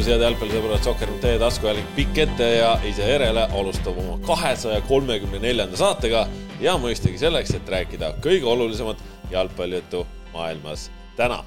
tervitus, 0.00 0.08
head 0.08 0.22
jalgpallisõbrad, 0.24 0.84
Sokker.ee 0.84 1.38
taskuhääling 1.38 1.88
pikk 1.96 2.18
ette 2.22 2.46
ja 2.54 2.70
ise 2.88 3.04
järele 3.04 3.42
alustab 3.52 3.98
oma 4.00 4.16
kahesaja 4.24 4.80
kolmekümne 4.88 5.40
neljanda 5.42 5.76
saatega 5.76 6.22
ja 6.60 6.76
mõistagi 6.80 7.18
selleks, 7.20 7.52
et 7.58 7.68
rääkida 7.68 8.14
kõige 8.24 8.48
olulisemat 8.48 9.02
jalgpallijuttu 9.30 10.06
maailmas 10.32 10.88
täna. 11.16 11.42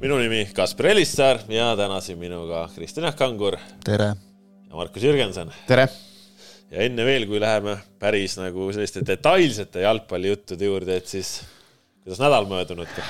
minu 0.00 0.18
nimi 0.18 0.44
Kaspar 0.54 0.90
Elissaar 0.92 1.40
ja 1.48 1.72
täna 1.76 2.00
siin 2.00 2.18
minuga 2.18 2.68
Kristjan 2.74 3.12
Kangur. 3.16 3.56
tere! 3.84 4.12
ja 4.68 4.74
Markus 4.74 5.02
Jürgenson. 5.02 5.52
tere! 5.66 5.88
ja 6.70 6.84
enne 6.84 7.04
veel, 7.04 7.26
kui 7.26 7.40
läheme 7.40 7.78
päris 7.98 8.36
nagu 8.36 8.72
selliste 8.72 9.00
detailsete 9.06 9.80
jalgpallijuttude 9.80 10.64
juurde, 10.64 10.96
et 10.96 11.06
siis 11.06 11.40
kuidas 12.02 12.20
nädal 12.20 12.44
möödunud? 12.50 13.00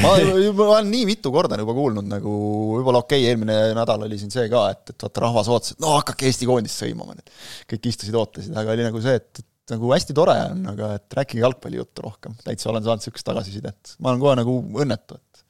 Ma 0.00 0.12
juba 0.46 0.68
olen 0.68 0.90
nii 0.92 1.06
mitu 1.08 1.32
korda 1.34 1.58
juba 1.60 1.74
kuulnud 1.76 2.08
nagu, 2.08 2.34
võib-olla 2.76 3.02
okei 3.04 3.22
okay,, 3.22 3.30
eelmine 3.32 3.56
nädal 3.76 4.06
oli 4.06 4.18
siin 4.20 4.32
see 4.34 4.46
ka, 4.52 4.66
et, 4.74 4.94
et 4.94 5.06
vaata 5.06 5.24
rahvas 5.26 5.50
ootas, 5.52 5.74
et 5.74 5.82
no 5.84 5.96
hakake 5.98 6.28
Eesti 6.30 6.48
koondist 6.48 6.82
sõimama 6.82 7.16
nüüd. 7.16 7.34
kõik 7.72 7.90
istusid, 7.92 8.16
ootasid, 8.18 8.54
aga 8.58 8.76
oli 8.76 8.86
nagu 8.86 9.02
see, 9.04 9.18
et, 9.20 9.42
et 9.42 9.74
nagu 9.74 9.92
hästi 9.94 10.16
tore 10.16 10.38
on, 10.52 10.64
aga 10.72 10.94
et 10.98 11.18
rääkige 11.20 11.44
jalgpallijuttu 11.44 12.06
rohkem, 12.06 12.36
täitsa 12.44 12.70
olen 12.72 12.84
saanud 12.86 13.04
niisugust 13.04 13.28
tagasisidet. 13.28 13.96
ma 14.00 14.12
olen 14.12 14.24
kohe 14.24 14.38
nagu 14.40 14.56
õnnetu, 14.84 15.18
et 15.20 15.44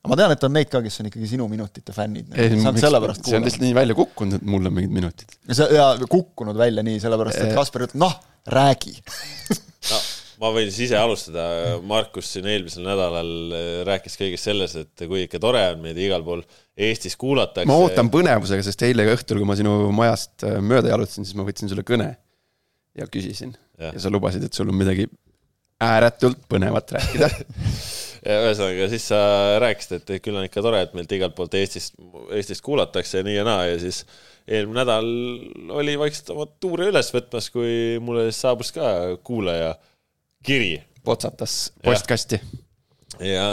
aga 0.00 0.12
ma 0.12 0.20
tean, 0.20 0.34
et 0.36 0.46
on 0.48 0.54
neid 0.56 0.70
ka, 0.72 0.82
kes 0.84 1.02
on 1.02 1.10
ikkagi 1.10 1.32
sinu 1.34 1.48
minutite 1.52 1.94
fännid. 1.96 2.30
see 3.28 3.36
on 3.38 3.46
lihtsalt 3.46 3.66
nii 3.66 3.74
välja 3.76 3.98
kukkunud, 3.98 4.40
et 4.40 4.46
mul 4.48 4.70
on 4.70 4.78
mingid 4.78 4.96
minutid. 5.00 5.36
ja 5.48 5.58
see, 5.62 5.68
ja 5.76 5.90
kukkunud 6.06 6.58
välja 6.58 6.84
nii, 6.86 7.02
sellepärast 7.02 7.44
et 7.44 7.52
Kaspar 7.56 7.88
ütleb, 7.88 8.00
noh, 8.06 8.16
räägi 8.50 8.96
no 9.00 10.00
ma 10.40 10.50
võin 10.54 10.70
siis 10.70 10.88
ise 10.88 10.98
alustada, 10.98 11.44
Markus 11.86 12.32
siin 12.34 12.48
eelmisel 12.50 12.86
nädalal 12.86 13.32
äh, 13.56 13.68
rääkis 13.88 14.16
kõigest 14.20 14.48
sellest, 14.48 14.80
et 14.80 15.06
kui 15.06 15.26
ikka 15.26 15.40
tore 15.42 15.62
on 15.74 15.82
meid 15.84 16.00
igal 16.00 16.24
pool 16.26 16.44
Eestis 16.80 17.16
kuulatakse. 17.20 17.68
ma 17.68 17.78
ootan 17.82 18.08
põnevusega, 18.12 18.64
sest 18.64 18.84
eile 18.88 19.04
õhtul, 19.12 19.42
kui 19.42 19.48
ma 19.48 19.58
sinu 19.58 19.76
majast 19.96 20.46
äh, 20.48 20.58
mööda 20.64 20.94
jalutasin, 20.94 21.28
siis 21.28 21.36
ma 21.38 21.46
võtsin 21.48 21.72
sulle 21.72 21.84
kõne 21.86 22.14
ja 22.98 23.08
küsisin. 23.10 23.52
Ja, 23.80 23.92
ja 23.94 24.02
sa 24.02 24.12
lubasid, 24.12 24.44
et 24.46 24.56
sul 24.56 24.72
on 24.72 24.78
midagi 24.80 25.08
ääretult 25.80 26.46
põnevat 26.50 26.96
rääkida. 26.98 27.30
Ja 28.20 28.34
ühesõnaga, 28.44 28.84
siis 28.92 29.06
sa 29.08 29.18
rääkisid, 29.62 29.94
et 29.96 30.20
küll 30.20 30.36
on 30.36 30.44
ikka 30.44 30.60
tore, 30.60 30.82
et 30.84 30.90
meilt 30.92 31.12
igalt 31.16 31.32
poolt 31.38 31.54
Eestist, 31.56 31.94
Eestist 32.36 32.60
kuulatakse 32.60 33.22
ja 33.22 33.24
nii 33.24 33.38
ja 33.38 33.46
naa. 33.48 33.62
Ja 33.64 33.78
siis 33.80 34.02
eelmine 34.44 34.82
nädal 34.82 35.08
oli 35.78 35.94
vaikselt 35.96 36.28
oma 36.34 36.44
tuure 36.60 36.90
üles 36.90 37.08
võtmas, 37.14 37.48
kui 37.54 37.96
mulle 38.04 38.26
saabus 38.36 38.74
ka 38.76 38.90
kuulaja 39.24 39.70
kiri. 40.44 40.82
potsatas 41.04 41.72
postkasti. 41.84 42.40
ja 43.20 43.46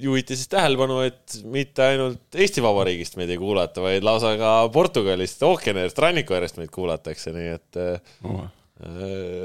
juhiti 0.00 0.36
siis 0.36 0.48
tähelepanu, 0.48 1.00
et 1.06 1.38
mitte 1.44 1.84
ainult 1.84 2.34
Eesti 2.34 2.62
Vabariigist 2.64 3.18
meid 3.20 3.32
ei 3.32 3.40
kuulata, 3.40 3.82
vaid 3.84 4.04
lausa 4.06 4.34
ka 4.40 4.52
Portugalist, 4.72 5.42
ookeani 5.42 5.84
äärest, 5.84 5.98
ranniku 6.04 6.36
äärest 6.38 6.60
meid 6.60 6.72
kuulatakse, 6.74 7.32
nii 7.36 7.54
et 7.56 7.80
oh. 8.28 8.44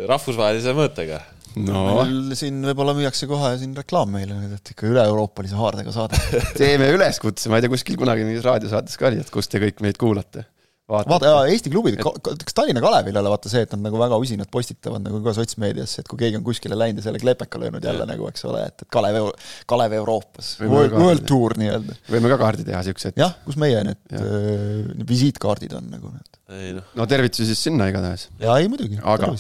rahvusvahelise 0.08 0.76
mõõtega 0.78 1.22
no 1.62 1.84
meil 2.00 2.34
siin 2.38 2.62
võib-olla 2.66 2.96
müüakse 2.98 3.28
kohe 3.30 3.54
siin 3.62 3.76
reklaam 3.78 4.14
meile 4.14 4.38
nüüd, 4.38 4.56
et 4.58 4.74
ikka 4.74 4.88
üle-euroopalise 4.90 5.58
haardega 5.60 5.94
saade 5.94 6.20
teeme 6.60 6.90
üleskutse, 6.96 7.52
ma 7.52 7.60
ei 7.60 7.66
tea, 7.66 7.74
kuskil 7.74 8.00
kunagi 8.00 8.26
mingis 8.28 8.46
raadiosaates 8.48 8.98
ka 9.00 9.10
oli, 9.12 9.22
et 9.24 9.34
kus 9.34 9.52
te 9.52 9.62
kõik 9.64 9.84
meid 9.86 10.00
kuulate 10.02 10.48
vaata 10.94 11.32
Eesti 11.52 11.72
klubid, 11.74 12.00
kas 12.00 12.56
Tallinna 12.56 12.84
Kalevil 12.84 13.18
jälle 13.20 13.32
vaata 13.34 13.52
see, 13.52 13.64
et 13.66 13.74
nad 13.76 13.86
nagu 13.88 14.00
väga 14.02 14.20
usinalt 14.22 14.52
postitavad 14.54 15.04
nagu 15.06 15.22
ka 15.26 15.36
sotsmeediasse, 15.38 16.04
et 16.04 16.12
kui 16.12 16.22
keegi 16.22 16.40
on 16.40 16.46
kuskile 16.46 16.78
läinud 16.80 17.02
ja 17.02 17.08
selle 17.08 17.22
klepeka 17.24 17.62
löönud 17.62 17.86
jälle 17.86 18.08
nagu, 18.10 18.28
eks 18.30 18.46
ole, 18.50 18.66
et, 18.70 18.86
et 18.86 18.92
Kalev, 18.94 19.32
Kalev 19.70 19.98
Euroopas, 20.00 20.54
World, 20.62 20.98
World 21.00 21.28
Tour 21.30 21.58
nii-öelda. 21.60 21.98
võime 22.12 22.34
ka 22.34 22.40
kaardi 22.42 22.68
teha, 22.68 22.84
siuksed. 22.88 23.18
jah, 23.20 23.36
kus 23.48 23.60
meie 23.62 23.82
need 23.90 24.18
äh, 24.20 25.06
visiitkaardid 25.10 25.78
on 25.80 25.90
nagu 25.94 26.14
need. 26.14 26.40
No. 26.78 26.84
no 27.00 27.10
tervitusi 27.10 27.48
siis 27.50 27.64
sinna 27.70 27.88
igatahes. 27.90 28.28
jaa, 28.42 28.60
ei 28.62 28.70
muidugi. 28.70 29.00
aga, 29.02 29.34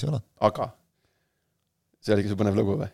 aga 0.49 0.71
see 2.03 2.15
oligi 2.15 2.31
su 2.31 2.37
põnev 2.39 2.57
lugu 2.57 2.77
või? 2.81 2.91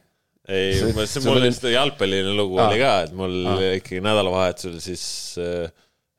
ei, 0.49 0.79
mul 1.25 1.43
lihtsalt 1.43 1.69
jalgpalliline 1.73 2.33
lugu 2.37 2.57
Aa. 2.57 2.69
oli 2.69 2.81
ka, 2.81 2.93
et 3.05 3.13
mul 3.17 3.35
Aa. 3.51 3.69
ikkagi 3.77 4.01
nädalavahetusel 4.05 4.79
siis 4.83 5.03
äh, 5.41 5.69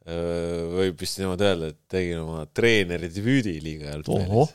võib 0.07 1.03
vist 1.03 1.21
niimoodi 1.21 1.47
öelda, 1.47 1.71
et 1.75 1.81
tegin 1.93 2.23
oma 2.23 2.47
treeneri 2.57 3.11
debüüdi 3.13 3.59
liiga 3.63 3.93
jalgpallis. 3.93 4.55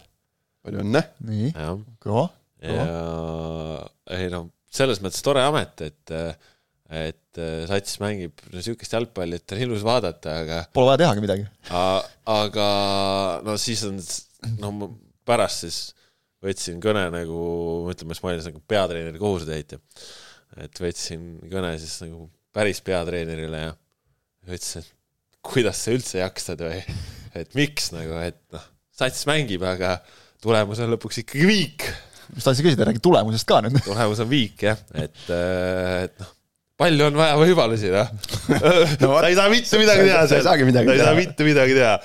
palju 0.66 0.82
õnne! 0.82 1.04
nii, 1.30 1.52
kõva, 2.04 2.26
ja 2.66 2.88
ei 4.18 4.30
noh, 4.34 4.50
selles 4.76 5.02
mõttes 5.04 5.24
tore 5.26 5.44
amet, 5.46 5.86
et, 5.86 6.16
et 7.06 7.42
sats 7.70 8.00
mängib 8.02 8.42
niisugust 8.54 8.98
jalgpalli, 8.98 9.40
et 9.40 9.56
on 9.56 9.64
ilus 9.68 9.86
vaadata, 9.86 10.40
aga. 10.44 10.62
Pole 10.76 10.92
vaja 10.92 11.04
tehagi 11.06 11.24
midagi. 11.24 11.46
aga 11.70 12.70
no 13.46 13.58
siis 13.62 13.86
on, 13.88 14.02
noh, 14.62 14.90
pärast 15.28 15.66
siis 15.66 15.80
võtsin 16.46 16.82
kõne 16.84 17.08
nagu, 17.14 17.40
ütleme, 17.92 18.14
siis 18.14 18.24
ma 18.24 18.32
olin 18.32 18.46
nagu 18.50 18.62
peatreeneri 18.74 19.22
kohusetäitja. 19.22 19.80
et 20.66 20.82
võtsin 20.82 21.24
kõne 21.52 21.74
siis 21.82 21.96
nagu 22.06 22.28
päris 22.56 22.82
peatreenerile 22.86 23.64
ja 23.66 23.74
ütlesin, 24.46 24.86
et 24.86 24.95
kuidas 25.46 25.82
sa 25.86 25.96
üldse 25.96 26.22
jaksad 26.22 26.64
või, 26.66 26.82
et 27.38 27.58
miks 27.58 27.92
nagu, 27.96 28.18
et 28.24 28.40
noh, 28.56 28.64
sats 28.96 29.26
mängib, 29.30 29.66
aga 29.68 29.98
tulemus 30.44 30.82
on 30.84 30.94
lõpuks 30.96 31.24
ikkagi 31.24 31.50
viik. 31.50 31.90
ma 32.34 32.42
tahtsin 32.42 32.66
küsida, 32.66 32.88
räägi 32.90 33.04
tulemusest 33.06 33.48
ka 33.50 33.62
nüüd. 33.66 33.82
tulemus 33.86 34.24
on 34.24 34.32
viik 34.32 34.66
jah, 34.68 34.80
et, 34.94 35.22
äh, 35.30 36.08
et 36.08 36.18
noh, 36.22 36.32
palju 36.82 37.10
on 37.10 37.20
vaja 37.22 37.38
võimalusi, 37.42 37.92
noh 37.94 38.10
no, 39.04 39.14
ta 39.20 39.30
ei 39.30 39.38
saa 39.38 39.52
mitte 39.54 39.82
midagi 39.82 40.08
teha. 40.10 40.26
ta 40.26 40.40
ei 40.40 40.48
saagi 40.50 40.68
midagi 40.68 40.92
teha. 40.94 41.12
saa 41.12 41.20
mitte 41.20 41.48
midagi 41.48 41.78
teha 41.78 42.00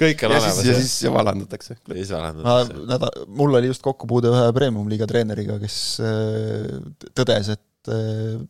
kõik 0.00 0.24
on 0.24 0.34
olemas. 0.34 0.60
ja 0.64 0.76
siis 0.78 0.94
valandatakse. 1.12 1.76
ja 1.76 1.96
siis 1.98 2.12
valandatakse. 2.14 2.84
nädal, 2.88 3.24
mul 3.40 3.58
oli 3.58 3.70
just 3.70 3.84
kokkupuude 3.84 4.32
ühe 4.32 4.46
premium-liiga 4.56 5.08
treeneriga, 5.10 5.58
kes 5.62 5.76
äh, 6.04 7.10
tõdes, 7.16 7.52
et 7.56 7.64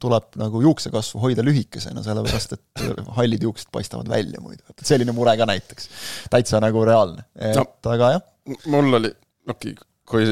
tuleb 0.03 0.39
nagu 0.41 0.63
juuksekasvu 0.65 1.21
hoida 1.23 1.45
lühikesena, 1.47 2.03
sellepärast 2.03 2.57
et 2.57 2.85
hallid 3.17 3.45
juuksed 3.47 3.71
paistavad 3.73 4.09
välja 4.11 4.41
muidu, 4.43 4.65
et 4.73 4.83
selline 4.87 5.15
mure 5.15 5.37
ka 5.39 5.47
näiteks. 5.47 5.89
täitsa 6.33 6.61
nagu 6.63 6.83
reaalne, 6.87 7.27
et 7.39 7.59
no, 7.59 7.67
aga 7.93 8.11
jah. 8.17 8.25
mul 8.73 8.99
oli, 8.99 9.13
okei 9.49 9.77
okay,, 9.77 9.87
kui 10.11 10.27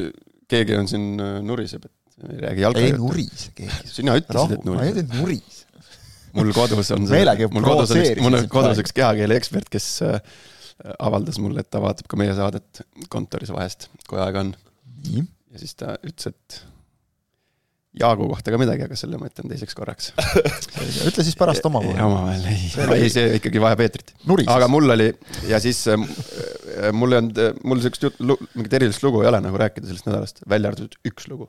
keegi 0.51 0.77
on 0.79 0.91
siin 0.91 1.07
äh, 1.23 1.39
nuriseb, 1.45 1.87
et 1.87 2.27
ei 2.33 2.41
räägi 2.43 2.65
jalka. 2.67 2.83
ei 2.83 2.97
nurise 2.99 3.53
keegi. 3.55 3.93
sina 3.93 4.17
ütlesid, 4.19 4.59
et 4.59 4.67
nuriseb. 4.67 4.81
ma 4.81 4.87
ei 4.87 4.95
öelnud, 4.95 5.05
et 5.05 5.21
nuris. 5.21 5.61
mul 6.39 6.55
kodus 6.57 6.93
on 6.97 7.07
see, 7.13 7.51
mul 7.55 7.69
kodus 7.69 7.95
on 7.95 8.03
üks, 8.03 8.23
mul 8.25 8.39
on 8.41 8.49
kodus 8.53 8.83
üks 8.83 8.97
kehakeele 8.97 9.39
ekspert, 9.39 9.71
kes 9.73 9.91
avaldas 10.99 11.39
mulle, 11.43 11.63
et 11.63 11.71
ta 11.71 11.83
vaatab 11.83 12.11
ka 12.11 12.19
meie 12.19 12.35
saadet 12.39 12.83
kontoris 13.13 13.55
vahest, 13.55 13.89
kui 14.11 14.19
aega 14.23 14.43
on. 14.47 14.53
ja 15.15 15.63
siis 15.63 15.79
ta 15.79 15.95
ütles, 16.03 16.35
et 16.35 16.61
Jaagu 17.97 18.27
kohta 18.29 18.53
ka 18.53 18.59
midagi, 18.61 18.85
aga 18.85 18.97
selle 19.01 19.17
ma 19.17 19.31
ütlen 19.31 19.49
teiseks 19.49 19.73
korraks 19.75 20.11
ütle 21.09 21.25
siis 21.25 21.37
pärast 21.41 21.65
omavahel. 21.65 21.97
omavahel, 22.05 22.43
ei, 22.53 22.99
ei 22.99 23.13
see 23.13 23.39
ikkagi 23.39 23.63
vajab 23.65 23.81
eetrit. 23.87 24.13
aga 24.53 24.69
mul 24.69 24.93
oli 24.93 25.07
ja 25.49 25.61
siis 25.63 25.81
äh, 25.89 25.97
äh 25.97 26.93
mul 26.93 27.17
ei 27.17 27.23
olnud, 27.23 27.41
äh, 27.41 27.57
mul 27.65 27.81
siukest 27.81 28.05
juttu, 28.05 28.37
mingit 28.53 28.77
erilist 28.77 29.07
lugu 29.07 29.25
ei 29.25 29.31
ole 29.33 29.41
nagu 29.41 29.57
rääkida 29.65 29.89
sellest 29.89 30.11
nädalast, 30.11 30.45
välja 30.53 30.69
arvatud 30.69 30.99
üks 31.09 31.31
lugu 31.33 31.49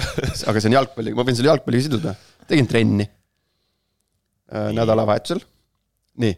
aga 0.48 0.56
see 0.56 0.70
on 0.72 0.78
jalgpalli, 0.78 1.12
ma 1.16 1.28
võin 1.28 1.36
selle 1.36 1.52
jalgpalliga 1.52 1.88
siduda. 1.90 2.16
tegin 2.48 2.72
trenni 2.72 3.04
äh, 3.04 4.72
nädalavahetusel. 4.80 5.44
nii 6.24 6.34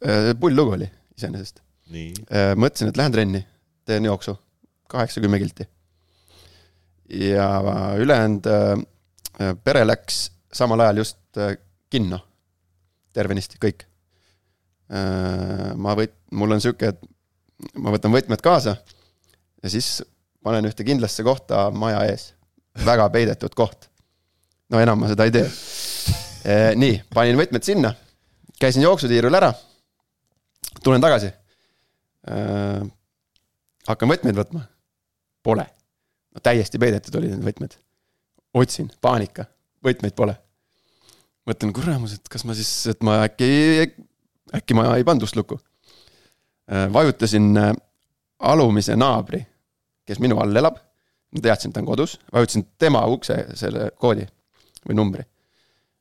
äh,, 0.00 0.32
pull 0.40 0.56
lugu 0.56 0.78
oli 0.80 0.88
iseenesest. 1.16 1.60
Äh, 1.92 2.56
mõtlesin, 2.56 2.88
et 2.88 2.98
lähen 2.98 3.14
trenni, 3.14 3.46
teen 3.84 4.08
jooksu, 4.08 4.38
kaheksa-kümme 4.92 5.44
kilti 5.44 5.68
ja 7.08 7.48
ülejäänud 7.98 8.46
äh, 8.46 9.54
pere 9.64 9.84
läks 9.86 10.30
samal 10.52 10.80
ajal 10.80 10.96
just 10.96 11.18
äh, 11.38 11.56
kinno. 11.90 12.20
tervenisti, 13.12 13.56
kõik. 13.56 13.86
Äh, 14.92 15.72
ma 15.80 15.94
võt-, 15.96 16.18
mul 16.36 16.52
on 16.52 16.60
sihuke, 16.60 16.90
et 16.92 17.76
ma 17.80 17.94
võtan 17.94 18.12
võtmed 18.12 18.42
kaasa 18.44 18.76
ja 19.62 19.70
siis 19.72 20.02
panen 20.44 20.68
ühte 20.68 20.84
kindlasse 20.84 21.24
kohta 21.24 21.70
maja 21.72 22.02
ees. 22.10 22.34
väga 22.84 23.08
peidetud 23.10 23.54
koht. 23.56 23.88
no 24.68 24.80
enam 24.80 25.00
ma 25.00 25.08
seda 25.08 25.24
ei 25.24 25.32
tee. 25.32 25.46
nii, 26.76 27.00
panin 27.14 27.40
võtmed 27.40 27.64
sinna, 27.64 27.94
käisin 28.60 28.84
jooksutiirul 28.84 29.34
ära, 29.34 29.52
tulen 30.84 31.00
tagasi. 31.00 31.32
hakkan 33.88 34.12
võtmeid 34.12 34.36
võtma, 34.36 34.66
pole 35.42 35.66
no 36.36 36.44
täiesti 36.44 36.80
peidetud 36.80 37.16
olid 37.18 37.32
need 37.32 37.44
võtmed. 37.46 37.78
otsin, 38.56 38.90
paanika, 39.00 39.46
võtmeid 39.84 40.16
pole. 40.16 40.36
mõtlen, 41.46 41.72
kuramus, 41.72 42.16
et 42.18 42.28
kas 42.28 42.44
ma 42.44 42.56
siis, 42.58 42.70
et 42.92 43.02
ma 43.06 43.20
äkki, 43.24 43.48
äkki 44.58 44.76
ma 44.76 44.88
ei 44.96 45.04
pannud 45.06 45.22
ust 45.22 45.36
lukku. 45.38 45.58
Äh, 46.66 46.88
vajutasin 46.92 47.52
äh, 47.60 47.70
alumise 48.38 48.96
naabri, 48.98 49.40
kes 50.06 50.20
minu 50.20 50.40
all 50.42 50.56
elab. 50.56 50.82
ma 51.32 51.42
teadsin, 51.42 51.70
et 51.70 51.74
ta 51.74 51.82
on 51.82 51.88
kodus, 51.88 52.18
vajutasin 52.32 52.66
tema 52.78 53.02
ukse 53.10 53.34
selle 53.58 53.90
koodi 53.98 54.26
või 54.86 54.98
numbri. 54.98 55.24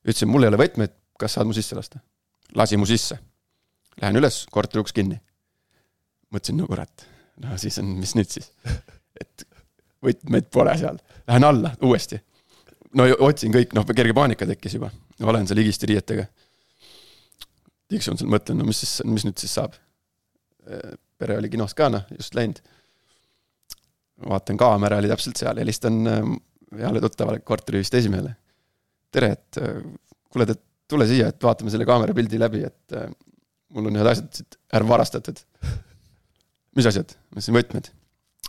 ütlesin, 0.05 0.29
mul 0.29 0.45
ei 0.45 0.53
ole 0.53 0.61
võtmeid, 0.61 0.93
kas 1.19 1.37
saad 1.37 1.47
mu 1.47 1.55
sisse 1.55 1.77
lasta? 1.77 2.01
lasi 2.55 2.77
mu 2.77 2.85
sisse. 2.85 3.17
Lähen 4.01 4.19
üles, 4.19 4.43
korteri 4.51 4.83
uks 4.83 4.93
kinni. 4.93 5.21
mõtlesin, 6.33 6.57
no 6.59 6.67
kurat, 6.67 7.07
no 7.41 7.57
siis 7.61 7.77
on, 7.79 7.95
mis 8.01 8.15
nüüd 8.17 8.29
siis? 8.29 8.51
et 9.21 9.45
võtmeid 10.05 10.49
pole 10.53 10.75
seal. 10.79 10.99
Lähen 11.27 11.47
alla 11.47 11.73
uuesti. 11.83 12.21
no 12.95 13.07
otsin 13.27 13.53
kõik, 13.53 13.73
noh, 13.75 13.87
kerge 13.95 14.13
paanika 14.13 14.47
tekkis 14.47 14.77
juba. 14.77 14.91
olen 15.23 15.47
seal 15.47 15.61
higiste 15.63 15.89
riietega. 15.89 16.27
tiksun 17.87 18.17
seal, 18.17 18.29
mõtlen, 18.31 18.59
no 18.59 18.69
mis 18.69 18.83
siis, 18.83 19.01
mis 19.05 19.25
nüüd 19.27 19.37
siis 19.41 19.53
saab? 19.59 19.75
pere 21.17 21.37
oli 21.37 21.49
kinos 21.49 21.75
ka, 21.77 21.89
noh, 21.89 22.05
just 22.17 22.35
läinud. 22.35 22.61
vaatan, 24.29 24.57
kaamera 24.57 24.97
oli 24.97 25.11
täpselt 25.11 25.37
seal, 25.37 25.57
helistan 25.61 26.01
heale 26.79 27.01
tuttavale 27.01 27.39
korteriühiste 27.39 27.97
esimehele. 27.97 28.35
tere, 29.11 29.35
et 29.37 29.59
kuule, 30.29 30.45
te 30.45 30.55
tule 30.91 31.07
siia, 31.09 31.29
et 31.31 31.43
vaatame 31.43 31.73
selle 31.73 31.87
kaamera 31.87 32.15
pildi 32.15 32.39
läbi, 32.41 32.63
et 32.67 32.97
äh, 32.97 33.09
mul 33.75 33.89
on 33.89 33.99
ühed 33.99 34.09
asjad 34.09 34.31
siit 34.39 34.57
ära 34.73 34.87
varastatud. 34.87 35.39
mis 36.77 36.89
asjad? 36.89 37.15
ma 37.31 37.39
ütlesin 37.39 37.57
võtmed. 37.57 37.91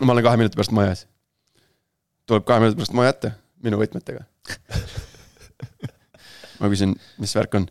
ma 0.02 0.16
olen 0.16 0.26
kahe 0.26 0.40
minuti 0.42 0.58
pärast 0.58 0.74
maja 0.76 0.94
ees. 0.94 1.06
Tuleb 2.26 2.46
kahe 2.46 2.62
minuti 2.62 2.80
pärast 2.80 2.96
maja 2.96 3.14
ette, 3.14 3.32
minu 3.64 3.80
võtmetega 3.80 4.24
ma 6.60 6.70
küsin, 6.72 6.94
mis 7.22 7.34
värk 7.36 7.58
on? 7.60 7.68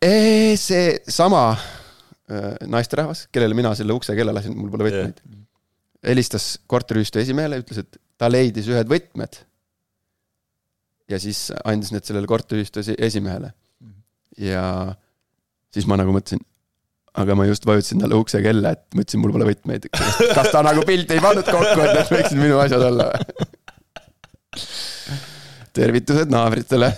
see 0.00 0.84
sama 1.12 1.42
äh, 1.52 2.56
naisterahvas, 2.70 3.26
kellele 3.32 3.56
mina 3.58 3.74
selle 3.76 3.96
ukse 3.96 4.16
kella 4.16 4.34
lasin, 4.36 4.56
mul 4.56 4.72
pole 4.72 4.88
võtmeid 4.88 5.20
yeah., 5.20 5.46
helistas 6.10 6.54
korteriühistu 6.70 7.20
esimehele, 7.20 7.60
ütles, 7.60 7.82
et 7.82 7.98
ta 8.20 8.30
leidis 8.30 8.70
ühed 8.72 8.88
võtmed 8.88 9.42
ja 11.10 11.18
siis 11.20 11.48
andis 11.64 11.92
need 11.94 12.06
sellele 12.06 12.30
korteriühistu 12.30 12.82
esimehele. 12.96 13.52
ja 14.38 14.62
siis 15.74 15.88
ma 15.90 15.98
nagu 16.00 16.14
mõtlesin, 16.14 16.42
aga 17.18 17.34
ma 17.34 17.46
just 17.48 17.66
vajutasin 17.66 18.02
talle 18.04 18.18
ukse 18.20 18.40
kella, 18.44 18.74
et 18.76 18.84
mõtlesin, 18.94 19.22
mul 19.22 19.34
pole 19.34 19.48
võtmeid. 19.50 19.88
kas 19.90 20.50
ta 20.52 20.62
nagu 20.66 20.84
pilti 20.86 21.16
ei 21.16 21.22
pannud 21.24 21.46
kokku, 21.46 21.80
et 21.82 21.94
need 21.96 22.12
võiksid 22.14 22.38
minu 22.38 22.60
asjad 22.62 22.84
olla 22.86 23.10
tervitused 25.76 26.30
naabritele. 26.32 26.90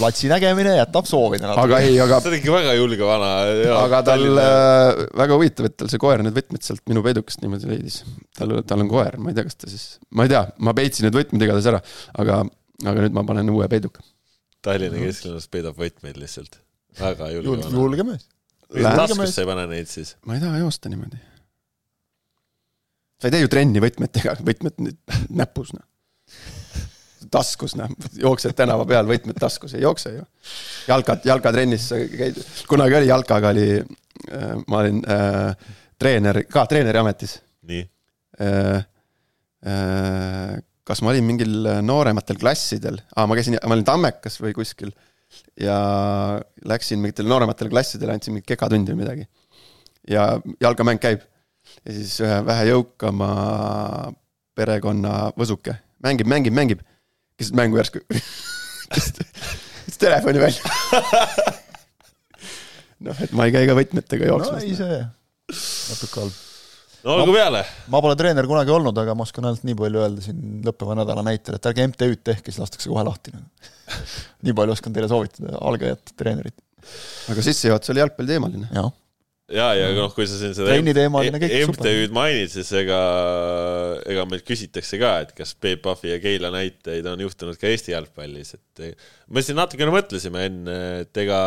platsi 0.00 0.30
nägemine 0.32 0.72
jätab 0.78 1.08
soovida. 1.08 1.52
aga 1.60 1.80
ei, 1.84 1.98
aga. 2.00 2.18
see 2.24 2.32
on 2.32 2.36
ikka 2.38 2.54
väga 2.54 2.76
julge 2.78 3.04
vana. 3.04 3.32
aga 3.80 4.02
tal 4.08 4.24
äh, 4.30 5.02
väga 5.22 5.36
huvitav, 5.36 5.68
et 5.68 5.76
tal 5.80 5.92
see 5.92 6.00
koer 6.00 6.24
need 6.24 6.36
võtmed 6.36 6.64
sealt 6.64 6.84
minu 6.90 7.04
peidukast 7.04 7.44
niimoodi 7.44 7.68
leidis. 7.68 8.00
tal, 8.38 8.56
tal 8.64 8.84
on 8.84 8.92
koer, 8.92 9.18
ma 9.20 9.32
ei 9.32 9.36
tea, 9.36 9.48
kas 9.48 9.60
ta 9.60 9.72
siis, 9.72 9.84
ma 10.16 10.24
ei 10.28 10.32
tea, 10.32 10.46
ma 10.64 10.76
peitsin 10.76 11.08
need 11.08 11.20
võtmed 11.20 11.44
igatahes 11.44 11.70
ära, 11.74 11.82
aga 12.22 12.42
aga 12.88 13.04
nüüd 13.04 13.16
ma 13.16 13.24
panen 13.28 13.52
uue 13.52 13.68
peiduka. 13.72 14.04
Tallinna 14.64 15.00
kesklinnas 15.00 15.48
peidab 15.52 15.76
võtmeid 15.80 16.20
lihtsalt. 16.20 16.60
väga 17.00 17.30
julge 17.34 17.68
julge 17.72 18.04
mees. 18.08 18.24
Taskusse 18.70 19.42
ei 19.42 19.48
pane 19.48 19.66
neid 19.70 19.90
siis? 19.90 20.14
ma 20.26 20.36
ei 20.36 20.42
taha 20.42 20.60
joosta 20.62 20.92
niimoodi. 20.92 21.18
sa 23.20 23.28
ei 23.28 23.34
tee 23.34 23.42
ju 23.44 23.50
trenni 23.52 23.82
võtmetega, 23.82 24.36
võtmed 24.46 24.80
nüüd 24.84 25.16
näpus, 25.40 25.74
noh. 25.76 25.86
taskus, 27.30 27.76
noh, 27.78 27.90
jooksed 28.18 28.56
tänava 28.58 28.86
peal, 28.88 29.08
võtmed 29.10 29.38
taskus, 29.40 29.74
ei 29.76 29.84
jookse 29.84 30.14
ju. 30.14 30.24
jalkad, 30.90 31.26
jalkatrennis 31.28 31.90
käid, 32.14 32.40
kunagi 32.70 33.00
oli 33.00 33.10
jalkaga 33.10 33.52
oli 33.54 33.68
äh,, 33.80 34.56
ma 34.66 34.84
olin 34.84 35.02
äh, 35.04 35.76
treener, 36.00 36.44
ka 36.50 36.66
treeneri 36.70 37.02
ametis. 37.02 37.40
nii 37.68 37.84
äh,? 38.40 38.86
Äh, 39.60 40.56
kas 40.88 41.02
ma 41.04 41.12
olin 41.12 41.26
mingil 41.28 41.66
äh, 41.68 41.82
noorematel 41.84 42.38
klassidel 42.40 42.96
ah,, 43.12 43.26
ma 43.28 43.36
käisin, 43.36 43.58
ma 43.60 43.76
olin 43.76 43.84
Tammekas 43.84 44.38
või 44.40 44.54
kuskil 44.56 44.94
ja 45.60 45.76
läksin 46.64 47.02
mingitele 47.02 47.30
noorematele 47.30 47.72
klassidele, 47.72 48.16
andsin 48.16 48.34
mingit 48.34 48.48
kekatundi 48.52 48.94
või 48.94 49.02
midagi. 49.04 49.28
ja 50.10 50.32
jalkamäng 50.60 51.02
käib. 51.02 51.26
Ja 51.84 51.92
siis 51.94 52.16
ühe 52.24 52.38
vähe 52.46 52.70
jõukama 52.70 53.30
perekonna 54.56 55.30
võsuke. 55.38 55.76
Mängib, 56.02 56.26
mängib, 56.26 56.54
mängib, 56.56 56.80
keset 57.38 57.54
mängu 57.54 57.78
järsku. 57.78 58.00
Võttis 59.90 60.00
telefoni 60.00 60.38
välja. 60.42 60.62
Noh, 63.06 63.16
et 63.24 63.32
ma 63.32 63.46
ei 63.48 63.52
käi 63.54 63.64
ka 63.68 63.74
võtmetega 63.78 64.24
jooksmas. 64.28 64.64
no 64.64 64.68
ise, 64.74 64.88
natuke 65.48 66.20
halb 66.20 66.34
no 67.04 67.16
olgu 67.16 67.34
peale. 67.36 67.64
ma 67.92 68.00
pole 68.04 68.16
treener 68.20 68.48
kunagi 68.50 68.74
olnud, 68.74 68.96
aga 69.02 69.16
ma 69.16 69.26
oskan 69.26 69.50
ainult 69.50 69.66
nii 69.66 69.76
palju 69.78 70.04
öelda 70.04 70.24
siin 70.24 70.62
lõppeva 70.66 70.96
nädala 71.00 71.24
näitel, 71.26 71.58
et 71.58 71.68
ärge 71.70 71.86
MTÜ-d 71.90 72.24
tehke, 72.32 72.50
siis 72.50 72.62
lastakse 72.62 72.90
kohe 72.90 73.04
lahti 73.06 73.34
nagu. 73.34 73.70
nii 74.46 74.56
palju 74.56 74.76
oskan 74.76 74.96
teile 74.96 75.10
soovitada, 75.10 75.58
algajat 75.60 76.14
treenerit. 76.20 76.56
aga 77.32 77.44
sissejuhatus 77.44 77.94
oli 77.94 78.04
jalgpalliteemaline. 78.04 78.70
jah 78.76 78.90
ja, 79.50 79.66
ja 79.74 79.90
noh, 79.96 80.12
kui 80.14 80.26
sa 80.30 80.38
siin 80.38 80.54
seda 80.56 80.76
MTÜ-d 80.78 82.14
mainid, 82.14 82.52
siis 82.52 82.70
ega, 82.80 83.00
ega 84.08 84.26
meilt 84.30 84.46
küsitakse 84.46 85.00
ka, 85.00 85.14
et 85.24 85.34
kas 85.36 85.54
Peep 85.58 85.82
Pahvi 85.86 86.12
ja 86.12 86.20
Keila 86.22 86.52
näiteid 86.54 87.06
on 87.10 87.24
juhtunud 87.26 87.58
ka 87.60 87.70
Eesti 87.70 87.94
jalgpallis, 87.96 88.54
et 88.58 88.84
me 89.32 89.44
siin 89.44 89.58
natukene 89.58 89.94
mõtlesime 89.94 90.46
enne, 90.50 90.78
et 91.04 91.22
ega 91.24 91.40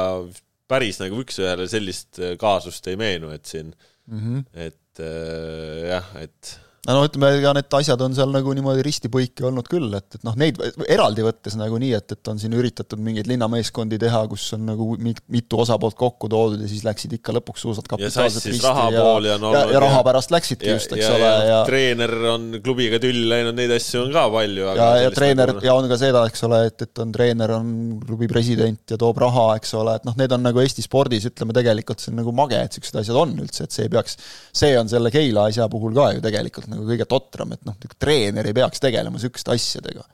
päris 0.72 1.00
nagu 1.02 1.20
üks-ühele 1.24 1.68
sellist 1.72 2.22
kaasust 2.42 2.88
ei 2.92 3.00
meenu, 3.00 3.32
et 3.36 3.46
siin 3.50 3.72
mm, 3.72 4.20
-hmm. 4.20 4.46
et 4.68 4.78
et 4.94 5.00
äh, 5.00 5.88
jah, 5.88 6.06
et 6.22 6.60
no 6.90 7.04
ütleme, 7.08 7.30
ega 7.38 7.54
need 7.56 7.76
asjad 7.78 8.02
on 8.04 8.16
seal 8.16 8.32
nagu 8.34 8.52
niimoodi 8.56 8.84
risti-põiki 8.84 9.46
olnud 9.48 9.68
küll, 9.72 9.88
et, 9.96 10.18
et 10.18 10.26
noh, 10.28 10.34
neid 10.40 10.58
eraldi 10.92 11.24
võttes 11.24 11.56
nagu 11.56 11.78
nii, 11.80 11.94
et, 11.96 12.16
et 12.16 12.32
on 12.32 12.42
siin 12.42 12.56
üritatud 12.60 13.00
mingeid 13.00 13.30
linnameeskondi 13.32 14.00
teha, 14.02 14.20
kus 14.28 14.50
on 14.58 14.66
nagu 14.68 14.88
mitu 15.00 15.62
osapoolt 15.64 15.96
kokku 16.00 16.28
toodud 16.32 16.60
ja 16.60 16.68
siis 16.68 16.84
läksid 16.84 17.16
ikka 17.16 17.38
lõpuks 17.38 17.64
suusad 17.64 17.88
kapitaalselt 17.88 18.50
risti 18.50 18.68
raha 18.68 18.90
ja, 18.92 19.06
ja, 19.30 19.38
ja, 19.40 19.62
ja 19.78 19.84
raha 19.86 20.02
pärast 20.10 20.34
läksidki 20.36 20.74
just, 20.74 20.92
eks 20.98 21.06
ja, 21.06 21.14
ole, 21.16 21.30
ja, 21.30 21.46
ja 21.54 21.62
treener 21.70 22.16
on 22.34 22.50
klubiga 22.66 23.00
tülli 23.04 23.32
läinud, 23.32 23.56
neid 23.56 23.72
asju 23.78 24.04
on 24.04 24.12
ka 24.18 24.26
palju. 24.36 24.68
ja, 24.82 24.90
ja 25.06 25.16
treener 25.16 25.54
nagu... 25.54 25.64
ja 25.64 25.78
on 25.80 25.88
ka 25.88 26.00
seda, 26.04 26.26
eks 26.28 26.44
ole, 26.50 26.66
et, 26.68 26.84
et 26.84 27.04
on 27.06 27.16
treener, 27.16 27.56
on 27.62 27.72
klubi 28.04 28.28
president 28.32 28.96
ja 28.96 29.00
toob 29.00 29.24
raha, 29.24 29.48
eks 29.62 29.72
ole, 29.80 29.96
et 30.02 30.10
noh, 30.10 30.20
need 30.20 30.36
on 30.36 30.44
nagu 30.44 30.60
Eesti 30.60 30.84
spordis, 30.84 31.30
ütleme 31.32 31.56
tegelikult 31.56 32.04
see 32.04 32.12
on 32.12 32.20
nagu 32.26 32.36
mage, 32.36 32.60
et 32.60 32.76
niisugused 32.76 33.00
asjad 33.06 33.24
on 33.24 33.34
üldse, 33.40 33.72
et 33.72 33.80
see 33.80 33.88
peaks, 33.94 34.20
see 34.52 34.76
on 34.76 34.92
selle 34.92 35.16
Keila 35.16 35.48
asja 35.48 35.72
puhul 35.72 35.96
ka 35.96 36.12
ju 36.18 36.28
tegelikult 36.28 36.73
nagu 36.74 36.90
kõige 36.90 37.08
totram, 37.10 37.54
et 37.56 37.64
noh, 37.68 37.78
treener 38.00 38.50
ei 38.50 38.58
peaks 38.58 38.84
tegelema 38.84 39.18
niisuguste 39.18 39.54
asjadega. 39.54 40.06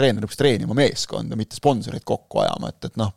treener 0.00 0.24
peaks 0.24 0.38
treenima 0.38 0.74
meeskonda, 0.76 1.36
mitte 1.36 1.58
sponsoreid 1.58 2.04
kokku 2.08 2.40
ajama, 2.40 2.70
et, 2.72 2.86
et 2.88 3.00
noh, 3.00 3.10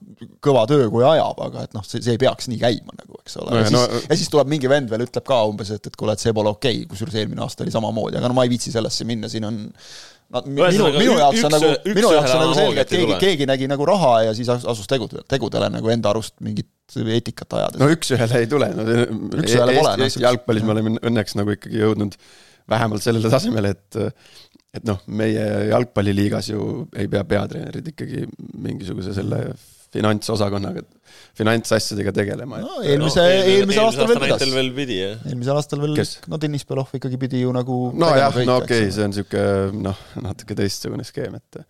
kõva 0.44 0.66
töö, 0.68 0.90
kui 0.92 1.06
ajab, 1.08 1.40
aga 1.46 1.68
et 1.68 1.76
noh, 1.78 1.86
see, 1.88 2.02
see 2.04 2.18
ei 2.18 2.22
peaks 2.22 2.50
nii 2.52 2.60
käima 2.60 2.98
nagu, 2.98 3.20
eks 3.22 3.38
ole 3.40 3.54
no,. 3.54 3.62
Ja, 3.62 3.70
no, 3.72 3.84
ja 4.04 4.18
siis 4.20 4.32
tuleb 4.34 4.50
mingi 4.52 4.72
vend 4.72 4.92
veel, 4.92 5.06
ütleb 5.06 5.28
ka 5.28 5.44
umbes, 5.48 5.72
et, 5.76 5.92
et 5.92 6.00
kuule, 6.00 6.18
et 6.18 6.24
see 6.24 6.34
pole 6.36 6.52
okei 6.52 6.82
okay,, 6.82 6.90
kusjuures 6.92 7.16
eelmine 7.22 7.46
aasta 7.46 7.64
oli 7.64 7.76
samamoodi, 7.76 8.20
aga 8.20 8.32
no 8.32 8.40
ma 8.40 8.48
ei 8.48 8.52
viitsi 8.52 8.74
sellesse 8.74 9.08
minna, 9.08 9.32
siin 9.32 9.48
on 9.48 9.62
no 10.34 10.42
minu, 10.48 10.88
minu 10.98 11.18
jaoks 11.20 11.44
on 11.48 11.54
nagu, 11.54 11.72
minu 11.88 12.14
jaoks 12.16 12.34
on 12.34 12.42
nagu 12.44 12.56
selge, 12.58 12.86
et 12.86 12.94
keegi, 12.94 13.18
keegi 13.22 13.48
nägi 13.50 13.68
nagu 13.72 13.86
raha 13.88 14.14
ja 14.28 14.38
siis 14.38 14.50
asus 14.54 14.88
tegudele, 14.90 15.26
tegudele 15.30 15.70
nagu 15.74 15.92
enda 15.94 16.14
arust 16.14 16.36
mingit 16.44 16.98
eetikat 17.04 17.58
ajada. 17.60 17.82
no 17.82 17.90
üks-ühele 17.94 18.42
ei 18.44 18.50
tule, 18.50 18.70
no 18.76 18.86
üks-ühele 18.88 19.78
pole. 19.80 19.94
Eesti 20.08 20.24
jalgpallis 20.26 20.66
me 20.66 20.76
oleme 20.76 20.96
õnneks 21.02 21.38
nagu 21.40 21.56
ikkagi 21.56 21.82
jõudnud 21.84 22.18
vähemalt 22.70 23.04
sellele 23.04 23.32
tasemele, 23.32 23.74
et 23.76 24.02
et 24.74 24.86
noh, 24.90 25.04
meie 25.14 25.44
jalgpalliliigas 25.70 26.50
ju 26.50 26.64
ei 26.98 27.06
pea 27.12 27.22
peatreenerid 27.30 27.92
ikkagi 27.94 28.24
mingisuguse 28.64 29.14
selle 29.14 29.44
finantsosakonnaga, 29.94 30.82
finantsasjadega 31.38 32.14
tegelema. 32.16 32.58
no 32.64 32.80
eelmise 32.82 33.22
no,, 33.22 33.44
eelmisel 33.52 33.86
aastal 33.86 34.10
veel 34.10 34.24
pidas. 34.24 34.46
veel 34.56 34.72
pidi, 34.74 34.98
jah. 35.04 35.22
eelmisel 35.30 35.60
aastal 35.60 35.84
veel, 35.84 36.02
no 36.32 36.40
Deniss 36.42 36.68
Belov 36.70 36.94
ikkagi 36.98 37.20
pidi 37.22 37.44
ju 37.44 37.54
nagu 37.54 37.78
nojah, 38.02 38.40
no 38.48 38.58
okei 38.64 38.88
okay,, 38.88 38.96
see 38.96 39.06
on 39.06 39.14
niisugune 39.14 39.84
noh, 39.86 40.04
natuke 40.26 40.58
teistsugune 40.58 41.06
skeem, 41.06 41.38
et 41.38 41.62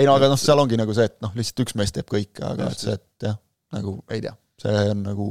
ei 0.00 0.08
no 0.08 0.16
aga 0.18 0.32
noh, 0.32 0.40
seal 0.40 0.62
ongi 0.62 0.78
nagu 0.80 0.94
see, 0.96 1.06
et 1.10 1.18
noh, 1.22 1.34
lihtsalt 1.38 1.64
üks 1.66 1.78
mees 1.78 1.94
teeb 1.94 2.10
kõike, 2.10 2.42
aga 2.46 2.72
et 2.74 2.82
see, 2.82 2.96
et 2.98 3.28
jah, 3.28 3.38
nagu 3.76 3.96
ei 4.10 4.24
tea, 4.26 4.34
see 4.64 4.86
on 4.90 5.06
nagu 5.06 5.28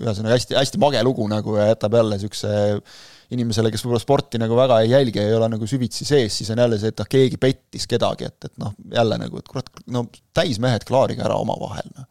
ühesõnaga 0.00 0.38
hästi, 0.38 0.56
hästi 0.60 0.80
mage 0.80 1.04
lugu 1.04 1.28
nagu 1.28 1.58
ja 1.60 1.68
jätab 1.74 2.00
jälle 2.00 2.16
niisuguse 2.16 2.54
inimesele, 3.34 3.70
kes 3.72 3.84
võib-olla 3.84 4.02
sporti 4.02 4.40
nagu 4.40 4.56
väga 4.58 4.80
ei 4.84 4.92
jälgi, 4.92 5.22
ei 5.22 5.36
ole 5.36 5.48
nagu 5.52 5.68
süvitsi 5.68 6.06
sees, 6.08 6.40
siis 6.40 6.50
on 6.54 6.62
jälle 6.64 6.80
see, 6.80 6.92
et 6.94 7.00
noh, 7.02 7.08
keegi 7.10 7.40
pettis 7.42 7.88
kedagi, 7.90 8.28
et, 8.30 8.50
et 8.50 8.54
noh, 8.62 8.74
jälle 8.94 9.18
nagu, 9.20 9.40
et 9.40 9.50
kurat, 9.50 9.70
no 9.94 10.06
täismehed, 10.36 10.86
klaarige 10.88 11.24
ära 11.26 11.38
omavahel, 11.42 11.90
noh. 11.98 12.06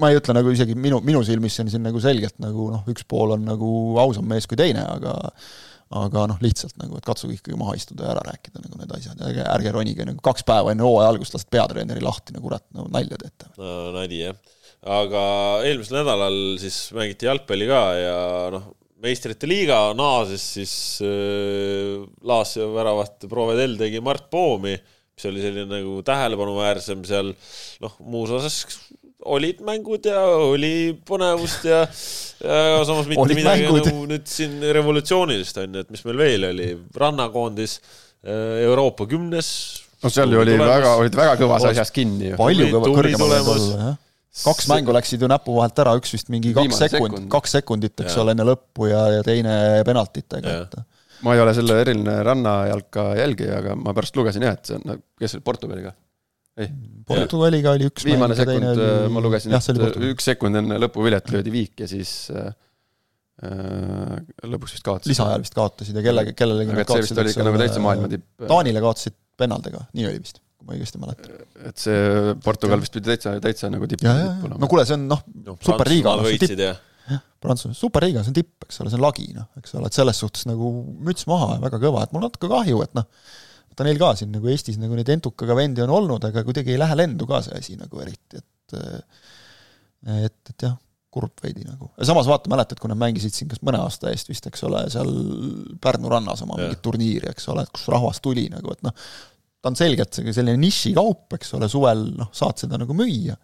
ma 0.00 0.10
ei 0.10 0.18
ütle 0.20 0.36
nagu 0.36 0.52
isegi 0.54 0.76
minu, 0.78 1.00
minu 1.04 1.22
silmis 1.26 1.56
see 1.56 1.66
on 1.66 1.74
siin 1.74 1.86
nagu 1.86 2.00
selgelt 2.02 2.38
nagu 2.42 2.70
noh, 2.72 2.82
üks 2.90 3.06
pool 3.08 3.36
on 3.36 3.46
nagu 3.46 3.70
ausam 4.02 4.26
mees 4.30 4.48
kui 4.50 4.58
teine, 4.60 4.84
aga 4.96 5.16
aga 5.94 6.24
noh, 6.30 6.38
lihtsalt 6.42 6.76
nagu, 6.80 6.96
et 6.98 7.06
katsuge 7.06 7.36
ikkagi 7.36 7.58
maha 7.58 7.76
istuda 7.78 8.06
ja 8.06 8.14
ära 8.14 8.22
rääkida 8.26 8.62
nagu 8.62 8.78
need 8.80 8.92
asjad 8.96 9.20
ja 9.20 9.28
ärge, 9.28 9.44
ärge 9.52 9.74
ronige 9.74 10.06
nagu 10.08 10.22
kaks 10.24 10.46
päeva 10.48 10.72
enne 10.72 10.84
hooaja 10.86 11.10
algust 11.12 11.36
lased 11.36 11.50
peatreeneri 11.52 12.02
lahti, 12.04 12.34
no 12.34 12.42
kurat, 12.44 12.64
no 12.74 12.86
nalja 12.92 13.18
teete. 13.20 13.50
no 13.60 13.92
nali 13.94 14.22
jah, 14.22 14.38
aga 14.96 15.24
eelmisel 15.68 16.00
nädalal 16.00 16.38
siis 16.62 16.78
mängiti 16.96 17.28
jalgpalli 17.28 17.68
ka 17.70 17.82
ja 18.00 18.16
noh, 18.54 18.72
meistrite 19.04 19.48
liiga 19.50 19.78
naases 19.96 20.44
siis 20.56 20.74
äh, 21.04 22.02
Laasio 22.26 22.70
väravat 22.74 23.28
Provedel 23.30 23.76
tegi 23.80 24.02
Mart 24.04 24.28
Poomi, 24.32 24.74
mis 25.14 25.30
oli 25.30 25.42
selline 25.44 25.68
nagu 25.70 26.00
tähelepanuväärsem 26.06 27.04
seal, 27.06 27.32
noh, 27.84 27.98
muus 28.04 28.32
osas 28.34 28.62
olid 29.24 29.60
mängud 29.64 30.04
ja 30.04 30.20
oli 30.50 30.92
põnevust 31.08 31.64
ja, 31.68 31.84
ja 32.44 32.80
samas 32.84 33.08
mitte 33.08 33.22
olid 33.24 33.38
midagi 33.40 33.64
mängud. 33.64 33.88
nagu 33.88 34.08
nüüd 34.10 34.26
siin 34.28 34.58
revolutsioonilist 34.76 35.62
on 35.62 35.78
ju, 35.78 35.84
et 35.84 35.94
mis 35.94 36.04
meil 36.08 36.20
veel 36.20 36.48
oli, 36.50 36.68
rannakoondis, 37.00 37.78
äh, 38.26 38.64
Euroopa 38.66 39.08
kümnes. 39.10 39.50
no 40.04 40.12
seal 40.12 40.32
ju 40.32 40.42
oli 40.44 40.56
tulemus. 40.56 40.74
väga, 40.74 40.96
olid 41.00 41.20
väga 41.22 41.36
kõvas 41.40 41.68
asjas 41.72 41.94
kinni 41.94 42.32
ju. 42.32 42.40
palju 42.40 42.72
kõva, 42.74 42.96
kõrgemal 42.98 43.36
võinud 43.36 43.54
olla, 43.56 43.84
jah 43.88 44.00
kaks 44.42 44.66
mängu 44.70 44.94
läksid 44.94 45.22
ju 45.22 45.28
näpu 45.30 45.54
vahelt 45.58 45.78
ära, 45.84 45.94
üks 46.00 46.14
vist 46.16 46.30
mingi 46.32 46.54
kaks 46.56 46.80
sekundit, 46.80 47.18
sekund. 47.18 47.30
kaks 47.32 47.56
sekundit, 47.58 47.94
eks 48.02 48.16
ole, 48.22 48.34
enne 48.34 48.46
lõppu 48.48 48.88
ja, 48.90 49.04
ja 49.18 49.26
teine 49.26 49.54
penaltitega, 49.86 50.56
et 50.64 50.78
ma 51.24 51.36
ei 51.36 51.42
ole 51.44 51.54
selle 51.56 51.78
eriline 51.84 52.16
rannajalka 52.26 53.12
jälgija, 53.20 53.60
aga 53.62 53.76
ma 53.78 53.94
pärast 53.96 54.18
lugesin 54.18 54.46
jah, 54.46 54.58
et 54.58 54.70
see 54.70 54.80
on, 54.80 54.98
kes 55.20 55.36
oli 55.38 55.46
Portugaliga? 55.46 55.94
ei. 56.60 56.68
Portugaliga 57.06 57.74
oli 57.76 57.88
üks 57.90 58.06
viimane 58.06 58.36
sekund, 58.38 58.68
oli... 58.74 58.90
Ma 59.12 59.22
lugesin, 59.24 59.54
et 59.54 59.98
üks 60.10 60.30
sekund 60.30 60.60
enne 60.60 60.78
lõpuviljet 60.82 61.32
löödi 61.34 61.52
viik 61.54 61.82
ja 61.84 61.88
siis 61.90 62.14
äh, 62.34 62.52
äh 63.44 64.48
lõpuks 64.50 64.76
vist 64.76 64.86
kaotasid. 64.86 65.12
lisaajal 65.12 65.44
vist 65.44 65.58
kaotasid 65.58 65.98
ja 65.98 66.04
kellega, 66.06 66.34
kellelegi 66.38 66.74
aga 66.74 66.86
et 66.86 66.94
see 66.94 67.06
vist 67.06 67.22
oli 67.22 67.34
ikka 67.34 67.46
nagu 67.50 67.60
täitsa 67.60 67.82
maailma 67.84 68.10
tipp. 68.12 68.26
Taanile 68.48 68.82
kaotasid 68.84 69.18
penaldega, 69.38 69.86
nii 69.98 70.08
oli 70.10 70.22
vist, 70.22 70.40
kui 70.64 70.72
ma 70.72 70.78
õigesti 70.78 71.00
mäletan. 71.02 71.44
et 71.68 71.84
see 71.84 72.34
Portugal 72.44 72.80
vist 72.80 72.96
pidi 72.96 73.12
täitsa, 73.12 73.36
täitsa 73.44 73.70
nagu 73.72 73.88
tipp. 73.90 74.04
no 74.08 74.70
kuule, 74.70 74.86
see 74.88 74.96
on 74.96 75.06
noh 75.10 75.22
no,, 75.44 75.56
superliiga. 75.60 76.16
jah, 77.10 77.24
Prantsusmaa, 77.44 77.76
superliiga, 77.76 78.24
see 78.24 78.32
on 78.32 78.38
tipp, 78.40 78.54
eks 78.64 78.80
ole, 78.80 78.92
see 78.92 78.96
on 78.96 79.04
lagi, 79.04 79.26
noh, 79.36 79.50
eks 79.60 79.74
ole, 79.76 79.90
et 79.90 79.96
selles 79.98 80.20
suhtes 80.24 80.46
nagu 80.48 80.70
müts 81.04 81.28
maha 81.28 81.58
ja 81.58 81.64
väga 81.66 81.80
kõva, 81.82 82.06
et 82.06 82.14
mul 82.16 82.24
natuke 82.24 82.48
kahju, 82.48 82.80
et 82.86 82.96
noh, 82.96 83.04
vaata 83.68 83.84
neil 83.84 84.00
ka 84.00 84.14
siin 84.16 84.32
nagu 84.32 84.48
Eestis 84.48 84.80
nagu 84.80 84.96
neid 84.96 85.12
entukaga 85.12 85.58
vendi 85.58 85.84
on 85.84 85.92
olnud, 85.92 86.24
aga 86.24 86.46
kuidagi 86.46 86.72
ei 86.72 86.80
lähe 86.80 86.96
lendu 86.96 87.28
ka 87.28 87.42
see 87.44 87.60
asi 87.60 87.76
nagu 87.76 88.00
eriti, 88.00 88.40
et 88.40 88.80
et, 90.24 90.40
et 90.50 90.64
jah, 90.66 90.74
kurb 91.14 91.44
veidi 91.44 91.62
nagu. 91.66 91.90
ja 91.98 92.08
samas 92.08 92.26
vaata, 92.28 92.50
mäletad, 92.50 92.80
kui 92.80 92.90
nad 92.90 92.98
mängisid 93.00 93.34
siin 93.36 93.50
kas 93.50 93.62
mõne 93.66 93.78
aasta 93.84 94.10
eest 94.10 94.30
vist, 94.30 94.48
eks 94.50 94.64
ole, 94.66 94.82
seal 94.92 95.12
Pärnu 95.82 96.10
rannas 96.10 96.42
oma 96.46 96.58
mingit 96.58 96.82
turniiri, 96.84 97.30
eks 97.30 97.46
ole, 97.52 97.64
et 97.64 97.72
kus 97.74 97.86
rahvas 97.92 98.20
tuli 98.24 98.48
nagu, 98.52 98.72
et 98.74 98.82
noh, 98.86 99.06
ta 99.64 99.72
on 99.72 99.78
selgelt 99.78 100.20
selline 100.20 100.60
nišikaup, 100.60 101.38
eks 101.38 101.54
ole, 101.56 101.68
suvel 101.72 102.06
noh, 102.18 102.28
saad 102.36 102.60
seda 102.60 102.80
nagu 102.80 102.96
müüa, 102.96 103.36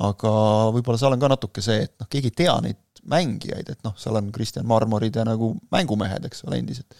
aga 0.00 0.30
võib-olla 0.72 1.00
seal 1.00 1.16
on 1.16 1.20
ka 1.20 1.28
natuke 1.34 1.64
see, 1.64 1.82
et 1.84 1.96
noh, 2.00 2.08
keegi 2.08 2.32
ei 2.32 2.38
tea 2.44 2.54
neid 2.64 3.02
mängijaid, 3.10 3.68
et 3.74 3.82
noh, 3.84 3.96
seal 4.00 4.16
on 4.16 4.30
Kristjan 4.32 4.68
Marmorid 4.68 5.16
ja 5.16 5.24
nagu 5.28 5.52
mängumehed, 5.72 6.28
eks 6.30 6.46
ole, 6.48 6.60
endised 6.62 6.96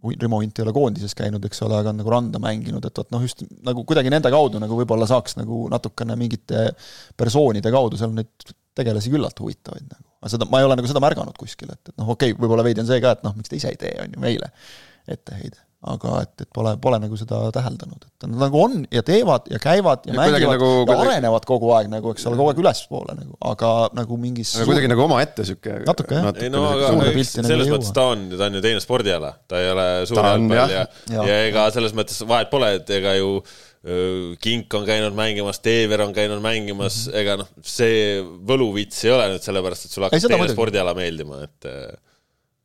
Rimo 0.00 0.40
Int 0.40 0.58
ei 0.58 0.64
ole 0.64 0.72
koondises 0.72 1.14
käinud, 1.16 1.44
eks 1.44 1.62
ole, 1.66 1.76
aga 1.80 1.92
on 1.92 1.98
nagu 2.00 2.12
randa 2.12 2.40
mänginud, 2.40 2.84
et 2.88 3.00
vot 3.00 3.10
noh, 3.12 3.24
just 3.24 3.42
nagu 3.66 3.84
kuidagi 3.88 4.12
nende 4.12 4.30
kaudu 4.32 4.60
nagu 4.62 4.78
võib-olla 4.78 5.08
saaks 5.08 5.36
nagu 5.36 5.66
natukene 5.72 6.16
mingite 6.20 6.70
persoonide 7.20 7.72
kaudu 7.74 8.00
seal 8.00 8.14
neid 8.16 8.54
tegelasi 8.76 9.12
küllalt 9.12 9.42
huvitavaid 9.42 9.84
nagu. 9.90 10.06
aga 10.22 10.32
seda, 10.32 10.48
ma 10.48 10.60
ei 10.60 10.68
ole 10.68 10.78
nagu 10.80 10.88
seda 10.88 11.02
märganud 11.04 11.36
kuskil, 11.40 11.72
et, 11.74 11.82
et 11.92 11.96
noh, 11.96 12.14
okei 12.14 12.32
okay,, 12.32 12.40
võib-olla 12.40 12.64
veidi 12.64 12.80
on 12.84 12.88
see 12.88 13.02
ka, 13.04 13.12
et 13.16 13.26
noh, 13.26 13.36
miks 13.36 13.52
te 13.52 13.60
ise 13.60 13.74
ei 13.74 13.80
tee, 13.80 13.92
on 14.00 14.16
ju, 14.16 14.22
meile 14.24 14.48
etteheide 15.10 15.60
aga 15.80 16.16
et, 16.26 16.32
et 16.44 16.48
pole, 16.52 16.74
pole 16.82 16.98
nagu 17.00 17.16
seda 17.16 17.38
täheldanud, 17.56 18.02
et 18.04 18.26
nad 18.26 18.42
nagu 18.42 18.58
on 18.60 18.82
ja 18.92 19.00
teevad 19.06 19.46
ja 19.48 19.60
käivad 19.62 20.04
ja, 20.04 20.12
ja 20.12 20.18
mängivad 20.18 20.52
nagu, 20.52 20.66
ja 20.68 20.82
kuidagi... 20.84 21.06
arenevad 21.06 21.46
kogu 21.48 21.70
aeg 21.72 21.88
nagu, 21.88 22.12
eks 22.12 22.26
ole, 22.28 22.36
kogu 22.36 22.52
aeg 22.52 22.60
ülespoole 22.60 23.16
nagu, 23.16 23.32
aga 23.48 23.70
nagu 23.96 24.18
mingis 24.20 24.52
aga 24.52 24.66
suur... 24.66 24.72
kuidagi 24.74 24.90
nagu 24.92 25.06
omaette 25.06 25.46
sihuke 25.48 25.78
natuke 25.88 26.18
jah. 26.18 26.28
ei 26.36 26.52
no 26.52 26.66
aga 26.74 26.90
selles 27.24 27.48
nagu 27.48 27.78
mõttes 27.78 27.94
ta 27.96 28.04
on, 28.12 28.26
ta 28.34 28.50
on 28.50 28.60
ju 28.60 28.62
teinud 28.66 28.84
spordiala, 28.84 29.32
ta 29.48 29.62
ei 29.62 29.72
ole 29.72 29.88
suur 30.10 30.20
jalgpall 30.20 30.76
ja, 30.76 30.84
ja, 31.14 31.24
ja 31.30 31.40
ega 31.48 31.64
selles 31.72 31.96
mõttes 31.96 32.20
vahet 32.28 32.52
pole, 32.52 32.74
et 32.82 32.96
ega 33.00 33.16
ju 33.16 33.40
Kink 34.44 34.74
on 34.76 34.82
käinud 34.84 35.14
mängimas, 35.16 35.62
Teever 35.64 36.02
on 36.04 36.10
käinud 36.12 36.42
mängimas 36.44 37.06
mm, 37.06 37.12
-hmm. 37.14 37.20
ega 37.22 37.36
noh, 37.40 37.48
see 37.64 38.20
võluvits 38.20 38.98
ei 39.06 39.14
ole 39.16 39.30
nüüd 39.32 39.46
sellepärast, 39.46 39.86
et 39.86 39.96
sulle 39.96 40.10
hakkab 40.10 40.34
teine 40.34 40.52
spordiala 40.52 40.92
meeldima, 40.98 41.40
et 41.48 41.68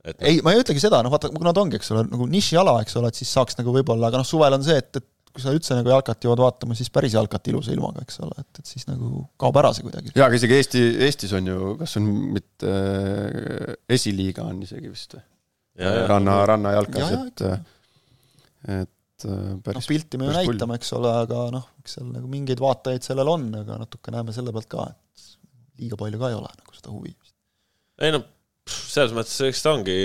et 0.05 0.24
ei, 0.29 0.39
ma 0.45 0.53
ei 0.53 0.62
ütlegi 0.62 0.81
seda, 0.83 1.01
noh 1.05 1.13
vaata, 1.13 1.31
kuna 1.33 1.53
ta 1.55 1.63
ongi, 1.63 1.79
eks 1.79 1.91
ole, 1.95 2.05
nagu 2.12 2.27
nišiala, 2.29 2.77
eks 2.85 2.97
ole, 3.01 3.12
et 3.12 3.19
siis 3.19 3.31
saaks 3.35 3.57
nagu 3.59 3.74
võib-olla, 3.75 4.12
aga 4.12 4.21
noh, 4.21 4.27
suvel 4.27 4.57
on 4.57 4.65
see, 4.65 4.77
et, 4.81 5.01
et 5.01 5.07
kui 5.35 5.43
sa 5.43 5.51
üldse 5.55 5.75
nagu 5.75 5.91
jalkat 5.91 6.25
jõuad 6.25 6.41
vaatama, 6.45 6.77
siis 6.79 6.91
päris 6.93 7.15
jalkat 7.17 7.50
ilusa 7.51 7.74
ilmaga, 7.75 8.05
eks 8.05 8.21
ole, 8.24 8.35
et, 8.39 8.62
et 8.62 8.69
siis 8.71 8.85
nagu 8.88 9.25
kaob 9.41 9.57
ära 9.59 9.74
see 9.75 9.83
kuidagi. 9.83 10.13
jaa, 10.15 10.29
aga 10.29 10.39
isegi 10.39 10.57
Eesti, 10.59 10.83
Eestis 11.07 11.33
on 11.35 11.50
ju, 11.51 11.71
kas 11.81 11.97
on 12.00 12.12
mitte 12.38 12.71
äh,, 12.71 13.74
esiliiga 13.97 14.45
on 14.47 14.62
isegi 14.65 14.91
vist 14.91 15.17
või? 15.17 15.25
ranna, 16.07 16.38
rannajalkas, 16.47 17.15
et, 17.17 17.41
et 18.77 19.25
äh, 19.27 19.50
päris 19.65 19.81
noh, 19.81 19.89
pilti 19.89 20.21
me 20.21 20.29
ju 20.29 20.38
näitame, 20.38 20.77
eks 20.79 20.93
ole, 20.95 21.12
aga 21.25 21.50
noh, 21.51 21.67
eks 21.81 21.97
seal 21.97 22.07
nagu 22.13 22.31
mingeid 22.31 22.63
vaatajaid 22.63 23.03
sellel 23.03 23.33
on, 23.33 23.50
aga 23.59 23.81
natuke 23.81 24.15
näeme 24.15 24.35
selle 24.35 24.55
pealt 24.55 24.71
ka, 24.71 24.88
et 24.93 25.83
liiga 25.83 26.00
palju 26.00 26.21
ka 26.21 26.31
ei 26.31 26.39
ole 26.39 26.53
nagu 26.62 26.79
seda 26.79 26.95
huvi. 26.95 27.12
ei 28.05 28.15
no 28.15 28.24
selles 28.69 29.13
mõttes, 29.15 29.38
eks 29.45 29.63
ta 29.63 29.75
ongi 29.75 29.98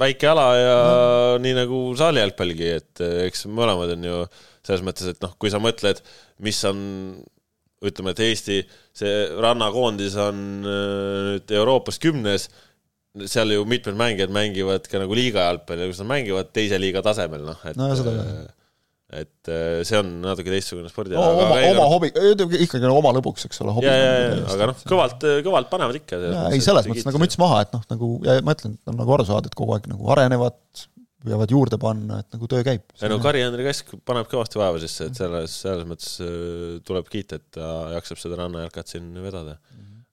väike 0.00 0.28
ala 0.30 0.46
ja 0.58 0.74
no. 0.74 1.38
nii 1.44 1.54
nagu 1.56 1.80
saali 1.98 2.22
jalgpalligi, 2.22 2.70
et 2.80 3.04
eh, 3.04 3.20
eks 3.28 3.46
mõlemad 3.50 3.94
on 3.94 4.08
ju 4.08 4.18
selles 4.64 4.84
mõttes, 4.86 5.12
et 5.12 5.22
noh, 5.22 5.34
kui 5.38 5.52
sa 5.52 5.60
mõtled, 5.62 6.00
mis 6.44 6.60
on 6.68 6.80
ütleme, 7.84 8.14
et 8.14 8.22
Eesti 8.24 8.60
see 8.96 9.14
rannakoondis 9.44 10.16
on 10.24 10.40
eh, 10.64 11.18
nüüd 11.30 11.56
Euroopas 11.60 12.00
kümnes, 12.02 12.48
seal 13.30 13.54
ju 13.54 13.62
mitmed 13.70 13.94
mängijad 13.98 14.32
mängivad 14.34 14.88
ka 14.90 14.98
nagu 14.98 15.14
liiga 15.14 15.46
jalgpalli, 15.46 15.86
kus 15.92 16.02
nad 16.02 16.10
mängivad 16.16 16.50
teise 16.56 16.80
liiga 16.82 17.04
tasemel, 17.04 17.44
noh, 17.46 17.60
et 17.68 17.78
no, 17.78 17.92
et 19.14 19.50
äh, 19.50 19.82
see 19.86 19.98
on 20.00 20.08
natuke 20.24 20.50
teistsugune 20.50 20.90
spordi 20.90 21.14
no,. 21.14 21.22
oma, 21.44 21.58
oma 21.70 21.84
hobi, 21.92 22.10
ikkagi 22.10 22.82
nagu 22.82 22.98
oma 22.98 23.12
lõbuks, 23.16 23.46
eks 23.48 23.62
ole. 23.62 23.76
ja, 23.84 23.92
ja, 23.94 24.08
ja, 24.24 24.40
aga 24.56 24.70
noh, 24.70 24.80
kõvalt, 24.90 25.28
kõvalt 25.46 25.70
panevad 25.70 26.00
ikka. 26.00 26.18
ei, 26.50 26.62
selles 26.64 26.88
mõttes 26.90 27.06
nagu 27.06 27.22
müts 27.22 27.38
maha, 27.40 27.62
et 27.66 27.76
noh, 27.76 27.84
nagu 27.92 28.10
ja 28.26 28.40
ma 28.44 28.56
ütlen, 28.56 28.74
et 28.78 28.92
on 28.92 28.98
nagu 28.98 29.14
aru 29.16 29.28
saada, 29.28 29.50
et 29.50 29.56
kogu 29.58 29.76
aeg 29.76 29.86
nagu 29.92 30.10
arenevad, 30.16 30.58
püüavad 31.24 31.54
juurde 31.54 31.78
panna, 31.80 32.20
et 32.24 32.36
nagu 32.36 32.50
töö 32.50 32.66
käib. 32.66 32.84
ei 32.98 33.12
no 33.12 33.20
Kari-Andri 33.22 33.68
Kask 33.68 33.94
paneb 34.08 34.28
kõvasti 34.32 34.60
vaeva 34.60 34.82
sisse, 34.82 35.08
et 35.08 35.22
selles, 35.22 35.56
selles 35.62 35.88
mõttes 35.88 36.18
äh, 36.24 36.76
tuleb 36.86 37.08
kiita, 37.12 37.38
et 37.38 37.48
ta 37.60 37.72
jaksab 37.94 38.20
seda 38.20 38.42
rannajalkat 38.42 38.96
siin 38.96 39.08
vedada. 39.22 39.60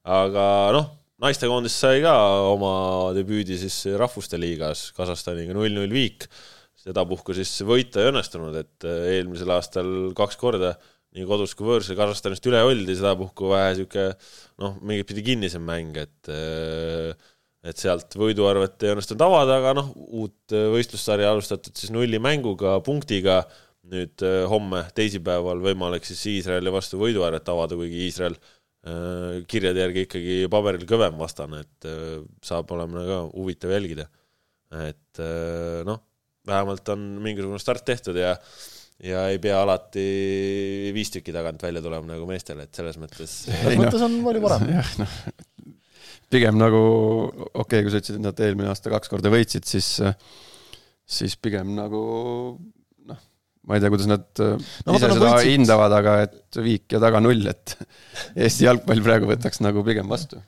aga 0.06 0.46
noh, 0.78 0.94
naistekoondis 1.26 1.76
sai 1.84 2.06
ka 2.06 2.16
oma 2.54 2.74
debüüdi 3.18 3.58
siis 3.62 3.84
rahvuste 3.98 4.40
liigas 4.42 4.90
Kasahstaniga 4.98 5.58
null-null 5.58 5.94
viik 5.94 6.30
sedapuhku 6.82 7.36
siis 7.38 7.52
võita 7.68 8.02
ei 8.02 8.10
õnnestunud, 8.12 8.56
et 8.58 8.88
äh, 8.88 9.04
eelmisel 9.18 9.54
aastal 9.54 9.92
kaks 10.18 10.40
korda 10.42 10.74
nii 11.16 11.26
kodus 11.28 11.54
kui 11.58 11.68
võõrsil 11.68 11.98
Kasahstanist 12.00 12.46
üle 12.48 12.62
oldi, 12.64 12.96
sedapuhku 12.96 13.52
vähe 13.52 13.74
niisugune 13.74 14.14
noh, 14.64 14.78
mingit 14.80 15.10
pidi 15.10 15.26
kinnisem 15.32 15.66
mäng, 15.68 15.98
et 16.00 16.32
äh, 16.32 17.12
et 17.62 17.78
sealt 17.78 18.16
võiduarvet 18.18 18.82
ei 18.82 18.96
õnnestunud 18.96 19.22
avada, 19.22 19.60
aga 19.60 19.76
noh, 19.78 19.92
uut 20.18 20.56
äh, 20.56 20.70
võistlussarja 20.74 21.30
alustatud 21.34 21.78
siis 21.78 21.94
nullimänguga, 21.94 22.80
punktiga, 22.86 23.44
nüüd 23.92 24.24
homme, 24.48 24.86
teisipäeval 24.96 25.60
võimalik 25.62 26.06
siis 26.08 26.22
Iisraeli 26.30 26.72
vastu 26.72 27.00
võiduarvet 27.02 27.50
avada, 27.50 27.76
kuigi 27.76 28.06
Iisrael 28.06 28.38
kirjade 29.50 29.82
järgi 29.82 30.04
ikkagi 30.06 30.36
paberil 30.50 30.86
kõvem 30.90 31.18
vastane, 31.20 31.60
et 31.66 31.90
saab 32.46 32.72
olema 32.74 33.04
ka 33.06 33.18
huvitav 33.34 33.74
jälgida. 33.74 34.08
et 34.86 35.22
noh 35.86 36.00
vähemalt 36.48 36.94
on 36.94 37.08
mingisugune 37.24 37.62
start 37.62 37.86
tehtud 37.86 38.18
ja 38.20 38.36
ja 39.02 39.24
ei 39.32 39.40
pea 39.42 39.58
alati 39.64 40.04
viis 40.94 41.10
tükki 41.14 41.34
tagant 41.34 41.62
välja 41.64 41.82
tulema 41.82 42.14
nagu 42.14 42.28
meestel, 42.30 42.60
et 42.62 42.76
selles 42.78 43.00
mõttes. 43.02 43.34
selles 43.48 43.80
mõttes 43.80 44.04
on 44.06 44.20
palju 44.26 44.44
parem. 44.44 44.68
jah, 44.76 44.92
noh, 45.02 45.16
pigem 46.32 46.60
nagu 46.62 46.84
okei 47.32 47.50
okay,, 47.64 47.82
kui 47.82 47.94
sa 47.94 48.02
ütlesid, 48.02 48.20
et 48.20 48.28
nad 48.28 48.46
eelmine 48.46 48.70
aasta 48.72 48.94
kaks 48.94 49.12
korda 49.12 49.34
võitsid, 49.34 49.66
siis, 49.68 49.90
siis 51.18 51.36
pigem 51.42 51.74
nagu 51.78 52.04
noh, 53.10 53.26
ma 53.66 53.78
ei 53.78 53.84
tea, 53.84 53.94
kuidas 53.94 54.10
nad 54.12 54.30
no, 54.38 54.96
ise 54.98 55.10
seda 55.10 55.20
võitsid. 55.26 55.54
hindavad, 55.56 55.98
aga 55.98 56.18
et 56.28 56.62
viik 56.62 56.94
ja 56.94 57.02
taga 57.02 57.24
null, 57.24 57.50
et 57.50 57.78
Eesti 58.46 58.70
jalgpall 58.70 59.02
praegu 59.06 59.34
võtaks 59.34 59.66
nagu 59.66 59.86
pigem 59.88 60.14
vastu 60.14 60.42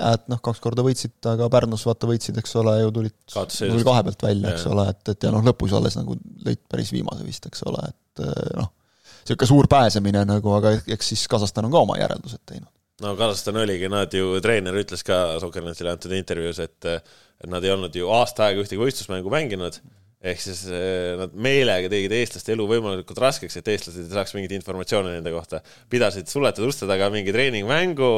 jaa, 0.00 0.16
et 0.16 0.26
noh, 0.32 0.40
kaks 0.42 0.60
korda 0.64 0.84
võitsid, 0.86 1.14
aga 1.30 1.48
Pärnus 1.52 1.84
vaata 1.88 2.08
võitsid, 2.10 2.40
eks 2.40 2.56
ole, 2.60 2.74
ju 2.80 2.90
tulid, 2.96 3.16
tuli 3.30 3.86
kahe 3.86 4.04
pealt 4.08 4.26
välja, 4.26 4.54
eks 4.54 4.66
ole, 4.70 4.88
et, 4.94 5.02
et 5.12 5.28
ja 5.28 5.32
noh, 5.34 5.44
lõpus 5.46 5.74
alles 5.76 5.96
nagu 6.00 6.16
lõid 6.46 6.62
päris 6.70 6.92
viimase 6.94 7.26
vist, 7.26 7.46
eks 7.50 7.64
ole, 7.68 7.84
et 7.92 8.24
eh, 8.24 8.52
noh, 8.58 8.72
niisugune 9.20 9.50
suur 9.52 9.70
pääsemine 9.70 10.24
nagu, 10.28 10.52
aga 10.56 10.74
eks 10.80 11.12
siis 11.12 11.26
Kasahstan 11.30 11.68
on 11.68 11.74
ka 11.74 11.84
oma 11.84 11.98
järeldused 12.00 12.42
teinud. 12.48 12.70
no 13.04 13.14
Kasahstan 13.20 13.60
oligi, 13.62 13.90
nad 13.92 14.12
ju, 14.16 14.36
treener 14.44 14.80
ütles 14.82 15.04
ka 15.06 15.22
Sokkernetile 15.42 15.94
antud 15.94 16.16
intervjuus, 16.16 16.62
et 16.64 16.92
et 17.40 17.48
nad 17.48 17.64
ei 17.64 17.72
olnud 17.72 17.94
ju 17.96 18.10
aasta 18.12 18.50
aega 18.50 18.60
ühtegi 18.60 18.80
võistlusmängu 18.82 19.30
mänginud 19.32 19.78
ehk 20.20 20.40
siis 20.42 20.66
eh, 20.68 21.16
nad 21.16 21.32
meelega 21.32 21.88
tegid 21.88 22.12
eestlaste 22.12 22.52
elu 22.52 22.66
võimalikult 22.68 23.20
raskeks, 23.22 23.56
et 23.56 23.68
eestlased 23.72 24.04
ei 24.04 24.12
saaks 24.12 24.34
mingit 24.36 24.52
informatsiooni 24.58 25.14
nende 25.16 25.32
kohta. 25.32 25.62
pidasid 25.88 26.28
suletud 26.28 26.68
uste 26.68 26.88
taga 26.88 27.08
mingi 27.12 27.32
treeningmängu 27.32 28.10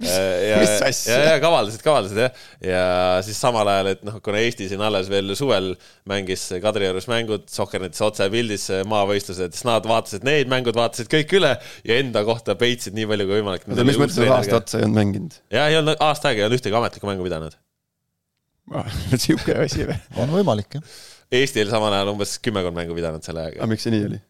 eh, 0.00 0.38
ja, 0.48 0.62
ja, 1.10 1.18
ja 1.26 1.34
kavaldasid, 1.44 1.84
kavaldasid 1.84 2.22
jah. 2.22 2.40
ja 2.64 2.86
siis 3.26 3.36
samal 3.44 3.68
ajal, 3.68 3.92
et 3.92 4.08
noh, 4.08 4.16
kuna 4.24 4.40
Eesti 4.40 4.70
siin 4.70 4.80
alles 4.80 5.12
veel 5.12 5.34
suvel 5.36 5.74
mängis 6.08 6.46
Kadriorus 6.64 7.10
mängud, 7.12 7.44
Sohkernetis 7.52 8.00
otsepildis 8.08 8.70
maavõistlused, 8.88 9.52
siis 9.52 9.68
nad 9.68 9.84
vaatasid 9.92 10.24
neid 10.24 10.48
mängud, 10.52 10.78
vaatasid 10.80 11.12
kõik 11.12 11.36
üle 11.36 11.52
ja 11.60 12.00
enda 12.00 12.24
kohta 12.24 12.56
peitsid 12.56 12.96
nii 12.96 13.10
palju 13.12 13.28
kui 13.28 13.42
võimalik. 13.42 13.68
oota, 13.68 13.88
mis 13.92 14.00
mõttes, 14.00 14.22
et 14.24 14.32
aasta 14.40 14.62
otsa 14.62 14.80
ei 14.80 14.88
olnud 14.88 15.02
mänginud? 15.02 15.40
jah, 15.52 15.68
ei 15.68 15.82
olnud 15.84 16.00
aasta 16.00 16.32
aega 16.32 16.46
ei 16.46 16.48
olnud 16.48 16.62
ühtegi 16.62 16.80
ametlikku 16.80 17.12
mängu 17.12 17.28
pidanud. 17.28 17.60
sihuke 19.20 19.60
asi 19.66 19.84
või? 19.84 20.00
on 20.16 20.32
võimalik, 20.32 20.80
jah 20.80 21.10
Eesti 21.32 21.64
oli 21.64 21.72
samal 21.72 21.96
ajal 21.96 22.12
umbes 22.12 22.36
kümmekond 22.44 22.76
mängu 22.76 22.96
pidanud 22.96 23.24
selle 23.24 23.46
ajaga. 23.46 23.62
aga 23.62 23.70
miks 23.70 23.86
see 23.86 23.94
nii 23.94 24.06
oli? 24.10 24.20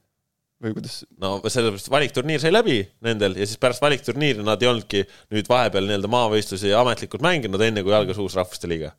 või 0.62 0.74
kuidas? 0.76 0.98
no 1.22 1.34
sellepärast 1.42 1.90
valikturniir 1.90 2.42
sai 2.42 2.52
läbi 2.54 2.80
nendel 3.04 3.34
ja 3.38 3.46
siis 3.48 3.60
pärast 3.62 3.82
valikturniiri 3.82 4.44
nad 4.46 4.62
ei 4.62 4.70
olnudki 4.70 5.04
nüüd 5.34 5.48
vahepeal 5.50 5.88
nii-öelda 5.88 6.10
maavõistlusi 6.12 6.74
ametlikult 6.78 7.24
mänginud, 7.24 7.64
enne 7.66 7.82
kui 7.82 7.94
algas 7.96 8.20
uus 8.22 8.36
rahvuste 8.38 8.70
liiga 8.70 8.92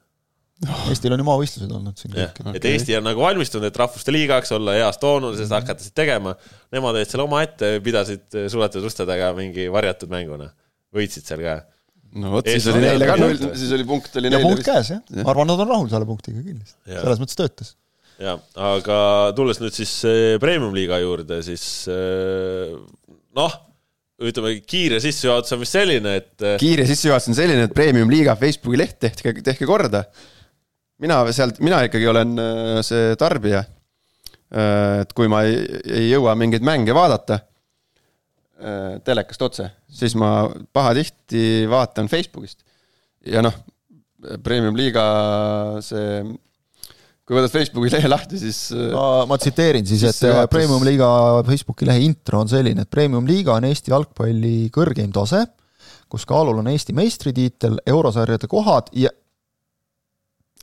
oh.. 0.68 0.88
Eestil 0.92 1.16
on 1.16 1.24
ju 1.24 1.28
maavõistlused 1.28 1.76
olnud 1.78 2.00
siin 2.00 2.16
kõik. 2.16 2.42
et 2.42 2.58
okay. 2.58 2.74
Eesti 2.74 2.98
on 3.00 3.08
nagu 3.08 3.24
valmistunud, 3.24 3.68
et 3.70 3.80
rahvuste 3.80 4.16
liigaks 4.16 4.52
olla 4.58 4.76
heas 4.78 5.00
toonuses 5.02 5.46
mm 5.46 5.50
-hmm. 5.50 5.62
hakata 5.62 5.84
siis 5.86 5.96
tegema. 5.96 6.36
Nemad 6.72 7.00
olid 7.00 7.10
seal 7.10 7.24
omaette, 7.24 7.78
pidasid 7.84 8.42
suletud 8.52 8.84
uste 8.90 9.08
taga 9.10 9.32
mingi 9.38 9.70
varjatud 9.72 10.12
mänguna, 10.12 10.50
võitsid 10.96 11.28
seal 11.30 11.44
ka 11.46 11.62
no 12.24 12.36
vot, 12.36 12.50
siis 12.50 12.68
oli 12.70 12.84
neile 12.84 13.08
ka 13.10 13.16
null, 13.18 13.40
siis 13.56 13.72
oli 13.74 13.88
punkt 13.88 14.20
oli 14.20 14.30
neile. 14.30 14.44
punkt 14.46 14.66
käes 14.68 14.92
jah 14.94 15.00
ja., 15.02 15.24
ma 15.24 15.32
arvan, 15.34 15.50
nad 15.50 15.64
on 15.64 15.72
rahul 15.72 15.90
selle 15.90 16.06
punktiga 16.06 16.44
kindlasti, 16.44 16.78
selles 16.92 17.24
mõttes 17.24 17.40
töötas 17.40 17.74
jah, 18.24 18.40
aga 18.72 18.98
tulles 19.38 19.60
nüüd 19.62 19.76
siis 19.76 19.92
eh, 20.08 20.36
premium-liiga 20.42 21.00
juurde, 21.04 21.40
siis 21.46 21.66
eh, 21.92 22.74
noh, 23.38 23.56
ütleme 24.24 24.56
kiire 24.70 25.00
sissejuhatus 25.04 25.56
on 25.56 25.64
vist 25.64 25.76
selline, 25.76 26.18
et. 26.22 26.34
Eh, 26.42 26.58
kiire 26.62 26.86
sissejuhatus 26.90 27.32
on 27.34 27.38
selline, 27.38 27.68
et 27.68 27.76
premium-liiga 27.76 28.36
Facebooki 28.40 28.80
leht 28.80 29.00
tehke, 29.04 29.36
tehke 29.46 29.68
korda. 29.70 30.06
mina 31.04 31.20
sealt, 31.36 31.60
mina 31.60 31.82
ikkagi 31.84 32.08
olen 32.08 32.38
see 32.86 33.16
tarbija. 33.20 33.64
et 34.54 35.10
kui 35.18 35.28
ma 35.28 35.42
ei, 35.50 35.56
ei 35.90 36.12
jõua 36.12 36.36
mingeid 36.38 36.62
mänge 36.62 36.94
vaadata 36.94 37.40
telekast 39.04 39.42
otse, 39.42 39.66
siis 39.90 40.14
ma 40.16 40.46
pahatihti 40.72 41.66
vaatan 41.68 42.08
Facebookist. 42.08 42.62
ja 43.26 43.42
noh, 43.42 43.58
premium-liiga 44.46 45.04
see 45.84 46.22
kui 47.24 47.38
võtad 47.38 47.54
Facebooki 47.54 47.94
lehe 47.94 48.12
lahti, 48.12 48.40
siis 48.42 48.60
ma, 48.76 49.24
ma 49.30 49.40
tsiteerin 49.40 49.88
siis, 49.88 50.04
et 50.10 50.22
juhatus... 50.28 50.52
Premium-liiga 50.52 51.10
Facebooki 51.48 51.88
lehe 51.88 52.04
intro 52.04 52.44
on 52.44 52.52
selline, 52.52 52.84
et 52.84 52.92
Premium-liiga 52.92 53.56
on 53.56 53.68
Eesti 53.70 53.94
jalgpalli 53.94 54.56
kõrgeim 54.76 55.12
tase, 55.16 55.46
kus 56.12 56.28
kaalul 56.30 56.60
on 56.60 56.72
Eesti 56.74 56.96
meistritiitel, 56.98 57.80
eurosarjade 57.96 58.50
kohad 58.52 58.92
ja 59.00 59.14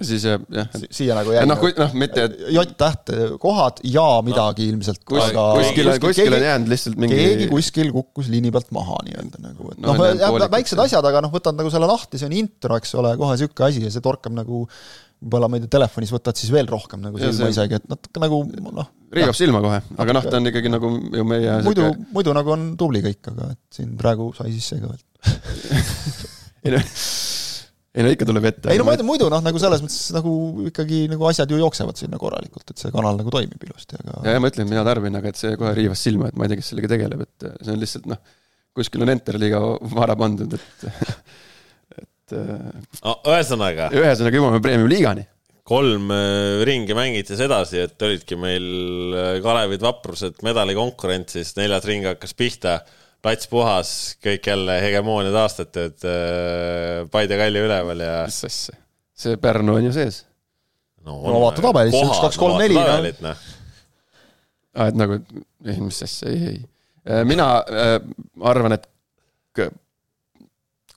siis 0.00 0.24
jah, 0.24 0.40
jah. 0.54 0.68
siia 0.92 1.16
nagu 1.16 1.32
jäi 1.34 1.42
noh, 1.48 1.58
kui 1.60 1.74
noh, 1.76 1.92
mitte 1.98 2.24
et 2.28 2.38
J-täht 2.54 3.12
kohad 3.42 3.82
ja 3.84 4.06
midagi 4.24 4.66
no. 4.66 4.74
ilmselt 4.74 5.02
kus, 5.04 5.22
aga 5.26 5.44
kuskil, 5.58 5.90
kuskil 6.02 6.36
on 6.36 6.46
jäänud 6.46 6.72
lihtsalt 6.72 7.00
mingi 7.00 7.18
keegi 7.18 7.48
kuskil 7.50 7.92
kukkus 7.94 8.30
liini 8.32 8.52
pealt 8.54 8.70
maha 8.74 9.00
nii-öelda 9.08 9.42
nagu, 9.44 9.74
noh 9.76 10.00
no, 10.00 10.48
väiksed 10.52 10.80
asjad, 10.86 11.04
aga 11.04 11.24
noh, 11.24 11.32
võtad 11.34 11.58
nagu 11.58 11.72
selle 11.72 11.88
lahti, 11.90 12.20
see 12.20 12.30
on 12.30 12.36
intro, 12.36 12.80
eks 12.80 12.96
ole, 13.00 13.12
kohe 13.20 13.36
niisugune 13.36 13.68
asi 13.68 13.84
ja 13.84 13.92
see 13.92 14.04
torkab 14.04 14.36
nagu 14.36 14.64
võib-olla 15.20 15.50
ma 15.50 15.58
ei 15.58 15.64
tea, 15.64 15.74
telefonis 15.76 16.12
võtad 16.14 16.40
siis 16.40 16.52
veel 16.54 16.68
rohkem 16.70 17.02
nagu 17.04 17.20
silma 17.20 17.36
see... 17.36 17.52
isegi, 17.54 17.80
et 17.80 17.88
natuke 17.90 18.22
nagu 18.22 18.40
noh. 18.72 18.90
riivab 19.14 19.36
silma 19.36 19.60
kohe, 19.64 19.80
aga 20.00 20.16
noh, 20.16 20.26
ta 20.26 20.40
on 20.40 20.50
ikkagi 20.50 20.72
nagu 20.72 20.92
ju 21.20 21.26
meie 21.28 21.58
muidu 21.66 21.86
siuke..., 21.86 22.10
muidu 22.16 22.36
nagu 22.36 22.54
on 22.56 22.68
tubli 22.80 23.02
kõik, 23.04 23.20
aga 23.32 23.50
et 23.52 23.80
siin 23.80 23.92
praegu 24.00 24.30
sai 24.36 24.54
sisse 24.54 24.80
veel 24.80 24.96
ei 26.64 26.72
noh, 26.72 26.94
ei 27.90 28.06
no 28.06 28.14
ikka 28.14 28.28
tuleb 28.30 28.48
ette. 28.48 28.72
ei 28.72 28.80
no 28.80 28.86
ma 28.88 28.96
ütlen 28.96 29.08
muidu 29.10 29.28
noh, 29.32 29.44
nagu 29.44 29.60
selles 29.60 29.84
mõttes 29.84 30.08
nagu 30.16 30.32
ikkagi 30.70 31.02
nagu 31.12 31.28
asjad 31.28 31.52
ju 31.52 31.60
jooksevad 31.60 32.00
sinna 32.00 32.20
korralikult, 32.22 32.64
et 32.72 32.80
see 32.80 32.92
kanal 32.94 33.20
nagu 33.20 33.34
toimib 33.34 33.68
ilusti, 33.68 34.00
aga 34.00 34.22
ja, 34.24 34.38
ja 34.38 34.42
ma 34.42 34.52
ütlen, 34.52 34.70
mina 34.72 34.86
tarbin, 34.88 35.20
aga 35.20 35.34
et 35.34 35.40
see 35.40 35.52
kohe 35.60 35.74
riivas 35.76 36.00
silma, 36.06 36.30
et 36.30 36.40
ma 36.40 36.46
ei 36.46 36.54
tea, 36.54 36.62
kes 36.62 36.72
sellega 36.72 36.94
tegeleb, 36.94 37.28
et 37.28 37.48
see 37.60 37.74
on 37.74 37.84
lihtsalt 37.84 38.08
noh, 38.08 38.24
kuskil 38.78 39.04
on 39.04 39.12
enter 39.12 39.36
liiga 39.42 39.60
vara 39.92 40.16
pandud, 40.16 40.56
et 40.56 40.88
et 42.36 43.02
no, 43.04 43.16
ühesõnaga. 43.32 43.90
ühesõnaga 43.96 44.40
jõuame 44.40 44.62
premium-liigani. 44.64 45.26
kolm 45.70 46.10
äh, 46.14 46.62
ringi 46.66 46.96
mängides 46.96 47.42
edasi, 47.44 47.82
et 47.86 48.02
olidki 48.06 48.38
meil 48.40 48.66
äh, 49.14 49.36
Kalevid 49.44 49.84
vaprused 49.84 50.40
medalikonkurentsis, 50.46 51.54
neljas 51.58 51.86
ring 51.88 52.08
hakkas 52.08 52.34
pihta, 52.38 52.80
plats 53.22 53.50
puhas, 53.50 53.92
kõik 54.24 54.48
jälle 54.50 54.80
hegemoonia 54.82 55.32
taastatud, 55.34 55.98
äh, 56.08 57.04
Paide 57.12 57.38
Kalju 57.40 57.68
üleval 57.68 58.04
ja. 58.06 58.16
mis 58.30 58.42
asja, 58.48 58.76
see 59.14 59.38
Pärnu 59.40 59.78
on 59.78 59.88
ju 59.90 59.94
sees. 59.96 60.24
no, 61.06 61.20
no 61.22 61.44
vaata 61.46 61.64
tabelisse, 61.64 62.04
üks, 62.08 62.22
kaks, 62.26 62.40
kolm, 62.40 62.58
neli. 62.60 62.78
aa, 62.80 63.00
noh. 63.24 63.46
et 64.88 64.98
nagu, 64.98 65.20
ei, 65.66 65.78
mis 65.82 66.02
asja, 66.06 66.32
ei, 66.32 66.54
ei. 66.54 67.24
mina 67.28 67.52
äh, 67.68 67.98
arvan, 68.50 68.78
et 68.78 68.90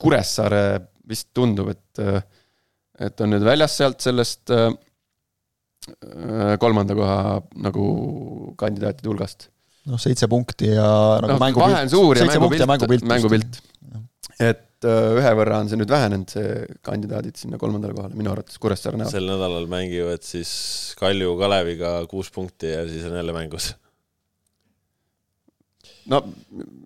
Kuressaare 0.03 0.63
vist 1.09 1.29
tundub, 1.35 1.71
et, 1.73 2.01
et 3.03 3.23
on 3.23 3.33
nüüd 3.33 3.45
väljas 3.45 3.77
sealt 3.79 4.03
sellest 4.03 4.53
äh, 4.53 4.69
kolmanda 6.61 6.95
koha 6.97 7.17
nagu 7.65 7.87
kandidaatide 8.59 9.11
hulgast. 9.11 9.49
noh, 9.89 9.99
seitse 9.99 10.29
punkti 10.31 10.69
ja 10.71 10.87
nagu 11.19 11.35
no, 11.35 11.39
mängupilt. 11.41 11.73
vahe 11.73 11.81
on 11.83 11.91
suur 11.91 12.19
ja 12.19 12.27
mängupilt, 12.29 12.67
mängupilt, 12.71 13.07
mängupilt. 13.09 13.59
et 14.39 14.87
äh, 14.87 15.19
ühe 15.19 15.35
võrra 15.39 15.59
on 15.59 15.71
see 15.71 15.79
nüüd 15.81 15.91
vähenenud, 15.91 16.31
see 16.31 16.63
kandidaadid 16.87 17.39
sinna 17.39 17.59
kolmandale 17.59 17.97
kohale, 17.97 18.15
minu 18.19 18.31
arvates 18.31 18.61
Kuressaare 18.63 19.01
näol. 19.01 19.11
sel 19.11 19.27
nädalal 19.27 19.67
mängivad 19.71 20.23
siis 20.23 20.51
Kalju 20.99 21.35
Kaleviga 21.41 21.97
kuus 22.11 22.31
punkti 22.31 22.71
ja 22.71 22.87
siis 22.87 23.03
on 23.09 23.19
jälle 23.19 23.35
mängus 23.35 23.73
no, 26.11 26.19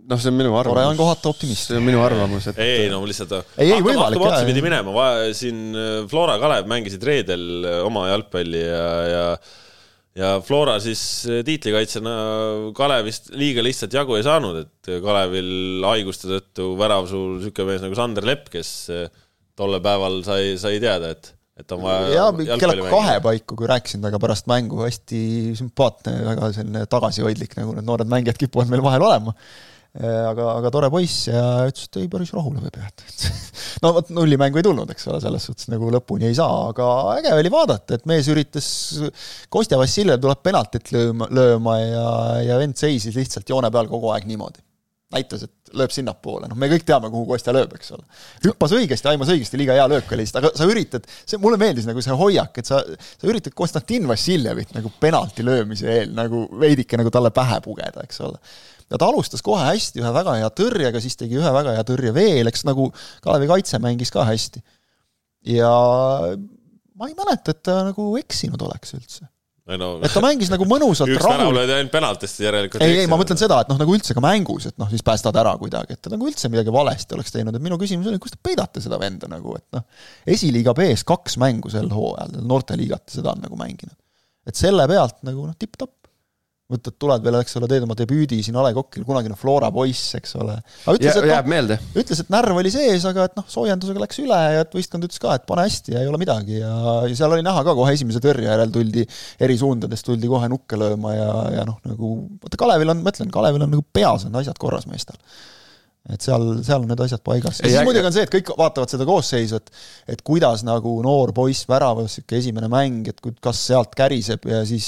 noh, 0.07 0.19
see 0.19 0.31
on 0.31 0.37
minu 0.37 0.53
arvamus. 0.57 0.73
tore 0.73 0.87
on 0.91 0.99
kohata 0.99 1.31
optimist. 1.31 1.69
see 1.69 1.77
on 1.79 1.85
minu 1.85 2.01
arvamus, 2.03 2.49
et. 2.51 2.59
ei, 2.63 2.89
no 2.91 3.01
lihtsalt. 3.07 3.37
ei, 3.57 3.71
ei 3.71 3.83
võimalik. 3.83 4.17
hakkame 4.17 4.31
otsapidi 4.31 4.65
minema, 4.65 5.07
siin 5.37 5.61
äh, 5.75 6.01
Flora 6.11 6.37
Kalev 6.41 6.67
mängisid 6.69 7.05
reedel 7.07 7.47
äh, 7.61 7.79
oma 7.85 8.07
jalgpalli 8.11 8.63
ja, 8.63 8.89
ja 9.11 9.23
ja 10.17 10.33
Flora 10.41 10.79
siis 10.81 11.01
äh, 11.29 11.43
tiitlikaitsjana 11.45 12.17
Kalevist 12.77 13.31
liiga 13.37 13.65
lihtsalt 13.65 13.93
jagu 13.93 14.17
ei 14.17 14.25
saanud, 14.25 14.63
et 14.65 14.91
Kalevil 15.03 15.85
haiguste 15.85 16.29
tõttu 16.31 16.71
väravsuul 16.79 17.37
niisugune 17.37 17.71
mees 17.73 17.85
nagu 17.85 17.97
Sander 17.97 18.25
Lepp, 18.25 18.51
kes 18.53 18.71
tollel 19.57 19.81
päeval 19.85 20.21
sai, 20.25 20.55
sai 20.61 20.81
teada, 20.81 21.13
et 21.13 21.33
et 21.57 21.73
on 21.73 21.81
vaja 21.83 22.11
jaa, 22.13 22.57
kella 22.61 22.75
kahe 22.89 23.15
paiku, 23.23 23.57
kui 23.57 23.69
rääkisin 23.69 24.01
temaga 24.01 24.19
pärast 24.21 24.49
mängu, 24.49 24.83
hästi 24.85 25.21
sümpaatne, 25.57 26.19
väga 26.27 26.51
selline 26.55 26.83
tagasihoidlik, 26.91 27.57
nagu 27.59 27.73
need 27.77 27.87
noored 27.87 28.11
mängijad 28.11 28.39
kipuvad 28.41 28.69
meil 28.71 28.85
vahel 28.85 29.07
olema. 29.07 29.33
aga, 29.97 30.47
aga 30.59 30.69
tore 30.69 30.91
poiss 30.93 31.25
ja 31.25 31.41
ütles, 31.65 31.87
et 31.87 31.97
ei, 31.97 32.09
päris 32.11 32.29
rahule 32.35 32.61
võib 32.61 32.75
jääda, 32.77 33.05
et 33.07 33.47
no 33.83 33.95
vot, 33.95 34.11
nullimängu 34.13 34.59
ei 34.59 34.67
tulnud, 34.67 34.91
eks 34.93 35.07
ole, 35.09 35.17
selles 35.23 35.47
suhtes 35.49 35.71
nagu 35.73 35.89
lõpuni 35.95 36.27
ei 36.29 36.37
saa, 36.37 36.67
aga 36.69 36.89
äge 37.15 37.33
oli 37.33 37.49
vaadata, 37.53 37.97
et 37.97 38.05
mees 38.09 38.29
üritas, 38.29 38.67
Kostja 39.49 39.79
Vassiljev 39.81 40.21
tuleb 40.21 40.43
penaltit 40.45 40.93
lööma, 40.93 41.31
lööma 41.33 41.79
ja, 41.81 42.07
ja 42.51 42.61
vend 42.61 42.77
seisis 42.77 43.17
lihtsalt 43.17 43.49
joone 43.49 43.73
peal 43.73 43.89
kogu 43.89 44.13
aeg 44.13 44.29
niimoodi 44.29 44.66
näitas, 45.13 45.45
et 45.47 45.71
lööb 45.77 45.91
sinnapoole, 45.93 46.49
noh, 46.51 46.57
me 46.59 46.67
kõik 46.71 46.83
teame, 46.87 47.09
kuhu 47.11 47.27
Kostja 47.29 47.53
lööb, 47.55 47.71
eks 47.77 47.93
ole. 47.95 48.03
hüppas 48.43 48.73
õigesti, 48.75 49.07
aimas 49.11 49.29
õigesti, 49.31 49.59
liiga 49.59 49.75
hea 49.77 49.85
löök 49.87 50.09
oli 50.11 50.25
lihtsalt, 50.25 50.41
aga 50.41 50.59
sa 50.59 50.67
üritad, 50.67 51.07
see, 51.23 51.39
mulle 51.43 51.59
meeldis 51.61 51.87
nagu 51.87 52.03
see 52.03 52.15
hoiak, 52.19 52.59
et 52.59 52.67
sa, 52.67 52.81
sa 52.83 53.29
üritad 53.29 53.55
Konstantin 53.55 54.07
Vassiljevit 54.09 54.73
nagu 54.75 54.91
penalti 54.99 55.45
löömise 55.47 55.87
eel 55.93 56.11
nagu 56.17 56.43
veidike 56.59 56.99
nagu 56.99 57.13
talle 57.13 57.31
pähe 57.35 57.61
pugeda, 57.63 58.03
eks 58.03 58.19
ole. 58.27 58.41
ja 58.91 58.99
ta 58.99 59.07
alustas 59.07 59.43
kohe 59.45 59.63
hästi 59.69 60.03
ühe 60.03 60.11
väga 60.19 60.35
hea 60.41 60.51
tõrjega, 60.59 61.03
siis 61.03 61.15
tegi 61.19 61.39
ühe 61.39 61.55
väga 61.55 61.77
hea 61.77 61.87
tõrje 61.87 62.11
veel, 62.15 62.51
eks 62.51 62.67
nagu 62.67 62.89
Kalevi 63.23 63.47
kaitse 63.53 63.79
mängis 63.83 64.11
ka 64.11 64.27
hästi. 64.27 64.63
ja 65.55 65.71
ma 66.97 67.07
ei 67.07 67.15
mäleta, 67.15 67.55
et 67.55 67.63
ta 67.63 67.79
nagu 67.87 68.11
eksinud 68.19 68.59
oleks 68.67 68.95
üldse 68.99 69.31
no, 69.75 69.89
et 70.05 70.13
ta 70.13 70.21
mängis 70.23 70.51
nagu 70.51 70.65
mõnusalt 70.69 71.11
üks 71.11 71.25
värav 71.27 71.51
löödi 71.55 71.75
ainult 71.75 71.91
penaltist 71.91 72.39
järelikult. 72.39 72.83
ei, 72.85 73.01
ei, 73.03 73.09
ma 73.11 73.19
mõtlen 73.19 73.39
seda, 73.39 73.59
et 73.63 73.71
noh, 73.71 73.79
nagu 73.81 73.95
üldse 73.97 74.15
ka 74.15 74.23
mängus, 74.23 74.69
et 74.69 74.77
noh, 74.79 74.87
siis 74.91 75.03
päästad 75.05 75.35
ära 75.41 75.51
kuidagi, 75.59 75.97
et 75.97 76.01
ta 76.03 76.13
nagu 76.13 76.27
üldse 76.29 76.51
midagi 76.53 76.73
valesti 76.73 77.17
oleks 77.17 77.35
teinud, 77.35 77.55
et 77.57 77.63
minu 77.63 77.79
küsimus 77.81 78.07
oli, 78.07 78.21
kus 78.23 78.35
te 78.35 78.39
peidate 78.43 78.83
seda 78.83 78.99
venda 79.01 79.29
nagu, 79.31 79.57
et 79.59 79.65
noh, 79.75 79.83
esiliiga 80.37 80.75
B-s 80.77 81.03
kaks 81.07 81.35
mängu 81.43 81.71
sel 81.73 81.91
hooajal, 81.91 82.39
noorteliigati 82.47 83.19
seda 83.19 83.35
on 83.35 83.43
nagu 83.43 83.59
mänginud. 83.59 83.97
et 84.47 84.55
selle 84.55 84.87
pealt 84.87 85.19
nagu 85.27 85.49
noh, 85.49 85.57
tipp-topp. 85.59 86.06
Mõtled, 86.67 86.95
tuled 86.99 87.23
veel, 87.23 87.37
eks 87.39 87.55
ole, 87.59 87.67
teed 87.71 87.85
oma 87.85 87.95
debüüdi 87.95 88.41
siin 88.43 88.57
A 88.59 88.63
Le 88.65 88.73
Coqil, 88.75 89.05
kunagine 89.07 89.37
Flora 89.39 89.69
poiss, 89.71 90.09
eks 90.17 90.35
ole. 90.35 90.57
Ütles, 90.91 91.15
jääb 91.15 91.47
no, 91.47 91.51
meelde. 91.53 91.77
ütles, 91.95 92.21
et 92.23 92.31
närv 92.33 92.59
oli 92.59 92.71
sees, 92.73 93.05
aga 93.07 93.27
et 93.29 93.37
noh, 93.39 93.45
soojendusega 93.51 94.03
läks 94.03 94.19
üle 94.23 94.39
ja 94.57 94.63
et 94.65 94.75
võistkond 94.75 95.07
ütles 95.07 95.21
ka, 95.23 95.37
et 95.39 95.45
pane 95.47 95.63
hästi 95.63 95.95
ja 95.95 96.03
ei 96.03 96.09
ole 96.11 96.19
midagi 96.19 96.59
ja, 96.59 96.73
ja 97.07 97.19
seal 97.19 97.35
oli 97.37 97.45
näha 97.45 97.63
ka 97.63 97.75
kohe 97.77 97.93
esimese 97.95 98.19
tõrje 98.23 98.49
järel 98.49 98.73
tuldi 98.73 99.05
eri 99.47 99.55
suundades, 99.59 100.03
tuldi 100.03 100.31
kohe 100.31 100.49
nukke 100.51 100.79
lööma 100.79 101.13
ja, 101.15 101.29
ja 101.59 101.67
noh, 101.67 101.79
nagu 101.87 102.15
vaata 102.43 102.59
Kalevil 102.59 102.91
on, 102.91 103.05
ma 103.05 103.13
ütlen, 103.15 103.31
Kalevil 103.31 103.63
on 103.63 103.71
nagu 103.77 103.85
peas 103.95 104.27
on 104.27 104.35
asjad 104.41 104.59
korras 104.59 104.89
meestel 104.91 105.15
et 106.11 106.23
seal, 106.23 106.43
seal 106.63 106.83
on 106.83 106.91
need 106.91 107.03
asjad 107.03 107.23
paigas. 107.23 107.61
ja 107.61 107.71
siis 107.71 107.87
muidugi 107.87 108.07
on 108.07 108.15
see, 108.15 108.25
et 108.27 108.31
kõik 108.31 108.51
vaatavad 108.59 108.91
seda 108.91 109.07
koosseisu, 109.07 109.59
et 109.59 110.15
et 110.15 110.23
kuidas 110.27 110.63
nagu 110.67 110.93
noor 111.03 111.33
poiss 111.35 111.67
väravas, 111.67 112.11
niisugune 112.11 112.43
esimene 112.43 112.71
mäng, 112.71 113.07
et 113.11 113.23
kas 113.43 113.63
sealt 113.71 113.95
käriseb 113.95 114.47
ja 114.47 114.61
siis 114.67 114.87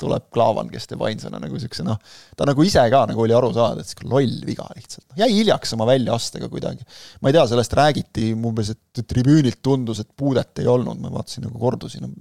tuleb 0.00 0.28
Klaavan, 0.34 0.70
kes 0.72 0.88
teeb 0.90 1.02
ainsana 1.08 1.40
nagu 1.42 1.56
niisuguse 1.56 1.84
noh, 1.86 1.98
ta 2.38 2.46
nagu 2.48 2.64
ise 2.66 2.84
ka 2.92 3.04
nagu 3.10 3.24
oli 3.24 3.36
aru 3.36 3.50
saada, 3.56 3.82
et 3.82 3.88
niisugune 3.88 4.14
loll 4.14 4.48
viga 4.48 4.66
lihtsalt. 4.72 5.06
jäi 5.18 5.30
hiljaks 5.34 5.74
oma 5.76 5.88
väljaastega 5.90 6.50
kuidagi. 6.52 6.86
ma 7.22 7.30
ei 7.30 7.38
tea, 7.38 7.46
sellest 7.52 7.78
räägiti 7.78 8.30
umbes, 8.36 8.72
et 8.74 9.04
tribüünilt 9.12 9.62
tundus, 9.64 10.02
et 10.04 10.10
puudet 10.16 10.62
ei 10.62 10.70
olnud, 10.70 11.00
ma 11.02 11.12
vaatasin 11.18 11.48
nagu 11.48 11.60
kordusi, 11.60 12.02
no 12.02 12.12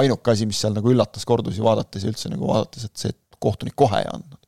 ainuke 0.00 0.34
asi, 0.34 0.48
mis 0.48 0.60
seal 0.62 0.76
nagu 0.76 0.92
üllatas 0.92 1.26
kordusi 1.28 1.64
vaadates 1.64 2.04
ja 2.04 2.12
üldse 2.12 2.32
nagu 2.32 2.50
vaadates, 2.50 2.88
et 2.88 3.04
see, 3.06 3.14
et 3.14 3.40
kohtunik 3.42 3.76
kohe 3.78 4.02
ei 4.02 4.10
andnud 4.10 4.38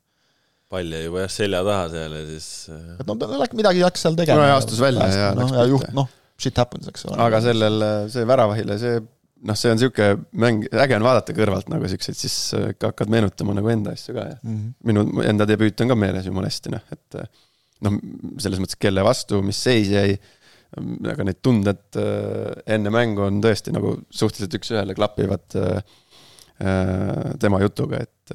pall 0.71 0.93
jäi 0.95 1.03
juba 1.03 1.25
jah 1.25 1.31
selja 1.33 1.61
taha 1.67 1.87
seal 1.91 2.13
ja 2.15 2.25
siis 2.29 2.47
äh, 2.71 2.83
et 3.01 3.07
no 3.09 3.15
ta 3.19 3.27
läks, 3.41 3.55
midagi 3.59 3.83
läks 3.83 4.05
seal 4.05 4.15
tegema. 4.15 4.39
no 4.39 4.51
ja 4.51 4.59
astus 4.59 4.79
välja 4.79 5.07
ja 5.11 5.31
noh, 5.35 5.51
ja 5.57 5.65
juht, 5.67 5.89
noh, 5.95 6.07
shit 6.41 6.57
happens, 6.61 6.87
eks 6.91 7.09
ole. 7.09 7.17
aga 7.25 7.41
sellel, 7.43 7.87
see 8.13 8.23
väravahile, 8.27 8.77
see 8.81 9.01
noh, 9.47 9.57
see 9.57 9.71
on 9.71 9.79
niisugune 9.79 10.09
mäng, 10.43 10.65
äge 10.83 10.97
on 10.97 11.05
vaadata 11.05 11.35
kõrvalt 11.35 11.71
nagu 11.71 11.89
siukseid, 11.89 12.17
siis 12.17 12.35
äh, 12.57 12.69
hakkad 12.81 13.11
meenutama 13.11 13.55
nagu 13.57 13.71
enda 13.73 13.95
asju 13.95 14.15
ka 14.17 14.27
ja 14.27 14.37
mm 14.37 14.57
-hmm. 14.57 14.73
minu 14.89 15.23
enda 15.25 15.47
debüüt 15.49 15.81
on 15.81 15.93
ka 15.93 15.97
meeles 15.97 16.27
jumala 16.29 16.51
hästi 16.51 16.73
noh, 16.75 16.85
et 16.93 17.19
äh, 17.21 17.29
noh, 17.87 17.97
selles 18.37 18.61
mõttes, 18.61 18.79
kelle 18.79 19.03
vastu, 19.05 19.41
mis 19.41 19.61
seis 19.63 19.89
jäi. 19.89 20.19
aga 21.11 21.23
need 21.27 21.41
tunded 21.43 21.97
äh, 21.99 22.61
enne 22.75 22.89
mängu 22.89 23.25
on 23.25 23.41
tõesti 23.43 23.73
nagu 23.75 23.97
suhteliselt 24.09 24.53
üks-ühele 24.55 24.95
klapivad 24.95 25.59
tema 27.41 27.57
jutuga, 27.59 27.97
et 27.97 28.31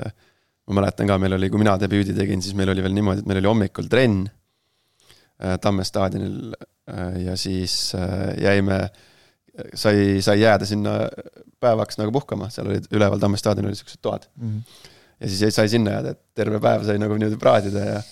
ma 0.66 0.80
mäletan 0.80 1.06
ka, 1.06 1.16
meil 1.16 1.32
oli, 1.36 1.48
kui 1.48 1.60
mina 1.62 1.76
debüüdi 1.78 2.12
tegin, 2.12 2.42
siis 2.42 2.56
meil 2.58 2.68
oli 2.68 2.82
veel 2.82 2.92
niimoodi, 2.92 3.22
et 3.22 3.26
meil 3.30 3.38
oli 3.38 3.48
hommikul 3.48 3.86
trenn 3.88 4.26
Tamme 5.62 5.84
staadionil 5.84 6.56
ja 7.22 7.36
siis 7.36 7.92
jäime 8.40 8.80
sai, 9.74 10.20
sai 10.24 10.40
jääda 10.40 10.68
sinna 10.68 10.96
päevaks 11.62 12.00
nagu 12.00 12.12
puhkama, 12.14 12.50
seal 12.52 12.70
olid 12.70 12.88
üleval 12.94 13.22
Tamme 13.22 13.40
staadionil 13.40 13.72
olid 13.72 13.80
siuksed 13.80 14.02
toad 14.04 14.28
mm. 14.36 14.50
-hmm. 14.50 14.90
ja 15.20 15.30
siis 15.32 15.56
sai 15.56 15.68
sinna 15.72 15.96
jääda, 15.98 16.14
et 16.16 16.22
terve 16.34 16.60
päev 16.62 16.84
sai 16.88 17.00
nagu 17.02 17.16
niimoodi 17.16 17.40
praadida 17.40 17.84
ja, 17.84 18.02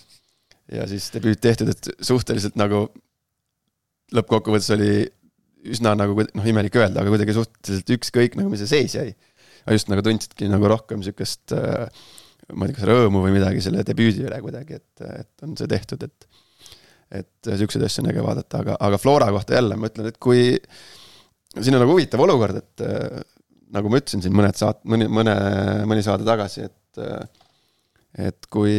ja 0.79 0.89
siis 0.91 1.11
debüüt 1.15 1.41
tehtud, 1.45 1.71
et 1.75 1.91
suhteliselt 2.01 2.57
nagu 2.61 2.87
lõppkokkuvõttes 4.15 4.73
oli 4.77 4.91
üsna 5.75 5.95
nagu 5.97 6.17
noh, 6.17 6.47
imelik 6.47 6.77
öelda, 6.77 7.01
aga 7.01 7.13
kuidagi 7.13 7.37
suhteliselt 7.37 7.95
ükskõik 7.97 8.37
nagu, 8.37 8.51
mis 8.53 8.61
see 8.65 8.73
seis 8.77 8.95
jäi. 8.99 9.15
just 9.73 9.89
nagu 9.89 10.03
tundsidki 10.05 10.49
nagu 10.49 10.69
rohkem 10.69 11.03
siukest 11.03 11.55
äh, 11.57 11.89
ma 12.53 12.67
ei 12.67 12.73
tea, 12.73 12.81
kas 12.81 12.89
rõõmu 12.91 13.23
või 13.25 13.37
midagi 13.39 13.63
selle 13.65 13.85
debüüdi 13.87 14.27
üle 14.27 14.41
kuidagi, 14.45 14.81
et, 14.81 15.05
et 15.23 15.47
on 15.47 15.55
see 15.57 15.71
tehtud, 15.71 16.03
et 16.05 16.33
et 17.15 17.49
siukseid 17.61 17.85
asju 17.87 18.03
on 18.03 18.11
äge 18.11 18.23
vaadata, 18.25 18.61
aga, 18.65 18.75
aga 18.83 18.99
Flora 18.99 19.29
kohta 19.31 19.55
jälle 19.55 19.77
ma 19.79 19.87
ütlen, 19.87 20.09
et 20.11 20.17
kui 20.19 20.57
siin 21.61 21.77
on 21.77 21.85
nagu 21.85 21.95
huvitav 21.95 22.23
olukord, 22.25 22.59
et 22.63 22.85
äh, 22.85 23.23
nagu 23.75 23.91
ma 23.91 24.01
ütlesin 24.01 24.23
siin 24.25 24.35
mõned 24.37 24.59
saat-, 24.59 24.83
mõni, 24.89 25.09
mõne, 25.11 25.35
mõni 25.89 26.05
saade 26.07 26.27
tagasi, 26.27 26.69
et 26.69 27.03
äh, 27.03 27.25
et 28.15 28.47
kui 28.53 28.75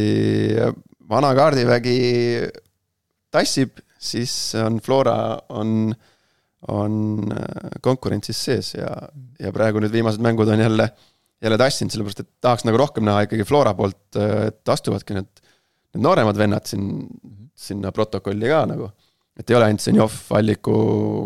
vana 1.10 1.32
kaardivägi 1.36 1.96
tassib, 3.32 3.82
siis 4.00 4.32
on 4.60 4.78
Flora, 4.84 5.36
on, 5.52 5.90
on 6.72 6.96
äh, 7.34 7.76
konkurentsis 7.84 8.40
sees 8.48 8.72
ja, 8.78 8.90
ja 9.40 9.52
praegu 9.54 9.82
nüüd 9.82 9.92
viimased 9.92 10.24
mängud 10.24 10.48
on 10.52 10.62
jälle, 10.64 10.88
jälle 11.42 11.60
tassinud, 11.60 11.92
sellepärast 11.92 12.24
et 12.24 12.30
tahaks 12.44 12.64
nagu 12.68 12.80
rohkem 12.80 13.04
näha 13.06 13.26
ikkagi 13.26 13.44
Flora 13.48 13.74
poolt, 13.76 14.16
et 14.16 14.72
astuvadki 14.72 15.18
need, 15.18 15.42
need 15.94 16.06
nooremad 16.06 16.38
vennad 16.40 16.68
siin, 16.68 17.04
sinna 17.56 17.92
protokolli 17.92 18.48
ka 18.52 18.64
nagu. 18.72 18.90
et 19.36 19.50
ei 19.50 19.56
ole 19.56 19.66
ainult 19.68 19.84
Zenjov, 19.84 20.14
Alliku, 20.32 20.76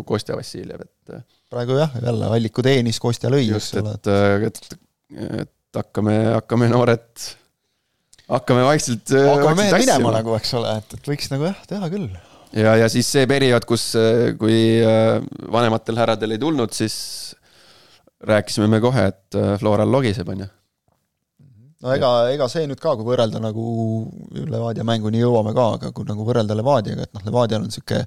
Kostja 0.07 0.35
Vassiljev, 0.35 0.83
et 0.83 1.15
praegu 1.51 1.77
jah, 1.79 1.93
jälle 2.05 2.31
Alliku 2.31 2.63
teenis, 2.65 2.99
Kostja 3.03 3.31
lõi, 3.31 3.45
eks 3.57 3.73
ole. 3.81 3.95
et, 3.97 4.09
et, 4.47 4.61
et 5.43 5.79
hakkame, 5.81 6.15
hakkame 6.37 6.69
noored, 6.71 7.25
hakkame 8.31 8.63
vaikselt. 8.67 9.11
hakkame 9.11 9.57
mehed 9.59 9.79
minema 9.83 10.13
nagu, 10.19 10.35
eks 10.39 10.53
ole, 10.59 10.77
et, 10.81 10.95
et 10.97 11.11
võiks 11.13 11.31
nagu 11.33 11.49
jah, 11.49 11.59
teha 11.67 11.91
küll. 11.91 12.07
ja, 12.55 12.77
ja 12.79 12.87
siis 12.91 13.11
see 13.11 13.27
periood, 13.29 13.67
kus, 13.67 13.91
kui 14.39 14.57
äh, 14.85 15.19
vanematel 15.51 15.99
härradel 16.03 16.37
ei 16.37 16.41
tulnud, 16.41 16.73
siis 16.75 16.95
rääkisime 18.27 18.69
me 18.71 18.79
kohe, 18.83 19.07
et 19.11 19.39
äh, 19.39 19.53
Floral 19.59 19.91
logiseb, 19.91 20.29
on 20.31 20.45
ju 20.45 20.49
no 21.81 21.95
ega, 21.95 22.11
ega 22.31 22.47
see 22.51 22.67
nüüd 22.69 22.79
ka, 22.81 22.93
kui 22.97 23.07
võrrelda 23.07 23.41
nagu 23.43 23.65
Levadia 24.37 24.85
mänguni 24.87 25.19
jõuame 25.23 25.53
ka, 25.57 25.67
aga 25.79 25.91
kui 25.95 26.07
nagu 26.07 26.25
võrrelda 26.27 26.55
Levadiaga, 26.57 27.07
et 27.07 27.17
noh, 27.17 27.25
Levadial 27.27 27.63
on 27.63 27.71
niisugune 27.71 28.05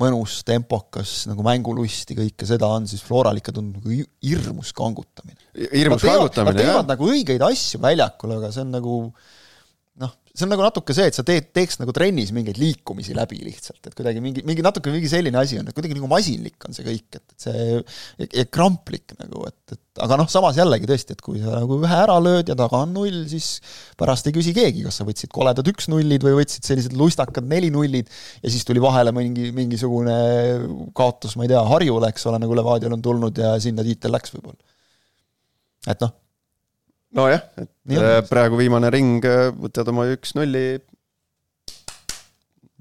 mõnus, 0.00 0.40
tempokas 0.46 1.12
nagu 1.30 1.44
mängulusti, 1.46 2.16
kõike 2.18 2.48
seda 2.48 2.68
on, 2.74 2.88
siis 2.90 3.04
Floral 3.04 3.38
ikka 3.38 3.54
tundub 3.54 3.84
nagu 3.84 4.08
hirmus 4.26 4.72
kangutamine. 4.76 5.38
hirmus 5.70 6.02
kangutamine, 6.02 6.58
jah. 6.58 6.58
Nad 6.58 6.62
teevad 6.64 6.92
nagu 6.94 7.10
õigeid 7.12 7.44
asju 7.46 7.82
väljakul, 7.84 8.34
aga 8.38 8.50
see 8.54 8.64
on 8.64 8.74
nagu 8.74 8.98
noh, 9.04 9.32
see 10.34 10.42
on 10.48 10.50
nagu 10.50 10.64
natuke 10.64 10.94
see, 10.96 11.06
et 11.06 11.14
sa 11.14 11.22
teed, 11.26 11.52
teeks 11.54 11.76
nagu 11.78 11.92
trennis 11.94 12.32
mingeid 12.34 12.58
liikumisi 12.58 13.14
läbi 13.14 13.36
lihtsalt, 13.44 13.78
et 13.86 13.94
kuidagi 13.94 14.18
mingi, 14.22 14.42
mingi 14.46 14.64
natuke 14.66 14.90
mingi 14.90 15.06
selline 15.10 15.38
asi 15.38 15.60
on, 15.60 15.68
et 15.70 15.76
kuidagi 15.76 15.94
nagu 15.94 16.08
masinlik 16.10 16.66
on 16.66 16.74
see 16.74 16.86
kõik, 16.88 17.06
et, 17.20 17.22
et 17.22 17.44
see 17.46 17.60
ja, 17.76 18.26
ja 18.40 18.44
kramplik 18.50 19.14
nagu, 19.20 19.44
et, 19.46 19.76
et 19.76 20.02
aga 20.02 20.18
noh, 20.18 20.26
samas 20.32 20.58
jällegi 20.58 20.90
tõesti, 20.90 21.14
et 21.14 21.22
kui 21.22 21.38
sa 21.38 21.60
nagu 21.60 21.78
ühe 21.78 22.00
ära 22.00 22.16
lööd 22.18 22.50
ja 22.50 22.56
taga 22.58 22.80
on 22.82 22.96
null, 22.96 23.20
siis 23.30 23.52
pärast 24.00 24.26
ei 24.26 24.34
küsi 24.34 24.56
keegi, 24.56 24.82
kas 24.88 24.98
sa 24.98 25.06
võtsid 25.06 25.30
koledad 25.34 25.70
üks-nullid 25.70 26.26
või 26.26 26.40
võtsid 26.40 26.66
sellised 26.66 26.98
lustakad 26.98 27.46
neli-nullid 27.54 28.10
ja 28.10 28.50
siis 28.50 28.66
tuli 28.66 28.82
vahele 28.82 29.14
mingi, 29.14 29.52
mingisugune 29.54 30.18
kaotus, 30.98 31.38
ma 31.38 31.46
ei 31.46 31.54
tea, 31.54 31.62
Harjule, 31.70 32.10
eks 32.10 32.26
ole, 32.26 32.42
nagu 32.42 32.58
Levadial 32.58 32.98
on 32.98 33.06
tulnud 33.06 33.38
ja 33.38 33.54
sinna 33.62 33.86
tiitel 33.86 34.18
läks 34.18 34.34
võib-olla. 34.34 34.58
et 35.94 36.02
noh 36.02 36.18
nojah, 37.16 37.44
et 37.60 37.70
Nii 37.90 38.00
äh, 38.00 38.18
praegu 38.28 38.58
viimane 38.58 38.90
ring, 38.92 39.24
äh, 39.28 39.50
võtad 39.52 39.88
oma 39.92 40.06
üks-nulli. 40.14 40.66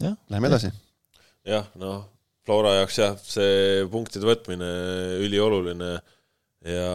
Läheme 0.04 0.50
edasi. 0.50 0.72
jah, 1.48 1.68
noh, 1.80 2.02
Flora 2.44 2.74
jaoks 2.80 2.98
jah, 3.00 3.14
see 3.24 3.84
punktide 3.92 4.28
võtmine 4.28 4.70
ülioluline 5.24 5.92
ja 6.68 6.90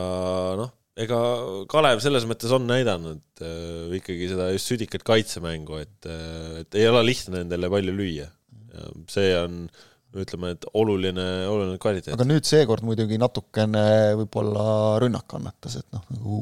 noh, 0.59 0.73
ega 0.99 1.21
Kalev 1.71 2.03
selles 2.05 2.27
mõttes 2.29 2.53
on 2.53 2.67
näidanud 2.69 3.45
äh, 3.45 3.95
ikkagi 4.01 4.29
seda 4.33 4.51
just 4.53 4.73
südikat 4.73 5.07
kaitsemängu, 5.09 5.81
et, 5.85 6.09
äh, 6.09 6.65
et 6.65 6.81
ei 6.81 6.89
ole 6.91 7.05
lihtne 7.07 7.43
nendele 7.43 7.71
palju 7.73 7.95
lüüa. 7.97 8.29
see 9.09 9.31
on 9.37 9.63
äh, 9.67 9.88
ütleme, 10.17 10.55
et 10.57 10.65
oluline, 10.79 11.25
oluline 11.51 11.77
kvaliteet. 11.81 12.15
aga 12.15 12.25
nüüd 12.25 12.47
seekord 12.49 12.85
muidugi 12.87 13.19
natukene 13.21 13.83
võib-olla 14.23 14.65
rünnak 15.03 15.27
kannatas, 15.29 15.77
et 15.83 15.87
noh, 15.93 16.05
nagu 16.15 16.39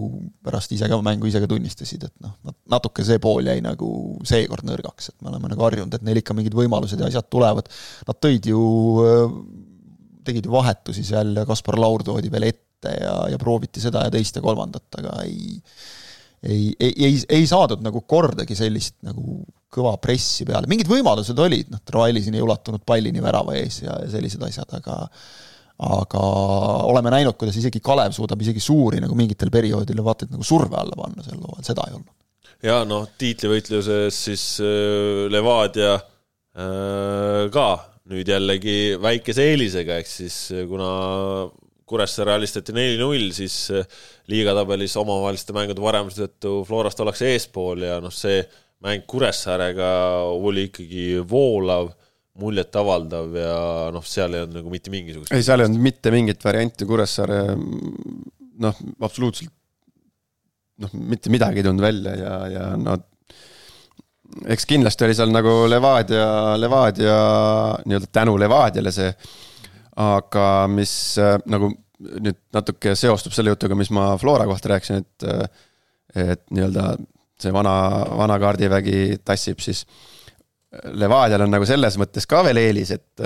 pärast 0.47 0.75
ise 0.77 0.89
ka 0.91 0.99
mängu 1.03 1.27
ise 1.27 1.43
ka 1.43 1.51
tunnistasid, 1.51 2.07
et 2.07 2.15
noh, 2.23 2.37
natuke 2.71 3.05
see 3.07 3.19
pool 3.23 3.51
jäi 3.51 3.59
nagu 3.65 3.91
seekord 4.29 4.69
nõrgaks, 4.69 5.11
et 5.11 5.19
me 5.19 5.33
oleme 5.33 5.51
nagu 5.53 5.67
harjunud, 5.67 5.99
et 5.99 6.07
neil 6.07 6.23
ikka 6.23 6.37
mingid 6.39 6.55
võimalused 6.57 7.03
ja 7.03 7.11
asjad 7.11 7.27
tulevad. 7.33 7.71
Nad 8.07 8.23
tõid 8.23 8.47
ju, 8.53 8.63
tegid 10.27 10.47
ju 10.47 10.55
vahetusi 10.55 11.05
seal 11.07 11.35
ja 11.35 11.47
Kaspar 11.49 11.81
Laur 11.83 12.07
toodi 12.07 12.31
veel 12.33 12.51
ette 12.53 12.95
ja, 13.01 13.19
ja 13.33 13.39
prooviti 13.43 13.83
seda 13.83 14.07
ja 14.07 14.15
teist 14.15 14.39
ja 14.39 14.45
kolmandat, 14.47 14.87
aga 15.01 15.21
ei 15.27 15.59
ei, 16.47 16.75
ei, 16.79 16.93
ei, 17.03 17.15
ei 17.29 17.47
saadud 17.49 17.81
nagu 17.83 18.03
kordagi 18.07 18.55
sellist 18.55 18.99
nagu 19.07 19.41
kõva 19.73 19.97
pressi 20.03 20.47
peale, 20.49 20.69
mingid 20.71 20.89
võimalused 20.91 21.39
olid, 21.43 21.73
noh, 21.73 21.83
Traili 21.87 22.23
siin 22.25 22.39
ei 22.39 22.45
ulatunud 22.45 22.85
pallini 22.87 23.23
värava 23.23 23.57
ees 23.59 23.83
ja, 23.83 23.97
ja 24.05 24.11
sellised 24.13 24.43
asjad, 24.47 24.71
aga 24.79 25.03
aga 25.77 26.21
oleme 26.89 27.11
näinud, 27.13 27.37
kuidas 27.37 27.59
isegi 27.61 27.83
Kalev 27.85 28.15
suudab 28.17 28.41
isegi 28.41 28.63
suuri 28.65 29.03
nagu 29.03 29.17
mingitel 29.19 29.51
perioodidel 29.53 30.01
vaata 30.07 30.25
et 30.25 30.33
nagu 30.33 30.47
surve 30.47 30.79
alla 30.81 30.97
panna 30.97 31.25
sel 31.25 31.37
hooajal, 31.37 31.67
seda 31.67 31.85
ei 31.85 31.99
olnud. 31.99 32.15
ja 32.65 32.79
noh, 32.89 33.11
tiitlivõitluses 33.21 34.23
siis 34.29 34.47
äh, 34.65 35.27
Levadia 35.33 35.93
äh, 35.99 37.45
ka 37.53 37.69
nüüd 38.09 38.29
jällegi 38.31 38.97
väikese 39.03 39.51
eelisega, 39.53 40.01
ehk 40.01 40.11
siis 40.11 40.41
äh, 40.55 40.65
kuna 40.71 40.91
Kuressaare 41.87 42.33
alistati 42.35 42.75
neli-null, 42.75 43.29
siis 43.35 43.69
äh, 43.71 43.85
liigatabelis 44.33 44.97
omavaheliste 44.99 45.55
mängude 45.55 45.83
varemuse 45.85 46.25
tõttu 46.25 46.63
Florast 46.67 47.03
ollakse 47.03 47.29
eespool 47.35 47.85
ja 47.87 48.01
noh, 48.03 48.15
see 48.15 48.41
mäng 48.85 49.07
Kuressaarega 49.09 49.89
oli 50.37 50.67
ikkagi 50.69 51.07
voolav, 51.29 51.91
muljetavaldav 52.37 53.37
ja 53.41 53.59
noh, 53.95 54.05
seal 54.05 54.35
ei 54.37 54.45
olnud 54.45 54.61
nagu 54.61 54.73
mitte 54.73 54.93
mingisugust. 54.93 55.33
ei, 55.33 55.45
seal 55.47 55.63
ei 55.63 55.71
olnud 55.71 55.85
mitte 55.87 56.13
mingit 56.13 56.45
varianti, 56.45 56.89
Kuressaare 56.89 57.41
noh, 57.57 58.83
absoluutselt 59.01 59.53
noh, 60.85 60.93
mitte 61.01 61.33
midagi 61.33 61.63
ei 61.63 61.67
tulnud 61.67 61.85
välja 61.85 62.17
ja, 62.21 62.35
ja 62.53 62.67
no 62.77 62.99
eks 64.53 64.69
kindlasti 64.69 65.07
oli 65.07 65.17
seal 65.17 65.33
nagu 65.33 65.55
Levadia, 65.71 66.29
Levadia 66.61 67.17
nii-öelda 67.87 68.13
tänu 68.13 68.37
Levadiale 68.41 68.93
see, 68.93 69.09
aga 70.03 70.47
mis 70.69 70.93
äh, 71.23 71.39
nagu 71.49 71.73
nüüd 71.97 72.39
natuke 72.53 72.93
seostub 72.99 73.33
selle 73.33 73.55
jutuga, 73.55 73.79
mis 73.79 73.89
ma 73.95 74.11
Flora 74.21 74.45
kohta 74.49 74.75
rääkisin, 74.75 75.05
et 75.05 75.29
äh, 75.31 75.65
et 76.17 76.43
nii-öelda 76.51 76.97
see 77.41 77.53
vana, 77.53 77.75
vana 78.17 78.39
kaardivägi 78.43 79.19
tassib, 79.25 79.61
siis 79.65 79.85
Levadial 80.99 81.47
on 81.47 81.53
nagu 81.55 81.65
selles 81.69 81.95
mõttes 81.97 82.27
ka 82.29 82.43
veel 82.45 82.61
eelis, 82.61 82.91
et 82.93 83.23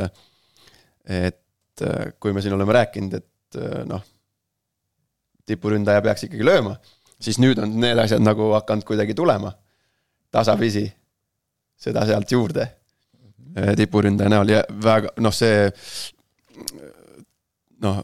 et 1.10 1.84
kui 2.20 2.34
me 2.36 2.42
siin 2.44 2.54
oleme 2.54 2.74
rääkinud, 2.76 3.16
et 3.16 3.58
noh, 3.88 4.02
tipuründaja 5.48 6.02
peaks 6.04 6.28
ikkagi 6.28 6.46
lööma, 6.46 6.76
siis 7.20 7.40
nüüd 7.42 7.58
on 7.62 7.72
need 7.82 7.98
asjad 7.98 8.22
nagu 8.22 8.52
hakanud 8.54 8.86
kuidagi 8.86 9.16
tulema 9.16 9.52
tasapisi 10.30 10.84
seda 11.80 12.04
sealt 12.08 12.32
juurde. 12.32 12.66
Eh, 13.56 13.72
tipuründaja 13.78 14.30
näol 14.30 14.52
ja 14.52 14.60
väga 14.84 15.10
noh, 15.24 15.34
see 15.34 15.66
noh, 17.82 18.02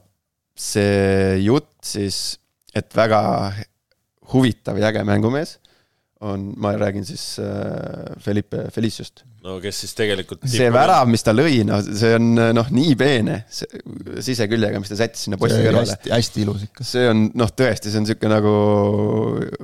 see 0.58 1.36
jutt 1.44 1.70
siis, 1.86 2.40
et 2.74 2.88
väga 2.96 3.20
huvitav 4.32 4.80
ja 4.80 4.90
äge 4.90 5.04
mängumees 5.06 5.58
on, 6.32 6.50
ma 6.60 6.72
räägin 6.78 7.06
siis 7.06 7.24
äh, 7.42 8.16
Felipe 8.22 8.66
Feliciust. 8.74 9.24
no 9.46 9.58
kes 9.62 9.80
siis 9.84 9.94
tegelikult 9.98 10.44
see 10.50 10.68
värav, 10.74 11.08
mis 11.10 11.24
ta 11.26 11.34
lõi, 11.34 11.60
no 11.68 11.78
see 11.84 12.12
on 12.18 12.34
noh, 12.56 12.72
nii 12.74 12.96
peene 12.98 13.38
siseküljega, 13.48 14.82
mis 14.82 14.92
ta 14.92 14.98
sättis 14.98 15.26
sinna 15.26 15.40
posti 15.40 15.62
kõrvale. 15.62 15.86
hästi, 15.94 16.12
hästi 16.14 16.44
ilus 16.44 16.66
ikka. 16.68 16.86
see 16.90 17.06
on 17.12 17.24
noh, 17.38 17.54
tõesti, 17.62 17.92
see 17.92 18.02
on 18.02 18.06
niisugune 18.08 18.34
nagu 18.34 18.54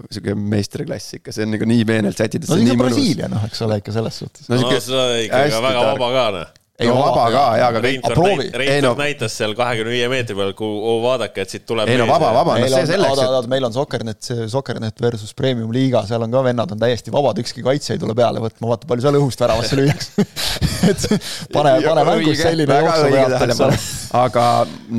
niisugune 0.07 0.48
meistriklass 0.57 1.18
ikka, 1.20 1.37
see 1.37 1.46
on 1.48 1.57
nagu 1.57 1.70
nii 1.75 1.87
peenelt 1.92 2.25
sätitud. 2.25 2.48
no 2.48 2.57
see 2.57 2.66
on 2.66 2.75
ikka 2.75 2.83
Brasiilia 2.87 3.31
noh, 3.33 3.46
eks 3.51 3.62
ole, 3.68 3.83
ikka 3.83 3.94
selles 3.98 4.25
suhtes. 4.25 4.51
no, 4.53 4.61
no 4.62 4.75
seda 4.79 5.07
ikka 5.27 5.46
väga 5.68 5.87
vaba 5.92 6.12
ka 6.16 6.27
noh 6.38 6.59
ei 6.80 6.88
no 6.88 6.94
vaba 6.96 7.24
ka 7.28 7.42
jaa, 7.58 7.66
aga 7.68 7.80
Reinfeldt 7.85 8.20
näit, 8.22 8.54
Reinfeldt 8.56 8.87
no. 8.87 8.92
näitas 8.96 9.35
seal 9.37 9.52
kahekümne 9.56 9.92
viie 9.92 10.08
meetri 10.08 10.37
peal, 10.38 10.54
kuhu 10.56 10.94
vaadake, 11.02 11.44
et 11.44 11.52
siit 11.52 11.66
tuleb 11.68 11.90
ei 11.92 11.98
no 12.00 12.06
vaba, 12.08 12.30
vaba, 12.38 12.56
no 12.62 12.70
see 12.72 12.88
selleks, 12.88 13.20
et 13.20 13.35
oota, 13.37 13.50
meil 13.52 13.68
on 13.68 13.76
Soccernet, 13.76 14.20
see 14.24 14.48
Soccernet 14.52 15.04
versus 15.04 15.37
Premium 15.37 15.72
liiga, 15.74 16.02
seal 16.08 16.24
on 16.24 16.32
ka 16.32 16.42
vennad 16.48 16.72
on 16.72 16.80
täiesti 16.80 17.12
vabad, 17.14 17.42
ükski 17.44 17.64
kaitse 17.66 17.96
ei 17.96 18.02
tule 18.02 18.16
peale 18.16 18.40
võtma, 18.42 18.72
vaata 18.72 18.88
palju 18.88 19.04
seal 19.04 19.20
õhust 19.20 19.44
väravasse 19.44 19.78
lüüakse 19.78 20.26
et 20.90 21.06
pane, 21.52 21.76
pane 21.85 22.08
mängus 22.08 22.40
selline 22.40 22.82
jooksu 22.87 23.14
pealt, 23.14 23.38
eks 23.48 23.64
ole. 23.68 23.80
aga 24.24 24.48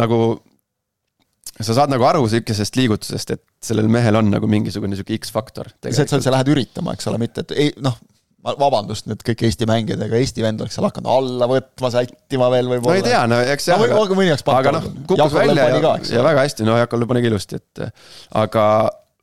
nagu 0.03 0.23
sa 1.57 1.75
saad 1.77 1.91
nagu 1.93 2.05
aru 2.05 2.23
sihukesest 2.29 2.77
liigutusest, 2.77 3.35
et 3.35 3.43
sellel 3.65 3.89
mehel 3.91 4.21
on 4.21 4.29
nagu 4.33 4.49
mingisugune 4.49 4.97
sihuke 4.97 5.17
X-faktor. 5.19 5.73
see, 5.89 6.05
et 6.05 6.09
sa, 6.09 6.21
sa 6.21 6.37
lähed 6.37 6.53
üritama, 6.53 6.93
eks 6.93 7.09
ole, 7.09 7.21
mitte 7.21 7.45
et 7.47 7.57
ei 7.57 7.73
noh, 7.81 7.97
vabandust 8.43 9.07
nüüd 9.07 9.21
kõik 9.23 9.45
Eesti 9.47 9.67
mängijad, 9.69 10.01
ega 10.03 10.19
Eesti 10.19 10.43
vend 10.43 10.63
oleks 10.63 10.75
seal 10.77 10.87
hakanud 10.87 11.11
alla 11.13 11.47
võtma, 11.49 11.91
sättima 11.93 12.49
veel 12.51 12.71
võib-olla. 12.71 12.97
no 12.97 12.99
ei 12.99 13.05
tea, 13.05 13.21
no 13.29 13.39
eks 13.53 13.69
jah 13.69 13.79
aga 13.79 13.99
aga 14.59 14.75
noh, 14.77 14.89
kukkus 15.07 15.37
välja 15.37 15.69
ja, 15.71 15.93
ja 16.17 16.25
väga 16.25 16.43
hästi, 16.43 16.67
no 16.67 16.75
Jakob 16.81 17.07
pani 17.07 17.23
ka 17.23 17.31
ilusti, 17.31 17.61
et 17.61 17.85
aga 18.43 18.65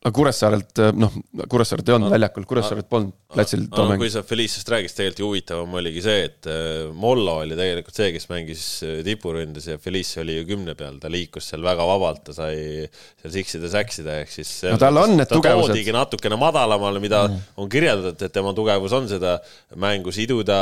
aga 0.00 0.14
Kuressaarelt, 0.16 0.80
noh, 0.96 1.16
Kuressaaret 1.50 1.90
ei 1.90 1.94
olnud 1.98 2.12
väljakul, 2.14 2.46
Kuressaaret 2.48 2.88
polnud 2.88 3.12
platsil 3.34 3.66
too 3.70 3.84
mäng. 3.86 4.00
kui 4.00 4.10
sa 4.10 4.22
Feliciast 4.26 4.70
rääkisid, 4.72 4.96
tegelikult 4.96 5.20
ju 5.20 5.26
huvitavam 5.28 5.74
oligi 5.78 6.02
see, 6.04 6.22
et 6.26 6.48
äh, 6.50 6.88
Mollo 6.96 7.36
oli 7.42 7.56
tegelikult 7.58 7.98
see, 7.98 8.08
kes 8.14 8.26
mängis 8.30 8.62
äh, 8.86 9.00
tipuründes 9.06 9.68
ja 9.70 9.76
Felice 9.82 10.22
oli 10.22 10.38
ju 10.38 10.46
kümne 10.48 10.74
peal, 10.78 10.96
ta 11.02 11.10
liikus 11.12 11.50
seal 11.52 11.64
väga 11.64 11.86
vabalt, 11.86 12.22
ta 12.26 12.34
sai 12.34 12.86
seal 13.20 13.34
siksida, 13.34 13.70
säksida, 13.72 14.16
ehk 14.24 14.32
siis 14.34 14.54
no 14.70 14.78
tal 14.80 15.02
on 15.02 15.14
need 15.18 15.30
tugevused. 15.30 15.74
toodigi 15.74 15.94
natukene 15.94 16.38
madalamale, 16.40 17.02
mida 17.02 17.22
mm. 17.28 17.44
on 17.62 17.70
kirjeldatud, 17.70 18.24
et 18.26 18.34
tema 18.34 18.54
tugevus 18.56 18.96
on 18.96 19.08
seda 19.10 19.36
mängu 19.80 20.14
siduda, 20.14 20.58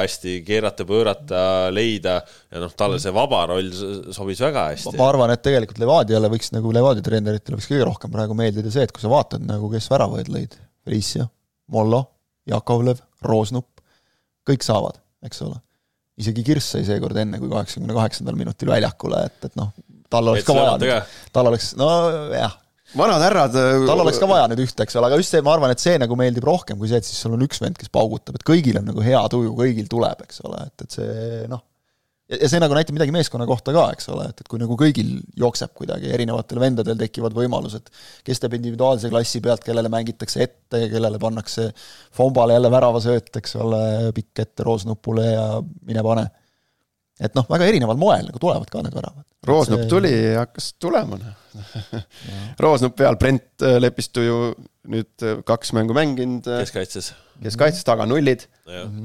hästi 0.00 0.40
keerata, 0.46 0.88
pöörata, 0.88 1.44
leida 1.72 2.18
ja 2.50 2.64
noh, 2.64 2.74
talle 2.76 3.00
see 3.00 3.14
vaba 3.14 3.46
roll 3.52 3.70
sobis 4.12 4.42
väga 4.44 4.66
hästi. 4.74 4.96
ma 4.98 5.08
arvan, 5.08 5.32
et 5.34 5.46
tegelikult 5.46 5.80
Levadiale 5.80 6.32
võiks 6.32 6.52
nagu 6.52 6.74
Levadia 6.74 7.06
treeneritele 7.06 7.60
võiks 7.60 7.70
kõige 7.70 7.88
rohkem 7.88 8.12
praegu 8.12 8.36
meeldida 8.36 8.72
see, 8.74 8.79
see, 8.80 8.88
et 8.88 8.94
kui 8.96 9.04
sa 9.04 9.12
vaatad 9.12 9.44
nagu, 9.46 9.68
kes 9.72 9.88
väravaid 9.92 10.30
lõid, 10.32 10.56
Felicia, 10.86 11.26
Mollo, 11.70 12.02
Jakovlev, 12.48 13.02
Roosnup, 13.26 13.82
kõik 14.48 14.64
saavad, 14.66 14.98
eks 15.26 15.44
ole. 15.46 15.60
isegi 16.20 16.44
Kirss 16.44 16.74
sai 16.74 16.86
seekord 16.88 17.16
enne 17.20 17.38
kui 17.40 17.48
kaheksakümne 17.52 17.94
kaheksandal 17.96 18.36
minutil 18.36 18.72
väljakule, 18.72 19.22
et, 19.28 19.46
et 19.48 19.54
noh, 19.60 19.70
tal 20.12 20.32
oleks 20.32 20.48
ka 20.48 20.56
vaja, 20.56 20.98
tal 21.32 21.48
oleks, 21.52 21.70
nojah, 21.80 22.56
vanad 22.96 23.24
härrad. 23.24 23.56
tal 23.86 24.04
oleks 24.04 24.18
ka 24.20 24.28
vaja 24.28 24.48
nüüd 24.50 24.64
ühte, 24.64 24.84
eks 24.84 24.98
ole, 24.98 25.08
aga 25.10 25.20
just 25.20 25.36
see, 25.36 25.44
ma 25.46 25.54
arvan, 25.54 25.72
et 25.72 25.82
see 25.82 25.96
nagu 26.00 26.16
meeldib 26.18 26.44
rohkem 26.48 26.80
kui 26.80 26.90
see, 26.90 27.00
et 27.00 27.08
siis 27.08 27.20
sul 27.22 27.36
on 27.36 27.46
üks 27.46 27.62
vend, 27.62 27.78
kes 27.78 27.92
paugutab, 27.92 28.36
et 28.40 28.46
kõigil 28.46 28.80
on 28.80 28.88
nagu 28.90 29.04
hea 29.04 29.22
tuju, 29.32 29.54
kõigil 29.58 29.88
tuleb, 29.92 30.26
eks 30.26 30.42
ole, 30.48 30.64
et, 30.66 30.86
et 30.86 30.98
see 30.98 31.44
noh, 31.52 31.62
ja 32.30 32.48
see 32.50 32.60
nagu 32.62 32.74
näitab 32.76 32.94
midagi 32.94 33.14
meeskonna 33.14 33.46
kohta 33.48 33.74
ka, 33.74 33.84
eks 33.94 34.10
ole, 34.14 34.28
et, 34.30 34.42
et 34.42 34.50
kui 34.50 34.60
nagu 34.60 34.76
kõigil 34.78 35.16
jookseb 35.40 35.72
kuidagi, 35.76 36.10
erinevatel 36.14 36.60
vendadel 36.62 36.98
tekivad 37.00 37.34
võimalused, 37.36 37.90
kes 38.26 38.42
teeb 38.42 38.54
individuaalse 38.60 39.10
klassi 39.12 39.42
pealt, 39.44 39.64
kellele 39.66 39.90
mängitakse 39.92 40.44
ette, 40.46 40.84
kellele 40.92 41.20
pannakse 41.22 41.70
Fombale 42.16 42.56
jälle 42.56 42.70
väravasööt, 42.72 43.32
eks 43.40 43.56
ole, 43.60 43.82
pikk 44.16 44.44
ette 44.44 44.66
roosnupule 44.66 45.26
ja 45.32 45.46
mine 45.88 46.04
pane. 46.06 46.28
Et 47.20 47.36
noh, 47.36 47.46
väga 47.50 47.68
erineval 47.68 47.98
moel 48.00 48.26
nagu 48.28 48.40
tulevad 48.42 48.70
ka 48.72 48.82
need 48.84 48.96
väravad. 48.96 49.24
roosnupp 49.46 49.84
see... 49.84 49.90
tuli 49.92 50.12
ja 50.12 50.44
hakkas 50.44 50.72
tulema, 50.80 51.18
noh. 51.20 52.04
roosnupp 52.64 52.96
peal, 52.98 53.18
Brent 53.20 53.66
äh, 53.66 53.78
Lepistu 53.82 54.24
ju 54.24 54.38
nüüd 54.90 55.26
äh, 55.26 55.42
kaks 55.46 55.74
mängu 55.76 55.96
mänginud. 55.96 56.48
Äh, 56.48 56.64
keskkaitses 56.64 57.12
keskkaitses 57.44 57.86
taga 57.88 58.06
nullid, 58.08 58.46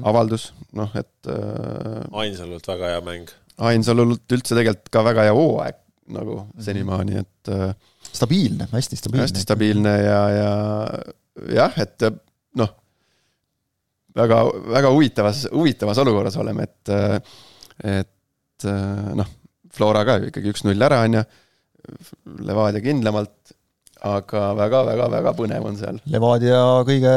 avaldus, 0.06 0.50
noh 0.76 0.92
et 0.98 1.30
äh,. 1.32 2.04
Ainsalult 2.22 2.68
väga 2.68 2.94
hea 2.94 3.02
mäng. 3.04 3.28
Ainsalult 3.66 4.36
üldse 4.36 4.56
tegelikult 4.56 4.92
ka 4.92 5.04
väga 5.06 5.28
hea 5.28 5.36
hooaeg 5.36 5.82
nagu 6.16 6.40
mhm. 6.42 6.62
senimaani, 6.62 7.22
et 7.24 7.52
äh,. 7.52 7.72
stabiilne, 8.12 8.68
hästi 8.72 9.00
stabiilne. 9.00 9.24
hästi 9.26 9.44
stabiilne 9.44 9.94
ja, 10.02 10.20
ja 10.32 10.50
jah, 11.56 11.80
et 11.82 12.06
noh, 12.56 12.70
väga, 14.16 14.42
väga 14.76 14.92
huvitavas, 14.94 15.46
huvitavas 15.52 16.00
olukorras 16.04 16.38
oleme, 16.40 16.68
et, 16.68 16.94
et 17.84 18.66
noh, 18.66 19.28
Flora 19.76 20.04
ka 20.08 20.20
ju 20.20 20.30
ikkagi 20.30 20.52
üks-null 20.54 20.86
ära, 20.86 21.02
on 21.04 21.18
ju. 21.18 21.24
Levadia 22.46 22.80
kindlamalt 22.82 23.52
aga 24.06 24.42
väga-väga-väga 24.58 25.32
põnev 25.36 25.66
on 25.68 25.78
seal. 25.78 26.00
Levadia 26.12 26.58
kõige 26.88 27.12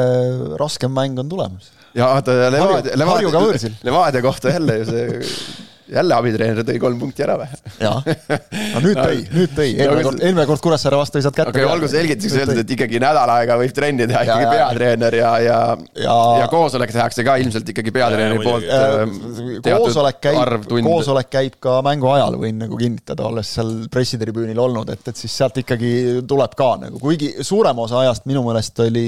raskem 0.60 0.93
mäng 0.95 1.19
on 1.19 1.32
tulemas. 1.32 1.72
ja 1.98 2.12
vaata, 2.13 2.36
Levadia, 2.54 2.95
Levadia, 2.95 3.72
Levadia 3.84 4.22
kohta 4.22 4.54
jälle 4.54 4.78
ju 4.78 4.86
see 4.91 5.67
jälle 5.93 6.15
abitreener 6.15 6.65
tõi 6.67 6.80
kolm 6.82 6.99
punkti 7.02 7.23
ära 7.25 7.36
või? 7.39 7.60
jaa, 7.82 7.99
no 7.99 8.82
nüüd 8.84 8.99
tõi, 8.99 9.21
nüüd 9.38 9.54
tõi, 9.58 9.67
eelmine 9.75 10.06
kord, 10.06 10.23
eelmine 10.23 10.45
kord 10.49 10.63
Kuressaare 10.63 10.99
vastu 10.99 11.19
ei 11.19 11.25
saanud 11.25 11.39
kätte. 11.39 11.54
okei 11.54 11.65
okay,, 11.65 11.73
olgu 11.75 11.89
selgituseks 11.91 12.41
öeldud, 12.43 12.62
et 12.63 12.73
ikkagi 12.75 13.02
nädal 13.02 13.34
aega 13.36 13.58
võib 13.60 13.75
trenni 13.75 14.08
teha 14.10 14.23
ikkagi 14.28 14.45
ja, 14.45 14.54
peatreener 14.56 15.17
ja, 15.19 15.32
ja, 15.43 15.60
ja, 15.97 16.15
ja 16.43 16.49
koosolek 16.52 16.93
tehakse 16.95 17.25
ka 17.28 17.38
ilmselt 17.43 17.73
ikkagi 17.73 17.93
peatreeneri 17.95 18.43
poolt. 18.45 18.69
Äh, 18.69 19.60
koosolek 19.65 20.21
käib, 20.23 20.67
koosolek 20.86 21.32
käib 21.34 21.60
ka 21.63 21.80
mängu 21.86 22.12
ajal, 22.13 22.39
võin 22.41 22.60
nagu 22.65 22.80
kinnitada, 22.80 23.28
olles 23.30 23.54
seal 23.58 23.73
pressitribüünil 23.91 24.60
olnud, 24.62 24.91
et, 24.93 25.06
et 25.12 25.23
siis 25.23 25.36
sealt 25.41 25.58
ikkagi 25.63 25.93
tuleb 26.30 26.58
ka 26.60 26.71
nagu, 26.86 27.02
kuigi 27.02 27.34
suurema 27.45 27.86
osa 27.88 28.04
ajast 28.04 28.28
minu 28.30 28.43
meelest 28.47 28.84
oli 28.86 29.08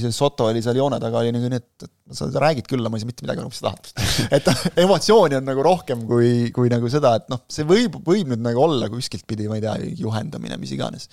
see 0.00 0.12
Soto 0.12 0.48
oli 0.50 0.62
seal 0.64 0.78
joone 0.78 1.00
taga, 1.02 1.22
oli 1.22 1.32
nagu 1.34 1.48
nii, 1.50 1.60
et, 1.62 1.86
et 1.86 2.16
sa 2.16 2.28
räägid 2.28 2.68
küll, 2.68 2.84
ma 2.88 2.98
ei 2.98 3.02
saa 3.02 3.10
mitte 3.10 3.24
midagi 3.24 3.42
aru, 3.42 3.50
mis 3.50 3.60
sa 3.60 3.70
tahad. 3.70 3.90
et 4.36 4.50
emotsiooni 4.84 5.38
on 5.38 5.46
nagu 5.48 5.64
rohkem 5.64 6.04
kui, 6.08 6.21
kui 6.54 6.70
nagu 6.72 6.90
seda, 6.92 7.14
et 7.20 7.30
noh, 7.32 7.42
see 7.50 7.66
võib, 7.68 7.98
võib 8.06 8.32
nüüd 8.32 8.42
nagu 8.44 8.62
olla 8.64 8.88
kuskilt 8.92 9.24
pidi, 9.28 9.48
ma 9.50 9.58
ei 9.58 9.64
tea, 9.64 9.74
juhendamine, 10.02 10.58
mis 10.60 10.74
iganes. 10.76 11.08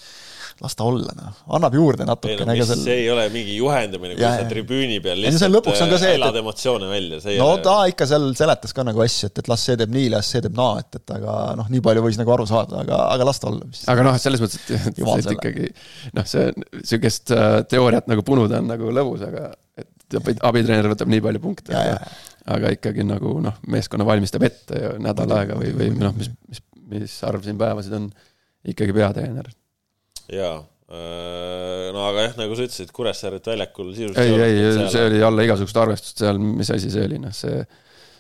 las 0.60 0.74
ta 0.76 0.84
olla, 0.90 1.14
noh, 1.16 1.36
annab 1.56 1.76
juurde 1.78 2.04
natukene 2.08 2.56
no,. 2.58 2.66
Sel... 2.68 2.82
see 2.84 2.96
ei 3.04 3.10
ole 3.14 3.28
mingi 3.32 3.56
juhendamine, 3.56 4.18
kui 4.18 4.26
sa 4.26 4.48
tribüüni 4.50 4.98
peal 5.04 5.22
lihtsalt 5.24 5.54
lõpuks 5.54 5.84
on 5.86 5.94
ka 5.94 6.00
see, 6.02 6.18
elad 6.18 6.36
et... 6.36 6.42
emotsioone 6.42 6.90
välja. 6.90 7.22
no 7.40 7.52
ole... 7.54 7.62
ta 7.64 7.76
ikka 7.92 8.10
seal 8.10 8.28
seletas 8.36 8.76
ka 8.76 8.84
nagu 8.88 9.04
asju, 9.06 9.30
et, 9.30 9.40
et 9.44 9.52
las 9.52 9.64
see 9.70 9.78
teeb 9.80 9.94
nii, 9.96 10.10
las 10.16 10.34
see 10.34 10.44
teeb 10.44 10.58
naa, 10.58 10.82
et, 10.84 11.00
et 11.00 11.16
aga 11.16 11.38
noh, 11.60 11.70
nii 11.72 11.86
palju 11.86 12.04
võis 12.04 12.20
nagu 12.20 12.36
aru 12.36 12.50
saada, 12.50 12.84
aga, 12.84 13.00
aga 13.16 13.30
las 13.30 13.40
ta 13.40 13.52
olla. 13.54 13.70
aga 13.96 14.08
noh, 14.10 14.20
selles 14.20 14.44
mõttes, 14.44 14.60
et, 14.68 14.92
et, 14.92 15.02
et 15.06 15.32
ikkagi 15.38 15.72
noh, 16.18 16.28
see 16.28 16.50
sihukest 16.82 17.36
äh, 17.38 17.50
teooriat 17.72 18.12
nagu 18.12 18.26
punuda 18.28 18.60
on 18.60 18.68
nagu 18.74 18.92
lõbus, 19.00 19.24
aga 19.30 19.54
et 19.80 20.44
abitreener 20.46 20.90
võtab 20.92 21.10
nii 21.12 21.22
palju 21.24 21.42
punkte, 21.44 21.76
aga, 21.78 22.00
aga 22.50 22.74
ikkagi 22.76 23.06
nagu 23.08 23.36
noh, 23.44 23.60
meeskonna 23.72 24.08
valmistab 24.08 24.46
ette 24.48 24.82
ja 24.82 24.96
nädal 25.02 25.32
aega 25.38 25.58
või, 25.60 25.72
või 25.78 25.92
noh, 26.00 26.16
mis, 26.18 26.32
mis, 26.50 26.64
mis 26.92 27.16
arv 27.28 27.46
siin 27.46 27.60
päevasid 27.60 27.96
on 28.00 28.10
ikkagi 28.70 28.96
peatreener. 28.96 29.52
jaa 30.34 30.56
äh, 30.60 31.90
no 31.96 32.08
aga 32.08 32.30
jah, 32.30 32.40
nagu 32.42 32.58
sa 32.58 32.66
ütlesid, 32.68 32.94
Kuressaaret 32.96 33.52
väljakul 33.52 33.94
sisuliselt 33.94 34.26
ei, 34.26 34.64
ei, 34.64 34.90
see 34.94 35.06
oli 35.12 35.22
alla 35.26 35.46
igasugust 35.46 35.80
arvestust 35.82 36.26
seal, 36.26 36.42
mis 36.42 36.74
asi 36.76 36.92
see 36.94 37.06
oli, 37.10 37.22
noh 37.22 37.36
see 37.36 37.62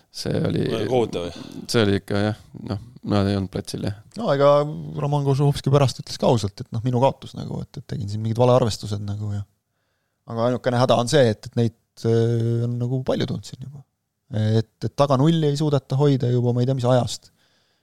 see 0.09 0.39
oli, 0.41 0.63
kohutav. 0.89 1.27
see 1.69 1.83
oli 1.85 1.99
ikka 1.99 2.21
jah, 2.23 2.37
noh, 2.65 2.79
nad 3.13 3.27
ei 3.29 3.37
olnud 3.37 3.51
platsil 3.53 3.83
jah. 3.85 3.99
no 4.17 4.31
ega 4.33 4.55
Roman 5.03 5.25
Kožuhovski 5.27 5.69
pärast 5.73 6.01
ütles 6.01 6.17
ka 6.21 6.29
ausalt, 6.31 6.63
et 6.63 6.71
noh, 6.73 6.81
minu 6.85 7.01
kaotus 7.03 7.35
nagu, 7.37 7.61
et, 7.61 7.77
et 7.77 7.85
tegin 7.93 8.09
siin 8.09 8.23
mingid 8.23 8.41
valearvestused 8.41 9.03
nagu 9.05 9.35
ja 9.35 9.43
aga 10.29 10.49
ainukene 10.49 10.81
häda 10.81 10.97
on 11.01 11.11
see, 11.11 11.29
et, 11.33 11.49
et 11.49 11.59
neid 11.59 12.07
äh, 12.09 12.65
on 12.65 12.75
nagu 12.81 13.01
palju 13.05 13.29
tulnud 13.29 13.45
siin 13.45 13.65
juba. 13.65 13.83
Et, 14.33 14.71
et 14.85 14.95
taga 14.97 15.17
nulli 15.17 15.49
ei 15.49 15.57
suudeta 15.57 15.97
hoida 15.99 16.29
juba 16.29 16.53
ma 16.53 16.63
ei 16.63 16.69
tea, 16.69 16.77
mis 16.77 16.87
ajast. 16.89 17.31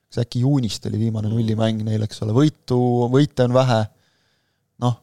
kas 0.07 0.23
äkki 0.23 0.45
juunist 0.45 0.85
oli 0.87 1.01
viimane 1.01 1.31
nullimäng 1.33 1.83
neil, 1.83 2.05
eks 2.07 2.23
ole, 2.23 2.35
võitu, 2.37 2.79
võite 3.11 3.43
on 3.49 3.57
vähe, 3.57 3.81
noh, 4.85 5.01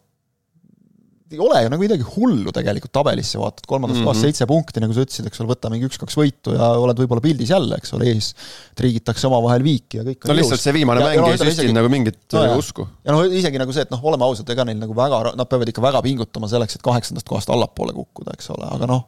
ei 1.34 1.39
ole 1.41 1.63
ju 1.65 1.71
nagu 1.73 1.82
midagi 1.82 2.06
hullu 2.06 2.53
tegelikult 2.56 2.93
tabelisse, 2.93 3.39
vaatad, 3.41 3.65
kolmandas 3.67 3.97
mm 3.97 4.03
-hmm. 4.03 4.10
kohas 4.12 4.21
seitse 4.21 4.47
punkti, 4.47 4.79
nagu 4.84 4.93
sa 4.95 5.03
ütlesid, 5.03 5.27
eks 5.27 5.41
ole, 5.41 5.49
võta 5.49 5.71
mingi 5.73 5.88
üks-kaks 5.89 6.17
võitu 6.19 6.53
ja 6.56 6.69
oled 6.79 6.99
võib-olla 7.01 7.23
pildis 7.23 7.51
jälle, 7.51 7.79
eks 7.82 7.93
ole, 7.97 8.12
ees 8.13 8.32
triigitakse 8.79 9.27
omavahel 9.27 9.65
viiki 9.65 9.99
ja 9.99 10.06
kõik 10.08 10.27
no 10.29 10.38
lihtsalt 10.38 10.62
see 10.62 10.75
viimane 10.75 11.01
ja, 11.01 11.10
mäng 11.10 11.32
ei 11.32 11.41
süstinud 11.41 11.79
nagu 11.79 11.89
mingit 11.91 12.19
no, 12.38 12.43
jah. 12.45 12.58
usku. 12.58 12.88
ja 13.03 13.15
noh, 13.15 13.25
isegi 13.27 13.62
nagu 13.62 13.75
see, 13.75 13.88
et 13.88 13.91
noh, 13.93 14.03
oleme 14.03 14.27
ausad, 14.27 14.49
ega 14.56 14.67
neil 14.69 14.79
nagu 14.79 14.95
väga, 14.95 15.34
nad 15.36 15.49
peavad 15.49 15.73
ikka 15.73 15.84
väga 15.84 16.03
pingutama 16.06 16.51
selleks, 16.51 16.77
et 16.77 16.86
kaheksandast 16.86 17.27
kohast 17.29 17.51
allapoole 17.53 17.95
kukkuda, 17.97 18.38
eks 18.38 18.53
ole, 18.56 18.69
aga 18.77 18.89
noh, 18.89 19.08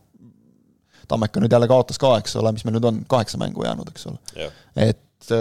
Tammeka 1.10 1.44
nüüd 1.44 1.54
jälle 1.54 1.70
kaotas 1.72 2.00
ka, 2.02 2.15
eks 2.22 2.36
ole, 2.41 2.54
mis 2.56 2.65
meil 2.68 2.78
nüüd 2.78 2.89
on, 2.89 3.00
kaheksa 3.12 3.39
mängu 3.41 3.65
jäänud, 3.65 3.89
eks 3.94 4.08
ole. 4.12 4.52
et 4.86 5.34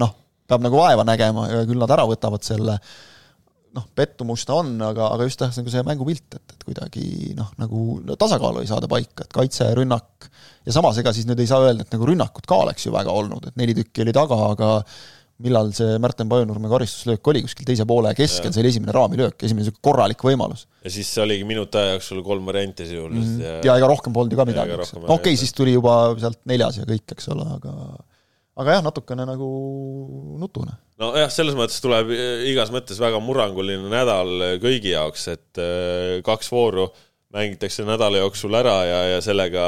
noh, 0.00 0.14
peab 0.48 0.64
nagu 0.64 0.78
vaeva 0.78 1.04
nägema 1.06 1.48
ja 1.50 1.66
küll 1.68 1.82
nad 1.82 1.92
ära 1.92 2.06
võtavad 2.08 2.46
selle. 2.46 2.78
Noh, 3.76 3.84
pettumust 3.92 4.48
on, 4.54 4.70
aga, 4.80 5.10
aga 5.12 5.26
just 5.26 5.42
jah, 5.42 5.50
nagu 5.52 5.72
see 5.72 5.82
mängupilt, 5.84 6.38
et, 6.38 6.54
et 6.54 6.62
kuidagi 6.64 7.34
noh, 7.36 7.50
nagu 7.60 7.98
tasakaalu 8.16 8.62
ei 8.62 8.70
saada 8.70 8.88
paika, 8.88 9.26
et 9.26 9.34
kaitse, 9.36 9.66
rünnak. 9.76 10.30
Ja 10.64 10.72
samas 10.72 10.96
ega 11.02 11.12
siis 11.12 11.26
nüüd 11.28 11.42
ei 11.42 11.50
saa 11.50 11.60
öelda, 11.66 11.84
et 11.84 11.92
nagu 11.92 12.08
rünnakut 12.08 12.48
ka 12.48 12.62
oleks 12.64 12.86
ju 12.86 12.94
väga 12.94 13.12
olnud, 13.12 13.50
et 13.50 13.60
neli 13.60 13.76
tükki 13.76 14.06
oli 14.06 14.14
taga, 14.16 14.38
aga 14.54 14.70
millal 15.44 15.70
see 15.76 15.98
Märten 16.00 16.30
Pajunurme 16.30 16.70
karistuslöök 16.72 17.28
oli 17.32 17.42
kuskil 17.44 17.68
teise 17.68 17.84
poole 17.88 18.12
keskel, 18.16 18.52
see 18.54 18.62
oli 18.62 18.72
esimene 18.72 18.94
raamilöök, 18.96 19.36
esimene 19.44 19.66
niisugune 19.66 19.84
korralik 19.84 20.24
võimalus. 20.24 20.64
ja 20.84 20.92
siis 20.92 21.10
oligi 21.22 21.44
minuti 21.48 21.80
aja 21.80 21.96
jooksul 21.96 22.22
kolm 22.26 22.48
varianti 22.48 22.88
sisuliselt 22.88 23.36
mm. 23.36 23.46
ja 23.46 23.56
ja 23.68 23.78
ega 23.82 23.90
rohkem 23.90 24.16
polnud 24.16 24.32
ju 24.32 24.40
ka 24.40 24.48
midagi, 24.48 24.76
eks. 24.78 24.94
okei 24.96 25.16
okay,, 25.18 25.40
siis 25.40 25.52
tuli 25.56 25.76
juba 25.76 25.96
sealt 26.20 26.40
neljas 26.48 26.80
ja 26.80 26.88
kõik, 26.88 27.04
eks 27.16 27.28
ole, 27.34 27.48
aga 27.58 27.74
aga 28.56 28.78
jah, 28.78 28.84
natukene 28.86 29.26
nagu 29.28 29.48
nutune. 30.40 30.76
nojah, 31.00 31.28
selles 31.32 31.56
mõttes 31.58 31.82
tuleb 31.84 32.12
igas 32.48 32.72
mõttes 32.72 33.00
väga 33.02 33.20
murranguline 33.20 33.92
nädal 33.92 34.32
kõigi 34.62 34.94
jaoks, 34.94 35.28
et 35.34 35.60
äh, 35.60 36.22
kaks 36.24 36.48
vooru 36.52 36.88
mängitakse 37.34 37.84
nädala 37.86 38.20
jooksul 38.22 38.54
ära 38.54 38.76
ja, 38.86 38.98
ja 39.14 39.22
sellega 39.24 39.64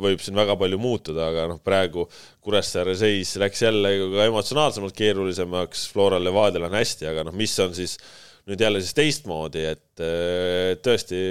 võib 0.00 0.20
siin 0.22 0.36
väga 0.38 0.58
palju 0.60 0.80
muutuda, 0.80 1.30
aga 1.32 1.46
noh, 1.52 1.60
praegu 1.64 2.04
Kuressaare 2.44 2.94
seis 3.00 3.34
läks 3.40 3.62
jälle 3.64 3.94
ka 4.12 4.26
emotsionaalsemalt 4.28 4.96
keerulisemaks, 4.96 5.86
Floral 5.92 6.24
Levadial 6.24 6.68
on 6.68 6.76
hästi, 6.76 7.08
aga 7.08 7.24
noh, 7.28 7.36
mis 7.36 7.56
on 7.64 7.72
siis 7.76 7.96
nüüd 8.48 8.60
jälle 8.60 8.82
siis 8.84 8.96
teistmoodi, 8.96 9.64
et 9.72 10.04
äh, 10.04 10.76
tõesti 10.84 11.22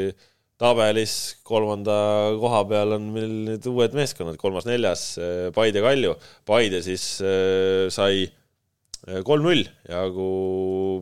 tabelis 0.57 1.37
kolmanda 1.45 1.97
koha 2.41 2.63
peal 2.69 2.95
on 2.97 3.07
meil 3.13 3.33
nüüd 3.51 3.69
uued 3.69 3.95
meeskonnad, 3.97 4.39
kolmas-neljas, 4.41 5.05
eh, 5.21 5.45
Paide 5.55 5.83
Kalju. 5.85 6.15
Paide 6.49 6.81
siis 6.85 7.05
äh, 7.21 7.87
sai 7.93 8.25
eh, 8.25 9.21
kolm-null 9.25 9.67
jagu 9.85 10.29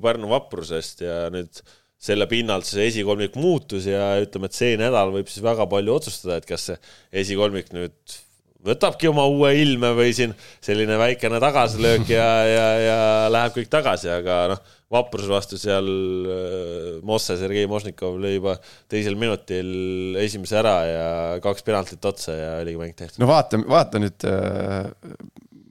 Pärnu 0.03 0.31
vaprusest 0.33 1.05
ja 1.05 1.25
nüüd 1.33 1.63
selle 2.01 2.27
pinnalt 2.29 2.67
see 2.67 2.89
esikolmik 2.89 3.37
muutus 3.39 3.87
ja 3.89 4.15
ütleme, 4.21 4.49
et 4.49 4.57
see 4.57 4.75
nädal 4.79 5.13
võib 5.15 5.31
siis 5.31 5.43
väga 5.45 5.65
palju 5.71 5.95
otsustada, 5.95 6.39
et 6.39 6.47
kas 6.49 6.69
see 6.69 6.77
esikolmik 7.23 7.71
nüüd 7.75 8.17
võtabki 8.65 9.09
oma 9.09 9.25
uue 9.29 9.51
ilme 9.61 9.91
või 9.97 10.13
siin 10.17 10.33
selline 10.63 10.97
väikene 10.99 11.39
tagasilöök 11.43 12.09
ja, 12.09 12.29
ja, 12.49 12.65
ja 12.81 12.97
läheb 13.31 13.53
kõik 13.57 13.69
tagasi, 13.71 14.09
aga 14.11 14.39
noh, 14.53 14.61
vapruse 14.93 15.31
vastu 15.31 15.59
seal 15.59 15.85
äh, 15.85 16.87
Mosse, 17.05 17.37
Sergei 17.39 17.67
Mošnikov 17.69 18.17
lõi 18.21 18.35
juba 18.37 18.55
teisel 18.91 19.17
minutil 19.19 20.17
esimese 20.21 20.59
ära 20.61 20.75
ja 20.89 21.07
kaks 21.43 21.65
penaltit 21.65 22.05
otsa 22.05 22.35
ja 22.37 22.51
oligi 22.61 22.81
mäng 22.81 22.97
tehtud. 22.97 23.19
no 23.21 23.29
vaata, 23.29 23.59
vaata 23.69 24.01
nüüd, 24.01 24.27
äh, 24.29 24.89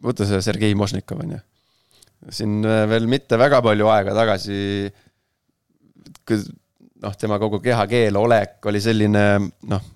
võta 0.04 0.28
see 0.28 0.42
Sergei 0.44 0.76
Mošnikov 0.78 1.24
on 1.24 1.37
ju. 1.37 1.40
siin 2.34 2.60
äh, 2.66 2.84
veel 2.90 3.08
mitte 3.10 3.38
väga 3.40 3.62
palju 3.64 3.90
aega 3.94 4.16
tagasi, 4.18 4.58
noh, 6.30 7.18
tema 7.20 7.38
kogu 7.42 7.60
kehakeel, 7.64 8.16
olek 8.16 8.64
oli 8.70 8.80
selline 8.80 9.24
noh, 9.70 9.90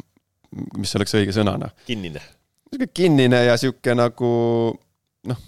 mis 0.76 0.94
oleks 0.98 1.16
õige 1.18 1.34
sõna, 1.36 1.56
noh. 1.60 1.72
kinnine 1.88 2.20
sihuke 2.68 2.88
kinnine 2.94 3.42
ja 3.48 3.56
sihuke 3.60 3.94
nagu 3.96 4.30
noh, 5.28 5.38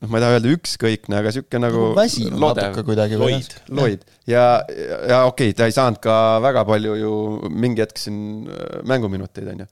noh, 0.00 0.08
ma 0.08 0.18
ei 0.18 0.24
taha 0.24 0.36
öelda 0.36 0.52
ükskõikne, 0.56 1.18
aga 1.20 1.32
sihuke 1.34 1.60
nagu, 1.60 1.84
nagu 1.92 1.98
väsinud 1.98 2.42
natuke 2.42 2.84
kuidagi. 2.86 3.18
loid, 3.20 3.56
loid 3.72 4.04
ja, 4.28 4.44
ja, 4.68 4.98
ja 5.14 5.20
okei 5.28 5.52
okay,, 5.52 5.56
ta 5.58 5.68
ei 5.68 5.76
saanud 5.76 6.00
ka 6.04 6.16
väga 6.44 6.66
palju 6.68 6.98
ju 7.00 7.14
mingi 7.50 7.84
hetk 7.84 8.00
siin 8.00 8.18
äh, 8.48 8.82
mänguminuteid, 8.88 9.52
on 9.54 9.64
ju. 9.64 9.70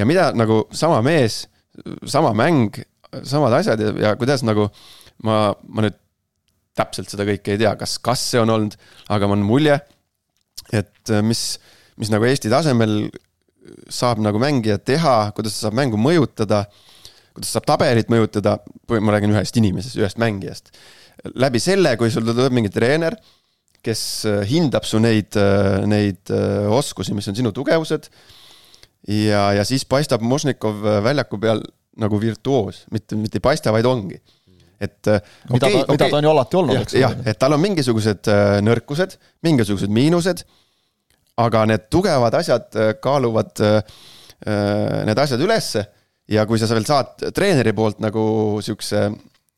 ja 0.00 0.08
mida 0.08 0.30
nagu 0.36 0.64
sama 0.74 1.02
mees, 1.06 1.44
sama 2.06 2.34
mäng, 2.36 2.82
samad 3.22 3.60
asjad 3.60 3.80
ja, 3.82 3.94
ja 4.08 4.16
kuidas 4.18 4.44
nagu 4.46 4.68
ma, 5.24 5.54
ma 5.68 5.86
nüüd 5.86 6.02
täpselt 6.76 7.12
seda 7.12 7.26
kõike 7.28 7.54
ei 7.54 7.60
tea, 7.62 7.72
kas, 7.80 7.96
kas 8.02 8.22
see 8.32 8.42
on 8.42 8.52
olnud, 8.52 8.76
aga 9.12 9.28
on 9.32 9.44
mulje, 9.46 9.78
et 10.74 11.12
äh, 11.12 11.22
mis, 11.24 11.56
mis 12.00 12.12
nagu 12.12 12.26
Eesti 12.28 12.52
tasemel 12.52 13.06
saab 13.92 14.20
nagu 14.22 14.38
mängija 14.42 14.78
teha, 14.78 15.16
kuidas 15.36 15.56
ta 15.56 15.66
saab 15.66 15.78
mängu 15.78 15.98
mõjutada, 16.00 16.64
kuidas 17.34 17.54
saab 17.54 17.66
tabelit 17.68 18.12
mõjutada, 18.12 18.58
ma 18.92 19.16
räägin 19.16 19.34
ühest 19.34 19.56
inimesest, 19.58 19.98
ühest 19.98 20.20
mängijast. 20.22 20.70
läbi 21.34 21.58
selle, 21.62 21.96
kui 21.98 22.12
sul 22.12 22.26
tuleb 22.28 22.54
mingi 22.54 22.70
treener, 22.72 23.16
kes 23.86 24.02
äh, 24.28 24.42
hindab 24.50 24.86
su 24.86 25.00
neid, 25.02 25.36
äh, 25.40 25.82
neid 25.88 26.32
oskusi, 26.72 27.14
mis 27.16 27.28
on 27.30 27.38
sinu 27.38 27.54
tugevused. 27.56 28.10
ja, 29.08 29.52
ja 29.54 29.64
siis 29.64 29.84
paistab 29.88 30.22
Mošnikov 30.22 30.82
väljaku 31.04 31.38
peal 31.40 31.62
nagu 31.96 32.18
virtuoos, 32.20 32.84
mitte, 32.92 33.16
mitte 33.16 33.38
ei 33.38 33.44
paista, 33.44 33.72
vaid 33.72 33.86
ongi 33.88 34.20
et 34.80 35.08
mida 35.08 35.66
okay, 35.66 35.72
ta, 35.72 35.92
mida 35.92 35.94
okay, 35.94 36.10
ta 36.10 36.20
on 36.20 36.28
ju 36.28 36.30
alati 36.34 36.60
olnud, 36.60 36.78
eks 36.82 36.94
ole. 36.94 37.02
jah, 37.02 37.18
et 37.24 37.38
tal 37.40 37.56
on 37.56 37.62
mingisugused 37.62 38.30
nõrkused, 38.66 39.18
mingisugused 39.46 39.92
miinused 39.92 40.44
aga 41.40 41.64
need 41.68 41.88
tugevad 41.92 42.34
asjad 42.38 42.76
äh, 42.80 42.92
kaaluvad 43.02 43.60
äh, 43.64 43.76
äh, 44.46 45.04
need 45.08 45.20
asjad 45.20 45.42
ülesse 45.44 45.84
ja 46.32 46.46
kui 46.48 46.58
sa 46.58 46.68
veel 46.72 46.86
saad 46.88 47.28
treeneri 47.34 47.74
poolt 47.76 48.00
nagu 48.02 48.22
siukse 48.64 49.08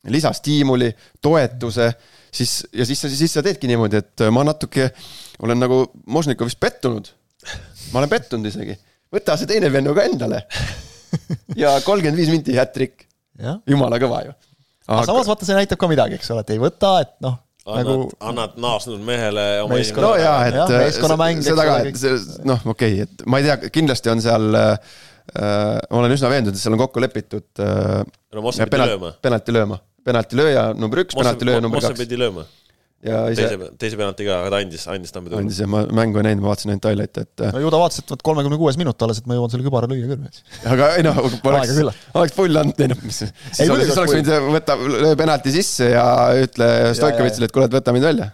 lisastiimuli, 0.09 0.89
toetuse, 1.21 1.89
siis, 2.33 2.53
ja 2.73 2.85
siis, 2.87 3.01
siis 3.19 3.33
sa 3.35 3.43
teedki 3.45 3.69
niimoodi, 3.69 3.99
et 3.99 4.23
ma 4.33 4.45
natuke 4.47 4.87
olen 5.43 5.59
nagu 5.59 5.81
Možnikovist 6.07 6.61
pettunud. 6.61 7.09
ma 7.93 8.01
olen 8.01 8.13
pettunud 8.13 8.47
isegi, 8.47 8.77
võta 9.13 9.37
see 9.37 9.51
teine 9.51 9.73
vennu 9.73 9.95
ka 9.97 10.07
endale. 10.07 10.45
ja 11.63 11.75
kolmkümmend 11.85 12.21
viis 12.21 12.31
minti 12.33 12.57
hat-trick. 12.57 13.09
jumala 13.67 13.99
kõva 14.01 14.23
ju. 14.29 14.37
Aga 14.89 15.05
samas 15.09 15.29
vaata, 15.31 15.49
see 15.49 15.59
näitab 15.59 15.81
ka 15.81 15.91
midagi, 15.91 16.19
eks 16.19 16.33
ole, 16.35 16.45
et 16.47 16.57
ei 16.57 16.63
võta, 16.63 16.97
et 17.05 17.15
noh 17.25 17.37
annad 17.69 17.91
nagu..., 17.91 18.07
annad 18.31 18.55
naasnud 18.61 19.03
mehele 19.05 19.45
oma 19.65 19.77
meeskonna. 19.77 20.07
no 20.07 20.15
jaa, 20.21 20.39
et 20.49 20.73
meeskonnamäng. 20.73 21.43
seda 21.45 21.67
ka, 21.69 21.77
et 21.85 22.47
noh, 22.49 22.65
okei 22.73 23.03
okay,, 23.03 23.09
et 23.09 23.27
ma 23.29 23.41
ei 23.41 23.49
tea, 23.49 23.73
kindlasti 23.75 24.13
on 24.13 24.23
seal 24.25 24.49
äh,, 24.57 24.95
ma 25.37 26.01
olen 26.01 26.15
üsna 26.17 26.33
veendunud, 26.33 26.57
et 26.57 26.63
seal 26.63 26.77
on 26.77 26.83
kokku 26.85 27.03
lepitud 27.05 27.65
äh,. 27.65 28.01
no 28.35 28.45
Mosse 28.45 28.65
pidi 28.65 28.77
penalt, 28.77 28.95
lööma. 28.95 29.13
penalti 29.29 29.57
lööma, 29.57 29.81
penaltilööja 30.09 30.65
number 30.79 31.05
üks, 31.05 31.19
penaltilööja 31.19 31.65
number 31.65 31.83
kaks. 31.83 31.93
Mosse 31.93 32.07
pidi 32.07 32.21
lööma 32.21 32.47
ja 33.07 33.19
ise 33.31 33.45
teise, 33.47 33.69
teise 33.79 33.99
penalti 33.99 34.27
ka, 34.27 34.41
aga 34.43 34.51
ta 34.51 34.59
andis, 34.65 34.85
andis 34.91 35.15
Tamme 35.15 35.31
tulnud. 35.31 35.47
andis 35.47 35.61
ja 35.63 35.69
ma 35.71 35.85
mängu 35.95 36.19
ei 36.19 36.27
näinud, 36.27 36.43
ma 36.43 36.51
vaatasin 36.51 36.73
ainult 36.73 36.89
highlight'e, 36.89 37.25
et 37.29 37.45
no 37.55 37.63
ju 37.63 37.71
ta 37.71 37.79
vaatas, 37.79 38.03
et 38.03 38.13
vot 38.15 38.25
kolmekümne 38.27 38.59
kuues 38.59 38.79
minut 38.81 39.07
alles, 39.07 39.21
et 39.23 39.29
ma 39.31 39.39
jõuan 39.39 39.53
selle 39.53 39.67
kübara 39.67 39.91
lüüa 39.91 40.11
küll 40.11 40.73
aga 40.75 40.91
ei 40.99 41.07
noh, 41.07 41.21
oleks, 41.53 42.03
oleks 42.19 42.35
pull 42.35 42.63
andnud, 42.63 42.83
ei 42.83 42.91
noh, 42.91 43.01
mis 43.07 43.23
siis 43.23 43.33
ei, 43.63 43.71
oleks, 43.71 43.93
siis 43.93 44.03
oleks 44.03 44.17
võinud 44.17 44.51
võtta, 44.57 44.79
löö 44.97 45.15
penalti 45.21 45.55
sisse 45.55 45.93
ja 45.93 46.07
ütle 46.43 46.71
Stoikovitšile, 46.99 47.51
et 47.51 47.55
kuule, 47.55 47.71
et 47.71 47.79
võta 47.79 47.95
mind 47.95 48.11
välja. 48.11 48.31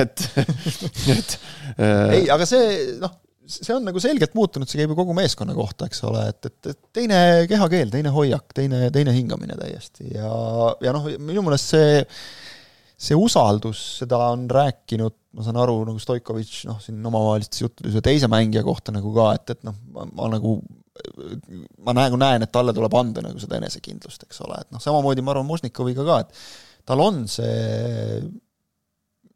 et, 0.00 0.26
et 1.16 1.36
äh, 1.78 2.16
ei, 2.18 2.24
aga 2.34 2.48
see, 2.48 2.96
noh, 3.02 3.14
see 3.46 3.74
on 3.74 3.86
nagu 3.86 4.02
selgelt 4.02 4.34
muutunud, 4.38 4.66
see 4.70 4.82
käib 4.82 4.92
ju 4.96 4.98
kogu 4.98 5.14
meeskonna 5.14 5.54
kohta, 5.54 5.86
eks 5.86 6.02
ole, 6.10 6.26
et, 6.32 6.50
et, 6.50 6.74
et 6.74 6.80
teine 6.98 7.18
kehakeel, 7.50 7.90
teine 7.94 8.10
hoiak, 8.14 8.50
teine, 8.56 8.88
teine 8.94 9.14
hingamine 9.14 9.58
täiesti 9.58 10.10
ja, 10.16 10.32
ja 10.82 10.94
noh, 10.94 11.06
minu 11.22 11.46
meelest 11.46 11.76
see 11.76 12.02
see 13.02 13.18
usaldus, 13.18 13.80
seda 14.02 14.20
on 14.32 14.44
rääkinud, 14.50 15.16
ma 15.36 15.46
saan 15.46 15.58
aru, 15.62 15.80
nagu 15.88 16.00
Stoikovitš 16.02 16.66
noh, 16.68 16.78
siin 16.82 17.00
omavahelistes 17.08 17.64
juttudes 17.64 17.96
ühe 17.96 18.04
teise 18.04 18.28
mängija 18.30 18.62
kohta 18.66 18.94
nagu 18.94 19.10
ka, 19.16 19.32
et, 19.38 19.56
et 19.56 19.66
noh, 19.66 19.76
ma 20.12 20.28
nagu 20.32 20.60
ma 21.82 21.94
nagu 21.96 22.18
näen, 22.20 22.44
et 22.44 22.52
talle 22.52 22.74
tuleb 22.76 22.94
anda 22.98 23.24
nagu 23.24 23.40
seda 23.40 23.56
enesekindlust, 23.58 24.26
eks 24.26 24.42
ole, 24.44 24.60
et 24.60 24.70
noh, 24.74 24.82
samamoodi 24.82 25.24
ma 25.24 25.32
arvan 25.34 25.48
Možnikoviga 25.48 26.04
ka, 26.06 26.18
et 26.26 26.88
tal 26.88 27.02
on 27.02 27.24
see 27.30 28.20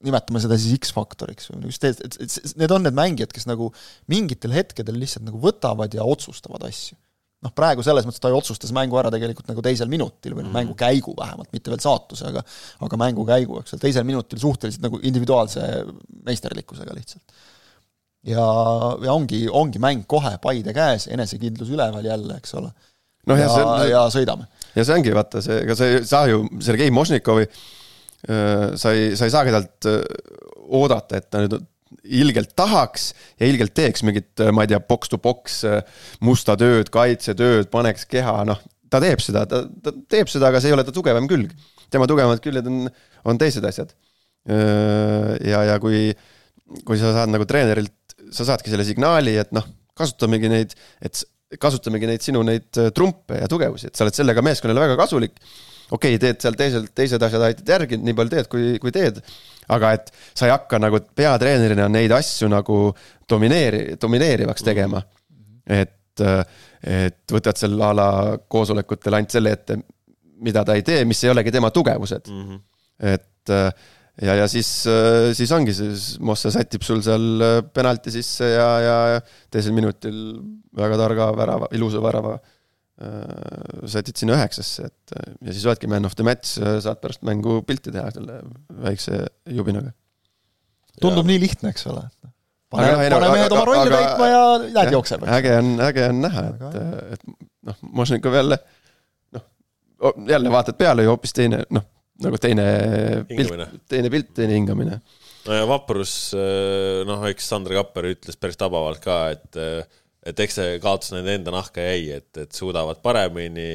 nimetame 0.07 0.43
seda 0.43 0.59
siis 0.61 0.77
X-faktoriks 0.77 1.51
või 1.51 1.71
just, 1.71 1.87
et, 1.89 2.21
et 2.21 2.57
need 2.61 2.75
on 2.75 2.85
need 2.85 2.97
mängijad, 2.97 3.33
kes 3.35 3.49
nagu 3.49 3.71
mingitel 4.13 4.55
hetkedel 4.55 4.99
lihtsalt 5.01 5.27
nagu 5.27 5.41
võtavad 5.43 5.97
ja 5.97 6.05
otsustavad 6.07 6.69
asju 6.69 6.99
noh, 7.47 7.53
praegu 7.57 7.85
selles 7.87 8.07
mõttes 8.07 8.23
ta 8.23 8.31
ju 8.33 8.39
otsustas 8.39 8.73
mängu 8.75 8.99
ära 9.01 9.13
tegelikult 9.15 9.49
nagu 9.51 9.63
teisel 9.65 9.91
minutil 9.93 10.35
või 10.35 10.43
noh 10.45 10.51
mm 10.51 10.55
-hmm., 10.55 10.59
mängukäigu 10.61 11.15
vähemalt, 11.19 11.53
mitte 11.55 11.73
veel 11.73 11.83
saatuse, 11.83 12.27
aga 12.31 12.43
aga 12.87 13.01
mängukäigu, 13.03 13.61
eks 13.63 13.77
ole, 13.77 13.85
teisel 13.85 14.07
minutil 14.09 14.43
suhteliselt 14.43 14.85
nagu 14.87 15.01
individuaalse 15.03 15.63
meisterlikkusega 16.27 16.97
lihtsalt. 16.97 17.39
ja, 18.27 18.47
ja 19.07 19.13
ongi, 19.13 19.47
ongi 19.49 19.79
mäng 19.83 20.05
kohe 20.07 20.37
Paide 20.43 20.75
käes, 20.77 21.09
enesekindlus 21.13 21.71
üleval 21.71 22.05
jälle, 22.05 22.37
eks 22.37 22.55
ole. 22.55 22.73
noh, 23.27 23.39
ja, 23.39 23.47
ja, 23.47 23.55
see, 23.55 23.91
ja 23.91 24.05
sõidame. 24.19 24.51
ja 24.75 24.85
see 24.85 24.99
ongi, 24.99 25.15
vaata 25.15 25.43
see, 25.43 25.63
ega 25.63 25.79
sa 25.79 25.91
ei 25.93 26.05
saa 26.05 26.27
ju 26.27 26.45
Sergei 26.61 26.91
Mošnikovi 26.91 27.47
sa 28.77 28.91
ei, 28.93 29.15
sa 29.17 29.27
ei 29.27 29.31
saagi 29.31 29.53
talt 29.55 29.87
oodata, 30.67 31.17
et 31.17 31.31
ta 31.31 31.45
nüüd 31.45 31.61
ilgelt 32.03 32.55
tahaks 32.59 33.11
ja 33.41 33.49
ilgelt 33.49 33.75
teeks 33.77 34.03
mingit, 34.07 34.33
ma 34.55 34.65
ei 34.65 34.73
tea, 34.73 34.81
box 34.83 35.13
to 35.13 35.19
box 35.23 35.61
musta 36.25 36.57
tööd, 36.59 36.91
kaitsetööd, 36.95 37.71
paneks 37.73 38.07
keha, 38.11 38.41
noh, 38.49 38.63
ta 38.91 39.01
teeb 39.03 39.23
seda, 39.23 39.45
ta, 39.51 39.63
ta 39.83 39.93
teeb 40.11 40.31
seda, 40.31 40.51
aga 40.51 40.63
see 40.63 40.73
ei 40.73 40.77
ole 40.77 40.87
ta 40.87 40.95
tugevam 40.95 41.29
külg. 41.31 41.53
tema 41.91 42.09
tugevamad 42.11 42.43
küljed 42.43 42.67
on, 42.67 42.89
on 43.31 43.39
teised 43.39 43.65
asjad. 43.67 43.95
ja, 44.47 45.63
ja 45.71 45.79
kui, 45.83 46.11
kui 46.87 46.99
sa 46.99 47.15
saad 47.15 47.33
nagu 47.33 47.47
treenerilt, 47.49 47.95
sa 48.35 48.47
saadki 48.47 48.73
selle 48.73 48.87
signaali, 48.87 49.37
et 49.39 49.55
noh, 49.55 49.67
kasutamegi 49.97 50.51
neid, 50.51 50.75
et 51.03 51.23
kasutamegi 51.63 52.11
neid 52.11 52.25
sinu 52.25 52.43
neid 52.47 52.69
trumpe 52.95 53.39
ja 53.39 53.49
tugevusi, 53.51 53.91
et 53.91 53.99
sa 53.99 54.07
oled 54.07 54.19
sellega 54.19 54.43
meeskonnale 54.45 54.83
väga 54.83 54.99
kasulik. 54.99 55.39
okei 55.91 56.17
okay,, 56.17 56.23
teed 56.23 56.43
seal 56.43 56.59
teisel, 56.59 56.89
teised 56.95 57.23
asjad 57.23 57.47
aitad 57.47 57.75
järgi, 57.77 57.99
nii 58.03 58.17
palju 58.19 58.35
teed, 58.35 58.51
kui, 58.51 58.73
kui 58.83 58.95
teed 58.95 59.23
aga 59.75 59.93
et 59.97 60.13
sa 60.31 60.47
ei 60.47 60.55
hakka 60.55 60.81
nagu 60.83 61.01
peatreenerina 61.17 61.89
neid 61.93 62.15
asju 62.17 62.49
nagu 62.53 62.79
domineeri-, 63.29 63.97
domineerivaks 64.03 64.63
mhm. 64.63 64.71
tegema. 64.71 65.03
et, 65.67 66.23
et 66.87 67.35
võtad 67.35 67.59
seal 67.59 67.81
a 67.83 67.91
la 67.97 68.09
koosolekutel 68.49 69.19
ainult 69.19 69.35
selle 69.35 69.53
ette, 69.57 69.79
mida 70.47 70.63
ta 70.65 70.77
ei 70.79 70.85
tee, 70.87 71.05
mis 71.09 71.23
ei 71.25 71.33
olegi 71.33 71.53
tema 71.53 71.73
tugevused 71.75 72.29
mm. 72.31 72.43
-hmm. 72.47 72.61
et 73.13 73.53
ja, 74.23 74.35
ja 74.35 74.47
siis, 74.49 74.69
siis 75.37 75.53
ongi, 75.53 75.75
siis 75.75 76.19
Mosse 76.21 76.51
sätib 76.55 76.85
sul 76.87 77.03
seal 77.03 77.43
penalti 77.75 78.13
sisse 78.15 78.49
ja, 78.53 78.69
ja 78.81 78.97
teisel 79.51 79.75
minutil 79.77 80.39
väga 80.77 81.01
targa 81.01 81.31
värava, 81.37 81.69
ilusa 81.73 82.03
värava 82.05 82.37
sätid 82.97 84.17
sinna 84.17 84.37
üheksasse, 84.39 84.89
et 84.89 85.17
ja 85.45 85.53
siis 85.53 85.67
oledki 85.69 85.89
man 85.91 86.09
of 86.09 86.15
the 86.17 86.25
match, 86.25 86.57
saad 86.57 87.01
pärast 87.03 87.25
mängu 87.29 87.59
pilti 87.69 87.93
teha 87.93 88.09
selle 88.15 88.39
väikse 88.87 89.19
jubinaga. 89.53 89.93
tundub 91.01 91.27
ja. 91.27 91.33
nii 91.33 91.43
lihtne, 91.43 91.75
eks 91.75 91.85
ole. 91.93 92.07
pane, 92.73 92.95
pane 93.13 93.29
mehed 93.35 93.53
oma 93.53 93.67
rolli 93.69 93.93
täitma 93.93 94.31
ja 94.31 94.41
näed, 94.63 94.95
jookseb. 94.97 95.27
äge 95.29 95.53
on, 95.59 95.75
äge 95.85 96.07
on 96.09 96.25
näha, 96.25 96.47
et, 96.55 96.79
et 97.19 97.29
noh, 97.69 97.77
Mošnikov 98.01 98.39
jälle 98.41 98.59
noh, 99.37 99.45
jälle 100.33 100.57
vaatad 100.57 100.81
peale 100.81 101.05
ju 101.05 101.13
hoopis 101.13 101.37
teine, 101.37 101.61
noh, 101.77 101.85
nagu 102.25 102.41
teine 102.41 102.67
hingamine. 103.29 103.69
pilt, 103.69 103.87
teine 103.93 104.15
pilt, 104.17 104.33
teine 104.41 104.57
hingamine. 104.57 105.03
no 105.45 105.61
ja 105.61 105.69
vaprus, 105.69 106.17
noh, 107.13 107.29
eks 107.29 107.53
Sander 107.53 107.77
Kapper 107.77 108.09
ütles 108.15 108.41
päris 108.41 108.57
tabavalt 108.57 109.05
ka, 109.05 109.21
et 109.37 109.63
et 110.27 110.41
eks 110.43 110.57
see 110.59 110.79
kaotus 110.83 111.13
nende 111.15 111.37
enda 111.39 111.53
nahka 111.55 111.83
jäi, 111.85 112.19
et, 112.19 112.31
et 112.43 112.57
suudavad 112.57 112.99
paremini 113.05 113.67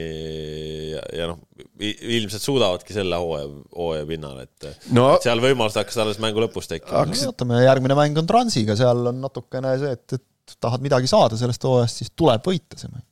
ja, 0.92 1.04
ja 1.16 1.30
noh, 1.30 1.40
ilmselt 1.80 2.44
suudavadki 2.44 2.96
selle 2.96 3.20
hooaja, 3.22 3.48
hooaja 3.78 4.08
pinnal, 4.10 4.42
et 4.44 4.68
no, 4.96 5.08
et 5.16 5.28
seal 5.28 5.44
võimalused 5.44 5.80
hakkasid 5.82 6.04
alles 6.04 6.20
mängu 6.24 6.44
lõpus 6.44 6.68
tekkima. 6.72 7.06
vaatame, 7.08 7.62
järgmine 7.64 7.98
mäng 7.98 8.20
on 8.20 8.28
Transiga, 8.30 8.76
seal 8.80 9.14
on 9.14 9.24
natukene 9.24 9.74
see, 9.82 9.96
et, 9.96 10.20
et 10.20 10.58
tahad 10.62 10.84
midagi 10.84 11.10
saada 11.12 11.40
sellest 11.40 11.68
hooajast, 11.68 12.04
siis 12.04 12.14
tuleb 12.18 12.44
võita 12.48 12.80
see 12.80 12.92
mäng. 12.92 13.06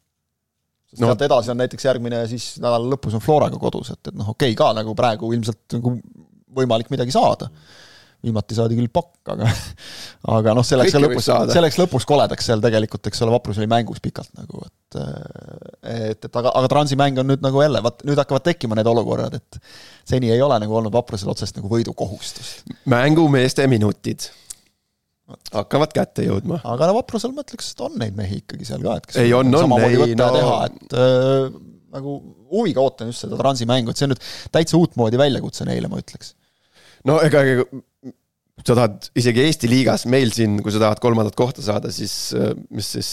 no. 0.98 1.06
sealt 1.06 1.28
edasi 1.30 1.54
on 1.54 1.62
näiteks 1.64 1.92
järgmine 1.92 2.26
siis 2.32 2.52
nädala 2.60 2.96
lõpus 2.96 3.16
on 3.16 3.24
Floraga 3.24 3.62
kodus, 3.62 3.94
et, 3.96 4.02
et 4.12 4.16
noh, 4.16 4.34
okei 4.36 4.52
okay, 4.52 4.60
ka 4.60 4.74
nagu 4.82 4.98
praegu 5.00 5.32
ilmselt 5.38 5.80
nagu 5.80 5.96
võimalik 6.60 6.92
midagi 6.92 7.16
saada 7.16 7.48
mm 7.48 7.88
viimati 8.26 8.58
saadi 8.58 8.76
küll 8.78 8.90
pakk, 8.92 9.32
aga 9.34 9.48
aga 10.38 10.56
noh, 10.58 10.66
see 10.68 10.80
läks 10.80 10.96
ka 10.96 11.02
lõpus, 11.04 11.30
see 11.54 11.64
läks 11.64 11.80
lõpus 11.80 12.08
koledaks 12.10 12.50
seal 12.50 12.64
tegelikult, 12.64 13.08
eks 13.08 13.24
ole, 13.24 13.34
Vaprus 13.36 13.62
oli 13.62 13.70
mängus 13.72 14.02
pikalt 14.04 14.32
nagu, 14.40 14.66
et 14.66 14.76
et, 15.00 16.26
et 16.26 16.36
aga, 16.42 16.50
aga 16.50 16.70
Transi 16.72 16.98
mäng 17.00 17.20
on 17.22 17.30
nüüd 17.30 17.44
nagu 17.46 17.62
jälle, 17.62 17.82
vaat 17.86 18.04
nüüd 18.08 18.20
hakkavad 18.20 18.48
tekkima 18.48 18.78
need 18.80 18.90
olukorrad, 18.90 19.38
et 19.38 19.60
seni 20.10 20.32
ei 20.34 20.42
ole 20.42 20.58
nagu 20.64 20.80
olnud 20.82 20.94
Vaprusel 20.94 21.30
otsest 21.32 21.60
nagu 21.60 21.70
võidukohustust. 21.72 22.66
mängumeeste 22.90 23.68
minutid 23.70 24.28
hakkavad 25.54 25.94
kätte 25.94 26.26
jõudma. 26.26 26.60
aga 26.66 26.90
no 26.90 26.98
Vaprusel 26.98 27.34
ma 27.36 27.46
ütleks, 27.46 27.74
et 27.76 27.86
on 27.86 28.00
neid 28.02 28.18
mehi 28.18 28.42
ikkagi 28.42 28.68
seal 28.68 28.84
ka, 28.86 28.98
et 29.00 29.10
kes 29.12 29.22
ei, 29.22 29.34
on, 29.38 29.54
on, 29.54 29.78
ei, 29.86 30.18
no... 30.18 30.32
teha, 30.36 30.58
et 30.66 30.98
äh, 30.98 31.60
nagu 31.94 32.18
huviga 32.50 32.84
ootan 32.84 33.14
just 33.14 33.26
seda 33.26 33.38
Transi 33.40 33.70
mängu, 33.70 33.94
et 33.94 34.02
see 34.02 34.10
on 34.10 34.16
nüüd 34.16 34.26
täitsa 34.56 34.80
uutmoodi 34.82 35.22
väljakutse 35.22 35.70
neile, 35.70 35.92
ma 35.92 36.02
ütleks 36.02 36.34
no 37.08 37.20
ega, 37.24 37.44
ega 37.46 37.68
sa 38.66 38.76
tahad 38.76 39.10
isegi 39.20 39.46
Eesti 39.46 39.70
liigas 39.72 40.06
meil 40.12 40.34
siin, 40.36 40.60
kui 40.64 40.74
sa 40.74 40.82
tahad 40.84 41.02
kolmandat 41.04 41.38
kohta 41.40 41.64
saada, 41.66 41.92
siis 41.94 42.34
äh, 42.38 42.52
mis 42.76 42.90
siis, 42.96 43.12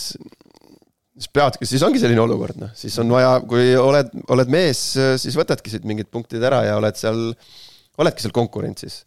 siis 1.17 1.31
peadki, 1.33 1.69
siis 1.69 1.85
ongi 1.87 2.01
selline 2.03 2.23
olukord, 2.23 2.59
noh, 2.61 2.73
siis 2.77 2.97
on 3.03 3.13
vaja, 3.15 3.37
kui 3.49 3.75
oled, 3.81 4.13
oled 4.35 4.53
mees, 4.53 4.83
siis 5.23 5.39
võtadki 5.39 5.73
siit 5.73 5.87
mingid 5.89 6.11
punktid 6.13 6.45
ära 6.47 6.65
ja 6.67 6.77
oled 6.81 6.99
seal, 6.99 7.31
oledki 8.03 8.27
seal 8.27 8.35
konkurentsis. 8.37 9.05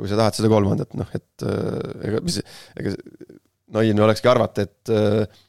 kui 0.00 0.08
sa 0.08 0.16
tahad 0.16 0.32
seda 0.32 0.48
kolmandat, 0.48 0.94
noh, 0.96 1.08
et 1.12 1.44
äh, 1.44 2.06
ega 2.08 2.22
mis, 2.24 2.38
ega 2.80 2.94
naiivne 3.76 4.06
olekski 4.06 4.30
arvata, 4.32 4.64
et, 4.64 4.92
äh, 4.94 5.42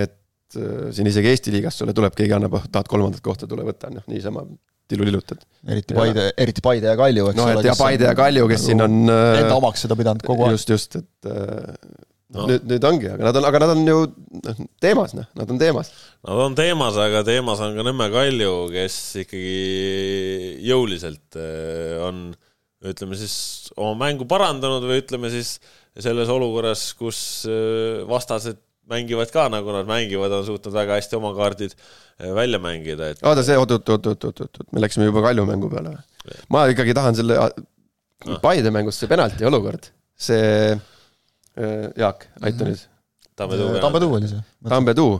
et 0.00 0.16
siin 0.50 1.06
isegi 1.06 1.28
Eesti 1.30 1.52
liigas 1.54 1.76
sulle 1.78 1.92
tuleb, 1.94 2.14
keegi 2.16 2.32
annab, 2.34 2.56
tahad 2.72 2.88
kolmandat 2.90 3.22
kohta, 3.22 3.46
tule 3.46 3.62
võta, 3.66 3.90
noh, 3.92 4.02
niisama 4.10 4.46
tilulilutad. 4.90 5.40
eriti 5.70 5.96
Paide, 5.96 6.28
eriti 6.40 6.62
Paide 6.64 6.90
ja 6.90 6.98
Kalju, 6.98 7.30
eks 7.30 7.40
no, 7.40 7.48
ole. 7.48 7.64
ja 7.66 7.74
Paide 7.78 8.08
ja 8.08 8.14
Kalju, 8.18 8.46
kes 8.50 8.62
nagu 8.62 8.68
siin 8.68 8.84
on. 8.86 9.00
Äh, 9.14 9.40
enda 9.42 9.56
omaks 9.58 9.84
seda 9.86 9.96
pidanud 9.98 10.24
kogu 10.26 10.46
aeg. 10.46 10.56
just, 10.56 10.72
just, 10.74 10.98
et 11.00 11.30
äh, 11.30 11.74
no. 12.36 12.46
nüüd, 12.50 12.68
nüüd 12.72 12.86
ongi, 12.90 13.10
aga 13.14 13.28
nad 13.28 13.40
on, 13.40 13.48
aga 13.50 13.62
nad 13.64 13.74
on 13.74 13.82
ju 13.88 13.98
noh, 14.46 14.62
teemas, 14.82 15.16
noh, 15.18 15.28
nad 15.40 15.52
on 15.54 15.60
teemas. 15.60 15.92
Nad 16.26 16.44
on 16.46 16.56
teemas, 16.58 17.00
aga 17.08 17.24
teemas 17.26 17.64
on 17.66 17.76
ka 17.78 17.86
Nõmme 17.86 18.08
Kalju, 18.14 18.54
kes 18.74 19.00
ikkagi 19.24 20.64
jõuliselt 20.70 21.40
äh, 21.40 21.98
on 22.06 22.30
ütleme 22.80 23.18
siis 23.20 23.34
oma 23.76 24.06
mängu 24.06 24.24
parandanud 24.28 24.86
või 24.88 25.02
ütleme 25.02 25.28
siis 25.32 25.58
selles 26.00 26.30
olukorras, 26.32 26.86
kus 26.96 27.18
vastased 28.08 28.62
mängivad 28.90 29.30
ka, 29.34 29.46
nagu 29.52 29.74
nad 29.74 29.88
mängivad, 29.88 30.32
on 30.34 30.46
suutnud 30.46 30.74
väga 30.74 30.98
hästi 30.98 31.18
oma 31.18 31.32
kaardid 31.36 31.74
eh, 31.74 32.30
välja 32.36 32.60
mängida, 32.62 33.12
et. 33.14 33.22
oota, 33.26 33.44
see, 33.46 33.58
oot, 33.60 33.74
oot, 33.76 33.92
oot, 33.94 34.08
oot, 34.12 34.24
oot, 34.30 34.40
oot, 34.46 34.62
me 34.74 34.82
läksime 34.82 35.08
juba 35.08 35.22
Kalju 35.24 35.46
mängu 35.48 35.70
peale 35.72 35.94
või? 35.94 36.40
ma 36.54 36.64
ikkagi 36.72 36.96
tahan 36.96 37.18
selle 37.18 37.38
ah. 37.40 37.52
Paide 38.42 38.68
mängust 38.68 39.00
see 39.00 39.08
penalti 39.08 39.46
olukord, 39.48 39.86
see 40.20 40.74
äh, 40.76 41.86
Jaak, 41.96 42.26
aita 42.44 42.66
nüüd. 42.68 42.82
Tambetuu 43.40 44.10
oli 44.18 44.28
see. 44.28 44.42
Tambetuu. 44.68 45.14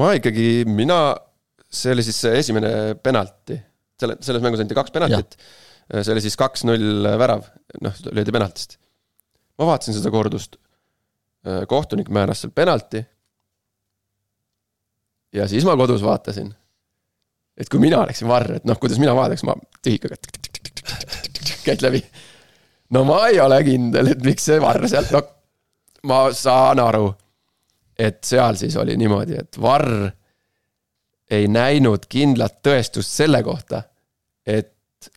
ma 0.00 0.14
ikkagi, 0.16 0.46
mina, 0.64 0.96
see 1.68 1.92
oli 1.92 2.06
siis 2.06 2.22
see 2.24 2.38
esimene 2.40 2.70
penalti, 3.04 3.58
selle, 4.00 4.16
selles 4.24 4.40
mängus 4.44 4.64
anti 4.64 4.78
kaks 4.78 4.94
penaltit. 4.94 5.36
see 5.92 6.14
oli 6.14 6.24
siis 6.24 6.38
kaks-null 6.40 7.04
värav, 7.20 7.44
noh, 7.84 8.00
löödi 8.08 8.32
penaltist. 8.32 8.78
ma 9.60 9.68
vaatasin 9.68 9.98
seda 9.98 10.14
kordust 10.14 10.56
kohtunik 11.68 12.08
määras 12.08 12.42
seal 12.44 12.52
penalti. 12.54 13.04
ja 15.32 15.48
siis 15.48 15.64
ma 15.64 15.76
kodus 15.76 16.02
vaatasin, 16.02 16.52
et 17.56 17.68
kui 17.68 17.80
mina 17.80 18.02
oleksin 18.02 18.28
varr, 18.28 18.58
et 18.58 18.64
noh, 18.68 18.78
kuidas 18.78 18.98
mina 19.02 19.14
vaataks, 19.16 19.42
ma 19.48 19.56
tühikaga 19.82 20.16
käid 21.64 21.82
läbi. 21.82 22.02
no 22.90 23.04
ma 23.04 23.26
ei 23.26 23.40
ole 23.40 23.62
kindel, 23.64 24.12
et 24.14 24.24
miks 24.24 24.44
see 24.50 24.60
varr 24.60 24.88
sealt, 24.88 25.10
no 25.14 25.22
ma 26.08 26.24
saan 26.36 26.82
aru, 26.82 27.12
et 27.98 28.22
seal 28.26 28.58
siis 28.60 28.76
oli 28.76 28.96
niimoodi, 28.96 29.38
et 29.38 29.60
varr 29.60 30.10
ei 31.32 31.48
näinud 31.48 32.06
kindlat 32.12 32.60
tõestust 32.62 33.16
selle 33.22 33.42
kohta, 33.42 33.82
et 34.46 35.10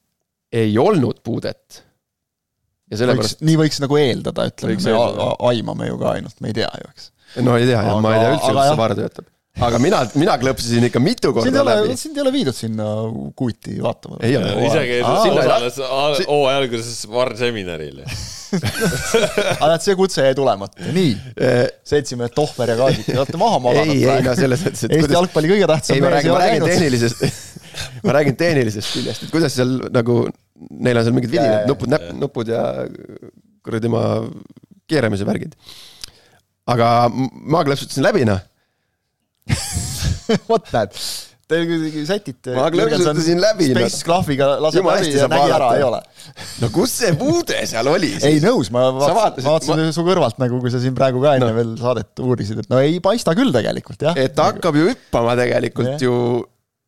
ei 0.51 0.77
olnud 0.79 1.19
puudet 1.23 1.83
ja 2.91 2.99
sellepärast. 3.01 3.43
nii 3.45 3.59
võiks 3.59 3.81
nagu 3.83 3.99
eeldada, 3.99 4.49
ütleme, 4.51 4.77
me 4.85 5.29
aimame 5.51 5.89
ju 5.89 6.01
ka 6.01 6.11
ainult, 6.15 6.37
me 6.43 6.51
ei 6.51 6.57
tea 6.61 6.71
ju, 6.81 6.91
eks. 6.93 7.09
no 7.45 7.57
ei 7.59 7.69
tea 7.69 7.81
jah, 7.81 8.01
ma 8.03 8.13
ei 8.15 8.23
tea 8.23 8.33
üldse, 8.35 8.51
kuidas 8.51 8.71
see 8.71 8.81
VAR 8.81 8.95
töötab. 8.99 9.31
Aga 9.63 9.79
mina, 9.79 10.01
mina 10.19 10.35
klõpsisin 10.39 10.83
ikka 10.89 10.99
mitu 10.99 11.31
korda 11.35 11.47
sind 11.47 11.59
läbi. 11.63 11.95
sind 11.99 12.17
ei 12.17 12.23
ole 12.25 12.31
viidud 12.35 12.55
sinna 12.57 12.85
kuuti 13.39 13.77
vaatama? 13.83 14.19
ei 14.27 14.35
ole. 14.35 14.51
isegi 14.67 14.97
osales 15.07 15.77
hooaja 16.27 16.57
alguses 16.59 17.05
VAR 17.11 17.31
seminaril 17.39 18.01
aga 18.55 19.69
näed, 19.71 19.83
see 19.83 19.95
kutse 19.99 20.25
jäi 20.25 20.35
tulemata, 20.37 20.91
nii. 20.95 21.13
seltsimehed 21.87 22.35
Tohver 22.35 22.71
ja 22.71 22.77
Kaasik, 22.79 23.07
te 23.07 23.17
olete 23.19 23.39
maha 23.39 23.59
maganud 23.63 23.91
praegu. 23.95 24.11
ei, 24.11 24.17
ei 24.19 24.25
no 24.27 24.35
selles 24.37 24.65
mõttes, 24.67 24.85
et 24.87 24.95
Eesti 24.95 25.17
jalgpalli 25.17 25.51
kõige 25.53 25.69
tähtsam 25.71 26.01
mees 26.03 26.17
ei 26.19 26.33
ole 26.33 26.49
käinud. 26.51 26.71
tehnilisest 26.71 27.23
ma 28.05 28.15
räägin 28.19 28.39
tehnilisest 28.39 28.91
küljest, 28.95 29.27
et 29.27 29.33
kuidas 29.33 29.55
seal 29.55 29.77
nagu 29.95 30.25
neil 30.55 30.99
on 30.99 31.07
seal 31.07 31.15
mingid 31.15 31.31
vidinad, 31.31 31.63
nupud, 31.69 31.91
näpp, 31.91 32.11
nupud 32.19 32.51
ja 32.51 32.65
kuradi 33.65 33.91
ma 33.91 34.03
keeramise 34.87 35.27
värgid. 35.27 35.55
aga 36.75 36.91
ma 37.09 37.63
klõpsutasin 37.67 38.03
läbi, 38.05 38.27
noh 38.27 38.43
vot 40.49 40.75
näed 40.75 40.99
Te 41.45 41.59
sätite. 42.09 42.55
ma 42.57 42.71
klõpsutasin 42.73 43.37
läbi. 43.37 43.67
Space 43.69 44.05
klahviga 44.05 44.47
laseb 44.63 44.87
läbi 44.87 45.11
ja 45.13 45.27
nägi 45.29 45.51
ära, 45.53 45.67
ei 45.77 45.83
ole. 45.85 45.99
no 46.63 46.69
kus 46.73 46.95
see 47.03 47.11
puude 47.19 47.59
seal 47.69 47.85
oli 47.91 48.15
siis? 48.15 48.25
ei 48.25 48.39
nõus, 48.41 48.71
ma 48.73 48.87
vaatasin, 48.95 49.45
vaatasin 49.45 49.83
ma... 49.83 49.91
su 49.93 50.05
kõrvalt 50.07 50.41
nagu, 50.41 50.57
kui 50.63 50.73
sa 50.73 50.81
siin 50.81 50.97
praegu 50.97 51.21
ka 51.21 51.35
enne 51.37 51.51
no. 51.51 51.57
veel 51.59 51.75
saadet 51.77 52.23
uurisid, 52.25 52.63
et 52.63 52.71
no 52.73 52.79
ei 52.81 52.97
paista 53.03 53.35
küll 53.37 53.53
tegelikult 53.53 54.07
jah. 54.07 54.17
et 54.17 54.33
ta 54.33 54.49
hakkab 54.49 54.79
ju 54.79 54.87
hüppama 54.89 55.35
tegelikult 55.37 55.91
ja. 55.93 55.99
ju 56.01 56.15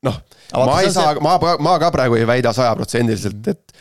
noh, 0.09 0.17
ma 0.57 0.79
ei 0.81 0.89
saa 0.95 1.13
ma, 1.21 1.37
ma 1.37 1.77
ka 1.83 1.93
praegu 1.93 2.17
ei 2.17 2.25
väida 2.25 2.55
sajaprotsendiliselt, 2.57 3.53
et 3.53 3.77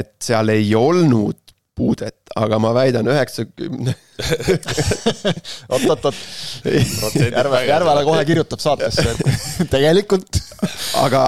et 0.00 0.12
seal 0.26 0.50
ei 0.50 0.74
olnud 0.74 1.49
puudet, 1.80 2.18
aga 2.36 2.58
ma 2.60 2.74
väidan 2.76 3.08
üheksakümne. 3.08 3.96
oot, 5.72 5.86
oot, 5.88 6.08
oot. 6.10 7.16
Järve, 7.24 7.62
Järvela 7.68 8.04
kohe 8.04 8.24
kirjutab 8.28 8.60
saatesse, 8.62 9.06
et 9.14 9.70
tegelikult. 9.74 10.42
aga, 11.00 11.24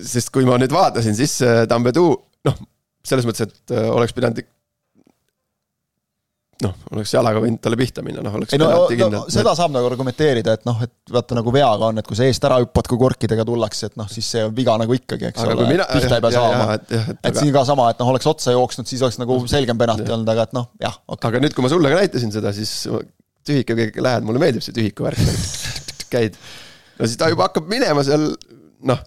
sest 0.00 0.32
kui 0.32 0.48
ma 0.48 0.56
nüüd 0.60 0.72
vaatasin, 0.72 1.16
siis 1.18 1.36
Tambedu, 1.68 2.08
noh, 2.48 2.64
selles 3.06 3.28
mõttes, 3.28 3.48
et 3.48 3.76
äh, 3.76 3.88
oleks 3.92 4.16
pidanud 4.16 4.40
noh, 6.64 6.74
oleks 6.92 7.12
jalaga 7.14 7.40
võinud 7.42 7.60
talle 7.62 7.78
pihta 7.80 8.02
minna, 8.04 8.22
noh 8.24 8.36
oleks 8.38 8.54
ei 8.54 8.60
no, 8.60 8.68
no 9.12 9.22
seda 9.32 9.54
saab 9.58 9.72
nagu 9.74 9.88
argumenteerida, 9.88 10.54
et 10.58 10.66
noh, 10.68 10.80
et 10.84 11.14
vaata 11.14 11.38
nagu 11.38 11.52
veaga 11.54 11.90
on, 11.90 12.00
et 12.02 12.08
kui 12.08 12.18
sa 12.18 12.26
eest 12.28 12.44
ära 12.48 12.58
hüppad, 12.62 12.88
kui 12.90 13.00
korkidega 13.00 13.46
tullakse, 13.48 13.90
et 13.90 14.00
noh, 14.00 14.08
siis 14.10 14.28
see 14.34 14.44
on 14.46 14.54
viga 14.56 14.76
nagu 14.80 14.96
ikkagi, 14.96 15.30
eks 15.30 15.44
aga 15.44 15.56
ole, 15.56 15.78
pihta 15.94 16.18
ei 16.18 16.24
pea 16.26 16.32
saama. 16.36 16.66
et, 16.78 16.86
et, 16.88 17.12
et 17.14 17.30
aga... 17.30 17.36
siin 17.38 17.54
ka 17.56 17.64
sama, 17.68 17.90
et 17.94 18.02
noh, 18.02 18.12
oleks 18.14 18.30
otsa 18.30 18.56
jooksnud, 18.56 18.90
siis 18.90 19.04
oleks 19.06 19.20
nagu 19.22 19.38
selgem 19.50 19.80
penalti 19.80 20.08
olnud, 20.08 20.34
aga 20.34 20.48
et 20.48 20.56
noh, 20.56 20.70
jah 20.82 20.98
okay.. 21.06 21.30
aga 21.30 21.44
nüüd, 21.46 21.56
kui 21.56 21.66
ma 21.66 21.72
sulle 21.72 21.92
ka 21.92 22.02
näitasin 22.02 22.34
seda, 22.34 22.52
siis 22.56 22.74
tühikuga 23.46 23.88
lähed, 24.08 24.26
mulle 24.28 24.42
meeldib 24.42 24.64
see 24.64 24.76
tühiku 24.76 25.08
värk, 25.08 25.22
käid. 26.12 26.36
no 26.98 27.08
siis 27.08 27.20
ta 27.20 27.30
juba 27.32 27.48
hakkab 27.48 27.70
minema 27.70 28.04
seal, 28.06 28.32
noh 28.88 29.00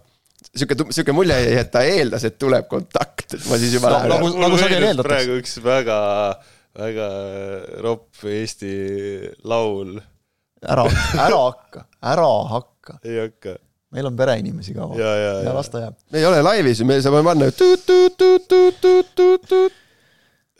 sihuke, 0.54 0.76
sihuke 0.94 1.14
mulje 1.14 1.36
jäi, 1.36 1.54
et 1.60 1.70
ta 1.72 1.82
eeldas, 1.86 2.26
et 2.28 2.36
tuleb 2.40 2.66
kontakt, 2.70 3.26
et 3.34 3.46
ma 3.50 3.58
siis 3.60 3.74
juba 3.76 3.90
no, 3.90 3.98
lähen. 3.98 4.12
nagu, 4.14 4.30
nagu 4.44 4.60
sageli 4.60 4.90
eeldatakse. 4.90 5.08
praegu 5.08 5.38
üks 5.42 5.56
väga 5.64 5.98
väga 6.74 7.08
ropp 7.84 8.24
Eesti 8.26 8.72
laul. 9.46 10.00
ära, 10.64 10.86
ära 11.20 11.38
hakka, 11.44 11.84
ära 12.02 12.30
hakka. 12.50 12.98
ei 13.04 13.20
hakka. 13.20 13.56
meil 13.94 14.10
on 14.10 14.16
pereinimesi 14.16 14.74
ka. 14.74 14.88
ja, 14.98 15.14
ja, 15.20 15.32
ja 15.46 15.54
las 15.54 15.70
ta 15.70 15.84
jääb. 15.86 15.96
me 16.10 16.18
ei 16.22 16.26
ole 16.26 16.42
laivis 16.42 16.80
ju, 16.80 16.88
me 16.88 17.00
saame 17.04 17.22
panna 17.26 17.50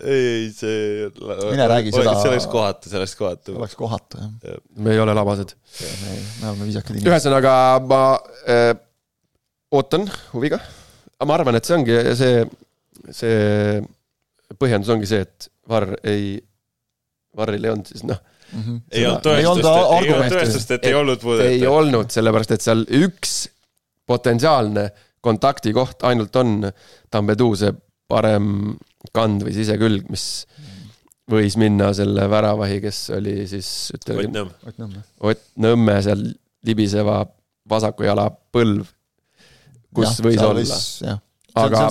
ei, 0.04 0.22
ei 0.26 0.52
see. 0.54 1.10
mine 1.50 1.66
räägi 1.70 1.92
seda. 1.94 2.14
see 2.20 2.30
oleks 2.30 2.46
kohatu, 2.52 2.90
see 2.90 2.98
oleks 3.00 3.16
kohatu. 3.18 3.56
oleks 3.58 3.76
kohatu, 3.78 4.22
jah. 4.22 4.62
me 4.76 4.94
ei 4.94 5.00
ole 5.02 5.14
labased. 5.14 5.56
me, 5.80 6.14
me 6.42 6.48
oleme 6.52 6.70
viisakad 6.70 6.94
inimesed. 6.94 7.10
ühesõnaga, 7.10 7.56
ma 7.90 8.00
äh, 8.50 8.70
ootan 9.74 10.06
huviga. 10.32 10.62
aga 11.18 11.30
ma 11.30 11.38
arvan, 11.40 11.58
et 11.58 11.66
see 11.66 11.78
ongi 11.78 12.00
see, 12.18 12.46
see 13.10 13.82
põhjendus 14.60 14.92
ongi 14.94 15.08
see, 15.10 15.24
et 15.24 15.48
Varr 15.68 15.96
ei, 16.04 16.36
Varril 17.36 17.64
ei 17.64 17.72
olnud 17.72 17.90
siis 17.90 18.04
noh 18.06 18.20
mm. 18.52 18.60
-hmm. 18.60 18.80
ei 18.92 19.06
olnud 19.06 19.24
tõestust, 19.26 19.68
ei 19.70 20.12
olnud 20.12 20.36
tõestust, 20.36 20.76
et 20.76 20.84
ei 20.84 20.94
olnud 20.94 21.22
puudet. 21.22 21.46
ei 21.46 21.66
olnud, 21.66 22.10
sellepärast 22.14 22.56
et 22.56 22.64
seal 22.64 22.84
üks 23.00 23.34
potentsiaalne 24.06 24.90
kontaktikoht 25.24 26.04
ainult 26.04 26.36
on 26.36 26.70
Tambedu 27.10 27.54
see 27.56 27.72
parem 28.08 28.74
kand 29.16 29.44
või 29.46 29.54
sisekülg, 29.56 30.08
mis 30.12 30.44
võis 31.30 31.56
minna 31.60 31.90
selle 31.96 32.26
väravahi, 32.30 32.80
kes 32.84 32.98
oli 33.16 33.46
siis 33.48 33.68
ütleme. 33.96 34.26
Ott 34.66 34.80
Nõmme. 34.80 35.04
Ott 35.24 35.46
Nõmme 35.64 35.96
seal 36.04 36.26
libiseva 36.68 37.22
vasaku 37.70 38.04
jala 38.04 38.28
põlv, 38.52 38.84
kus 39.96 40.18
ja, 40.18 40.26
võis 40.26 40.44
olla. 40.44 41.16
aga, 41.64 41.86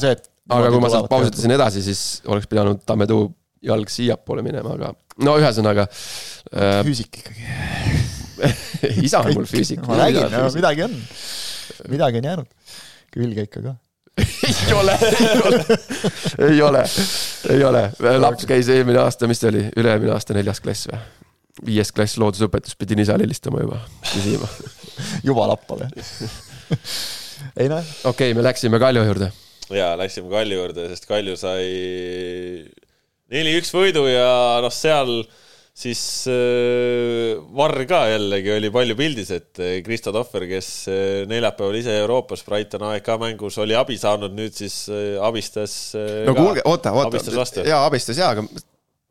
aga 0.52 0.72
kui 0.74 0.82
ma 0.84 0.92
sealt 0.92 1.10
pausitasin 1.12 1.56
edasi, 1.56 1.84
siis 1.86 2.04
oleks 2.28 2.50
pidanud 2.52 2.82
Tammedu 2.88 3.26
jalg 3.64 3.92
siiapoole 3.92 4.44
minema, 4.46 4.76
aga 4.76 4.92
no 5.24 5.38
ühesõnaga 5.40 5.88
äh,. 5.88 6.82
füüsik 6.84 7.22
ikkagi 7.22 7.44
isa 9.08 9.22
on 9.24 9.38
mul 9.38 9.48
füüsik. 9.48 9.84
ma 9.88 10.02
räägin, 10.04 10.28
no 10.34 10.50
midagi 10.56 10.86
on, 10.88 11.00
midagi 11.94 12.22
on 12.22 12.30
jäänud 12.32 12.78
külge 13.14 13.48
ikka 13.48 13.64
ka 13.64 13.76
ei 14.54 14.74
ole, 14.78 14.94
ei 16.46 16.60
ole, 16.62 16.84
ei 17.50 17.64
ole, 17.66 17.82
laps 18.22 18.46
käis 18.46 18.68
eelmine 18.70 19.00
aasta, 19.02 19.26
mis 19.30 19.42
ta 19.42 19.50
oli, 19.50 19.64
üle-eelmine 19.74 20.14
aasta 20.14 20.36
neljas 20.38 20.62
klass 20.62 20.90
või? 20.92 21.00
viies 21.66 21.90
klass 21.94 22.20
loodusõpetus, 22.22 22.76
pidin 22.78 23.02
isale 23.02 23.26
helistama 23.26 23.64
juba, 23.64 23.80
küsima 24.12 24.50
juba 25.30 25.48
lappab 25.54 25.86
jah 25.86 25.92
ei 27.58 27.70
noh. 27.70 27.82
okei 27.82 28.32
okay,, 28.32 28.38
me 28.38 28.46
läksime 28.46 28.80
Kalju 28.82 29.04
juurde. 29.08 29.32
Jaa, 29.78 29.94
läksime 30.00 30.32
Kalju 30.32 30.60
juurde, 30.60 30.90
sest 30.92 31.08
Kalju 31.10 31.38
sai 31.40 31.64
neli-üks 33.34 33.72
võidu 33.74 34.06
ja 34.10 34.28
noh, 34.64 34.74
seal 34.74 35.24
siis 35.74 36.02
äh, 36.30 37.34
Varr 37.58 37.86
ka 37.90 38.04
jällegi 38.12 38.52
oli 38.54 38.70
palju 38.74 38.98
pildis, 38.98 39.32
et 39.34 39.62
äh, 39.62 39.80
Kristo 39.86 40.14
Tohver, 40.14 40.46
kes 40.52 40.70
äh, 40.92 41.24
neljapäeval 41.30 41.80
ise 41.80 41.96
Euroopas 42.04 42.46
Brighton 42.46 42.86
AEK 42.92 43.10
mängus 43.22 43.58
oli 43.62 43.76
abi 43.78 43.98
saanud, 44.00 44.36
nüüd 44.38 44.54
siis 44.58 44.84
äh, 44.94 45.18
abistas 45.24 45.76
äh,. 45.98 46.22
no 46.30 46.38
kuulge, 46.38 46.62
oota, 46.70 46.94
oota, 46.94 47.24
jaa, 47.66 47.82
abistas 47.88 48.22
jaa, 48.22 48.36
aga 48.36 48.46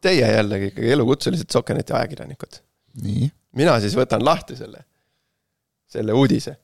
teie 0.03 0.29
jällegi 0.37 0.71
ikkagi 0.73 0.95
elukutselised 0.97 1.51
Sokeneti 1.55 1.95
ajakirjanikud. 1.99 2.61
mina 3.59 3.79
siis 3.83 3.97
võtan 3.99 4.23
lahti 4.25 4.59
selle, 4.59 4.85
selle 5.91 6.15
uudise. 6.15 6.57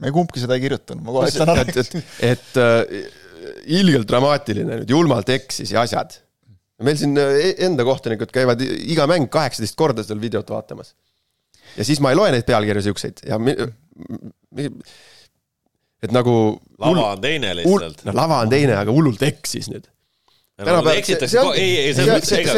me 0.00 0.12
kumbki 0.12 0.40
seda 0.40 0.56
ei 0.56 0.66
kirjutanud, 0.66 1.04
ma 1.04 1.16
kohe 1.16 1.32
ütlen 1.32 1.54
ära. 1.54 1.64
et, 1.70 1.80
et, 1.80 2.60
et 2.60 3.19
ilgelt 3.66 4.08
dramaatiline 4.08 4.80
nüüd, 4.80 4.90
julmalt 4.90 5.28
eksis 5.32 5.72
ja 5.74 5.84
asjad 5.84 6.16
meil 6.84 6.98
siin 7.00 7.16
e-, 7.20 7.54
enda 7.66 7.84
kohtunikud 7.86 8.32
käivad 8.34 8.62
iga 8.64 9.06
mäng 9.10 9.28
kaheksateist 9.32 9.76
korda 9.78 10.04
seal 10.06 10.20
videot 10.22 10.50
vaatamas. 10.50 10.94
ja 11.76 11.84
siis 11.86 12.00
ma 12.00 12.12
ei 12.12 12.18
loe 12.18 12.32
neid 12.34 12.46
pealkirju 12.48 12.88
siukseid 12.88 13.24
ja 13.28 13.38
mi, 13.38 13.54
mi, 14.56 14.68
et 16.02 16.12
nagu. 16.14 16.34
lava 16.80 17.12
on 17.14 17.24
teine 17.24 17.54
lihtsalt. 17.60 18.04
no 18.08 18.16
lava 18.16 18.42
on 18.44 18.52
teine, 18.52 18.76
aga 18.80 18.94
hullult 18.94 19.22
eksis 19.28 19.70
nüüd 19.72 19.88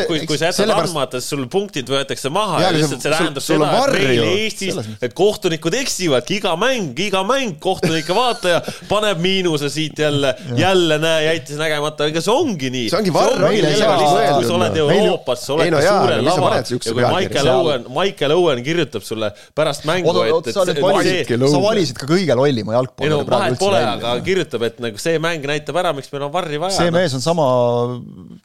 kui, 0.09 0.23
kui 0.27 0.39
sa 0.39 0.51
jätad 0.51 0.73
andmata, 0.75 1.21
siis 1.21 1.33
sul 1.35 1.45
punktid 1.51 1.89
võetakse 1.91 2.31
maha 2.33 2.63
ja, 2.63 2.71
ja 2.71 2.77
lihtsalt 2.77 3.05
see 3.05 3.13
tähendab 3.13 3.45
seda, 3.45 3.69
et 3.79 3.95
meil 3.95 4.23
Eestis, 4.33 4.79
et 5.05 5.15
kohtunikud 5.17 5.77
eksivadki 5.79 6.41
iga 6.41 6.55
mäng, 6.59 6.99
iga 7.05 7.23
mäng 7.27 7.59
kohtunike 7.63 8.17
vaataja 8.17 8.63
paneb 8.91 9.23
miinuse 9.23 9.71
siit 9.73 10.03
jälle, 10.03 10.35
jälle 10.59 10.99
näe, 11.03 11.25
jättis 11.29 11.61
nägemata, 11.61 12.09
ega 12.11 12.23
see 12.25 12.35
ongi 12.35 12.73
nii. 12.75 12.89
see 12.91 12.99
ongi 12.99 13.15
varr. 13.15 13.39
kui 13.43 14.49
sa 14.49 14.57
oled 14.59 14.81
Euroopas, 14.83 15.47
sa 15.47 15.57
oled 15.57 15.79
suurel 15.79 16.27
laval 16.27 16.59
ja 16.59 16.81
kui 16.83 16.97
Michael 16.99 17.53
Owen, 17.55 17.87
Michael 17.93 18.37
Owen 18.37 18.65
kirjutab 18.67 19.07
sulle 19.07 19.31
pärast 19.55 19.87
mängu, 19.89 20.15
et, 20.27 20.53
et 20.53 20.59
sa 20.59 21.63
valisid 21.63 21.99
ka 21.99 22.09
kõige 22.11 22.37
lollima 22.39 22.77
jalgpalluri. 22.79 23.11
ei 23.11 23.15
no 23.15 23.23
vahet 23.29 23.59
pole, 23.61 23.85
aga 23.95 24.17
kirjutab, 24.27 24.67
et 24.69 24.83
nagu 24.83 25.01
see 25.03 25.23
mäng 25.23 25.47
näitab 25.53 25.79
ära, 25.83 25.95
miks 25.97 26.11
meil 26.13 26.27
on 26.29 26.35
varri 26.35 26.61
vaja. 26.63 26.77
see 26.81 26.95
mees 26.95 27.15
on 27.19 27.25
sama 27.25 27.47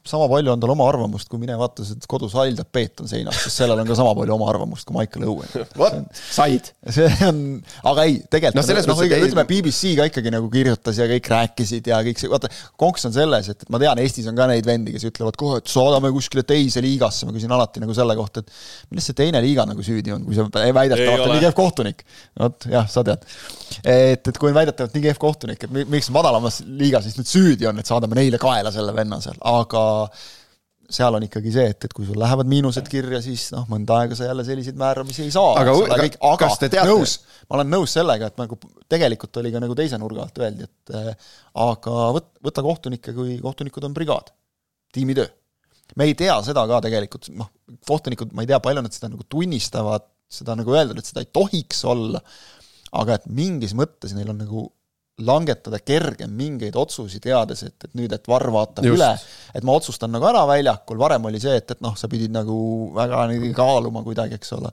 sama 0.06 0.28
palju 0.30 0.52
on 0.52 0.62
tal 0.62 0.72
oma 0.74 0.86
arvamust, 0.90 1.28
kui 1.30 1.40
mine 1.42 1.56
vaata, 1.58 1.86
et 1.94 2.06
kodus 2.10 2.34
haldab 2.38 2.68
Peeton 2.72 3.08
seinas, 3.10 3.38
sest 3.44 3.62
sellel 3.62 3.82
on 3.82 3.88
ka 3.88 3.96
sama 3.98 4.14
palju 4.18 4.34
oma 4.34 4.48
arvamust 4.52 4.88
kui 4.88 4.96
Michael 4.96 5.28
Owen. 5.30 5.66
vot, 5.80 5.98
said. 6.18 6.72
see 6.94 7.08
on, 7.26 7.40
aga 7.90 8.06
ei, 8.08 8.18
tegelikult 8.30 8.68
no, 8.68 8.94
noh, 8.94 9.02
ütleme 9.28 9.46
BBC 9.48 9.94
ka 9.98 10.08
ikkagi 10.10 10.32
nagu 10.34 10.50
kirjutas 10.52 11.00
ja 11.00 11.08
kõik 11.10 11.30
rääkisid 11.32 11.90
ja 11.92 12.00
kõik 12.06 12.22
see, 12.22 12.30
vaata, 12.32 12.50
konks 12.80 13.08
on 13.08 13.14
selles, 13.16 13.50
et 13.52 13.66
ma 13.72 13.80
tean, 13.82 14.00
Eestis 14.02 14.28
on 14.30 14.38
ka 14.38 14.48
neid 14.50 14.66
vendi, 14.68 14.94
kes 14.94 15.08
ütlevad 15.10 15.38
kohe, 15.40 15.60
et 15.62 15.72
saadame 15.72 16.12
kuskile 16.14 16.44
teise 16.48 16.82
liigasse, 16.84 17.28
ma 17.28 17.34
küsin 17.36 17.52
alati 17.54 17.82
nagu 17.82 17.96
selle 17.96 18.16
kohta, 18.18 18.44
et 18.44 18.92
milles 18.92 19.08
see 19.08 19.18
teine 19.18 19.42
liiga 19.44 19.66
nagu 19.68 19.84
süüdi 19.84 20.14
on, 20.14 20.24
kui 20.26 20.36
see 20.36 20.46
väidetavalt 20.76 21.26
on 21.26 21.34
nii 21.36 21.44
kehv 21.46 21.56
kohtunik. 21.58 22.04
vot 22.38 22.68
jah, 22.70 22.88
sa 22.90 23.04
tead. 23.06 23.24
et, 23.82 24.22
et 24.22 24.38
kui 24.38 24.50
on 24.50 24.58
väidetavalt 24.58 24.96
nii 24.96 25.06
kehv 25.08 25.22
kohtunik, 25.22 25.64
et 25.66 25.90
miks 25.90 26.10
madalamas 26.14 26.60
liigas 26.66 27.06
siis 27.06 27.18
nüüd 27.18 27.30
süüdi 27.30 27.68
on, 27.70 27.78
et 27.80 27.88
saadame 27.88 28.18
neile 28.18 28.40
kaela 28.42 28.72
selle 28.74 28.94
venna 28.96 29.20
seal, 29.24 29.37
aga 29.44 29.78
aga 29.78 29.84
seal 30.88 31.16
on 31.18 31.24
ikkagi 31.26 31.50
see, 31.52 31.68
et, 31.68 31.84
et 31.84 31.94
kui 31.94 32.06
sul 32.08 32.16
lähevad 32.20 32.48
miinused 32.48 32.86
kirja, 32.88 33.20
siis 33.24 33.50
noh, 33.52 33.66
mõnda 33.68 33.98
aega 34.02 34.16
sa 34.16 34.28
jälle 34.30 34.44
selliseid 34.46 34.78
määramisi 34.80 35.26
ei 35.26 35.32
saa. 35.34 35.50
aga, 35.60 35.74
aga, 35.84 36.06
aga 36.16 36.36
kas 36.40 36.56
te 36.60 36.70
teate? 36.72 36.88
nõus, 36.88 37.18
ma 37.44 37.58
olen 37.58 37.68
nõus 37.74 37.96
sellega, 37.98 38.30
et 38.30 38.40
nagu 38.40 38.56
tegelikult 38.88 39.40
oli 39.42 39.52
ka 39.52 39.60
nagu 39.60 39.76
teise 39.76 39.98
nurga 40.00 40.24
alt 40.24 40.40
öeldi, 40.40 40.68
et 40.68 40.94
äh, 40.96 41.34
aga 41.66 41.96
võt-, 42.16 42.30
võta 42.48 42.64
kohtunikke, 42.64 43.12
kui 43.16 43.36
kohtunikud 43.44 43.84
on 43.84 43.96
brigaad, 43.96 44.32
tiimitöö. 44.96 45.28
me 46.00 46.08
ei 46.08 46.16
tea 46.16 46.38
seda 46.46 46.64
ka 46.70 46.80
tegelikult, 46.88 47.28
noh, 47.36 47.52
kohtunikud, 47.88 48.32
ma 48.32 48.46
ei 48.46 48.48
tea, 48.48 48.60
palju 48.64 48.86
nad 48.86 48.96
seda 48.96 49.12
nagu 49.12 49.28
tunnistavad, 49.28 50.08
seda 50.32 50.56
nagu 50.56 50.72
öeldud, 50.72 50.96
et 50.96 51.12
seda 51.12 51.20
ei 51.24 51.28
tohiks 51.28 51.84
olla, 51.88 52.24
aga 52.96 53.20
et 53.20 53.28
mingis 53.28 53.76
mõttes 53.76 54.16
neil 54.16 54.32
on 54.32 54.40
nagu 54.40 54.70
langetada 55.26 55.80
kergem 55.82 56.30
mingeid 56.38 56.76
otsusi, 56.78 57.20
teades, 57.22 57.64
et, 57.66 57.76
et 57.88 57.98
nüüd, 57.98 58.12
et 58.14 58.30
VAR 58.30 58.46
vaatab 58.54 58.86
Just. 58.86 58.98
üle, 58.98 59.10
et 59.58 59.66
ma 59.66 59.74
otsustan 59.78 60.12
nagu 60.14 60.28
ära 60.28 60.44
väljakul, 60.48 61.00
varem 61.00 61.26
oli 61.30 61.40
see, 61.42 61.56
et, 61.58 61.74
et 61.74 61.82
noh, 61.84 61.96
sa 61.98 62.10
pidid 62.10 62.34
nagu 62.34 62.56
väga 62.96 63.26
kaaluma 63.56 64.04
kuidagi, 64.06 64.38
eks 64.38 64.54
ole. 64.58 64.72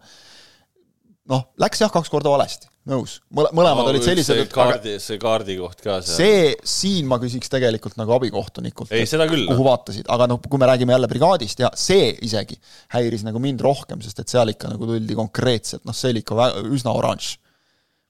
noh, 1.32 1.48
läks 1.62 1.82
jah, 1.82 1.90
kaks 1.94 2.12
korda 2.14 2.30
valesti, 2.30 2.70
nõus. 2.92 3.16
mõlemad 3.34 3.90
olid 3.90 4.06
sellised, 4.06 4.44
et 4.44 4.52
kaardi, 4.54 5.00
see 5.02 5.18
kaardi 5.22 5.56
koht 5.58 5.82
ka 5.82 5.98
seal. 6.06 6.20
see, 6.20 6.52
siin 6.62 7.10
ma 7.10 7.18
küsiks 7.22 7.50
tegelikult 7.50 7.98
nagu 7.98 8.14
abikohtunikult. 8.20 8.94
ei, 8.94 9.08
seda 9.10 9.26
küll. 9.32 9.48
kuhu 9.50 9.66
vaatasid, 9.66 10.06
aga 10.14 10.30
noh, 10.30 10.44
kui 10.46 10.62
me 10.62 10.70
räägime 10.70 10.94
jälle 10.94 11.10
brigaadist 11.10 11.66
ja 11.66 11.74
see 11.74 12.12
isegi 12.28 12.60
häiris 12.94 13.26
nagu 13.26 13.42
mind 13.42 13.66
rohkem, 13.66 14.06
sest 14.06 14.22
et 14.22 14.30
seal 14.30 14.54
ikka 14.54 14.76
nagu 14.76 14.94
tuldi 14.94 15.18
konkreetselt, 15.18 15.82
noh, 15.90 15.98
see 15.98 16.14
oli 16.14 16.22
ikka 16.22 16.38
väga, 16.38 16.68
üsna 16.78 16.94
oranž 16.94 17.34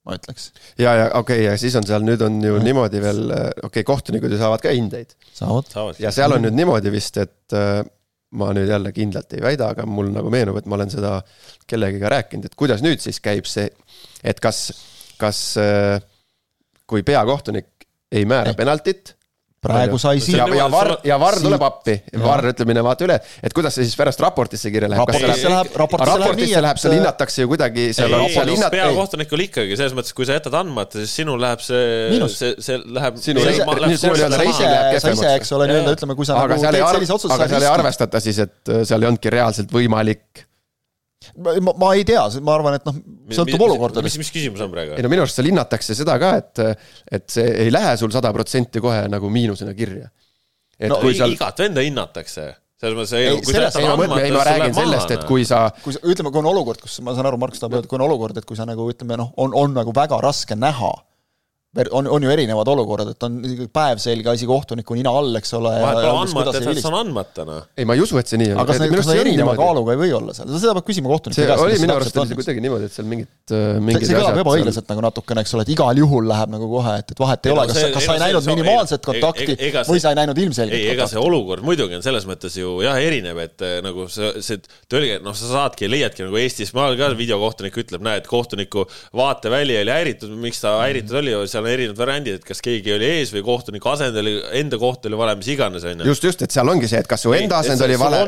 ma 0.06 0.18
ütleks. 0.20 0.50
ja, 0.78 0.94
ja 0.94 1.06
okei 1.18 1.42
okay,, 1.42 1.44
ja 1.50 1.58
siis 1.60 1.76
on 1.80 1.86
seal 1.88 2.06
nüüd 2.06 2.22
on 2.26 2.40
ju 2.44 2.56
ja. 2.58 2.64
niimoodi 2.64 3.02
veel, 3.04 3.22
okei 3.32 3.68
okay,, 3.70 3.86
kohtunikud 3.88 4.34
ju 4.34 4.40
saavad 4.42 4.64
ka 4.64 4.74
hindeid. 4.76 5.16
saavad. 5.34 6.00
ja 6.02 6.14
seal 6.16 6.36
on 6.38 6.46
nüüd 6.46 6.58
niimoodi 6.58 6.94
vist, 6.94 7.18
et 7.22 7.58
äh, 7.58 7.82
ma 8.36 8.52
nüüd 8.56 8.70
jälle 8.70 8.92
kindlalt 8.96 9.34
ei 9.38 9.44
väida, 9.44 9.72
aga 9.76 9.86
mul 9.90 10.12
nagu 10.14 10.32
meenub, 10.34 10.60
et 10.60 10.70
ma 10.70 10.78
olen 10.80 10.92
seda 10.94 11.18
kellegiga 11.70 12.12
rääkinud, 12.14 12.50
et 12.50 12.58
kuidas 12.60 12.84
nüüd 12.86 13.02
siis 13.04 13.22
käib 13.24 13.48
see, 13.50 13.70
et 14.24 14.42
kas, 14.44 14.68
kas 15.22 15.42
äh, 15.62 15.98
kui 16.86 17.06
peakohtunik 17.06 17.88
ei 18.16 18.28
määra 18.30 18.54
penaltit 18.58 19.16
praegu 19.66 20.00
sai 20.02 20.22
siin. 20.24 20.40
ja, 20.40 20.48
ja 20.60 20.68
Varr, 20.72 20.96
ja 21.08 21.18
Varr 21.22 21.40
tuleb 21.44 21.66
appi, 21.66 21.98
Varr 22.22 22.52
ütleb, 22.52 22.70
mine 22.70 22.84
vaata 22.86 23.08
üle, 23.08 23.18
et 23.44 23.56
kuidas 23.56 23.76
see 23.78 23.88
siis 23.88 23.98
pärast 24.00 24.22
raportisse 24.24 24.72
kirja 24.74 24.90
läheb. 24.92 25.04
raportisse 25.04 25.52
läheb, 25.52 25.72
raportisse 25.82 26.18
läheb 26.22 26.40
nii, 26.40 26.56
et. 26.62 26.82
seal 26.84 26.98
hinnatakse 26.98 27.46
ju 27.46 27.52
kuidagi, 27.52 27.90
seal 27.98 28.18
on, 28.18 28.26
peakohtunikul 28.76 29.46
ikkagi, 29.48 29.78
selles 29.80 29.96
mõttes, 29.98 30.16
kui 30.16 30.28
sa 30.28 30.40
jätad 30.40 30.58
andmata, 30.62 31.02
siis 31.02 31.14
sinul 31.22 31.42
läheb 31.42 31.64
see, 31.66 32.32
see, 32.34 32.56
see 32.64 32.82
läheb. 32.98 33.22
sinu, 33.22 33.44
sa 33.46 33.54
ise, 34.50 34.74
sa 35.04 35.14
ise, 35.14 35.36
eks 35.36 35.56
ole, 35.58 35.70
nii-öelda 35.72 35.96
ütleme, 35.98 36.18
kui 36.18 36.28
sa 36.28 36.40
nagu 36.40 36.60
teed 36.60 36.82
sellise 36.82 37.18
otsuse. 37.18 37.36
aga 37.36 37.50
seal 37.52 37.68
ei 37.68 37.72
arvestata 37.72 38.24
siis, 38.24 38.42
et 38.46 38.76
seal 38.88 39.02
ei 39.02 39.12
olnudki 39.12 39.34
reaalselt 39.34 39.74
võimalik 39.74 40.46
ma, 41.38 41.74
ma 41.82 41.94
ei 41.98 42.06
tea, 42.08 42.26
ma 42.46 42.58
arvan, 42.58 42.78
et 42.80 42.86
noh, 42.88 43.00
sõltub 43.38 43.66
olukordadest. 43.68 44.20
mis, 44.20 44.26
mis 44.26 44.34
küsimus 44.34 44.66
on 44.66 44.74
praegu? 44.74 44.98
ei 44.98 45.06
no 45.06 45.12
minu 45.12 45.26
arust 45.26 45.40
seal 45.40 45.50
hinnatakse 45.52 45.98
seda 45.98 46.18
ka, 46.22 46.36
et, 46.42 46.84
et 47.20 47.26
see 47.32 47.48
ei 47.66 47.74
lähe 47.74 47.96
sul 48.02 48.14
sada 48.16 48.34
protsenti 48.36 48.84
kohe 48.84 49.06
nagu 49.12 49.32
miinusena 49.32 49.74
kirja. 49.78 50.12
no 50.92 51.02
kui 51.04 51.18
seal... 51.18 51.36
igat 51.38 51.66
venda 51.66 51.86
hinnatakse 51.86 52.52
selles 52.86 52.98
mõttes 52.98 53.16
ei, 53.16 53.32
kui 53.40 53.56
selles, 53.56 53.72
sa 53.72 53.82
jätad 53.82 53.96
andmata, 53.96 54.22
ei 54.26 54.34
ma 54.36 54.44
räägin 54.46 54.76
sellest, 54.76 55.12
et 55.16 55.26
kui 55.30 55.46
sa 55.48 55.66
kui 55.80 55.96
sa, 55.96 56.02
ütleme, 56.04 56.32
kui 56.34 56.42
on 56.42 56.50
olukord, 56.52 56.82
kus 56.84 57.00
ma 57.06 57.16
saan 57.16 57.30
aru, 57.30 57.40
Markus 57.42 57.64
tahab 57.64 57.78
öelda, 57.78 57.90
kui 57.90 58.00
on 58.00 58.06
olukord, 58.10 58.38
et 58.40 58.48
kui 58.48 58.60
sa 58.60 58.68
nagu 58.68 58.88
ütleme 58.92 59.18
noh, 59.20 59.32
on, 59.42 59.56
on 59.56 59.76
nagu 59.78 59.94
väga 59.96 60.20
raske 60.24 60.58
näha 60.60 60.92
on, 61.92 62.08
on 62.08 62.24
ju 62.24 62.32
erinevad 62.32 62.70
olukorrad, 62.72 63.10
et 63.12 63.24
on 63.28 63.36
päevselge 63.74 64.30
asi 64.32 64.48
kohtuniku 64.48 64.96
nina 64.96 65.12
all, 65.12 65.36
eks 65.40 65.54
ole. 65.58 65.74
see 66.80 66.90
on 66.90 66.98
andmata, 67.00 67.46
noh. 67.48 67.66
ei, 67.76 67.88
ma 67.88 67.98
ei 67.98 68.04
usu, 68.04 68.18
et 68.22 68.32
see 68.32 68.40
nii 68.40 68.54
on. 68.54 68.62
aga 68.64 68.78
kas, 68.78 68.94
kas 68.94 69.10
see 69.10 69.24
erineva 69.26 69.56
kaaluga 69.60 69.96
ei 69.96 70.00
või 70.00 70.14
olla 70.16 70.36
seal, 70.38 70.52
seda 70.56 70.76
peab 70.78 70.88
küsima 70.88 71.12
kohtuniku 71.12 71.42
käest. 71.42 71.60
see 71.60 71.68
oli 71.68 71.82
minu 71.84 71.96
arust 71.98 72.20
oli 72.22 72.38
kuidagi 72.40 72.64
niimoodi, 72.64 72.88
et 72.88 72.96
seal 72.96 73.10
mingid, 73.12 73.32
äh, 73.52 73.66
mingid 73.90 74.08
see 74.08 74.16
kõlab 74.16 74.40
ebaõiglaselt 74.46 74.94
nagu 74.94 75.04
natukene, 75.06 75.44
eks 75.44 75.56
ole, 75.58 75.66
et 75.68 75.74
igal 75.76 76.02
juhul 76.04 76.30
läheb 76.32 76.54
nagu 76.56 76.70
kohe, 76.72 76.96
et, 77.04 77.12
et 77.12 77.24
vahet 77.26 77.50
ei 77.50 77.56
ole, 77.56 77.68
kas, 77.72 77.82
kas 77.98 78.08
sa 78.08 78.16
ei 78.16 78.24
näinud 78.24 78.50
minimaalset 78.54 79.10
kontakti 79.10 79.58
või 79.92 80.04
sa 80.04 80.14
ei 80.14 80.20
näinud 80.22 80.42
ilmselget 80.46 80.78
kontakti. 80.78 80.94
ei, 80.94 80.96
ega 80.96 81.10
see 81.12 81.22
olukord 81.22 81.66
muidugi 81.68 82.00
on 82.00 82.06
selles 82.06 82.28
mõttes 82.30 82.56
ju 82.60 82.78
jah, 82.86 83.02
erinev, 83.04 83.44
et 83.44 83.66
äh, 83.68 83.78
nagu 83.84 84.08
see, 84.12 84.32
see 84.46 84.64
tõlge, 84.92 85.20
noh, 85.26 85.36
sa 85.36 85.52
saadki, 85.52 85.92
leiadki 85.92 86.24
nagu 86.24 86.40
Eestis, 86.40 86.72
ma 86.78 86.88
olen 86.88 87.02
ka 87.02 87.12
videokohtunik 87.20 87.84
ütleb, 87.84 88.04
näed, 88.06 88.32
kohtuniku 88.32 88.88
vaateväli 89.16 89.78
oli 89.82 89.94
häiritud, 89.94 90.32
miks 90.40 90.64
ta 90.64 90.78
häiritud 90.82 91.20
oli, 91.20 91.36
seal 91.52 91.65
on 91.66 91.72
erinevad 91.72 92.00
variandid, 92.00 92.40
et 92.40 92.48
kas 92.48 92.62
keegi 92.64 92.94
oli 92.96 93.08
ees 93.18 93.32
või 93.34 93.44
kohtuniku 93.46 93.90
asend 93.92 94.20
oli, 94.22 94.36
enda 94.60 94.80
koht 94.82 95.08
oli 95.10 95.20
vale, 95.20 95.36
mis 95.40 95.50
iganes, 95.52 95.86
on 95.90 96.04
ju. 96.04 96.08
just, 96.12 96.28
just, 96.30 96.44
et 96.46 96.56
seal 96.56 96.72
ongi 96.72 96.90
see, 96.92 97.02
et 97.04 97.10
kas 97.10 97.26
su 97.26 97.34
enda 97.36 97.60
asend 97.64 97.82
oli 97.86 97.98
vale 98.00 98.22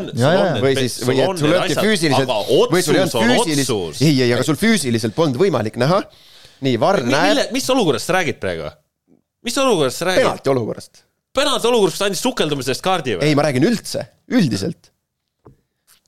või 0.64 0.74
siis, 0.80 0.98
või 1.08 1.22
et 1.24 1.44
sul 1.44 1.54
öeldi 1.54 1.78
füüsiliselt, 1.78 2.34
või 2.74 2.84
sul 2.86 2.98
ei 2.98 3.04
olnud 3.06 3.16
füüsilist, 3.32 4.02
ei, 4.02 4.18
ei, 4.26 4.34
aga 4.36 4.48
sul 4.48 4.60
füüsiliselt 4.60 5.16
polnud 5.18 5.40
võimalik 5.42 5.80
näha. 5.82 6.02
nii, 6.66 6.76
Varr 6.82 7.06
näeb. 7.06 7.54
mis 7.56 7.70
olukorrast 7.74 8.10
sa 8.10 8.18
räägid 8.20 8.42
praegu? 8.42 8.74
mis 9.46 9.58
olukorrast 9.62 10.04
sa 10.04 10.12
räägid? 10.12 10.26
penalti 10.26 10.54
olukorrast. 10.56 11.04
penalti 11.38 11.72
olukorrast, 11.72 11.98
kus 11.98 12.04
ta 12.04 12.12
andis 12.12 12.26
sukeldumise 12.26 12.74
eest 12.74 12.86
kaardi 12.86 13.20
või? 13.20 13.30
ei, 13.30 13.38
ma 13.38 13.46
räägin 13.48 13.70
üldse, 13.70 14.08
üldiselt 14.34 14.92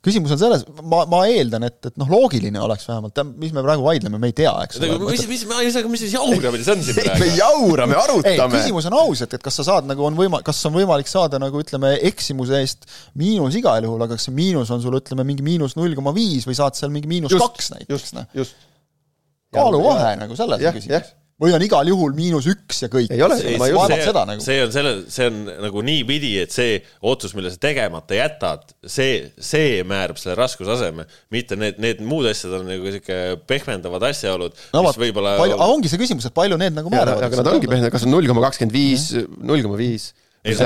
küsimus 0.05 0.31
on 0.31 0.39
selles, 0.39 0.61
ma, 0.87 1.01
ma 1.11 1.19
eeldan, 1.27 1.65
et, 1.67 1.77
et 1.89 1.97
noh, 1.99 2.07
loogiline 2.07 2.61
oleks 2.63 2.87
vähemalt, 2.87 3.19
mis 3.41 3.51
me 3.55 3.63
praegu 3.65 3.83
vaidleme, 3.83 4.19
me 4.21 4.29
ei 4.31 4.35
tea, 4.37 4.53
eks 4.63 4.79
ole. 4.79 4.95
mis, 5.03 5.25
mis, 5.27 5.43
ma 5.49 5.59
ei 5.59 5.73
saa, 5.75 5.83
mis 5.91 6.03
siis 6.05 6.15
jauramine 6.15 6.63
see 6.63 6.75
on 6.77 6.85
siin 6.87 6.97
praegu? 7.01 7.19
me 7.19 7.27
ei 7.27 7.35
jaura, 7.41 7.87
me 7.89 7.97
arutame. 7.99 8.47
küsimus 8.55 8.87
on 8.87 8.95
aus, 9.01 9.25
et, 9.25 9.35
et 9.35 9.43
kas 9.43 9.59
sa 9.59 9.67
saad 9.67 9.89
nagu 9.89 10.07
on 10.07 10.15
võima-, 10.19 10.39
kas 10.45 10.63
on 10.69 10.77
võimalik 10.79 11.11
saada 11.11 11.41
nagu 11.43 11.59
ütleme, 11.59 11.97
eksimuse 12.11 12.63
eest 12.63 12.87
miinus 13.19 13.59
igal 13.59 13.83
juhul, 13.83 14.07
aga 14.07 14.15
kas 14.15 14.29
see 14.29 14.37
miinus 14.39 14.71
on 14.75 14.83
sul 14.83 14.95
ütleme 15.01 15.27
mingi 15.27 15.43
miinus 15.45 15.75
null 15.79 15.97
koma 15.99 16.15
viis 16.15 16.47
või 16.47 16.55
saad 16.59 16.79
seal 16.79 16.95
mingi 16.95 17.11
miinus 17.11 17.35
kaks 17.35 17.73
näiteks, 17.75 18.15
noh. 18.15 18.31
kaaluvahe 19.51 20.15
nagu 20.23 20.39
selles 20.39 20.63
on 20.63 20.79
küsimus 20.79 21.17
või 21.39 21.53
on 21.55 21.63
igal 21.63 21.87
juhul 21.87 22.13
miinus 22.17 22.47
üks 22.51 22.83
ja 22.83 22.89
kõik. 22.91 23.11
ei 23.15 23.21
ole, 23.23 23.37
ma 23.59 23.69
ei 23.69 23.75
usu 23.75 23.99
seda 24.03 24.23
nagu. 24.27 24.43
see 24.43 24.59
on 24.65 24.73
selle, 24.75 24.93
see 25.11 25.27
on 25.29 25.39
nagu 25.65 25.83
niipidi, 25.87 26.33
et 26.43 26.53
see 26.53 26.77
otsus, 27.11 27.33
mille 27.37 27.51
sa 27.53 27.61
tegemata 27.63 28.17
jätad, 28.17 28.65
see, 28.83 29.29
see 29.35 29.79
määrab 29.87 30.19
selle 30.19 30.35
raskusaseme, 30.39 31.07
mitte 31.33 31.57
need, 31.59 31.79
need 31.81 32.03
muud 32.05 32.27
asjad 32.29 32.57
on 32.59 32.67
nagu 32.67 32.91
sihuke 32.91 33.19
pehmendavad 33.49 34.09
asjaolud 34.11 34.55
no,, 34.75 34.83
mis 34.83 34.99
võib-olla. 34.99 35.37
aga 35.39 35.69
ongi 35.71 35.91
see 35.91 36.01
küsimus, 36.01 36.27
et 36.27 36.35
palju 36.35 36.59
need 36.59 36.75
nagu 36.75 36.91
määravad. 36.91 37.29
aga 37.29 37.41
nad 37.41 37.53
ongi 37.53 37.69
pehmendavad, 37.69 37.95
kas 37.95 38.07
on 38.07 38.13
null 38.17 38.27
koma 38.29 38.43
kakskümmend 38.49 38.75
viis, 38.75 39.09
null 39.39 39.63
koma 39.63 39.79
viis. 39.79 40.11
ei, 40.43 40.59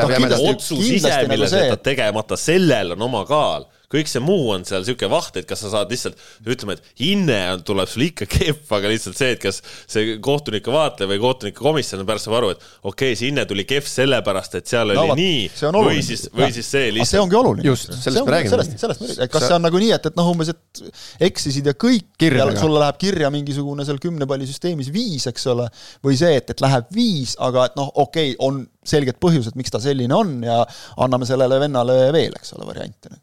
otsus 0.50 0.90
ise, 0.90 1.14
mille 1.30 1.50
sa 1.52 1.68
jätad 1.68 1.86
tegemata, 1.86 2.40
sellel 2.40 2.98
on 2.98 3.10
oma 3.12 3.24
kaal 3.30 3.70
kõik 3.94 4.10
see 4.10 4.22
muu 4.24 4.50
on 4.54 4.66
seal 4.68 4.82
niisugune 4.84 5.12
vaht, 5.14 5.38
et 5.40 5.48
kas 5.50 5.62
sa 5.64 5.72
saad 5.74 5.92
lihtsalt, 5.94 6.20
ütleme, 6.50 6.78
et 6.78 7.02
hinne 7.02 7.38
on, 7.54 7.64
tuleb 7.66 7.90
sul 7.92 8.06
ikka 8.08 8.28
kehv, 8.30 8.64
aga 8.78 8.92
lihtsalt 8.92 9.20
see, 9.20 9.34
et 9.36 9.42
kas 9.44 9.62
see 9.86 10.18
kohtuniku 10.24 10.74
vaatleja 10.74 11.12
või 11.12 11.22
kohtuniku 11.22 11.68
komisjon 11.68 12.06
pärast 12.08 12.28
saab 12.28 12.40
aru, 12.40 12.54
et 12.56 12.64
okei 12.64 13.14
okay,, 13.14 13.20
see 13.20 13.30
hinne 13.30 13.46
tuli 13.50 13.68
kehv 13.70 13.88
sellepärast, 13.90 14.58
et 14.60 14.70
seal 14.72 14.94
no, 14.94 15.06
oli 15.06 15.20
nii, 15.22 15.40
või 15.78 16.04
siis, 16.06 16.28
või 16.34 16.50
siis 16.56 16.70
see 16.76 16.92
lihtsalt. 16.98 17.14
see 17.14 17.24
ongi 17.24 17.40
oluline. 17.40 17.68
just, 17.70 17.94
sellest 17.94 18.26
me 18.26 18.36
räägime. 18.36 18.54
sellest, 18.56 18.78
sellest 18.82 19.04
me 19.04 19.10
räägime, 19.12 19.28
et 19.28 19.34
kas 19.36 19.48
see 19.48 19.58
on 19.58 19.68
nagu 19.68 19.84
nii, 19.84 19.92
et, 19.98 20.12
et 20.12 20.20
noh, 20.20 20.32
umbes, 20.34 20.54
et 20.54 20.84
eksisid 21.30 21.70
ja 21.72 21.76
kõik, 21.78 22.28
ja 22.28 22.48
sulle 22.58 22.82
läheb 22.82 23.02
kirja 23.02 23.32
mingisugune 23.34 23.86
seal 23.88 24.02
kümne 24.04 24.28
palli 24.30 24.48
süsteemis 24.50 24.92
viis, 24.94 25.28
eks 25.30 25.50
ole, 25.54 25.68
või 26.06 26.18
see, 26.20 26.34
et, 26.40 26.56
et 26.56 26.64
läheb 26.64 26.90
viis, 26.96 27.38
aga 27.44 27.70
et 27.70 27.78
noh, 27.80 27.92
okei 27.94 28.34
okay,, 28.34 28.40
on 28.44 28.64
selged 28.88 29.20
põhjused, 29.24 29.56
miks 29.60 29.74
ta 29.74 29.82
selline 29.84 30.16
on 30.16 30.40
ja 30.44 30.64
anname 31.04 31.28
sellele 31.30 31.62
vennale 31.62 32.00
veel, 32.16 32.36
eks 32.40 32.58
ole, 32.58 32.68
variante 32.68 33.14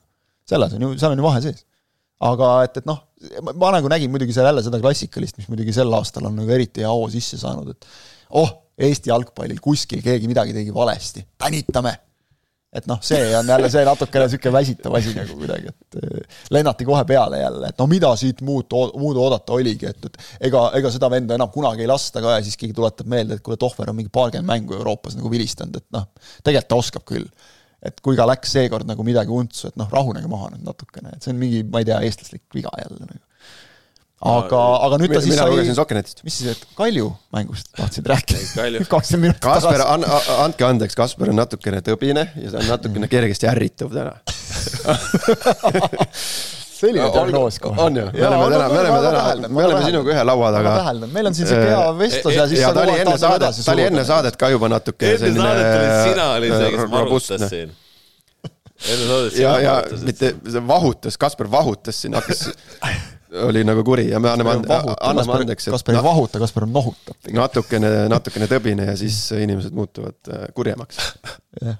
selles 0.50 0.74
on 0.76 0.86
ju, 0.86 0.94
seal 1.00 1.14
on 1.14 1.22
ju 1.22 1.26
vahe 1.26 1.44
sees. 1.44 1.64
aga 2.30 2.50
et, 2.66 2.82
et 2.82 2.88
noh, 2.88 2.98
ma 3.56 3.70
nagu 3.76 3.88
nägin 3.92 4.12
muidugi 4.12 4.34
seal 4.36 4.50
jälle 4.50 4.64
seda 4.66 4.80
klassikalist, 4.82 5.38
mis 5.40 5.48
muidugi 5.48 5.74
sel 5.76 5.92
aastal 5.96 6.28
on 6.28 6.36
nagu 6.40 6.52
eriti 6.52 6.84
hea 6.84 6.92
hoo 6.92 7.08
sisse 7.12 7.40
saanud, 7.40 7.72
et 7.72 7.88
oh, 8.40 8.58
Eesti 8.80 9.10
jalgpallil 9.10 9.58
kuskil 9.60 10.00
keegi 10.00 10.28
midagi 10.30 10.54
tegi 10.56 10.72
valesti, 10.72 11.26
tänitame! 11.38 11.98
Et 12.70 12.84
noh, 12.86 13.00
see 13.02 13.18
on 13.34 13.48
jälle 13.50 13.66
see 13.66 13.80
natukene 13.82 14.28
niisugune 14.28 14.52
väsitav 14.54 14.94
asi 14.94 15.10
nagu 15.16 15.34
kuidagi, 15.40 15.72
et 15.72 15.96
eh, 15.98 16.36
lennati 16.54 16.86
kohe 16.86 17.02
peale 17.04 17.40
jälle, 17.40 17.72
et 17.72 17.82
no 17.82 17.86
mida 17.90 18.12
siit 18.16 18.44
muud, 18.46 18.70
muud 18.94 19.18
oodata 19.18 19.56
oligi, 19.56 19.88
et, 19.90 20.06
et 20.06 20.46
ega, 20.46 20.68
ega 20.78 20.92
seda 20.94 21.10
venda 21.10 21.34
enam 21.34 21.50
kunagi 21.50 21.82
ei 21.82 21.90
lasta 21.90 22.22
ka 22.22 22.36
ja 22.36 22.44
siis 22.46 22.54
keegi 22.60 22.76
tuletab 22.76 23.10
meelde, 23.10 23.40
et 23.40 23.42
kuule, 23.42 23.58
Tohver 23.58 23.90
on 23.90 23.98
mingi 23.98 24.12
paarkümmend 24.14 24.46
mängu 24.52 24.78
Euroopas 24.78 25.18
nagu 25.18 25.32
vilistanud, 25.32 25.82
et 25.82 25.88
noh, 25.96 26.06
tegelikult 26.46 26.70
ta 26.70 26.78
oskab 26.78 27.08
küll 27.10 27.26
et 27.86 27.96
kui 28.04 28.14
ka 28.18 28.24
läks 28.28 28.50
seekord 28.56 28.86
nagu 28.88 29.02
midagi 29.06 29.30
untsu, 29.34 29.68
et 29.70 29.76
noh, 29.80 29.88
rahunege 29.92 30.28
maha 30.30 30.46
nüüd 30.54 30.64
natukene, 30.66 31.08
et 31.16 31.22
see 31.24 31.32
on 31.34 31.40
mingi, 31.40 31.58
ma 31.64 31.78
ei 31.82 31.88
tea, 31.88 31.98
eestlaslik 32.06 32.44
viga 32.54 32.72
jälle 32.82 33.00
nagu. 33.06 33.22
aga, 34.30 34.60
aga 34.86 34.94
nüüd 35.00 35.10
ta 35.16 35.20
siis 35.24 35.32
mina 35.32 35.46
lugesin 35.48 35.76
Sokkenetist. 35.78 36.18
mis 36.26 36.34
siis, 36.42 36.48
et 36.52 36.62
Kalju 36.76 37.06
mängust 37.32 37.66
tahtsid 37.78 38.04
rääkida? 38.12 38.40
kakskümmend 38.84 39.22
minutit 39.30 39.48
Kasper, 39.48 39.80
an-, 39.86 40.08
andke 40.44 40.62
andeks, 40.68 40.94
Kasper 40.98 41.26
on 41.32 41.38
natukene 41.40 41.80
tõbine 41.86 42.24
ja 42.36 42.48
ta 42.52 42.56
on 42.60 42.68
natukene 42.74 43.06
kergesti 43.12 43.44
ärrituv 43.48 43.90
täna 43.96 44.14
selline 46.80 47.10
diagnoos 47.14 47.58
kohe. 47.62 47.82
on 47.82 47.96
ju, 47.96 48.06
me 48.14 48.26
oleme 48.26 48.56
täna, 48.56 48.68
me 48.68 48.80
oleme 48.80 49.02
täna, 49.04 49.48
me 49.48 49.64
oleme 49.64 49.82
sinuga 49.84 50.14
ühe 50.14 50.24
laua 50.30 50.50
taga. 50.54 50.70
ma 50.70 50.80
täheldan, 50.84 51.12
meil 51.16 51.30
on 51.30 51.36
siin 51.36 51.50
see 51.50 51.60
peavestlus 51.60 52.38
ja 52.38 52.48
siis 52.50 52.64
sa 52.64 52.72
ta 52.76 52.86
oli 52.86 52.96
enne 53.02 53.18
saadet, 53.20 53.60
ta 53.64 53.76
oli 53.76 53.86
enne 53.90 54.04
saadet 54.08 54.40
ka 54.40 54.50
juba 54.54 54.70
natuke 54.72 55.14
selline 55.20 55.44
enne 55.44 55.46
saadet 55.46 55.70
olid 55.76 55.94
sina, 56.08 56.26
oli 56.38 56.52
see, 56.54 56.72
kes 56.74 56.92
marutas 56.94 57.46
siin. 57.52 57.74
enne 58.94 59.08
saadet 59.12 59.36
sina 59.36 59.46
ja, 59.46 59.54
ja 59.66 60.04
mitte, 60.08 60.34
see 60.56 60.66
vahutas, 60.72 61.20
Kaspar 61.26 61.50
vahutas 61.52 62.00
siin, 62.04 62.16
hakkas 62.18 62.46
oli 63.48 63.62
nagu 63.66 63.84
kuri 63.86 64.08
ja 64.10 64.18
me 64.22 64.32
anname, 64.32 64.56
anname 65.00 65.36
andeks. 65.36 65.68
Kaspar 65.70 65.94
ei 65.94 66.02
vahuta, 66.02 66.40
Kaspar 66.42 66.66
nohutab. 66.66 67.30
natukene, 67.36 67.92
natukene 68.10 68.50
tõbine 68.50 68.88
ja 68.90 68.96
siis 68.98 69.20
inimesed 69.38 69.76
muutuvad 69.76 70.32
äh, 70.32 70.48
kurjemaks. 70.56 70.98
jah 71.62 71.78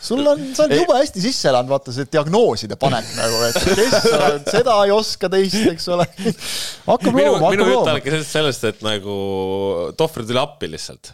sul 0.00 0.22
on, 0.26 0.40
sa 0.56 0.64
oled 0.64 0.80
jube 0.80 0.96
hästi 0.96 1.22
sisse 1.22 1.50
elanud, 1.50 1.70
vaata 1.70 1.92
see 1.94 2.08
diagnooside 2.12 2.78
panek 2.80 3.08
nagu, 3.16 3.40
et 3.48 3.58
kes 3.78 3.96
on, 4.16 4.38
seda 4.48 4.76
ei 4.86 4.94
oska 4.94 5.30
teist, 5.32 5.58
eks 5.72 5.88
ole. 5.92 6.06
hakkab 6.86 7.12
looma, 7.12 7.12
hakkab 7.12 7.20
looma. 7.20 7.52
minu 7.52 7.68
jutt 7.70 7.92
algas 7.92 8.30
sellest, 8.30 8.66
et 8.70 8.82
nagu 8.86 9.16
Tohver 9.98 10.26
tuli 10.28 10.40
appi 10.40 10.70
lihtsalt. 10.72 11.12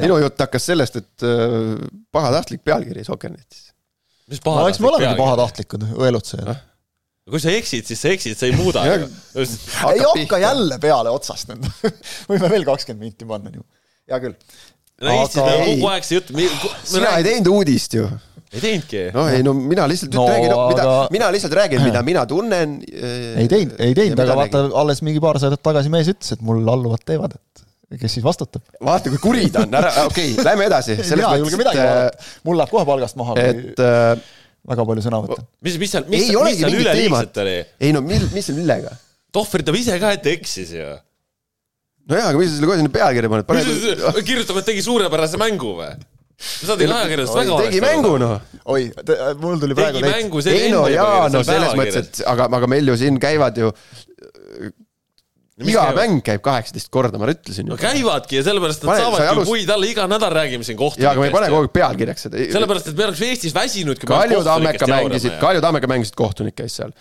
minu 0.00 0.18
jutt 0.24 0.44
hakkas 0.44 0.68
sellest, 0.72 1.00
et 1.00 1.26
äh, 1.28 1.72
pahatahtlik 2.14 2.64
pealkiri 2.66 3.06
Sokernetis. 3.06 3.70
mis 4.28 4.44
pahatahtlik 4.44 4.80
pealkiri? 4.80 4.84
me 4.84 4.92
olemegi 4.92 5.22
pahatahtlikud 5.22 5.88
õelutsejad. 5.94 6.52
kui 7.30 7.40
sa 7.40 7.54
eksid, 7.56 7.88
siis 7.88 8.04
sa 8.04 8.12
eksid, 8.12 8.36
sa 8.36 8.50
ei 8.50 8.58
muuda. 8.58 8.84
ei 8.90 9.00
Hakkab 9.00 9.88
hakka 9.88 10.20
pihta. 10.20 10.42
jälle 10.44 10.78
peale 10.82 11.14
otsast 11.16 11.48
nüüd. 11.52 11.64
võime 12.30 12.52
veel 12.52 12.68
kakskümmend 12.68 13.08
minti 13.08 13.28
panna 13.28 13.54
ju. 13.54 13.64
hea 14.10 14.20
küll. 14.26 14.36
No 15.02 15.16
Eestis 15.18 15.40
Aga 15.42 15.56
on 15.56 15.64
ei. 15.64 15.74
kogu 15.74 15.90
aeg 15.90 16.06
see 16.06 16.20
jutt, 16.20 16.30
sina 16.90 17.16
ei 17.18 17.26
teinud 17.26 17.50
uudist 17.54 17.96
ju. 17.98 18.04
ei 18.54 18.62
teinudki. 18.62 19.02
noh, 19.16 19.30
ei 19.34 19.42
no 19.46 19.54
mina 19.58 19.88
lihtsalt 19.90 20.14
No 20.14 20.26
räägin 20.30 20.52
no,, 20.52 20.60
mida 20.70 20.84
aga- 20.84 20.98
aga..., 21.00 21.14
mina 21.16 21.30
lihtsalt 21.34 21.56
räägin, 21.58 21.82
mida 21.86 22.04
mina 22.06 22.26
tunnen. 22.30 22.76
ei 22.92 23.48
teinud, 23.50 23.74
ei 23.82 23.96
teinud, 23.98 24.22
aga 24.26 24.38
vaata, 24.42 24.68
alles 24.82 25.02
mingi 25.06 25.22
paar 25.24 25.40
saadet 25.42 25.62
tagasi 25.64 25.92
mees 25.92 26.10
ütles, 26.14 26.36
et 26.36 26.44
mul 26.46 26.62
alluvad 26.70 27.02
teevad, 27.06 27.34
et 27.34 27.98
kes 28.00 28.16
siis 28.18 28.24
vastutab. 28.26 28.62
vaata, 28.84 29.10
kui 29.10 29.22
kuri 29.22 29.48
ta 29.54 29.64
on, 29.66 29.74
ära, 29.80 29.90
okei 30.08 30.32
okay,, 30.34 30.46
lähme 30.50 30.70
edasi. 30.70 30.98
mina 31.14 31.34
ei 31.34 31.42
julge 31.42 31.60
midagi 31.60 31.82
vaadata, 31.82 32.30
mul 32.46 32.60
läheb 32.62 32.74
kohe 32.76 32.86
palgast 32.92 33.18
maha, 33.20 33.36
et 33.42 33.82
äh, 33.82 34.14
väga 34.70 34.86
palju 34.90 35.04
sõna 35.04 35.20
võtan. 35.24 35.48
mis, 35.64 35.80
mis 35.82 35.96
seal, 35.96 36.06
mis 36.08 36.30
mis 36.30 36.60
seal 36.62 36.92
teemat 36.92 37.42
oli?. 37.42 37.58
ei 37.80 37.92
no 37.96 38.04
mil-, 38.06 38.30
mis 38.34 38.46
seal 38.48 38.58
millega? 38.60 38.94
Tohver 39.34 39.64
ütleb 39.64 39.80
ise 39.80 39.98
ka, 39.98 40.12
et 40.14 40.26
eksis 40.30 40.70
ju. 40.76 40.92
nojaa, 42.10 42.32
aga 42.32 42.40
mis 42.40 42.50
sa 42.52 42.58
selle 42.58 42.70
kohe 42.70 42.80
sinna 42.80 42.92
pealkirja 42.94 43.32
paned, 43.32 43.48
pane. 43.48 44.24
kirjutame, 44.26 44.64
et 44.64 44.70
tegi 44.72 44.84
suurepärase 44.84 45.40
mängu 45.40 45.74
või? 45.80 45.94
sa 46.44 46.72
saad 46.72 46.82
ajakirjandust 46.84 47.36
väga 47.38 47.58
tegi 47.64 47.82
mängu. 47.84 48.14
noh. 48.20 48.38
oi, 48.74 48.88
mul 49.40 49.60
tuli 49.62 49.76
praegu 49.78 50.00
tegi 50.02 50.14
mängu, 50.16 50.44
see 50.44 50.64
ei 50.66 50.72
no 50.74 50.86
jaa, 50.92 51.28
no 51.32 51.44
selles 51.46 51.76
mõttes, 51.78 52.08
et 52.10 52.24
aga, 52.30 52.50
aga 52.60 52.70
meil 52.70 52.90
ju 52.90 52.96
siin 53.00 53.20
käivad 53.22 53.60
ju, 53.60 53.70
iga 55.62 55.86
mäng 55.94 56.20
käib 56.26 56.42
kaheksateist 56.44 56.90
korda, 56.92 57.20
ma 57.22 57.30
ütlesin 57.30 57.68
no 57.70 57.78
ju. 57.78 57.82
käivadki 57.84 58.40
ja 58.40 58.44
sellepärast, 58.50 58.82
sa 58.82 58.98
saavadki 58.98 59.30
alust- 59.30 59.52
puid 59.52 59.70
alla, 59.70 59.88
iga 59.88 60.08
nädal 60.10 60.34
räägime 60.34 60.66
siin 60.66 60.78
jaa, 60.80 61.14
aga 61.14 61.22
me 61.22 61.30
ei 61.30 61.34
pane 61.36 61.50
kogu 61.52 61.62
kohtunikest. 61.62 61.62
aeg 61.62 61.74
pealkirjaks 61.78 62.26
seda. 62.28 62.46
sellepärast, 62.58 62.90
et 62.90 62.98
me 62.98 63.08
oleks 63.08 63.26
Eestis 63.30 63.54
väsinud, 63.54 64.00
kui 64.02 64.10
me 64.10 64.16
Kalju 64.18 64.42
Tammeka 64.42 64.82
kohtunikest 64.82 64.96
mängisid, 64.96 65.30
jaurame. 65.30 65.46
Kalju 65.46 65.66
Tammeka 65.68 65.92
mängisid, 65.94 66.18
kohtunik 66.18 66.58
käis 66.58 66.80
seal. 66.80 66.96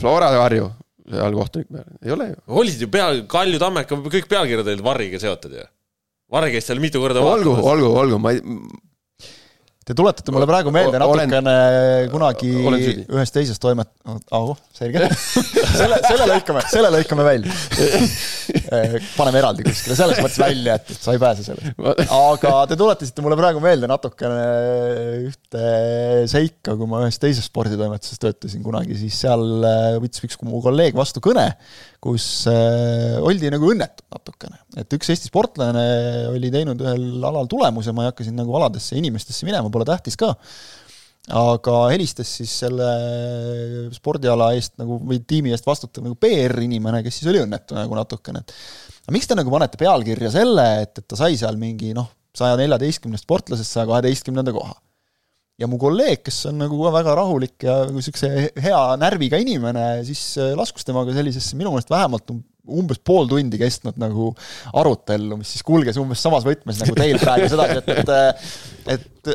Flora 0.00 0.32
Harju, 0.40 0.70
seal 1.08 1.36
kohtunik 1.36 1.68
peal, 1.72 1.88
ei 2.04 2.14
ole 2.14 2.28
ju. 2.32 2.38
olid 2.62 2.84
ju 2.84 2.88
pea, 2.92 3.08
Kalju 3.30 3.60
Tammeka, 3.62 3.98
kõik 4.12 4.28
pealkirjad 4.30 4.68
olid 4.68 4.84
Varriga 4.84 5.20
seotud 5.22 5.56
ju. 5.56 5.66
Varri 6.30 6.52
käis 6.54 6.68
seal 6.68 6.80
mitu 6.82 7.02
korda 7.02 7.22
olgu, 7.26 7.56
olgu, 7.58 7.90
olgu, 8.04 8.18
ma 8.22 8.34
ei, 8.36 8.42
Te 9.90 9.94
tuletate 9.98 10.30
mulle 10.30 10.46
praegu 10.46 10.70
meelde 10.70 11.00
Olen- 11.02 11.26
natukene 11.26 12.08
kunagi 12.12 12.50
olen 12.62 12.82
ühes 13.10 13.32
teises 13.34 13.58
toimet-, 13.58 13.90
oh, 14.36 14.52
selge. 14.76 15.08
selle, 15.80 15.96
selle 16.04 16.28
lõikame, 16.30 16.62
selle 16.70 16.92
lõikame 16.94 17.24
välja. 17.26 17.56
paneme 19.16 19.40
eraldi 19.40 19.66
kuskile, 19.66 19.96
selles 19.98 20.20
mõttes 20.22 20.38
välja, 20.38 20.76
et, 20.78 20.92
et 20.94 21.08
sa 21.08 21.16
ei 21.16 21.22
pääse 21.22 21.42
sellest. 21.42 21.74
aga 22.06 22.54
te 22.70 22.78
tuletasite 22.78 23.24
mulle 23.24 23.38
praegu 23.40 23.62
meelde 23.64 23.90
natukene 23.90 24.38
ühte 25.26 25.66
seika, 26.30 26.76
kui 26.78 26.86
ma 26.86 27.02
ühes 27.08 27.18
teises 27.18 27.50
sporditoimetuses 27.50 28.22
töötasin 28.22 28.62
kunagi, 28.62 28.94
siis 29.00 29.18
seal 29.24 29.42
äh, 29.66 29.96
võttis 29.98 30.22
üks 30.28 30.38
mu 30.46 30.62
kolleeg 30.62 30.94
vastu 30.94 31.18
kõne, 31.24 31.50
kus 32.00 32.26
äh, 32.48 33.18
oldi 33.20 33.50
nagu 33.52 33.72
õnnetud 33.74 34.06
natukene. 34.08 34.60
et 34.80 34.96
üks 34.96 35.12
Eesti 35.12 35.28
sportlane 35.28 35.84
oli 36.32 36.52
teinud 36.52 36.80
ühel 36.80 37.24
alal 37.28 37.48
tulemuse, 37.50 37.92
ma 37.92 38.06
ei 38.06 38.12
hakka 38.12 38.26
siin 38.26 38.38
nagu 38.40 38.54
aladesse 38.56 38.96
inimestesse 38.96 39.48
minema, 39.48 39.72
pole 39.72 39.88
tähtis 39.88 40.16
ka 40.20 40.32
aga 41.36 41.74
helistas 41.92 42.30
siis 42.40 42.52
selle 42.62 42.86
spordiala 43.94 44.50
eest 44.56 44.78
nagu 44.80 44.96
või 45.04 45.20
tiimi 45.20 45.52
eest 45.54 45.66
vastutav 45.68 46.06
nagu 46.06 46.16
PR-inimene, 46.20 47.02
kes 47.04 47.20
siis 47.20 47.30
oli 47.30 47.42
õnnetu 47.44 47.76
nagu 47.76 47.98
natukene, 47.98 48.40
et 48.40 48.54
aga 49.04 49.14
miks 49.14 49.28
te 49.28 49.36
nagu 49.36 49.52
panete 49.52 49.80
pealkirja 49.80 50.32
selle, 50.34 50.66
et, 50.86 50.96
et 50.96 51.06
ta 51.06 51.18
sai 51.20 51.36
seal 51.38 51.60
mingi 51.60 51.92
noh, 51.96 52.08
saja 52.36 52.56
neljateistkümnest 52.60 53.26
sportlasest 53.26 53.76
saja 53.76 53.88
kaheteistkümnenda 53.90 54.54
koha. 54.56 54.74
Ja 55.60 55.68
mu 55.70 55.78
kolleeg, 55.80 56.22
kes 56.24 56.44
on 56.50 56.62
nagu 56.62 56.78
väga 56.90 57.16
rahulik 57.18 57.66
ja 57.66 57.82
siukse 58.00 58.30
hea 58.64 58.80
närviga 59.00 59.40
inimene, 59.40 60.00
siis 60.08 60.22
äh, 60.40 60.54
laskus 60.58 60.86
temaga 60.88 61.14
sellisesse 61.16 61.58
minu 61.58 61.74
meelest 61.74 61.92
vähemalt 61.92 62.32
um- 62.32 62.44
umbes 62.70 63.00
pool 63.04 63.28
tundi 63.28 63.58
kestnud 63.60 63.98
nagu 64.00 64.30
arutellu, 64.78 65.38
mis 65.40 65.54
siis 65.54 65.64
kulges 65.66 65.98
umbes 66.00 66.22
samas 66.22 66.46
võtmes 66.46 66.80
nagu 66.82 66.94
teil 66.98 67.18
praegu 67.20 67.48
sedasi, 67.50 67.80
et, 67.80 67.92
et 68.00 68.96
et, 68.96 69.30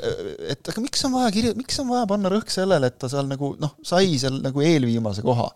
et 0.55 0.71
aga 0.71 0.82
miks 0.84 1.03
on 1.07 1.13
vaja 1.15 1.32
kirju-, 1.36 1.55
miks 1.59 1.78
on 1.84 1.89
vaja 1.91 2.07
panna 2.09 2.32
rõhk 2.32 2.51
sellele, 2.53 2.89
et 2.89 2.97
ta 3.01 3.09
seal 3.11 3.28
nagu 3.30 3.53
noh, 3.61 3.76
sai 3.86 4.15
seal 4.21 4.39
nagu 4.43 4.63
eelviimase 4.65 5.26
koha. 5.26 5.49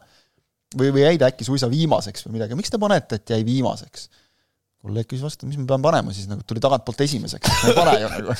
või, 0.78 0.91
või 0.93 1.05
jäi 1.05 1.17
ta 1.22 1.32
äkki 1.32 1.47
suisa 1.47 1.70
viimaseks 1.72 2.28
või 2.28 2.38
midagi, 2.38 2.57
miks 2.59 2.74
te 2.74 2.82
panete, 2.82 3.17
et 3.20 3.36
jäi 3.36 3.41
viimaseks? 3.47 4.09
Kolleeg 4.86 5.07
küsis 5.09 5.25
vastu, 5.25 5.47
mis 5.49 5.59
ma 5.59 5.67
pean 5.73 5.84
panema 5.84 6.13
siis, 6.15 6.27
nagu 6.30 6.43
tuli 6.47 6.61
tagantpoolt 6.63 7.01
esimeseks, 7.03 7.55
ma 7.63 7.71
ei 7.71 7.77
pane 7.77 7.95
ju 7.99 8.11
nagu. 8.13 8.36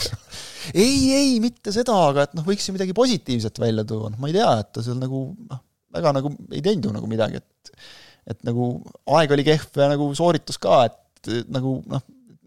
ei, 0.72 1.00
ei 1.18 1.34
mitte 1.44 1.74
seda, 1.76 1.96
aga 2.12 2.28
et 2.28 2.38
noh, 2.38 2.46
võiks 2.48 2.68
ju 2.70 2.76
midagi 2.76 2.96
positiivset 2.96 3.60
välja 3.60 3.84
tuua, 3.88 4.14
noh 4.14 4.22
ma 4.22 4.32
ei 4.32 4.38
tea, 4.38 4.52
et 4.64 4.70
ta 4.76 4.84
seal 4.86 5.00
nagu 5.02 5.26
noh, 5.36 5.64
väga 5.96 6.14
nagu 6.16 6.32
ei 6.54 6.64
teinud 6.64 6.88
ju 6.88 6.94
nagu 6.96 7.10
midagi, 7.12 7.42
et 7.44 7.84
et 8.30 8.40
nagu 8.46 8.72
aeg 9.18 9.32
oli 9.34 9.46
kehv 9.48 9.80
ja 9.82 9.90
nagu 9.90 10.08
sooritus 10.18 10.60
ka, 10.62 10.84
et 10.88 11.32
nagu 11.52 11.80
noh, 11.90 12.04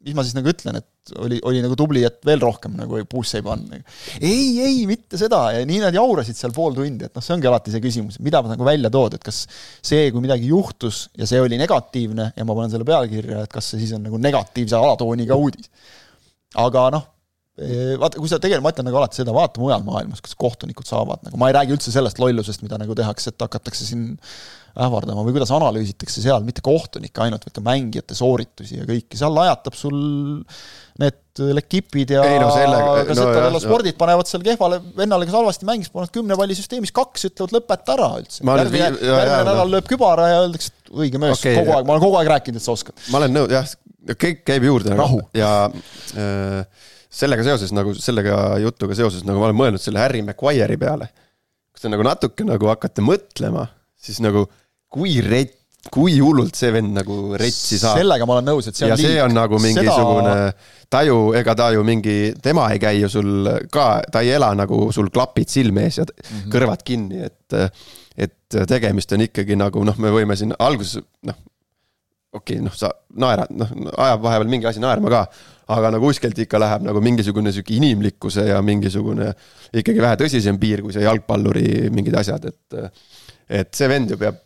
mis 0.06 0.16
ma 0.16 0.24
siis 0.24 0.36
nagu 0.38 0.50
ütlen, 0.52 0.78
et 0.78 0.88
oli, 1.18 1.38
oli 1.48 1.62
nagu 1.64 1.76
tubli, 1.78 2.02
et 2.06 2.20
veel 2.26 2.40
rohkem 2.42 2.76
nagu 2.78 3.00
puusse 3.10 3.40
ei 3.40 3.46
panna. 3.46 3.78
ei, 4.20 4.60
ei 4.62 4.82
mitte 4.86 5.18
seda 5.20 5.44
ja 5.56 5.62
nii 5.66 5.80
nad 5.82 5.96
jaurasid 5.96 6.38
seal 6.38 6.54
pool 6.54 6.76
tundi, 6.76 7.08
et 7.08 7.14
noh, 7.16 7.24
see 7.24 7.34
ongi 7.34 7.50
alati 7.50 7.74
see 7.74 7.82
küsimus, 7.82 8.20
mida 8.22 8.42
nagu 8.46 8.66
välja 8.66 8.90
tood, 8.92 9.18
et 9.18 9.24
kas 9.24 9.44
see, 9.82 10.10
kui 10.14 10.22
midagi 10.24 10.50
juhtus 10.52 11.08
ja 11.18 11.28
see 11.28 11.42
oli 11.42 11.58
negatiivne 11.60 12.32
ja 12.36 12.46
ma 12.46 12.58
panen 12.58 12.74
selle 12.74 12.86
pealkirja, 12.88 13.46
et 13.46 13.52
kas 13.52 13.72
see 13.72 13.82
siis 13.82 13.96
on 13.98 14.06
nagu 14.06 14.20
negatiivse 14.22 14.78
alatooniga 14.78 15.38
uudis. 15.38 15.72
aga 16.62 16.88
noh, 16.94 17.08
vaata, 18.00 18.18
kui 18.18 18.30
sa 18.30 18.38
tegelikult, 18.40 18.64
ma 18.64 18.72
ütlen 18.72 18.88
nagu 18.88 19.02
alati 19.02 19.20
seda, 19.20 19.34
vaata 19.34 19.60
mujal 19.60 19.84
maailmas, 19.86 20.22
kas 20.24 20.36
kohtunikud 20.38 20.88
saavad 20.88 21.26
nagu, 21.26 21.38
ma 21.40 21.50
ei 21.50 21.58
räägi 21.58 21.76
üldse 21.76 21.94
sellest 21.94 22.22
lollusest, 22.22 22.62
mida 22.64 22.78
nagu 22.80 22.96
tehakse, 22.96 23.32
et 23.32 23.44
hakatakse 23.44 23.88
siin 23.88 24.12
ähvardama 24.72 25.24
või 25.26 25.34
kuidas 25.36 25.52
analüüsitakse 25.52 26.22
seal 26.24 26.44
mitte 26.46 26.64
kohtunikke 26.64 27.24
ainult, 27.24 27.44
vaid 27.44 27.56
ka 27.58 27.64
mängijate 27.66 28.16
sooritusi 28.16 28.78
ja 28.78 28.86
kõiki, 28.88 29.18
seal 29.20 29.34
lajatab 29.36 29.76
sul 29.76 29.98
need 31.00 31.42
lekipid 31.56 32.12
ja 32.12 32.24
Ei 32.28 32.40
no 32.40 32.50
sellega- 32.52 33.04
ka 33.08 33.16
no 33.16 33.26
jah, 33.28 33.44
Vello 33.46 33.60
spordid 33.62 33.96
panevad 34.00 34.28
seal 34.28 34.44
kehvale 34.44 34.80
vennale, 34.96 35.28
kes 35.28 35.36
halvasti 35.36 35.68
mängis, 35.68 35.92
panevad 35.92 36.12
kümne 36.12 36.36
palli 36.36 36.56
süsteemis 36.56 36.92
kaks, 36.92 37.28
ütlevad 37.30 37.56
lõpeta 37.56 37.96
ära 37.96 38.10
üldse. 38.20 38.42
Järgmine 38.44 38.82
järgmine 38.84 39.38
no. 39.38 39.46
nädal 39.48 39.72
lööb 39.76 39.88
kübara 39.88 40.28
ja 40.28 40.42
öeldakse, 40.44 40.72
et 40.72 40.92
õige 40.92 41.20
mees 41.22 41.38
okay,, 41.38 41.56
kogu 41.56 41.76
aeg, 41.76 41.88
ma 41.88 41.96
olen 41.96 42.04
kogu 42.04 42.20
aeg 42.20 42.32
rääkinud, 42.34 42.60
et 42.60 42.66
sa 42.66 42.76
oskad. 42.76 42.96
ma 43.08 43.22
olen 43.22 43.36
nõus, 43.38 43.52
jah, 43.52 43.72
kõik 44.12 44.42
käib 44.48 44.68
juurde 44.68 44.96
Rahu. 44.98 45.22
ja 45.36 45.52
äh, 45.72 46.88
sellega 47.12 47.44
seoses 47.46 47.72
nagu 47.76 47.94
sellega 47.96 48.38
jutuga 48.62 48.96
seoses 48.98 49.24
nagu 49.28 49.40
ma 49.40 49.50
olen 49.50 49.58
mõelnud 49.58 49.84
selle 49.84 50.00
Harry 50.02 50.22
Maguire'i 50.26 50.78
peale. 50.80 51.08
kui 51.72 51.84
te 51.84 51.92
nagu 51.92 52.04
natuke 52.06 52.44
nagu 52.48 52.68
hakkate 52.72 53.04
mõtlema, 53.04 53.66
siis 54.00 54.20
nagu 54.24 54.46
kui 54.92 55.18
rett, 55.24 55.58
kui 55.92 56.18
hullult 56.22 56.54
see 56.58 56.70
vend 56.74 56.94
nagu 56.94 57.16
retsi 57.40 57.78
saab. 57.80 57.98
sellega 57.98 58.26
ma 58.28 58.38
olen 58.38 58.50
nõus, 58.52 58.68
et 58.70 58.78
see 58.78 58.86
on 58.86 58.92
ja 58.92 58.98
see 59.00 59.18
on 59.24 59.34
nagu 59.34 59.58
mingisugune 59.62 60.34
Seda..., 60.36 60.80
ta 60.92 61.00
ju, 61.08 61.16
ega 61.38 61.54
ta 61.58 61.70
ju 61.74 61.82
mingi, 61.86 62.16
tema 62.44 62.68
ei 62.74 62.82
käi 62.82 63.00
ju 63.00 63.08
sul 63.10 63.48
ka, 63.72 63.86
ta 64.12 64.22
ei 64.22 64.34
ela 64.36 64.52
nagu 64.58 64.84
sul 64.94 65.08
klapid 65.14 65.50
silme 65.50 65.86
ees 65.88 65.98
ja 66.02 66.06
mm. 66.06 66.26
-hmm. 66.28 66.52
kõrvad 66.52 66.84
kinni, 66.86 67.24
et, 67.26 67.80
et 68.16 68.60
tegemist 68.68 69.16
on 69.16 69.26
ikkagi 69.26 69.56
nagu 69.58 69.84
noh, 69.88 69.98
me 69.98 70.12
võime 70.14 70.36
siin 70.38 70.54
alguses 70.58 71.02
noh, 71.26 71.40
okei 72.32 72.60
okay,, 72.60 72.66
noh, 72.68 72.76
sa 72.76 72.92
naerad, 73.18 73.50
noh, 73.56 73.72
ajab 73.96 74.22
vahepeal 74.28 74.52
mingi 74.52 74.68
asi 74.70 74.84
naerma 74.84 75.10
ka, 75.12 75.24
aga 75.72 75.90
no 75.94 76.00
kuskilt 76.02 76.38
ikka 76.44 76.60
läheb 76.60 76.86
nagu 76.86 77.02
mingisugune 77.04 77.52
sihuke 77.52 77.74
inimlikkuse 77.76 78.46
ja 78.48 78.60
mingisugune 78.64 79.32
ikkagi 79.72 80.04
vähe 80.04 80.20
tõsisem 80.20 80.60
piir 80.62 80.84
kui 80.84 80.94
see 80.94 81.04
jalgpalluri 81.04 81.90
mingid 81.94 82.16
asjad, 82.22 82.46
et 82.52 82.80
et 83.52 83.74
see 83.76 83.88
vend 83.90 84.12
ju 84.12 84.16
peab 84.20 84.38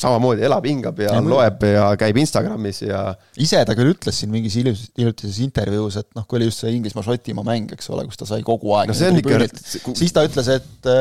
samamoodi 0.00 0.44
elab, 0.46 0.66
hingab 0.66 1.00
ja, 1.02 1.14
Ja 1.16 1.22
loeb 1.24 1.64
ja 1.66 1.86
käib 2.00 2.18
Instagramis 2.22 2.82
ja 2.84 3.02
ise 3.40 3.60
ta 3.68 3.76
küll 3.78 3.92
ütles 3.92 4.22
siin 4.22 4.32
mingis 4.32 4.56
hiljutis- 4.58 4.90
hiljutises 4.98 5.40
intervjuus, 5.44 5.98
et 6.00 6.08
noh, 6.18 6.26
kui 6.28 6.40
oli 6.40 6.48
just 6.48 6.64
see 6.64 6.72
Inglismaa-Šotimaa 6.78 7.46
mäng, 7.46 7.74
eks 7.76 7.90
ole, 7.92 8.06
kus 8.08 8.20
ta 8.20 8.28
sai 8.28 8.44
kogu 8.46 8.72
aeg 8.78 8.92
no 8.92 8.96
see 8.96 9.12
on 9.12 9.20
ikka 9.20 9.42
siis 9.98 10.14
ta 10.16 10.24
ütles, 10.26 10.48
et, 10.56 10.92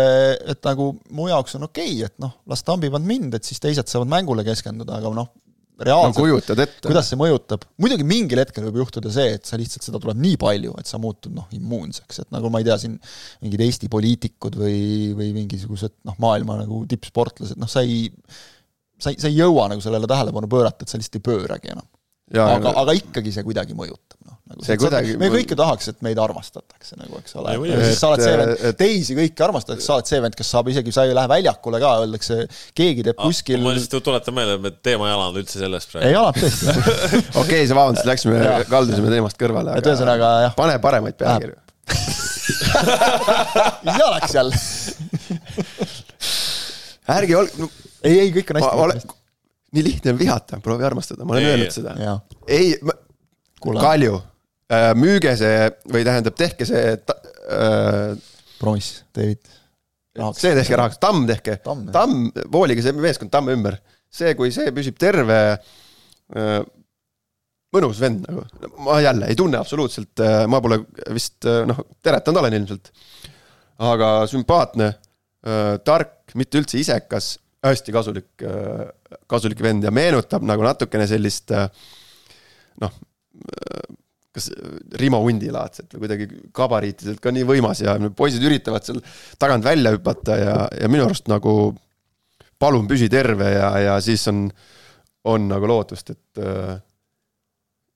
et 0.54 0.68
nagu 0.68 0.92
mu 1.16 1.30
jaoks 1.32 1.56
on 1.60 1.70
okei 1.70 1.96
okay,, 1.96 2.10
et 2.12 2.18
noh, 2.24 2.36
las 2.52 2.66
tambivad 2.68 3.06
mind, 3.06 3.40
et 3.40 3.48
siis 3.48 3.64
teised 3.64 3.92
saavad 3.92 4.12
mängule 4.12 4.46
keskenduda, 4.48 5.00
aga 5.00 5.14
noh, 5.16 5.32
no 5.32 5.42
reaalselt 5.86 6.18
no, 6.18 6.26
kujutad 6.26 6.62
ette. 6.62 6.86
kuidas 6.86 7.10
see 7.10 7.20
mõjutab, 7.20 7.66
muidugi 7.82 8.06
mingil 8.08 8.42
hetkel 8.42 8.66
võib 8.68 8.82
juhtuda 8.84 9.12
see, 9.14 9.36
et 9.38 9.48
sa 9.50 9.60
lihtsalt 9.60 9.86
seda 9.86 10.02
tuleb 10.02 10.20
nii 10.22 10.38
palju, 10.42 10.76
et 10.82 10.90
sa 10.90 11.00
muutud 11.02 11.34
noh, 11.36 11.48
immuunseks, 11.56 12.24
et 12.24 12.30
nagu 12.34 12.52
ma 12.54 12.62
ei 12.62 12.68
tea, 12.68 12.78
siin 12.82 12.98
mingid 13.44 13.66
Eesti 13.66 13.90
poliitikud 13.92 14.58
või, 14.62 14.82
või 15.18 15.32
mingisugused 15.38 15.98
noh, 16.08 16.18
maailma 16.22 16.60
nagu 16.62 16.84
tippsportlased, 16.92 17.60
noh, 17.62 17.72
sa 17.72 17.86
ei 17.86 18.10
sa 19.02 19.14
ei, 19.14 19.18
sa 19.22 19.30
ei 19.32 19.38
jõua 19.40 19.68
nagu 19.72 19.82
sellele 19.84 20.10
tähelepanu 20.10 20.50
pöörata, 20.52 20.86
et 20.86 20.94
sa 20.94 21.00
lihtsalt 21.02 21.20
ei 21.20 21.26
pööragi 21.32 21.74
enam. 21.74 21.88
aga, 22.32 22.72
aga 22.80 22.94
ikkagi 22.96 23.34
see 23.36 23.44
kuidagi 23.44 23.76
mõjutab, 23.76 24.20
noh. 24.24 24.38
Nagu 24.52 24.66
See 24.68 24.76
kuidagi- 24.80 25.14
me 25.20 25.30
kõik 25.32 25.52
ju 25.52 25.56
tahaks, 25.56 25.88
et 25.92 26.02
meid 26.04 26.20
armastatakse 26.20 26.98
nagu, 27.00 27.20
eks 27.22 27.36
ole 27.40 27.52
Ei,. 27.54 27.60
muidugi. 27.60 27.80
ja 27.80 27.86
siis 27.88 28.00
sa 28.04 28.10
oled 28.12 28.24
see 28.24 28.38
vend, 28.40 28.64
teisi 28.80 29.16
kõiki 29.16 29.44
armastatakse, 29.46 29.86
sa 29.86 29.96
oled 29.96 30.10
see 30.12 30.20
vend, 30.26 30.36
kes 30.36 30.50
saab 30.56 30.68
isegi, 30.72 30.92
sa 30.96 31.06
ei 31.08 31.16
lähe 31.16 31.30
väljakule 31.32 31.80
ka, 31.80 31.92
öeldakse, 32.04 32.38
keegi 32.76 33.06
teeb 33.08 33.20
kuskil 33.20 33.64
ma 33.64 33.72
lihtsalt 33.76 34.04
tuletan 34.04 34.36
meelde, 34.36 34.58
et 34.60 34.64
me 34.66 34.72
teema 34.84 35.08
ei 35.08 35.16
alanud 35.16 35.40
üldse 35.44 35.60
sellest 35.60 35.96
ei 35.96 36.00
praegu. 36.02 36.20
alanud 36.20 36.40
tõesti. 36.44 36.66
okei, 37.44 37.62
see 37.68 37.78
vabandust, 37.80 38.08
läksime 38.12 38.44
kaldusime 38.72 39.14
teemast 39.16 39.40
kõrvale, 39.40 39.78
et 39.80 39.88
ühesõnaga 39.92 40.32
jah, 40.48 40.56
pane 40.60 40.76
paremaid 40.84 41.16
pealkirju. 41.20 41.56
ja 44.02 44.12
läks 44.18 44.36
jälle. 44.36 44.56
ärge 47.12 47.36
olge 47.40 47.52
no,, 47.64 47.70
ei, 48.04 48.20
ei 48.26 48.32
kõik 48.36 48.52
on 48.54 48.60
ma 48.60 48.66
hästi 48.68 48.84
olen, 48.86 49.02
nii 49.78 49.84
lihtne 49.86 50.12
on 50.14 50.20
vihata, 50.20 50.60
proovi 50.64 50.84
armastada, 50.88 51.26
ma 51.26 51.36
olen 51.38 51.46
Ei, 51.46 51.52
öelnud 51.54 51.70
ei. 51.70 51.76
seda. 51.76 51.96
ei, 52.48 52.74
kuule, 53.64 53.82
Kalju, 53.84 54.18
müüge 55.00 55.36
see 55.40 55.70
või 55.92 56.04
tähendab, 56.08 56.36
tehke 56.40 56.68
see, 56.68 56.96
promiss, 58.60 59.02
David. 59.16 59.40
see 60.38 60.54
tehke 60.58 60.80
rahaks, 60.80 61.00
Tamm 61.02 61.24
tehke, 61.30 61.58
Tamm. 61.64 61.88
Tamm, 61.96 62.28
voolige 62.52 62.84
see 62.86 62.96
meeskond 62.98 63.32
Tamme 63.34 63.56
ümber. 63.58 63.80
see, 64.12 64.34
kui 64.36 64.52
see 64.52 64.74
püsib 64.76 64.98
terve, 65.00 65.40
mõnus 67.72 68.00
vend 68.04 68.26
nagu, 68.28 68.44
ma 68.84 68.98
jälle 69.04 69.30
ei 69.32 69.38
tunne 69.40 69.60
absoluutselt, 69.62 70.20
ma 70.52 70.60
pole 70.64 70.82
vist 71.16 71.48
noh, 71.68 71.80
teretanud 72.04 72.42
olen 72.42 72.58
ilmselt. 72.60 72.92
aga 73.82 74.10
sümpaatne, 74.30 74.92
tark, 75.88 76.36
mitte 76.38 76.60
üldse 76.60 76.78
isekas, 76.78 77.34
hästi 77.66 77.94
kasulik, 77.94 78.44
kasulik 79.30 79.62
vend 79.62 79.86
ja 79.86 79.92
meenutab 79.94 80.46
nagu 80.48 80.66
natukene 80.66 81.06
sellist 81.10 81.54
noh, 82.82 82.96
kas 84.32 84.48
Rimo 84.98 85.20
Undi 85.28 85.52
laadset 85.54 85.94
või 85.94 86.06
kuidagi 86.06 86.28
gabariitidelt 86.56 87.22
ka 87.22 87.34
nii 87.36 87.46
võimas 87.46 87.84
ja 87.84 87.98
poisid 88.18 88.44
üritavad 88.48 88.88
seal 88.88 89.02
tagant 89.42 89.66
välja 89.68 89.94
hüpata 89.94 90.38
ja, 90.40 90.56
ja 90.74 90.90
minu 90.90 91.06
arust 91.06 91.30
nagu 91.30 91.76
palun 92.62 92.88
püsi 92.90 93.10
terve 93.12 93.52
ja, 93.54 93.70
ja 93.82 94.00
siis 94.02 94.24
on, 94.32 94.48
on 95.30 95.50
nagu 95.52 95.70
lootust, 95.70 96.16
et 96.16 96.42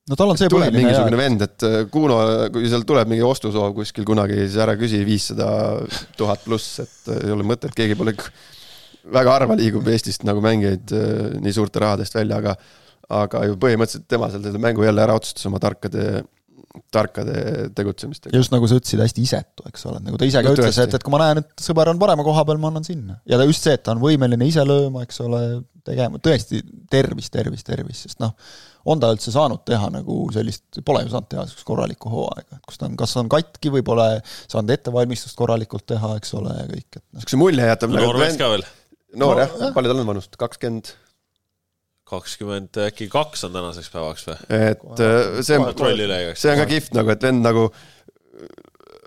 no 0.09 0.17
tal 0.17 0.33
on 0.33 0.39
see 0.39 0.49
põhiline 0.51 0.83
mingisugune 0.83 1.19
vend, 1.19 1.45
et 1.45 1.65
äh, 1.65 1.77
Kuno, 1.91 2.19
kui 2.53 2.67
seal 2.69 2.85
tuleb 2.87 3.09
mingi 3.11 3.25
ostusoov 3.25 3.73
kuskil 3.77 4.05
kunagi, 4.07 4.37
siis 4.43 4.59
ära 4.61 4.75
küsi 4.79 5.01
viissada 5.07 5.47
tuhat 6.17 6.45
pluss, 6.45 6.79
et 6.83 7.11
äh, 7.13 7.23
ei 7.25 7.33
ole 7.33 7.47
mõtet, 7.47 7.73
keegi 7.77 7.97
pole, 7.97 8.13
väga 9.13 9.37
harva 9.37 9.57
liigub 9.59 9.87
Eestist 9.91 10.25
nagu 10.27 10.41
mängijaid 10.43 10.95
äh, 10.95 11.37
nii 11.43 11.55
suurte 11.55 11.83
rahadest 11.83 12.17
välja, 12.17 12.41
aga 12.41 12.55
aga 13.13 13.43
ju 13.49 13.57
põhimõtteliselt 13.61 14.07
tema 14.09 14.31
seal 14.31 14.45
selle 14.45 14.61
mängu 14.61 14.85
jälle 14.85 15.03
ära 15.03 15.15
otsustas 15.17 15.45
oma 15.49 15.59
tarkade, 15.61 16.23
tarkade 16.93 17.69
tegutsemistega. 17.77 18.35
just 18.35 18.53
nagu 18.53 18.67
sa 18.69 18.79
ütlesid, 18.79 19.01
hästi 19.03 19.25
isetu, 19.25 19.65
eks 19.69 19.85
ole, 19.89 20.01
nagu 20.05 20.19
ta 20.19 20.27
ise 20.27 20.41
ka 20.41 20.49
No 20.49 20.57
ütles, 20.57 20.79
et, 20.81 20.97
et 20.97 21.05
kui 21.05 21.13
ma 21.13 21.21
näen, 21.21 21.43
et 21.43 21.65
sõber 21.65 21.91
on 21.91 22.01
parema 22.01 22.25
koha 22.25 22.45
peal, 22.47 22.61
ma 22.61 22.71
annan 22.73 22.87
sinna. 22.87 23.19
ja 23.29 23.39
ta 23.39 23.47
just 23.47 23.65
see, 23.65 23.75
et 23.77 23.83
ta 23.85 23.93
on 23.95 24.01
võimeline 24.03 24.47
ise 24.49 24.65
lööma, 24.65 25.05
eks 25.05 25.21
ole, 25.25 25.41
tegema, 25.85 26.21
tõesti 26.23 26.63
tervis, 26.91 27.29
tervis, 27.33 27.65
tervis, 27.67 28.05
sest 28.07 28.23
noh, 28.23 28.33
on 28.89 29.01
ta 29.01 29.11
üldse 29.13 29.33
saanud 29.33 29.61
teha 29.65 29.89
nagu 29.93 30.17
sellist, 30.33 30.81
pole 30.85 31.03
ju 31.05 31.11
saanud 31.13 31.29
teha 31.29 31.45
niisugust 31.45 31.67
korralikku 31.67 32.09
hooaega, 32.09 32.57
et 32.57 32.65
kus 32.65 32.81
ta 32.81 32.89
on, 32.89 32.97
kas 32.99 33.13
on 33.21 33.29
katki 33.31 33.73
või 33.73 33.85
pole 33.85 34.07
saanud 34.25 34.73
ettevalmistust 34.73 35.37
korralikult 35.37 35.85
teha, 35.93 36.15
eks 36.19 36.33
ole, 36.37 36.57
ja 36.57 36.65
kõik, 36.71 36.89
et 36.89 37.03
noh, 37.03 37.21
niisuguse 37.21 37.41
mulje 37.41 37.69
jätab 37.69 37.93
nagu 37.93 38.09
noor 38.09 38.21
mees 38.21 38.41
ka 38.41 38.49
veel, 38.55 38.65
noor 39.15 39.39
No, 39.39 39.41
jah 39.43 39.57
jah., 39.61 39.73
palju 39.75 39.91
tal 39.91 40.03
on 40.03 40.11
vanust, 40.11 40.37
kakskümmend, 40.41 40.93
kakskümmend, 42.11 42.81
äkki 42.85 43.09
kaks 43.11 43.47
on 43.47 43.55
tänaseks 43.55 43.91
päevaks 43.93 44.29
või? 44.29 44.37
et 44.55 45.03
äh, 45.07 45.41
see 45.41 45.59
on, 45.59 45.71
see 46.37 46.53
on 46.53 46.61
ka 46.61 46.69
kihvt 46.69 46.97
nagu, 46.97 47.13
et 47.15 47.27
vend 47.27 47.45
nagu 47.45 47.67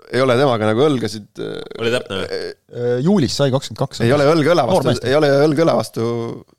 ei 0.09 0.23
ole 0.25 0.35
temaga 0.39 0.71
nagu 0.71 0.85
õlgasid, 0.87 1.43
oli 1.79 1.91
täpne 1.93 2.21
või? 2.21 2.53
juulis 3.05 3.35
sai 3.39 3.53
kakskümmend 3.53 3.83
kaks. 3.85 4.05
ei 4.05 4.13
ole 4.15 4.29
õlg 4.29 4.53
õla 4.55 4.65
vastu 4.69 4.95
ei 5.05 5.17
ole 5.17 5.29
õlg 5.47 5.65
õla 5.65 5.77
vastu, 5.79 6.07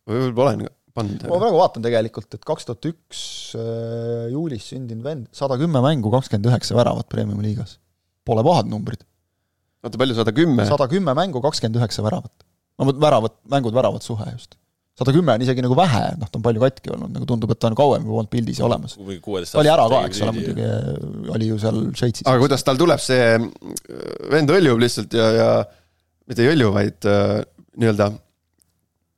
võib-olla 0.09 0.55
olen 0.55 0.68
pannud. 0.96 1.24
ma 1.28 1.38
praegu 1.40 1.61
vaatan 1.61 1.84
tegelikult, 1.84 2.36
et 2.36 2.46
kaks 2.46 2.68
tuhat 2.68 2.88
üks 2.90 3.22
äh, 3.59 4.28
juulis 4.32 4.66
sündinud 4.72 5.07
vend, 5.07 5.28
sada 5.36 5.59
kümme 5.61 5.82
mängu, 5.84 6.12
kakskümmend 6.12 6.51
üheksa 6.51 6.76
väravat 6.78 7.09
Premiumi 7.12 7.44
liigas. 7.46 7.78
Pole 8.26 8.44
pahad 8.46 8.68
numbrid. 8.70 9.05
oota, 9.84 9.96
palju, 10.01 10.16
sada 10.18 10.34
kümme? 10.36 10.66
sada 10.68 10.88
kümme 10.90 11.14
mängu, 11.18 11.42
kakskümmend 11.44 11.80
üheksa 11.80 12.05
väravat. 12.07 12.34
No 12.81 12.89
vot 12.89 13.01
väravat, 13.05 13.37
mängud-väravad 13.53 14.05
suhe 14.05 14.26
just. 14.33 14.57
sada 15.01 15.14
kümme 15.16 15.33
on 15.33 15.45
isegi 15.45 15.62
nagu 15.64 15.76
vähe, 15.78 16.03
noh, 16.20 16.28
ta 16.28 16.37
on 16.41 16.45
palju 16.45 16.61
katki 16.61 16.93
olnud, 16.93 17.12
nagu 17.14 17.28
tundub, 17.28 17.53
et 17.55 17.61
ta 17.61 17.70
on 17.70 17.76
kauem 17.78 18.03
juba 18.05 18.22
olnud 18.22 18.33
pildis 18.33 18.59
ja 18.61 18.66
olemas. 18.66 18.97
ta 18.97 19.62
oli 19.62 19.72
ära 19.72 19.87
ka, 19.93 20.01
eks 20.09 20.24
ole, 20.26 20.35
muidugi, 20.37 20.66
oli 21.37 21.53
ju 21.53 21.61
seal 21.62 21.78
Šveitsis. 21.97 22.26
aga 22.26 22.43
kuidas 22.43 22.66
tal 22.66 22.81
tuleb 22.81 23.01
see, 23.05 23.39
vend 24.33 24.53
hõljub 24.57 24.83
lihtsalt 24.83 25.16
ja, 25.16 25.31
ja 25.37 25.53
mitte 26.28 26.45
ei 26.45 26.53
hõlju, 26.53 26.74
vaid 26.74 27.09
äh, 27.09 27.39
nii-öelda 27.81 28.11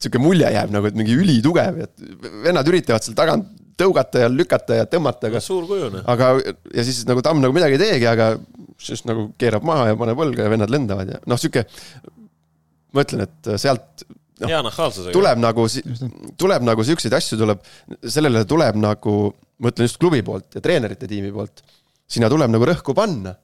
sihuke 0.02 0.22
mulje 0.22 0.48
jääb 0.54 0.70
nagu, 0.74 0.88
et 0.90 0.98
mingi 0.98 1.16
ülitugev, 1.18 1.82
et 1.86 2.06
vennad 2.44 2.70
üritavad 2.70 3.04
seal 3.04 3.18
tagant 3.18 3.50
tõugata 3.78 4.24
ja 4.24 4.30
lükata 4.30 4.80
ja 4.82 4.88
tõmmata, 4.90 5.30
aga 5.30 5.42
suur 5.42 5.66
kuju 5.68 5.90
noh. 5.92 6.06
aga 6.10 6.34
ja 6.42 6.84
siis 6.86 7.02
nagu 7.08 7.22
Tamm 7.24 7.42
nagu 7.42 7.54
midagi 7.56 7.78
ei 7.78 7.82
teegi, 7.82 8.08
aga 8.10 8.32
siis 8.82 9.04
nagu 9.08 9.30
keerab 9.40 9.64
maha 9.66 9.90
ja 9.90 9.98
paneb 9.98 10.20
õlga 10.24 10.46
ja 10.46 10.52
vennad 10.52 10.72
lendavad 10.72 11.14
ja 11.14 11.20
noh, 11.26 11.40
sihuke 11.40 11.64
ma 12.92 13.04
ütlen, 13.04 13.24
et 13.26 13.52
sealt 13.60 14.04
noh, 14.42 14.50
hea 14.50 14.62
nahaalsusega. 14.66 15.14
tuleb 15.16 15.42
nagu, 15.42 15.66
tuleb 16.40 16.66
nagu 16.66 16.86
siukseid 16.86 17.14
asju 17.18 17.38
tuleb, 17.40 17.62
sellele 18.02 18.44
tuleb 18.48 18.78
nagu, 18.80 19.16
ma 19.62 19.72
ütlen 19.72 19.88
just 19.88 20.00
klubi 20.02 20.22
poolt 20.26 20.58
ja 20.58 20.64
treenerite 20.64 21.08
tiimi 21.10 21.32
poolt, 21.34 21.64
sinna 22.10 22.30
tuleb 22.32 22.52
nagu 22.52 22.68
rõhku 22.68 22.96
panna. 22.96 23.36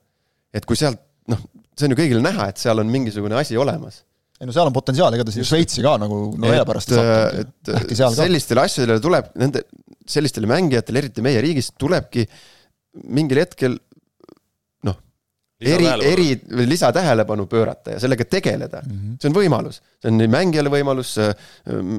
et 0.54 0.64
kui 0.68 0.78
sealt 0.80 1.00
noh, 1.28 1.40
see 1.76 1.88
on 1.88 1.94
ju 1.94 2.00
kõigile 2.00 2.24
näha, 2.24 2.50
et 2.50 2.60
seal 2.60 2.80
on 2.80 2.92
mingisugune 2.92 3.36
asi 3.38 3.58
olemas. 3.60 4.02
ei 4.38 4.46
no 4.48 4.54
seal 4.54 4.70
on 4.70 4.76
potentsiaali, 4.76 5.18
ega 5.18 5.26
ta 5.26 5.34
siin 5.34 5.48
Šveitsi 5.48 5.84
ka 5.84 5.96
nagu 6.00 6.20
no 6.36 6.48
et 6.48 6.58
ühe 6.58 6.68
pärast 6.68 6.92
ei 6.92 7.00
sattunud 7.00 7.42
et 7.42 7.72
äkki 7.82 7.98
seal 7.98 8.14
ka. 8.14 8.22
sellistele 8.22 8.64
asjadele 8.64 9.02
tuleb 9.04 9.32
nende, 9.40 9.64
sellistele 10.08 10.50
mängijatele, 10.50 11.04
eriti 11.04 11.24
meie 11.24 11.42
riigis, 11.44 11.72
tulebki 11.78 12.24
mingil 13.14 13.42
hetkel 13.42 13.76
eri, 15.58 15.86
eri 16.06 16.26
või 16.54 16.68
lisatähelepanu 16.70 17.46
pöörata 17.50 17.96
ja 17.96 18.02
sellega 18.02 18.24
tegeleda 18.30 18.82
mm. 18.84 18.98
-hmm. 18.98 19.14
see 19.20 19.30
on 19.30 19.36
võimalus, 19.36 19.80
see 19.98 20.12
on 20.12 20.20
nii 20.20 20.30
mängijale 20.30 20.70
võimalus, 20.70 21.16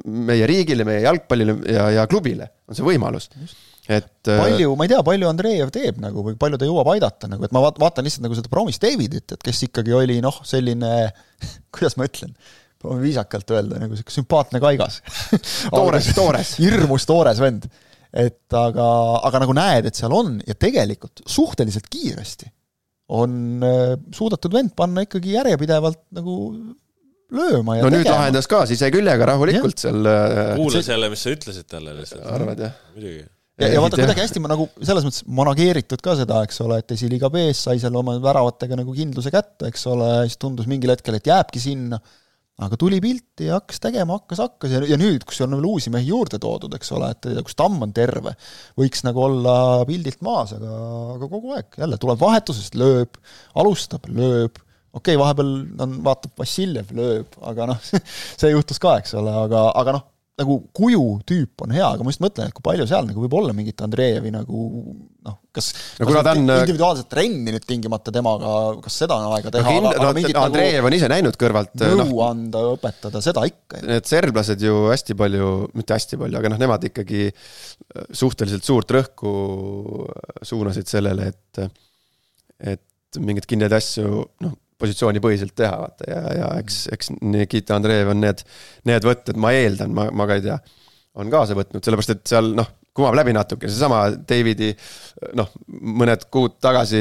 meie 0.05 0.47
riigile, 0.47 0.85
meie 0.87 1.01
jalgpallile 1.03 1.57
ja, 1.67 1.89
ja 1.97 2.05
klubile 2.07 2.47
on 2.69 2.77
see 2.77 2.85
võimalus. 2.87 3.27
et 3.89 4.29
äh, 4.31 4.39
palju, 4.39 4.75
ma 4.79 4.87
ei 4.87 4.93
tea, 4.93 5.01
palju 5.03 5.27
Andreev 5.27 5.73
teeb 5.75 5.99
nagu 5.99 6.23
või 6.23 6.37
palju 6.39 6.59
ta 6.61 6.69
jõuab 6.69 6.91
aidata 6.93 7.27
nagu, 7.31 7.43
et 7.43 7.55
ma 7.55 7.65
vaat- 7.65 7.81
vaatan 7.81 8.07
lihtsalt 8.07 8.23
nagu 8.27 8.37
seda 8.37 8.51
Promise 8.51 8.79
Davidit, 8.85 9.35
et 9.35 9.43
kes 9.43 9.63
ikkagi 9.67 9.95
oli 9.97 10.21
noh, 10.23 10.39
selline 10.47 10.93
kuidas 11.75 11.97
ma 11.99 12.07
ütlen, 12.07 12.31
proovin 12.79 13.03
viisakalt 13.03 13.51
öelda, 13.51 13.81
nagu 13.81 13.97
sihuke 13.97 14.13
sümpaatne 14.13 14.61
kaigas. 14.63 15.01
toores, 15.75 16.13
toores. 16.15 16.53
hirmus 16.63 17.07
toores 17.09 17.43
vend. 17.43 17.67
et 18.09 18.55
aga, 18.55 18.85
aga 19.27 19.43
nagu 19.43 19.53
näed, 19.53 19.85
et 19.85 19.99
seal 19.99 20.15
on 20.15 20.39
ja 20.47 20.55
tegelikult 20.57 21.21
suhteliselt 21.27 21.91
kiiresti 21.91 22.47
on 23.09 23.65
äh, 23.65 23.95
suudetud 24.15 24.53
vend 24.53 24.75
panna 24.77 25.03
ikkagi 25.05 25.33
järjepidevalt 25.33 26.01
nagu 26.15 26.35
lööma 27.33 27.77
ja 27.77 27.85
no 27.85 27.91
nüüd 27.93 28.03
tegema. 28.03 28.21
lahendas 28.23 28.47
ka 28.49 28.63
siseküljega 28.69 29.27
rahulikult 29.31 29.81
seal 29.81 30.07
äh, 30.09 30.53
kuulas 30.59 30.89
jälle, 30.89 31.09
mis 31.13 31.25
sa 31.25 31.33
ütlesid 31.33 31.67
talle 31.69 31.93
lihtsalt. 31.97 32.25
arvad 32.29 32.63
jah? 32.65 32.77
muidugi. 32.95 33.23
ja, 33.61 33.71
ja 33.73 33.83
vaata 33.83 33.99
kuidagi 34.01 34.23
hästi 34.25 34.43
ma 34.43 34.51
nagu 34.53 34.69
selles 34.77 35.05
mõttes 35.07 35.25
manageeritud 35.41 36.05
ka 36.05 36.15
seda, 36.21 36.41
eks 36.47 36.61
ole, 36.65 36.79
et 36.83 36.95
esiliiga 36.97 37.31
B-s 37.33 37.65
sai 37.67 37.81
seal 37.81 37.97
oma 38.01 38.17
väravatega 38.23 38.79
nagu 38.79 38.95
kindluse 38.97 39.33
kätte, 39.33 39.69
eks 39.69 39.85
ole, 39.93 40.09
siis 40.29 40.41
tundus 40.41 40.69
mingil 40.69 40.93
hetkel, 40.93 41.17
et 41.19 41.29
jääbki 41.29 41.61
sinna, 41.61 42.01
aga 42.59 42.77
tuli 42.79 42.99
pilti 43.03 43.47
ja 43.47 43.59
hakkas 43.59 43.81
tegema, 43.83 44.17
hakkas, 44.19 44.41
hakkas. 44.43 44.73
Ja, 44.75 44.81
ja 44.91 44.97
nüüd, 44.99 45.23
kus 45.27 45.39
on 45.45 45.55
veel 45.55 45.67
uusi 45.69 45.91
mehi 45.93 46.09
juurde 46.11 46.39
toodud, 46.41 46.73
eks 46.75 46.91
ole, 46.97 47.11
et 47.15 47.29
kus 47.47 47.57
Tamm 47.59 47.79
on 47.85 47.93
terve, 47.95 48.35
võiks 48.79 49.05
nagu 49.07 49.23
olla 49.25 49.53
pildilt 49.87 50.23
maas, 50.25 50.53
aga, 50.57 50.79
aga 51.15 51.29
kogu 51.31 51.55
aeg. 51.55 51.79
Jälle 51.79 51.99
tuleb 52.01 52.19
vahetusest, 52.23 52.75
lööb, 52.79 53.19
alustab, 53.59 54.09
lööb, 54.11 54.59
okei 54.91 55.15
okay,, 55.15 55.21
vahepeal 55.21 55.53
on, 55.85 55.97
vaatab 56.05 56.35
Vassiljev, 56.39 56.91
lööb, 56.97 57.39
aga 57.47 57.71
noh, 57.71 57.91
see 58.39 58.51
juhtus 58.51 58.81
ka, 58.81 58.97
eks 58.99 59.15
ole, 59.19 59.33
aga, 59.45 59.69
aga 59.79 59.95
noh, 59.99 60.08
nagu 60.39 60.55
kuju 60.75 61.03
tüüp 61.27 61.63
on 61.65 61.73
hea, 61.75 61.85
aga 61.93 62.05
ma 62.05 62.13
just 62.13 62.21
mõtlen, 62.23 62.47
et 62.49 62.55
kui 62.55 62.63
palju 62.65 62.85
seal 62.89 63.07
nagu 63.09 63.21
võib 63.25 63.35
olla 63.41 63.53
mingit 63.55 63.81
Andreevi 63.85 64.31
nagu 64.33 64.61
noh, 65.27 65.35
kas 65.55 65.67
No 65.99 66.07
kuna 66.07 66.21
ta 66.23 66.31
on- 66.37 66.45
individuaalset 66.47 67.09
trenni 67.11 67.51
nüüd 67.55 67.65
tingimata 67.67 68.13
temaga, 68.15 68.53
kas 68.85 68.99
seda 69.03 69.17
on 69.19 69.33
aega 69.35 69.51
teha, 69.53 69.73
no, 69.75 69.89
aga, 69.91 69.99
aga 70.05 70.13
mingit 70.15 70.37
no, 70.37 70.45
Andreev 70.47 70.87
on 70.89 70.95
ise 70.95 71.09
näinud 71.11 71.35
kõrvalt, 71.41 71.73
nagu 71.81 71.97
noh. 71.99 72.07
nõu, 72.09 72.21
anda, 72.27 72.63
õpetada, 72.77 73.21
seda 73.25 73.43
ikka 73.49 73.83
need 73.83 74.07
serblased 74.09 74.63
ju 74.63 74.77
hästi 74.93 75.17
palju, 75.19 75.49
mitte 75.75 75.97
hästi 75.97 76.19
palju, 76.23 76.39
aga 76.39 76.53
noh, 76.55 76.61
nemad 76.63 76.87
ikkagi 76.89 77.27
suhteliselt 78.15 78.63
suurt 78.67 78.95
rõhku 78.95 79.35
suunasid 80.47 80.87
sellele, 80.89 81.29
et 81.33 81.63
et 82.75 83.19
mingeid 83.19 83.45
kinniseid 83.49 83.73
asju 83.77 84.09
noh, 84.45 84.55
positsioonipõhiselt 84.79 85.55
teha, 85.57 85.75
vaata 85.83 86.09
ja, 86.09 86.19
ja 86.39 86.49
eks, 86.61 86.81
eks 86.95 87.13
Nikita 87.19 87.77
Andreev 87.77 88.13
on 88.13 88.21
need, 88.23 88.43
need 88.89 89.07
võtted, 89.07 89.39
ma 89.39 89.53
eeldan, 89.55 89.95
ma, 89.95 90.09
ma 90.15 90.27
ka 90.29 90.39
ei 90.39 90.45
tea, 90.45 90.59
on 91.19 91.31
kaasa 91.33 91.57
võtnud, 91.57 91.83
sellepärast 91.83 92.15
et 92.15 92.27
seal 92.31 92.53
noh, 92.57 92.69
kumab 92.99 93.15
läbi 93.17 93.33
natuke, 93.35 93.69
seesama 93.69 94.01
Davidi 94.27 94.69
noh, 95.37 95.49
mõned 95.99 96.25
kuud 96.33 96.57
tagasi 96.63 96.99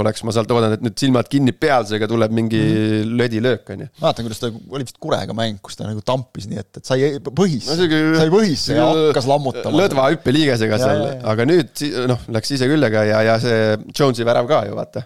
oleks 0.00 0.24
ma 0.26 0.34
sealt 0.34 0.50
oodanud, 0.54 0.78
et 0.78 0.84
nüüd 0.86 0.96
silmad 1.00 1.28
kinni 1.30 1.54
pealsega 1.56 2.08
tuleb 2.10 2.34
mingi 2.34 2.60
mm. 2.60 3.14
lödilöök, 3.20 3.72
on 3.74 3.84
ju. 3.84 3.90
mäletan, 4.00 4.26
kuidas 4.26 4.42
ta 4.42 4.50
oli 4.50 4.86
vist 4.86 5.00
Kurega 5.02 5.36
mäng, 5.36 5.60
kus 5.64 5.78
ta 5.78 5.88
nagu 5.88 6.02
tampis 6.06 6.48
nii, 6.50 6.62
et, 6.62 6.80
et 6.80 6.90
sai 6.90 7.12
põhis 7.28 7.68
No 7.70 7.78
sai 7.78 8.32
põhisse 8.32 8.78
ja 8.78 8.88
hakkas 8.88 9.28
lammutama. 9.30 9.74
lõdva 9.82 10.10
hüppeliigesega 10.14 10.80
seal 10.82 11.06
aga 11.34 11.48
nüüd 11.48 11.84
noh, 12.10 12.28
läks 12.36 12.54
siseküljega 12.54 13.06
ja, 13.10 13.24
ja 13.30 13.40
see 13.42 13.74
Jonesi 13.90 14.26
värav 14.26 14.48
ka 14.50 14.64
ju 14.68 14.78
vaata. 14.78 15.04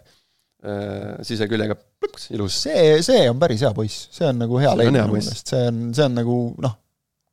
Äh, 0.64 1.18
siseküljega 1.26 1.76
plõks, 1.76 2.30
ilus. 2.34 2.62
see, 2.66 3.02
see 3.06 3.26
on 3.30 3.42
päris 3.42 3.64
hea 3.64 3.74
poiss, 3.76 4.08
see 4.14 4.28
on 4.28 4.40
nagu 4.44 4.62
hea 4.62 4.72
leid 4.78 4.92
minu 4.92 5.12
meelest, 5.12 5.52
see 5.52 5.68
on, 5.70 5.84
see 5.96 6.08
on 6.08 6.18
nagu 6.20 6.38
noh, 6.64 6.78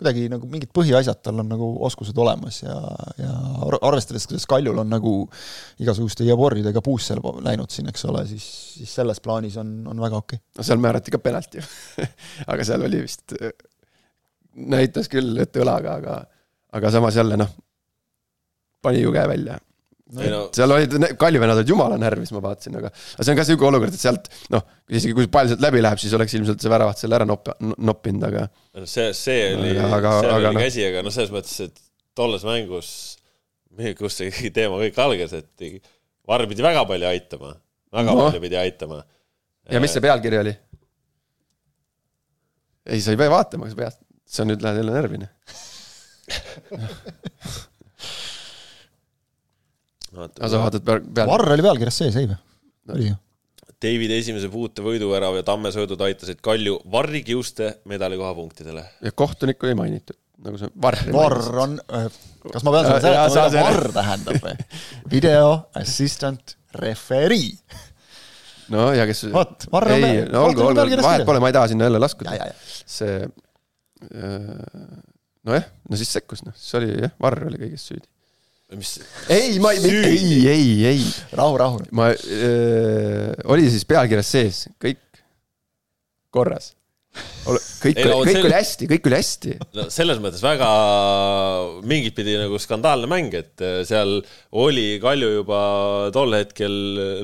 kuidagi 0.01 0.25
nagu 0.34 0.47
mingid 0.49 0.71
põhiasjad, 0.73 1.19
tal 1.21 1.43
on 1.43 1.49
nagu 1.51 1.67
oskused 1.86 2.17
olemas 2.17 2.63
ja, 2.63 2.75
ja 3.21 3.32
ar- 3.67 3.77
arvestades, 3.91 4.25
kuidas 4.29 4.47
Kaljul 4.49 4.82
on 4.82 4.89
nagu 4.89 5.13
igasuguste 5.84 6.25
jaboridega 6.25 6.82
puusse 6.86 7.17
läinud 7.21 7.69
siin, 7.69 7.91
eks 7.91 8.07
ole, 8.09 8.25
siis, 8.32 8.47
siis 8.79 8.95
selles 8.97 9.21
plaanis 9.21 9.59
on, 9.61 9.75
on 9.91 10.01
väga 10.01 10.23
okei 10.23 10.41
no 10.57 10.65
seal 10.65 10.82
määrati 10.82 11.13
ka 11.13 11.21
penalt 11.21 11.59
ju. 11.59 11.65
aga 12.51 12.65
seal 12.65 12.88
oli 12.88 13.03
vist, 13.05 13.38
näitas 14.73 15.09
küll 15.11 15.38
ette 15.43 15.61
õlaga, 15.61 15.99
aga, 16.01 16.17
aga 16.79 16.93
samas 16.97 17.21
jälle 17.21 17.38
noh, 17.38 17.53
pani 18.82 19.03
ju 19.03 19.13
käe 19.13 19.27
välja. 19.29 19.59
Ei 20.20 20.32
no 20.34 20.41
seal 20.55 20.74
olid, 20.76 20.95
Kalju 21.20 21.41
vennad 21.41 21.62
olid 21.62 21.72
jumala 21.72 21.97
närvis, 22.01 22.34
ma 22.36 22.41
vaatasin, 22.43 22.76
aga 22.82 22.89
aga 22.91 23.24
see 23.24 23.32
on 23.32 23.38
ka 23.38 23.45
niisugune 23.45 23.70
olukord, 23.70 23.95
et 23.95 24.03
sealt 24.03 24.28
noh, 24.53 24.66
isegi 24.91 25.16
kui 25.18 25.30
pall 25.32 25.51
sealt 25.51 25.64
läbi 25.64 25.84
läheb, 25.84 26.01
siis 26.01 26.16
oleks 26.18 26.36
ilmselt 26.36 26.64
see 26.64 26.74
väravat 26.74 26.99
selle 26.99 27.16
ära 27.20 27.28
nop-, 27.30 27.53
noppinud, 27.78 28.24
aga 28.28 28.41
see, 28.84 29.07
see 29.18 29.39
oli, 29.55 29.72
seal 29.78 30.36
oli 30.36 30.49
noh. 30.49 30.59
käsi, 30.59 30.84
aga 30.89 30.97
noh, 31.05 31.16
selles 31.16 31.32
mõttes, 31.36 31.55
et 31.70 31.78
tolles 32.18 32.43
mängus, 32.47 32.89
kus 33.99 34.20
see 34.20 34.51
teema 34.57 34.76
kõik 34.84 34.97
algas, 35.05 35.32
et 35.39 35.49
Varr 36.28 36.47
pidi 36.47 36.64
väga 36.64 36.84
palju 36.88 37.07
aitama, 37.09 37.55
väga 37.91 38.14
Noh. 38.14 38.28
palju 38.28 38.41
pidi 38.43 38.57
aitama. 38.59 39.01
ja 39.72 39.80
mis 39.84 39.91
see 39.95 40.03
pealkiri 40.03 40.38
oli? 40.43 40.53
ei, 42.86 43.01
sa 43.01 43.12
ei 43.14 43.20
pea 43.20 43.32
vaatama, 43.32 43.70
sa 43.72 43.76
pead, 43.80 43.95
sa 44.28 44.41
nüüd 44.47 44.62
lähed 44.64 44.78
jälle 44.82 44.93
närvi. 44.95 45.18
aga 50.20 50.49
sa 50.51 50.62
vaatad 50.62 50.86
peal, 50.86 51.03
peal, 51.07 51.30
Varr 51.30 51.53
oli 51.55 51.66
pealkirjas 51.66 51.99
sees, 52.03 52.18
ei 52.20 52.30
või? 52.30 52.39
oli 52.95 53.12
ju. 53.12 53.20
Davidi 53.82 54.14
esimese 54.14 54.49
puute 54.53 54.84
võiduvärav 54.86 55.39
ja 55.39 55.45
Tamme 55.45 55.72
söödud 55.74 56.01
aitasid 56.05 56.41
Kalju 56.45 56.76
Varri 56.93 57.24
kiuste 57.26 57.72
medalikoha 57.89 58.34
punktidele. 58.38 58.84
ja 59.01 59.12
kohtunikku 59.12 59.72
ei 59.72 59.78
mainitud, 59.78 60.18
nagu 60.45 60.59
see 60.62 60.70
Varr. 60.82 61.01
Varr 61.16 61.62
on, 61.64 61.78
kas 61.88 62.68
ma 62.68 62.76
pean 62.76 62.89
sulle 62.89 63.14
jaa, 63.16 63.30
seletama, 63.30 63.47
mida 63.49 63.64
Varr 63.70 63.95
tähendab 63.95 64.43
või? 64.43 64.68
video 65.16 65.47
assistant 65.82 66.55
referee. 66.78 67.55
no 68.74 68.91
ja 68.97 69.07
kes. 69.09 69.26
Vot, 69.34 69.66
Varr 69.74 69.95
on 69.95 70.09
ei 70.12 70.24
no 70.30 70.45
olgu, 70.49 70.68
olgu, 70.70 71.01
vahet 71.01 71.26
pole, 71.26 71.41
ma 71.41 71.49
ei 71.49 71.57
taha 71.57 71.72
sinna 71.74 71.89
jälle 71.89 72.03
laskuda 72.03 72.38
see, 72.86 73.18
nojah, 75.47 75.68
no 75.89 75.99
siis 75.99 76.12
sekkus, 76.20 76.45
noh, 76.45 76.55
siis 76.57 76.78
oli 76.82 76.93
jah, 77.01 77.14
Varr 77.22 77.47
oli 77.49 77.66
kõiges 77.66 77.89
süüdi. 77.89 78.11
mis, 78.78 78.91
ei, 79.30 79.57
ma 79.63 79.74
ei, 79.76 79.88
ei, 80.07 80.36
ei, 80.47 80.67
ei, 80.93 81.07
rahu, 81.38 81.57
rahu. 81.59 81.80
ma 81.97 82.11
äh,, 82.11 83.32
oli 83.51 83.69
siis 83.72 83.84
pealkirjas 83.89 84.30
sees, 84.36 84.61
kõik 84.82 85.01
korras. 86.32 86.72
kõik 87.82 87.97
Ei, 87.99 88.05
no 88.07 88.22
kõik 88.24 88.38
see- 88.38 88.43
oli 88.47 88.53
hästi, 88.55 88.88
kõik 88.88 89.07
oli 89.09 89.17
hästi. 89.19 89.55
no 89.76 89.88
selles 89.91 90.22
mõttes 90.24 90.43
väga 90.45 90.69
mingit 91.84 92.15
pidi 92.15 92.38
nagu 92.39 92.55
skandaalne 92.61 93.09
mäng, 93.11 93.34
et 93.36 93.59
äh, 93.65 93.82
seal 93.88 94.22
oli 94.55 94.95
Kalju 95.03 95.34
juba 95.41 95.61
tol 96.15 96.38
hetkel 96.38 96.72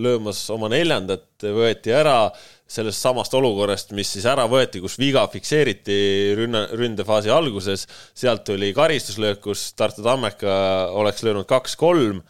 löömas 0.03 0.41
oma 0.51 0.67
neljandat, 0.73 1.29
võeti 1.55 1.95
ära 1.95 2.19
sellest 2.67 3.01
samast 3.01 3.33
olukorrast, 3.37 3.93
mis 3.95 4.09
siis 4.11 4.27
ära 4.27 4.45
võeti, 4.51 4.81
kus 4.83 4.97
viga 4.99 5.23
fikseeriti 5.31 5.97
rünna, 6.37 6.65
ründefaasi 6.75 7.31
alguses, 7.31 7.87
sealt 8.17 8.43
tuli 8.47 8.73
karistuslöök, 8.75 9.41
kus 9.47 9.69
Tartu 9.77 10.03
Tammeka 10.05 10.57
oleks 10.99 11.23
löönud 11.23 11.47
kaks-kolm, 11.49 12.21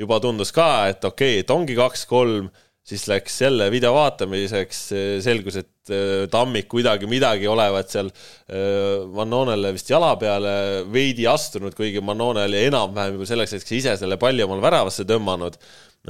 juba 0.00 0.18
tundus 0.24 0.52
ka, 0.56 0.88
et 0.90 1.04
okei 1.04 1.36
okay,, 1.36 1.44
et 1.44 1.52
ongi 1.52 1.76
kaks-kolm, 1.78 2.48
siis 2.82 3.04
läks 3.06 3.36
jälle 3.44 3.68
video 3.70 3.92
vaatamiseks, 3.94 4.80
selgus, 5.22 5.60
et 5.60 5.92
äh, 5.92 6.24
Tammik 6.32 6.66
kuidagi 6.72 7.06
midagi 7.06 7.46
olevat 7.46 7.92
seal 7.92 8.08
äh, 8.10 9.04
Mannonele 9.14 9.70
vist 9.76 9.92
jala 9.92 10.16
peale 10.18 10.54
veidi 10.90 11.28
astunud, 11.30 11.76
kuigi 11.78 12.02
Mannone 12.02 12.48
oli 12.48 12.64
enam-vähem 12.66 13.18
juba 13.18 13.28
selleks 13.30 13.54
hetkeks 13.58 13.78
ise 13.78 13.96
selle 14.00 14.18
palli 14.18 14.42
omal 14.42 14.64
väravasse 14.64 15.06
tõmmanud. 15.06 15.60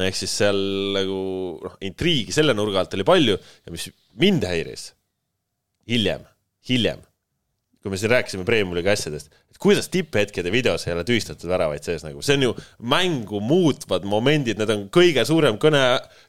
Ehk 0.01 0.17
siis 0.17 0.33
seal 0.41 0.59
nagu 0.97 1.21
noh, 1.61 1.77
intriigi 1.85 2.33
selle 2.33 2.55
nurga 2.57 2.81
alt 2.83 2.97
oli 2.97 3.05
palju 3.05 3.37
ja 3.37 3.75
mis 3.75 3.91
mind 4.21 4.47
häiris 4.49 4.91
hiljem, 5.89 6.25
hiljem, 6.69 7.01
kui 7.83 7.93
me 7.93 7.99
siin 7.99 8.13
rääkisime 8.15 8.47
Premiumi-liiga 8.49 8.95
asjadest, 8.95 9.33
et 9.51 9.61
kuidas 9.61 9.91
tipphetkede 9.93 10.53
videos 10.55 10.87
ei 10.87 10.95
ole 10.95 11.05
tühistatud 11.05 11.51
väravaid 11.51 11.85
sees 11.85 12.07
nagu, 12.07 12.23
see 12.25 12.39
on 12.39 12.47
ju 12.49 12.53
mängu 12.89 13.43
muutvad 13.43 14.07
momendid, 14.09 14.61
need 14.61 14.73
on 14.73 14.87
kõige 14.95 15.27
suurem 15.29 15.59
kõne, 15.61 15.83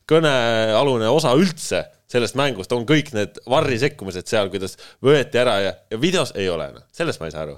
kõnealune 0.10 1.12
osa 1.14 1.36
üldse 1.38 1.86
sellest 2.14 2.38
mängust 2.38 2.74
on 2.76 2.88
kõik 2.90 3.12
need 3.16 3.40
varri 3.50 3.78
sekkumised 3.82 4.30
seal, 4.30 4.50
kuidas 4.54 4.76
võeti 5.04 5.40
ära 5.42 5.60
ja, 5.64 5.76
ja 5.92 6.00
videos 6.02 6.34
ei 6.38 6.50
ole, 6.52 6.70
noh, 6.76 6.86
sellest 6.94 7.22
ma 7.22 7.30
ei 7.30 7.36
saa 7.36 7.46
aru. 7.48 7.58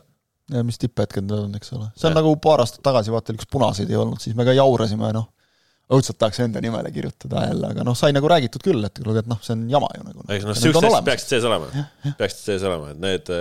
ja 0.54 0.64
mis 0.64 0.80
tipphetked 0.82 1.26
need 1.26 1.38
on, 1.38 1.56
eks 1.60 1.74
ole. 1.76 1.90
see 1.98 2.10
on 2.10 2.18
nagu 2.20 2.36
paar 2.42 2.64
aastat 2.64 2.84
tagasi, 2.86 3.14
vaata, 3.14 3.36
üks 3.36 3.50
punaseid 3.52 3.92
ei 3.92 4.00
olnud, 4.00 4.22
siis 4.24 4.38
me 4.38 4.48
ka 4.48 4.56
jaurasime, 4.56 5.12
noh, 5.16 5.28
õudselt 5.94 6.18
tahaks 6.18 6.40
enda 6.42 6.62
nimele 6.64 6.90
kirjutada 6.94 7.46
jälle, 7.46 7.70
aga 7.76 7.86
noh, 7.86 7.96
sai 7.98 8.14
nagu 8.16 8.30
räägitud 8.30 8.64
küll, 8.66 8.82
et 8.88 9.02
kuule, 9.02 9.22
et 9.22 9.30
noh, 9.30 9.40
see 9.46 9.54
on 9.54 9.66
jama 9.70 9.90
ju 9.94 10.06
nagu. 10.08 10.26
eks 10.34 10.48
noh, 10.48 10.58
siuksed 10.58 10.88
asjad 10.90 11.08
peaksid 11.10 11.34
sees 11.36 11.48
olema, 11.50 11.86
peaksid 12.18 12.42
sees 12.50 12.66
olema, 12.66 12.92
et 12.96 13.02
need, 13.04 13.34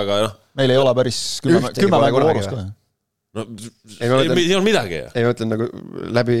aga 0.00 0.20
noh, 0.24 0.36
meil 0.60 0.74
ei 0.74 0.80
ole 0.80 0.94
päris 0.96 1.20
kümme, 1.44 1.72
kümme 1.76 2.00
mängu 2.06 2.22
voorus 2.24 2.48
ka. 2.50 2.64
no 3.36 3.46
Ei, 4.00 4.06
ei, 4.06 4.08
ma 4.10 4.16
ei, 4.24 4.30
mõtlen- 4.30 4.40
ei 4.42 4.54
olnud 4.56 4.66
midagi 4.66 4.96
ju. 4.96 5.10
ei, 5.12 5.26
ma 5.26 5.34
ütlen 5.36 5.52
nagu 5.52 5.66
läbi, 6.18 6.38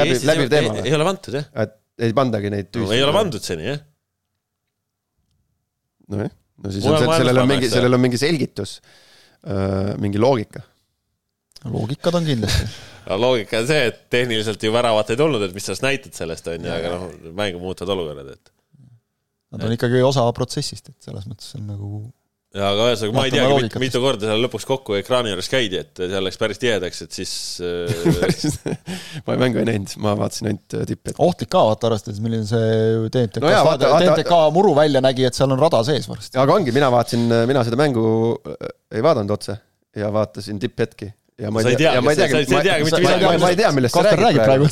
läbi, 0.00 0.18
läbiv 0.30 0.52
teema 0.54 0.76
ei, 0.78 0.84
ei? 0.86 0.94
ole 0.96 1.08
pandud 1.10 1.36
jah 1.36 1.48
et 1.66 1.74
ei 2.06 2.14
pandagi 2.16 2.52
neid 2.54 2.70
no,, 2.78 2.86
ei 2.94 3.02
ole. 3.04 3.12
pandud 3.18 3.44
seni 3.44 3.66
jah. 3.68 3.82
nojah, 6.14 6.32
no 6.62 6.72
siis 6.72 6.86
on, 6.88 7.04
sellel 7.10 7.42
on 7.42 7.50
mingi, 7.50 7.68
sellel 7.72 7.98
on 7.98 8.04
mingi 8.06 8.20
selgitus, 8.20 8.78
mingi 10.00 10.20
loogika. 10.22 10.62
Loogikad 11.64 12.18
on 12.18 12.26
kindlasti. 12.26 12.70
no 13.08 13.20
loogika 13.20 13.62
on 13.62 13.68
see, 13.70 13.84
et 13.90 14.00
tehniliselt 14.12 14.62
ju 14.62 14.72
väravat 14.74 15.12
ei 15.14 15.20
tulnud, 15.20 15.44
et 15.46 15.54
mis 15.56 15.68
sa 15.68 15.76
näitad 15.84 16.16
sellest 16.16 16.48
on 16.52 16.66
ju, 16.66 16.72
aga 16.72 16.96
noh, 16.96 17.06
mängu 17.38 17.62
muutvad 17.62 17.94
olukorrad, 17.96 18.34
et. 18.36 18.56
Nad 19.52 19.68
on 19.68 19.74
ikkagi 19.74 20.00
osa 20.06 20.24
protsessist, 20.32 20.88
et 20.88 21.10
selles 21.10 21.28
mõttes 21.28 21.50
on 21.58 21.66
nagu 21.68 21.88
ja 22.52 22.68
aga 22.68 22.88
ühesõnaga, 22.90 23.16
ma 23.16 23.24
ei 23.26 23.32
teagi, 23.32 23.50
loogikatest. 23.52 23.80
mitu 23.80 24.00
korda 24.02 24.28
seal 24.28 24.42
lõpuks 24.44 24.66
kokku 24.68 24.96
ekraani 24.98 25.32
juures 25.32 25.48
käidi, 25.52 25.78
et 25.80 26.02
seal 26.02 26.26
läks 26.26 26.38
päris 26.40 26.60
tihedaks, 26.60 27.00
et 27.06 27.16
siis 27.16 27.32
äh, 27.64 28.74
ma 29.26 29.36
mängu 29.40 29.62
ei 29.62 29.68
näinud, 29.70 29.94
ma 30.04 30.14
vaatasin 30.20 30.50
ainult 30.50 30.76
äh, 30.76 30.84
tippe. 30.88 31.14
ohtlik 31.24 31.52
ka, 31.52 31.64
vaata 31.70 31.88
arvestades, 31.88 32.20
milline 32.24 32.48
see 32.48 33.08
TNTK 33.14 33.44
No 33.44 33.52
jaa, 33.54 33.64
vaata- 33.66 33.94
TNTK 33.96 34.38
muru 34.56 34.74
välja 34.76 35.00
nägi, 35.04 35.24
et 35.28 35.38
seal 35.38 35.52
on 35.54 35.60
rada 35.62 35.80
sees 35.88 36.08
varsti. 36.10 36.36
aga 36.42 36.58
ongi, 36.58 36.74
mina 36.76 36.92
vaatasin, 36.92 37.24
mina 37.48 37.64
seda 37.68 37.80
mängu 37.80 38.04
äh, 38.36 38.72
ei 38.98 39.04
vaadanud 39.04 39.32
otse 39.38 39.56
ja 39.96 40.12
vaatasin 40.12 40.60
tipphetki. 40.60 41.08
Ja 41.40 41.50
ma 41.50 41.62
ei 41.64 41.76
tea, 41.80 41.94
ja 41.96 42.02
ma 42.04 42.12
ei 42.12 42.16
teagi, 42.20 42.32
sa 42.50 42.58
ei 42.60 42.66
teagi 42.68 42.84
mitte 42.86 43.00
ma, 43.00 43.08
midagi. 43.08 43.24
ma, 43.24 43.38
ma 43.44 43.50
ei 43.52 43.56
tea, 43.56 43.70
millest 43.76 43.96
sa 43.96 44.02
räägid 44.04 44.22
räägib 44.26 44.44
praegu 44.44 44.68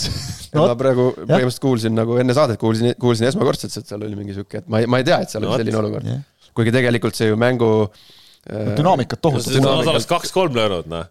ja 0.50 0.60
ma 0.66 0.74
praegu 0.78 1.06
põhimõtteliselt 1.16 1.62
kuulsin 1.64 1.94
nagu 1.96 2.18
enne 2.20 2.34
saadet 2.36 2.60
kuulsin, 2.60 2.92
kuulsin 3.00 3.28
esmakordselt, 3.30 3.76
et 3.80 3.86
seal 3.90 4.02
oli 4.06 4.18
mingi 4.18 4.34
sihuke, 4.36 4.60
et 4.64 4.68
ma 4.70 4.82
ei, 4.82 4.88
ma 4.90 5.00
ei 5.00 5.06
tea, 5.08 5.20
et 5.24 5.32
seal 5.32 5.44
No 5.46 5.54
oli 5.54 5.62
selline 5.64 5.80
olukord. 5.80 6.10
kuigi 6.58 6.74
tegelikult 6.74 7.16
see 7.18 7.30
ju 7.30 7.38
mängu 7.40 7.70
äh, 7.86 8.72
dünaamikat 8.76 9.22
tohutult. 9.22 9.60
no 9.64 9.76
sa 9.84 9.94
oleks 9.94 10.08
kaks-kolm 10.10 10.58
löönud, 10.58 10.90
noh. 10.90 11.06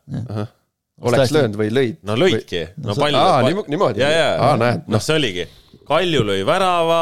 oleks 1.01 1.31
löönud 1.35 1.55
või 1.59 1.71
lõid. 1.73 1.97
no 2.03 2.17
lõidki, 2.19 2.65
no 2.83 2.95
palju. 2.99 3.17
aa, 3.23 3.41
niimo- 3.47 3.65
niimoodi. 3.71 4.03
ja, 4.03 4.11
ja 4.13 4.27
Aa, 4.49 4.57
näed,, 4.59 4.85
noh, 4.91 5.01
see 5.03 5.15
oligi, 5.17 5.47
Kalju 5.89 6.21
lõi 6.21 6.43
värava, 6.45 7.01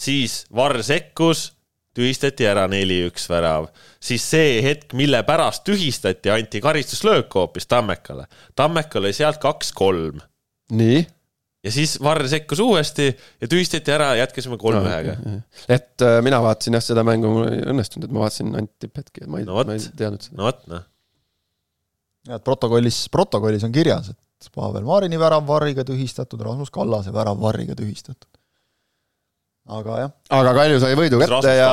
siis 0.00 0.40
Varr 0.56 0.80
sekkus, 0.82 1.50
tühistati 1.96 2.46
ära 2.46 2.66
neli-üks 2.70 3.26
värav, 3.30 3.68
siis 4.02 4.24
see 4.32 4.58
hetk, 4.64 4.94
mille 4.98 5.22
pärast 5.26 5.64
tühistati, 5.66 6.30
anti 6.32 6.62
karistuslöök 6.62 7.34
hoopis 7.34 7.66
Tammekale. 7.70 8.26
Tammeka 8.58 9.02
lõi 9.02 9.12
sealt 9.16 9.40
kaks-kolm 9.42 10.20
nii. 10.76 11.00
ja 11.64 11.72
siis 11.74 11.96
Varr 12.02 12.28
sekkus 12.30 12.62
uuesti 12.62 13.10
ja 13.10 13.50
tühistati 13.50 13.94
ära, 13.94 14.12
jätkasime 14.20 14.58
kolm-ühega. 14.60 15.16
et 15.68 16.06
äh, 16.06 16.20
mina 16.24 16.40
vaatasin 16.44 16.78
jah, 16.78 16.86
seda 16.92 17.04
mängu 17.06 17.34
mul 17.34 17.50
ei 17.50 17.66
õnnestunud, 17.74 18.06
et 18.06 18.14
ma 18.14 18.24
vaatasin 18.24 18.54
ainult 18.54 18.74
tipphetki, 18.78 19.24
et 19.24 19.30
ma 19.30 19.42
ei 19.42 19.48
No 19.48 19.58
ma 19.58 19.76
ei 19.76 19.82
teadnud 19.82 20.26
seda. 20.28 20.38
no 20.38 20.48
vot, 20.48 20.66
noh. 20.70 20.88
ja 22.30 22.38
et 22.38 22.46
protokollis, 22.46 23.04
protokollis 23.12 23.66
on 23.66 23.74
kirjas, 23.74 24.12
et 24.14 24.52
Pavel 24.54 24.86
Marini 24.86 25.18
värav 25.20 25.44
Varriga 25.48 25.84
tühistatud, 25.84 26.40
Rasmus 26.46 26.70
Kallase 26.72 27.12
värav 27.12 27.40
Varriga 27.42 27.74
tühistatud. 27.76 28.29
Aga 29.78 29.98
jah, 30.02 30.12
aga 30.40 30.54
Kalju 30.58 30.80
sai 30.82 30.96
võidu 30.98 31.20
kätte 31.22 31.54
ja 31.54 31.70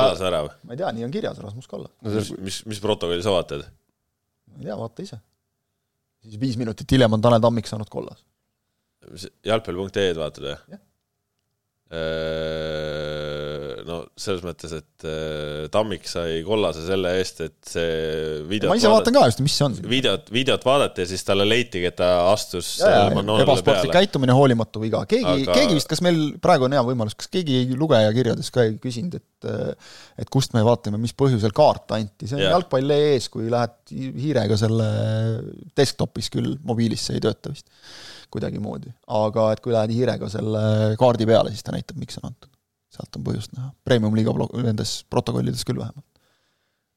ma 0.64 0.74
ei 0.74 0.80
tea, 0.80 0.90
nii 0.96 1.06
on 1.08 1.14
kirjas, 1.14 1.40
Rasmus 1.42 1.70
Kallas. 1.70 1.92
no 2.02 2.14
mis 2.14 2.30
see, 2.30 2.40
mis, 2.44 2.58
mis 2.70 2.82
protokolli 2.84 3.24
sa 3.24 3.34
vaatad? 3.34 3.64
ma 4.52 4.60
ei 4.62 4.68
tea, 4.70 4.78
vaata 4.78 5.06
ise. 5.06 5.20
siis 6.24 6.40
viis 6.40 6.58
minutit 6.60 6.96
hiljem 6.96 7.16
on 7.18 7.24
Tanel 7.24 7.42
Tammik 7.44 7.70
saanud 7.70 7.90
kollas. 7.92 8.22
jalgpall.ee-d 9.46 10.18
vaatad 10.20 10.46
või 10.46 10.54
Jah.? 10.54 10.84
No 13.88 13.98
selles 14.18 14.44
mõttes, 14.44 14.72
et 14.76 15.06
äh, 15.08 15.66
Tammik 15.72 16.06
sai 16.08 16.42
kollase 16.46 16.84
selle 16.86 17.14
eest, 17.18 17.40
et 17.46 17.56
see 17.72 18.42
videot 18.48 18.72
ma 18.72 18.78
ise 18.78 18.90
vaatan 18.92 19.16
ka 19.16 19.24
just, 19.30 19.42
mis 19.44 19.56
see 19.58 19.66
on. 19.66 19.76
videot, 19.90 20.28
videot 20.34 20.66
vaadati 20.68 21.04
ja 21.04 21.10
siis 21.10 21.24
talle 21.26 21.46
leitigi, 21.48 21.88
et 21.90 21.98
ta 21.98 22.10
astus 22.30 22.74
äh, 22.84 23.08
ebasportlik 23.42 23.94
käitumine, 23.94 24.36
hoolimatu 24.36 24.82
viga, 24.82 25.04
keegi 25.08 25.48
Aga- 25.48 25.56
keegi 25.56 25.78
vist, 25.78 25.90
kas 25.90 26.04
meil 26.04 26.20
praegu 26.42 26.68
on 26.68 26.76
hea 26.76 26.84
võimalus, 26.90 27.16
kas 27.18 27.30
keegi 27.32 27.64
lugeja 27.78 28.12
kirjades 28.16 28.52
ka 28.54 28.66
ei 28.68 28.76
küsinud, 28.82 29.18
et 29.18 29.24
et 30.18 30.30
kust 30.34 30.50
me 30.56 30.64
vaatame, 30.66 30.98
mis 30.98 31.14
põhjusel 31.14 31.52
kaart 31.54 31.92
anti, 31.94 32.26
see 32.26 32.34
on 32.34 32.42
yeah. 32.42 32.56
jalgpall.ee-s, 32.56 33.28
kui 33.30 33.46
lähed 33.52 33.92
hiirega 33.94 34.58
selle 34.58 34.88
desktopis 35.78 36.26
küll, 36.34 36.56
mobiilis 36.66 37.06
see 37.06 37.20
ei 37.20 37.22
tööta 37.22 37.52
vist 37.52 37.70
kuidagimoodi, 38.34 38.92
aga 39.18 39.48
et 39.54 39.62
kui 39.64 39.74
lähed 39.74 39.94
hiirega 39.94 40.28
selle 40.32 40.62
kaardi 41.00 41.26
peale, 41.28 41.52
siis 41.54 41.64
ta 41.64 41.74
näitab, 41.74 42.00
miks 42.00 42.18
on 42.20 42.30
antud. 42.32 42.50
Sealt 42.98 43.18
on 43.18 43.26
põhjust 43.26 43.54
näha, 43.56 43.72
premium-liiga 43.88 44.34
nendes 44.66 44.98
protokollides 45.12 45.64
küll 45.68 45.80
vähemalt. 45.80 46.06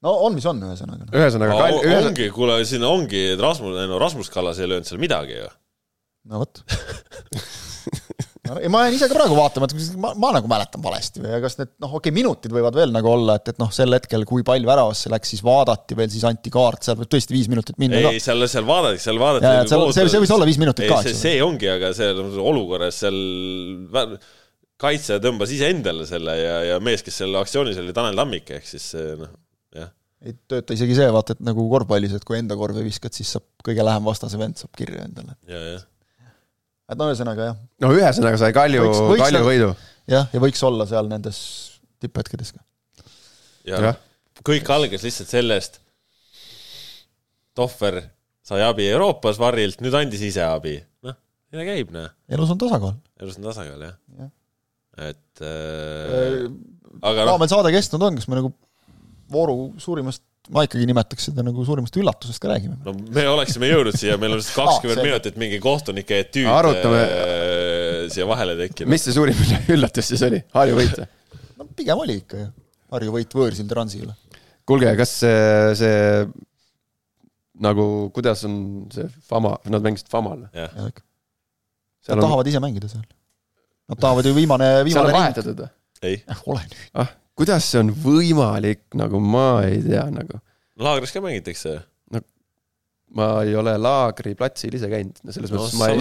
no 0.06 0.18
on, 0.28 0.38
mis 0.38 0.48
on, 0.50 0.62
ühesõnaga. 0.68 1.10
ühesõnaga, 1.14 1.58
ühesõnaga, 1.80 2.12
ongi, 2.12 2.30
kuule, 2.36 2.60
siin 2.68 2.86
ongi, 2.88 3.26
et 3.36 3.44
Rasmus, 3.44 3.82
no 3.90 4.02
Rasmus 4.02 4.34
Kallas 4.34 4.62
ei 4.62 4.70
löönud 4.72 4.90
seal 4.90 5.02
midagi 5.02 5.40
ju. 5.40 5.50
no 6.32 6.44
vot. 6.44 6.64
ei, 8.60 8.70
ma 8.72 8.84
jään 8.86 8.96
ise 8.98 9.08
ka 9.10 9.16
praegu 9.16 9.36
vaatama, 9.38 9.68
et 9.70 9.96
ma, 10.02 10.12
ma 10.20 10.32
nagu 10.36 10.50
mäletan 10.52 10.84
valesti 10.84 11.22
või 11.24 11.40
kas 11.44 11.58
need 11.60 11.72
noh, 11.72 11.94
okei 11.94 12.10
okay,, 12.10 12.16
minutid 12.16 12.54
võivad 12.56 12.76
veel 12.78 12.92
nagu 12.94 13.12
olla, 13.12 13.38
et, 13.40 13.54
et 13.54 13.62
noh, 13.62 13.72
sel 13.74 13.94
hetkel, 13.96 14.26
kui 14.28 14.44
pall 14.48 14.66
väravasse 14.68 15.12
läks, 15.14 15.32
siis 15.36 15.44
vaadati 15.46 15.98
veel, 15.98 16.12
siis 16.12 16.26
anti 16.28 16.52
kaart, 16.54 16.84
seal 16.88 17.00
võib 17.00 17.12
tõesti 17.14 17.36
viis 17.36 17.50
minutit 17.52 17.80
minna 17.82 18.02
ei, 18.02 18.20
seal, 18.24 18.44
seal 18.52 18.68
vaadati, 18.68 19.02
seal 19.04 19.22
vaadati. 19.22 19.48
Jaa, 19.48 19.70
seal- 19.70 19.88
see- 19.96 20.10
see 20.16 20.24
võis 20.26 20.36
olla 20.36 20.50
viis 20.50 20.60
minutit 20.62 20.90
ka, 20.92 21.02
see, 21.06 21.18
see 21.18 21.42
ongi, 21.46 21.70
aga 21.72 21.94
seal 21.98 22.22
olukorras 22.42 23.02
seal 23.06 24.18
kaitse 24.82 25.20
tõmbas 25.24 25.52
iseendale 25.54 26.08
selle 26.10 26.34
ja, 26.40 26.56
ja 26.72 26.80
mees, 26.84 27.04
kes 27.06 27.22
seal 27.22 27.36
aktsioonis 27.40 27.78
oli, 27.82 27.94
Tanel 27.96 28.18
Tammik, 28.18 28.50
ehk 28.58 28.68
siis 28.68 28.88
see, 28.96 29.14
noh, 29.20 29.32
jah. 29.78 29.92
ei 30.26 30.36
tööta 30.50 30.76
isegi 30.78 30.98
see, 30.98 31.08
vaata, 31.14 31.38
et 31.38 31.44
nagu 31.46 31.68
korvpallis, 31.72 32.16
et 32.18 32.26
kui 32.28 32.40
enda 32.40 32.58
korvi 32.60 32.84
viskad, 32.88 33.14
siis 33.18 33.32
saab 33.38 33.46
kõige 33.68 33.86
lähem 33.86 34.08
vastase 34.08 34.40
vend 34.42 34.58
saab 34.62 34.74
kirja 34.78 35.06
endale. 35.08 35.38
ja, 35.50 35.80
et 36.92 37.00
no 37.00 37.08
ühesõnaga 37.12 37.52
jah, 37.52 37.60
no 37.86 37.94
ühesõnaga 37.96 38.42
sai 38.42 38.56
Kalju 38.58 38.88
Kalju 39.22 39.44
võidu. 39.48 39.70
jah, 40.12 40.28
ja 40.34 40.44
võiks 40.44 40.64
olla 40.68 40.90
seal 40.90 41.12
nendes 41.12 41.40
tipphetkedes 42.02 42.56
ka. 42.58 42.66
ja 43.70 43.84
Jah. 43.92 44.02
kõik 44.42 44.74
algas 44.74 45.06
lihtsalt 45.06 45.30
sellest, 45.32 45.80
Tohver 47.58 48.00
sai 48.48 48.62
abi 48.64 48.86
Euroopas 48.90 49.38
Varrilt, 49.40 49.82
nüüd 49.84 49.96
andis 50.00 50.22
ise 50.26 50.44
abi. 50.48 50.78
noh, 51.06 51.16
nii 51.52 51.60
ta 51.62 51.66
käib, 51.68 51.92
noh. 51.96 52.14
elus 52.32 52.54
on 52.54 52.60
tasakaal. 52.62 52.96
elus 53.22 53.38
on 53.38 53.50
tasakaal, 53.52 53.90
jah 53.90 53.98
Jah. 54.18 54.32
Et 55.10 55.42
äh, 55.46 56.44
aga 57.02 57.26
noh, 57.30 57.40
meil 57.42 57.50
saade 57.52 57.72
kestnud 57.74 58.04
on, 58.10 58.20
kas 58.20 58.28
me 58.32 58.38
nagu 58.40 58.52
vooru 59.32 59.56
suurimast, 59.82 60.22
ma 60.52 60.66
ikkagi 60.68 60.86
nimetaks 60.90 61.30
seda 61.30 61.44
nagu 61.46 61.64
suurimast 61.66 61.96
üllatusest 62.02 62.42
ka 62.44 62.50
räägime? 62.52 62.76
no 62.86 62.94
me 63.16 63.24
oleksime 63.32 63.70
jõudnud 63.72 63.96
siia, 63.98 64.18
meil 64.22 64.36
on 64.36 64.42
kakskümmend 64.44 65.00
see- 65.00 65.08
minutit 65.08 65.38
mingi 65.42 65.60
kohtunike 65.64 66.20
etüüd 66.26 66.50
Arutame. 66.52 67.02
äh, 67.06 68.06
siia 68.12 68.28
vahele 68.30 68.58
tekkinud. 68.60 68.92
mis 68.92 69.06
see 69.08 69.16
suurim 69.16 69.40
üllatus 69.78 70.12
siis 70.12 70.24
oli? 70.28 70.42
Harju 70.58 70.78
võit 70.82 70.98
või? 71.00 71.08
no 71.62 71.70
pigem 71.78 72.02
oli 72.04 72.20
ikka 72.24 72.42
ju. 72.44 72.50
Harju 72.92 73.14
võit 73.16 73.32
võõrsil 73.40 73.70
Transi 73.72 74.02
üle. 74.04 74.18
kuulge, 74.68 74.92
kas 75.00 75.14
see, 75.24 75.38
see 75.80 75.96
nagu, 77.62 77.86
kuidas 78.16 78.44
on 78.48 78.56
see 78.94 79.08
Fama, 79.30 79.56
nad 79.72 79.84
mängisid 79.86 80.10
Famal? 80.12 80.48
jah, 80.56 80.72
Nad 80.76 81.00
seal 82.08 82.18
on, 82.18 82.24
tahavad 82.26 82.48
ise 82.50 82.60
mängida 82.64 82.88
seal. 82.90 83.04
Nad 83.92 84.00
tahavad 84.00 84.26
ju 84.26 84.34
viimane, 84.36 84.72
viimane 84.88 85.04
on 85.04 85.12
ring. 85.12 85.20
vahetatud 85.20 85.64
või? 85.66 85.72
ei, 86.08 86.18
ole 86.50 86.64
nüüd. 86.66 86.90
ah, 87.04 87.14
kuidas 87.38 87.68
see 87.68 87.82
on 87.84 87.94
võimalik, 88.04 88.86
nagu 88.98 89.20
ma 89.24 89.48
ei 89.68 89.82
tea, 89.84 90.06
nagu 90.14 90.40
laagris 90.82 91.14
ka 91.14 91.24
mängitakse. 91.24 91.80
ma 93.12 93.26
ei 93.44 93.52
ole 93.60 93.74
Laagri 93.76 94.32
platsil 94.40 94.78
ise 94.78 94.88
käinud, 94.88 95.18
no 95.28 95.34
selles 95.36 95.52
No 95.52 95.60
mõttes 95.60 95.76
ma 95.76 95.90
ei 95.92 95.98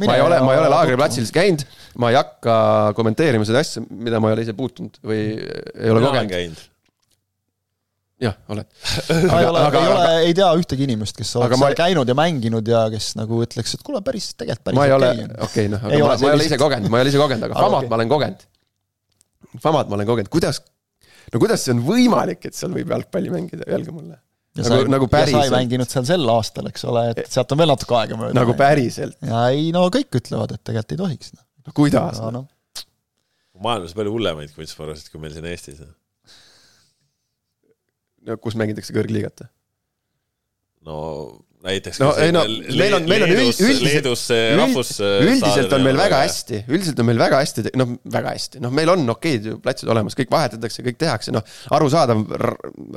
ma 0.00 0.14
ei 0.16 0.22
ole, 0.24 0.38
ma 0.40 0.54
ei 0.54 0.60
ole 0.62 0.70
Laagri 0.72 0.96
platsil 0.96 1.26
platsil 1.26 1.34
käinud, 1.36 1.66
ma 2.00 2.08
ei 2.08 2.16
hakka 2.16 2.54
kommenteerima 2.96 3.44
seda 3.44 3.60
asja, 3.60 3.82
mida 3.90 4.22
ma 4.24 4.30
ei 4.30 4.38
ole 4.38 4.46
ise 4.46 4.56
puutunud 4.56 4.96
või 5.04 5.20
ei 5.36 5.92
ole 5.92 6.00
kogenud. 6.06 6.62
jah, 8.22 8.36
oled. 8.52 8.66
ma 9.30 9.38
ei 9.42 9.46
ole, 9.50 9.62
ei 9.66 9.88
ole, 9.92 10.04
ei 10.30 10.34
tea 10.36 10.48
ühtegi 10.56 10.86
inimest, 10.88 11.16
kes 11.18 11.34
oleks 11.36 11.50
Aga 11.50 11.58
ma 11.60 11.66
seal 11.68 11.74
ei- 11.74 11.80
käinud 11.82 12.08
ja 12.12 12.16
mänginud 12.16 12.68
ja 12.72 12.84
kes 12.92 13.10
nagu 13.18 13.40
ütleks, 13.44 13.74
et 13.76 13.82
kuule, 13.86 14.00
päris, 14.06 14.30
tegelikult 14.38 14.64
päris 14.70 14.78
ma 14.80 14.86
ei 14.88 14.94
ole 14.96 15.10
okei, 15.48 15.66
noh, 15.72 15.84
Ei 15.90 15.98
aga 16.00 16.06
ma, 16.06 16.14
ole 16.14 16.20
ma 16.22 16.30
ei 16.30 16.36
ole 16.38 16.46
ise 16.48 16.58
kogenud, 16.62 16.92
ma 16.92 17.00
ei 17.00 17.06
ole 17.06 17.12
ise 17.12 17.20
kogenud, 17.20 17.48
aga 17.50 17.58
Famat 17.60 17.82
okei. 17.82 17.90
ma 17.92 17.98
olen 18.00 18.12
kogenud. 18.14 18.46
Famat 19.66 19.90
ma 19.92 19.98
olen 19.98 20.08
kogenud, 20.12 20.30
kuidas, 20.32 20.62
no 21.34 21.42
kuidas 21.42 21.66
see 21.66 21.74
on 21.76 21.82
võimalik, 21.86 22.48
et 22.48 22.56
seal 22.56 22.72
võib 22.76 22.94
jalgpalli 22.96 23.34
mängida, 23.34 23.68
öelge 23.68 23.92
mulle. 23.92 24.16
nagu- 24.56 24.88
nagu 24.88 25.04
ja 25.04 25.12
sai 25.12 25.32
päriselt. 25.36 25.52
mänginud 25.58 25.92
seal 25.92 26.08
sel 26.08 26.28
aastal, 26.32 26.70
eks 26.72 26.84
ole, 26.88 27.02
et 27.12 27.26
sealt 27.32 27.52
on 27.52 27.60
veel 27.60 27.68
natuke 27.74 27.98
aega 28.00 28.16
mööda. 28.16 28.36
nagu 28.40 28.56
päriselt, 28.56 29.16
ja 29.28 29.44
ei 29.52 29.68
no 29.76 29.84
kõik 29.92 30.16
ütlevad, 30.22 30.56
et 30.56 30.64
tegelikult 30.64 30.96
ei 30.96 31.02
tohiks. 31.04 31.32
no 31.36 31.76
kuidas 31.76 32.16
aga? 32.24 32.32
noh, 32.40 32.48
maailmas 33.60 33.92
palju 33.96 34.12
hullemaid 34.16 34.52
kunstvarusid 34.56 35.12
kui 35.12 35.20
meil 35.20 35.36
siin 35.36 35.44
Eestis. 35.52 35.80
no 35.84 35.92
kus 38.42 38.56
mängitakse 38.58 38.92
kõrgliigat? 38.96 39.46
no 40.86 40.96
näiteks 41.66 41.98
No 41.98 42.12
ei 42.22 42.30
no, 42.34 42.44
meil 42.78 42.94
on- 42.94 43.06
meil 43.10 43.24
on 43.24 43.30
Leedus- 43.32 43.58
üld- 43.58 43.70
üldiselt- 43.72 43.86
Leedus 43.88 44.20
see 44.28 44.42
rahvus 44.58 44.90
üldiselt 45.02 45.72
on 45.74 45.82
meil 45.82 45.96
väga. 45.98 46.20
hästi, 46.22 46.60
üldiselt 46.70 47.00
on 47.02 47.06
meil 47.08 47.18
väga 47.18 47.40
hästi, 47.42 47.64
noh, 47.80 47.88
väga 48.16 48.34
hästi, 48.36 48.60
noh, 48.62 48.70
meil 48.70 48.92
on 48.92 49.02
okeid 49.10 49.48
ju 49.50 49.56
platsid 49.64 49.88
olemas, 49.90 50.14
kõik 50.14 50.30
vahetatakse, 50.30 50.84
kõik 50.86 50.98
tehakse, 51.00 51.32
noh, 51.34 51.42
arusaadav, 51.74 52.22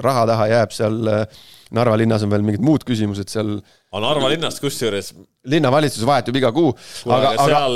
raha 0.05 0.25
taha 0.29 0.45
jääb 0.53 0.71
seal 0.75 0.99
äh, 1.07 1.25
Narva 1.71 1.97
linnas 2.01 2.23
on 2.25 2.29
veel 2.33 2.41
mingid 2.45 2.61
muud 2.65 2.81
küsimused 2.85 3.29
seal, 3.29 3.55
aga 3.93 3.99
Narva 4.05 4.29
linnast 4.29 4.61
kusjuures, 4.61 5.11
linnavalitsus 5.45 6.05
vahetub 6.05 6.35
iga 6.37 6.51
kuu, 6.53 6.71
aga, 7.05 7.17
aga, 7.17 7.33
aga 7.41 7.49
seal 7.49 7.75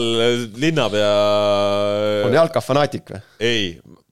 linnapea 0.62 1.12
on 2.30 2.34
jalkafanaatik 2.38 3.10
või? 3.16 3.22
ei, 3.40 3.68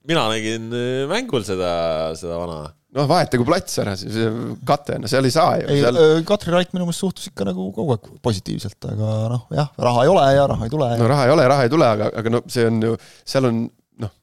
mina 0.08 0.26
nägin 0.34 0.70
äh, 0.74 1.08
mängul 1.10 1.46
seda, 1.46 2.16
seda 2.18 2.38
vana. 2.42 2.74
noh, 2.98 3.08
vahetagu 3.10 3.46
plats 3.48 3.78
ära, 3.82 3.94
see 4.00 4.30
kate, 4.68 4.98
no 5.02 5.10
seal 5.12 5.28
ei 5.28 5.34
saa 5.34 5.60
ju, 5.62 5.68
ei 5.72 5.84
seal, 5.84 6.00
Katri 6.28 6.54
Raik 6.54 6.74
minu 6.76 6.88
meelest 6.88 7.04
suhtus 7.04 7.30
ikka 7.30 7.48
nagu 7.48 7.70
kogu 7.76 7.96
aeg 7.96 8.10
positiivselt, 8.26 8.80
aga 8.92 9.12
noh, 9.32 9.46
jah, 9.56 9.70
raha 9.88 10.04
ei 10.06 10.12
ole 10.12 10.26
ja 10.36 10.48
raha 10.52 10.68
ei 10.68 10.74
tule 10.74 10.90
no 11.00 11.12
raha 11.12 11.28
ei 11.28 11.36
ole, 11.36 11.46
raha 11.54 11.68
ei 11.68 11.72
tule, 11.72 11.88
aga, 11.98 12.10
aga 12.22 12.34
no 12.34 12.44
see 12.52 12.68
on 12.68 12.82
ju, 12.88 12.98
seal 13.34 13.48
on 13.48 13.64
noh, 14.04 14.14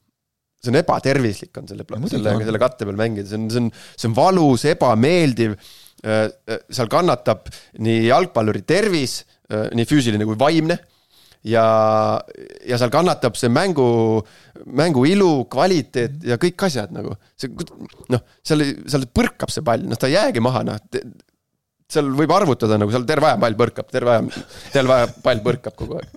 see 0.61 0.75
on 0.75 0.81
ebatervislik 0.83 1.63
on 1.63 1.71
selle, 1.71 1.89
selle 2.13 2.37
selle 2.51 2.63
katte 2.63 2.89
peal 2.89 3.01
mängida, 3.01 3.31
see 3.31 3.41
on, 3.41 3.49
see 3.53 3.65
on, 3.65 3.73
see 3.95 4.11
on 4.11 4.19
valus, 4.19 4.69
ebameeldiv. 4.75 5.59
seal 5.99 6.87
kannatab 6.93 7.49
nii 7.83 8.05
jalgpalluri 8.07 8.61
tervis, 8.63 9.17
nii 9.49 9.89
füüsiline 9.89 10.29
kui 10.29 10.39
vaimne 10.39 10.77
ja, 11.47 11.65
ja 12.67 12.79
seal 12.81 12.93
kannatab 12.93 13.39
see 13.39 13.51
mängu, 13.53 13.87
mängu 14.67 15.05
ilu, 15.09 15.33
kvaliteet 15.51 16.27
ja 16.27 16.39
kõik 16.41 16.67
asjad 16.69 16.93
nagu. 16.95 17.15
see 17.39 17.53
noh, 18.13 18.23
seal, 18.47 18.65
seal 18.91 19.09
põrkab 19.15 19.53
see 19.53 19.65
pall, 19.67 19.85
noh 19.87 20.01
ta 20.01 20.11
ei 20.11 20.17
jäägi 20.17 20.43
maha, 20.45 20.65
noh. 20.67 20.79
seal 21.89 22.11
võib 22.17 22.33
arvutada 22.35 22.79
nagu 22.81 22.95
seal 22.95 23.07
terve 23.09 23.31
aja 23.31 23.41
pall 23.41 23.59
põrkab, 23.59 23.91
terve 23.93 24.17
aja, 24.17 24.47
terve 24.75 24.97
aja 24.97 25.11
pall 25.25 25.45
põrkab 25.45 25.77
kogu 25.79 26.01
aeg. 26.01 26.11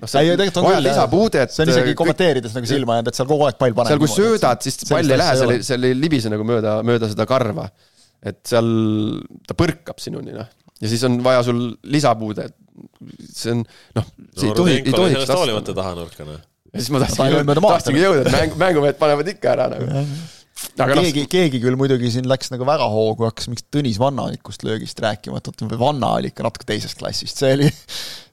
noh, 0.00 0.08
ei, 0.08 0.32
tegelikult 0.34 0.62
on 0.62 0.68
vaja 0.70 0.82
lisapuudet. 0.88 1.54
see 1.54 1.66
on 1.66 1.74
isegi 1.76 1.98
kommenteerides 1.98 2.56
nagu 2.58 2.72
silma 2.72 2.98
jäänud, 2.98 3.12
et 3.12 3.20
seal 3.20 3.30
kogu 3.30 3.46
aeg 3.48 3.60
pall 3.60 3.76
paneb. 3.76 3.94
seal, 3.94 4.02
kui 4.02 4.14
söödad, 4.16 4.66
siis 4.66 4.82
pall 4.90 5.06
ei 5.06 5.22
lähe, 5.22 5.38
seal 5.42 5.54
ei, 5.56 5.66
seal 5.70 5.90
ei 5.90 5.98
libise 5.98 6.32
nagu 6.32 6.46
mööda, 6.48 6.80
mööda 6.86 7.12
seda 7.12 7.28
karva. 7.30 7.70
et 8.20 8.42
seal 8.50 8.66
ta 9.48 9.56
põrkab 9.56 10.02
sinuni, 10.02 10.34
noh. 10.36 10.50
ja 10.82 10.90
siis 10.90 11.06
on 11.08 11.22
vaja 11.24 11.46
sul 11.46 11.70
lisapuudet. 11.86 12.58
See 13.28 13.54
on, 13.54 13.62
noh, 13.98 14.10
see 14.36 14.50
ei 14.50 14.56
tohi, 14.56 14.76
ei 14.80 14.94
tohiks 14.94 15.16
sellest 15.18 15.36
hoolimata 15.36 15.76
tahanurka, 15.76 16.26
noh. 16.28 16.42
ja 16.72 16.82
siis 16.82 16.92
ma 16.94 17.02
tahtsingi 17.04 17.56
tahtsingi 17.60 18.04
jõuda, 18.04 18.26
et 18.26 18.36
mäng, 18.36 18.58
mängumehed 18.64 19.00
panevad 19.00 19.32
ikka 19.32 19.54
ära 19.54 19.68
nagu. 19.72 20.04
aga 20.80 20.96
noh, 20.98 21.04
keegi, 21.06 21.26
keegi 21.32 21.60
küll 21.62 21.78
muidugi 21.80 22.12
siin 22.14 22.28
läks 22.30 22.52
nagu 22.54 22.66
väga 22.68 22.88
hoogu, 22.92 23.28
hakkas 23.28 23.50
mingist 23.50 23.68
Tõnis 23.74 24.00
Vannalikust 24.00 24.66
löögist 24.66 25.00
rääkima, 25.02 25.40
et 25.40 25.52
vot 25.52 25.78
Vanna 25.80 26.14
oli 26.18 26.32
ikka 26.32 26.46
natuke 26.46 26.68
teisest 26.68 26.98
klassist, 27.00 27.40
see 27.40 27.54
oli, 27.58 27.70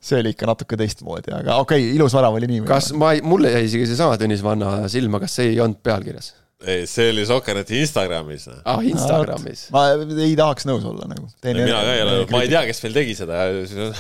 see 0.10 0.20
oli 0.24 0.36
ikka 0.36 0.50
natuke 0.50 0.80
teistmoodi, 0.80 1.36
aga 1.38 1.62
okei 1.64 1.86
okay,, 1.88 1.96
ilus 2.00 2.18
värav 2.18 2.40
oli 2.40 2.52
nii. 2.54 2.66
kas 2.68 2.92
ma 2.98 3.14
ei, 3.16 3.24
mulle 3.26 3.54
jäi 3.56 3.70
isegi 3.70 3.92
seesama 3.94 4.20
Tõnis 4.20 4.44
Vanna 4.46 4.80
silma, 4.92 5.24
kas 5.24 5.40
see 5.40 5.54
ei 5.54 5.64
olnud 5.64 5.84
pealkirjas? 5.86 6.34
ei, 6.66 6.88
see 6.90 7.12
oli 7.12 7.22
Sokkerneti 7.30 7.78
Instagramis, 7.84 8.48
noh. 8.50 8.62
ah, 8.66 8.80
Instagramis. 8.82 9.68
ma 9.74 9.84
ei 9.94 10.34
tahaks 10.38 10.66
nõus 10.66 10.86
olla 10.90 11.06
nagu. 11.06 11.28
mina 11.46 11.82
ka 11.86 11.94
ei 11.94 12.02
ole, 12.02 12.16
ma 12.34 12.40
ei 12.42 12.50
tea, 12.50 12.64
kes 12.66 12.82
veel 12.82 12.96
tegi 12.96 13.14
seda. 13.20 13.44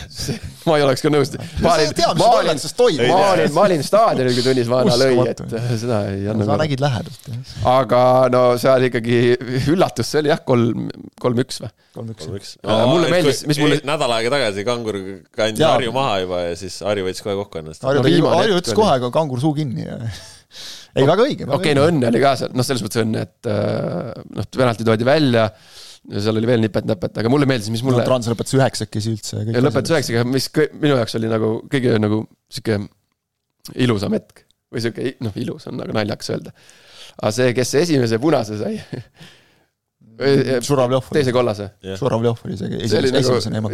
ma 0.65 0.77
ei 0.79 0.85
oleks 0.87 1.05
ka 1.05 1.11
nõus. 1.13 1.35
ma 1.61 1.75
olin, 1.75 1.91
ma 2.17 2.29
olin 2.39 2.61
ma 3.11 3.19
olin, 3.35 3.51
ma 3.53 3.65
olin 3.67 3.83
staadionil, 3.85 4.33
kui 4.39 4.45
Tõnis 4.47 4.71
Vanna 4.71 4.95
lõi, 4.97 5.19
et 5.29 5.43
seda 5.83 5.99
ei 6.09 6.23
sa 6.25 6.33
andnud. 6.33 6.53
nägid 6.63 6.81
lähedalt, 6.81 7.29
aga 7.77 8.01
no 8.33 8.41
seal 8.61 8.87
ikkagi 8.89 9.19
üllatus, 9.75 10.09
see 10.09 10.23
oli 10.23 10.33
jah, 10.33 10.41
kolm, 10.47 10.87
kolm-üks 11.21 11.61
või? 11.61 11.69
kolm-üks. 11.97 12.55
Mulle 12.65 13.11
meeldis- 13.13 13.43
mis 13.49 13.57
mulle- 13.61 13.79
nädal 13.85 14.11
aega 14.17 14.33
tagasi 14.33 14.65
Kangur 14.65 14.97
kandis. 15.33 15.65
Harju 15.65 15.93
maha 15.93 16.17
juba 16.21 16.41
ja 16.45 16.57
siis 16.57 16.79
Harju 16.85 17.05
võttis 17.07 17.25
kohe 17.25 17.37
kokku 17.39 17.61
ennast. 17.61 17.85
Harju 17.85 18.57
ütles 18.61 18.77
kohe, 18.77 18.97
aga 18.97 19.09
kangur 19.13 19.41
suu 19.41 19.53
kinni 19.57 19.85
ja 19.85 19.97
ei, 20.97 21.09
väga 21.09 21.27
õige. 21.27 21.47
okei 21.47 21.57
okay,, 21.59 21.75
no 21.77 21.87
õnne 21.91 22.09
oli 22.11 22.21
ka 22.23 22.35
seal, 22.39 22.55
noh, 22.57 22.67
selles 22.67 22.85
mõttes 22.85 23.03
õnne, 23.03 23.25
et 23.27 23.49
noh, 23.49 24.49
penalti 24.57 24.87
toodi 24.87 25.07
välja 25.07 25.47
ja 26.07 26.23
seal 26.23 26.39
oli 26.39 26.49
veel 26.49 26.61
nipet-näpet, 26.63 27.21
aga 27.21 27.31
mulle 27.31 27.47
meeldis, 27.49 27.69
mis 27.73 27.83
mulle 27.85 28.01
no,. 28.01 28.07
Trans 28.07 28.29
lõpetas 28.31 28.55
üheksakesi 28.57 29.13
üldse. 29.13 29.41
ja 29.43 29.63
lõpetas 29.63 29.95
üheksakesi, 29.95 30.27
mis 30.31 30.49
minu 30.79 30.95
jaoks 30.95 31.17
oli 31.19 31.31
nagu 31.31 31.53
kõige 31.71 31.97
nagu 32.01 32.21
sihuke 32.53 32.79
ilusam 33.83 34.15
hetk 34.15 34.45
või 34.71 34.83
sihuke 34.83 35.15
noh, 35.23 35.35
ilus 35.39 35.67
on 35.71 35.79
nagu 35.81 35.95
naljakas 35.95 36.31
öelda. 36.35 36.53
aga 37.17 37.33
see, 37.35 37.51
kes 37.57 37.73
esimese 37.83 38.21
punase 38.23 38.59
sai 38.61 38.77
Žuravljov. 40.67 41.11
teise 41.13 41.33
kollase 41.35 41.67
yeah.. 41.85 41.97
Žuravljov 41.99 42.45
oli 42.47 42.57
see 42.57 42.79
esimesena 42.87 43.19
esimesena 43.21 43.59
ema. 43.61 43.73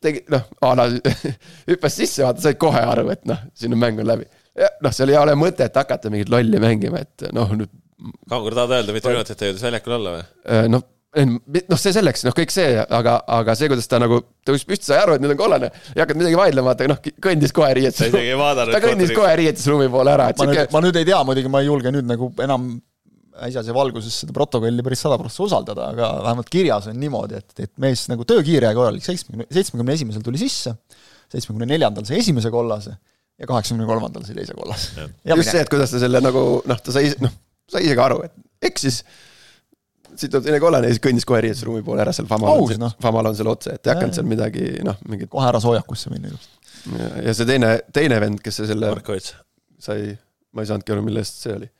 tegi 0.00 0.24
noh, 0.32 0.44
a 0.66 0.74
la 0.76 0.88
hüppas 1.70 1.96
sisse, 1.96 2.24
vaata, 2.24 2.42
said 2.44 2.58
kohe 2.60 2.82
aru, 2.82 3.08
et 3.14 3.24
noh, 3.28 3.40
siin 3.54 3.76
on 3.76 3.80
mäng 3.80 4.00
on 4.00 4.08
läbi. 4.08 4.26
Noh, 4.56 4.94
seal 4.94 5.12
ei 5.12 5.18
ole 5.20 5.36
mõtet 5.38 5.76
hakata 5.76 6.12
mingit 6.12 6.32
lolli 6.32 6.62
mängima, 6.62 7.04
et 7.04 7.28
noh 7.36 7.52
nüüd. 7.56 7.70
kaugele 8.30 8.56
tahad 8.56 8.78
öelda, 8.78 8.96
mitu 8.96 9.12
minutit 9.12 9.38
ta 9.38 9.50
jõudis 9.50 9.66
väljakul 9.66 9.98
olla 9.98 10.16
või? 10.16 10.24
Äh, 10.46 10.66
noh 10.72 10.86
noh, 11.18 11.78
see 11.80 11.90
selleks, 11.94 12.22
noh, 12.22 12.34
kõik 12.36 12.52
see, 12.54 12.76
aga, 12.78 13.16
aga 13.34 13.54
see, 13.58 13.70
kuidas 13.70 13.88
ta 13.90 13.98
nagu 13.98 14.20
tõusis 14.46 14.66
püsti, 14.68 14.86
sai 14.92 15.00
aru, 15.02 15.16
et 15.16 15.24
nüüd 15.24 15.34
on 15.34 15.40
kollane. 15.40 15.70
ei 15.96 16.02
hakanud 16.04 16.22
midagi 16.22 16.38
vaidlema, 16.38 16.70
vaata, 16.70 16.86
noh, 16.90 17.00
kõndis 17.24 17.54
kohe 17.56 17.72
riietus. 17.74 18.12
ta 18.74 18.82
kõndis 18.84 19.10
kohe 19.16 19.32
riietusruumi 19.42 19.90
poole 19.90 20.14
ära. 20.14 20.30
ma, 20.30 20.46
siuke... 20.46 20.68
ma 20.70 20.84
nüüd 20.84 21.00
ei 21.00 21.08
tea, 21.08 21.18
muidugi 21.26 21.50
ma 21.50 21.64
ei 21.64 21.70
julge 21.70 21.92
nüüd 21.96 22.06
nagu 22.06 22.30
enam 22.46 22.70
äsjase 23.40 23.74
valguses 23.74 24.20
seda 24.22 24.34
protokolli 24.36 24.84
päris 24.86 25.02
sada 25.02 25.16
prossa 25.18 25.42
usaldada, 25.42 25.90
aga 25.94 26.10
vähemalt 26.26 26.50
kirjas 26.52 26.90
on 26.92 26.98
niimoodi, 27.00 27.40
et, 27.40 27.54
et 27.66 27.72
mees 27.82 28.04
nagu 28.10 28.26
töökiire 28.28 28.70
ja 28.70 28.76
korralik, 28.76 29.02
seitsmekümne, 29.06 29.48
seitsmekümne 29.50 29.96
esimesel 29.96 30.24
tuli 30.26 30.38
sisse, 30.38 30.76
seitsmekümne 31.32 31.66
neljandal 31.72 32.06
sai 32.06 32.20
esimese 32.20 32.52
kollase 32.54 32.94
ja 33.40 33.48
kaheksakümne 33.48 33.88
kolmandal 33.88 34.26
sai 34.26 34.36
teise 34.36 34.54
kollase. 34.58 35.08
just 35.32 35.50
see, 35.50 35.64
et 35.64 35.72
kuidas 35.72 35.92
ta 35.94 36.02
selle 36.02 36.20
nagu 36.24 36.44
noh, 36.68 36.84
ta 36.84 36.94
sai, 36.94 37.10
noh, 37.24 37.32
sai 37.70 37.86
ise 37.88 37.96
ka 37.98 38.06
aru, 38.10 38.22
et 38.28 38.70
eksis 38.70 39.02
siit 40.20 40.34
on 40.34 40.44
teine 40.44 40.60
kollane 40.62 40.88
ja 40.88 40.94
siis 40.94 41.02
kõndis 41.04 41.26
kohe 41.28 41.40
riietusruumi 41.44 41.82
poole 41.86 42.02
ära 42.04 42.12
seal 42.14 42.28
Famal 42.30 42.64
on, 42.64 42.72
no. 42.82 42.90
Famal 43.02 43.30
on 43.30 43.36
seal 43.38 43.50
otse, 43.50 43.76
et 43.76 43.86
ei 43.86 43.94
hakanud 43.94 44.16
seal 44.16 44.28
midagi 44.28 44.66
noh, 44.86 44.98
mingit. 45.08 45.30
kohe 45.32 45.48
ära 45.48 45.60
soojakusse 45.62 46.12
minna 46.12 46.32
just. 46.32 46.56
ja 47.24 47.34
see 47.36 47.48
teine, 47.48 47.74
teine 47.94 48.20
vend, 48.22 48.42
kes 48.44 48.62
selle 48.70 48.92
sai, 49.80 50.10
ma 50.52 50.64
ei 50.64 50.70
saanudki 50.70 50.96
aru, 50.96 51.04
mille 51.06 51.22
eest 51.24 51.44
see 51.46 51.56
oli. 51.56 51.70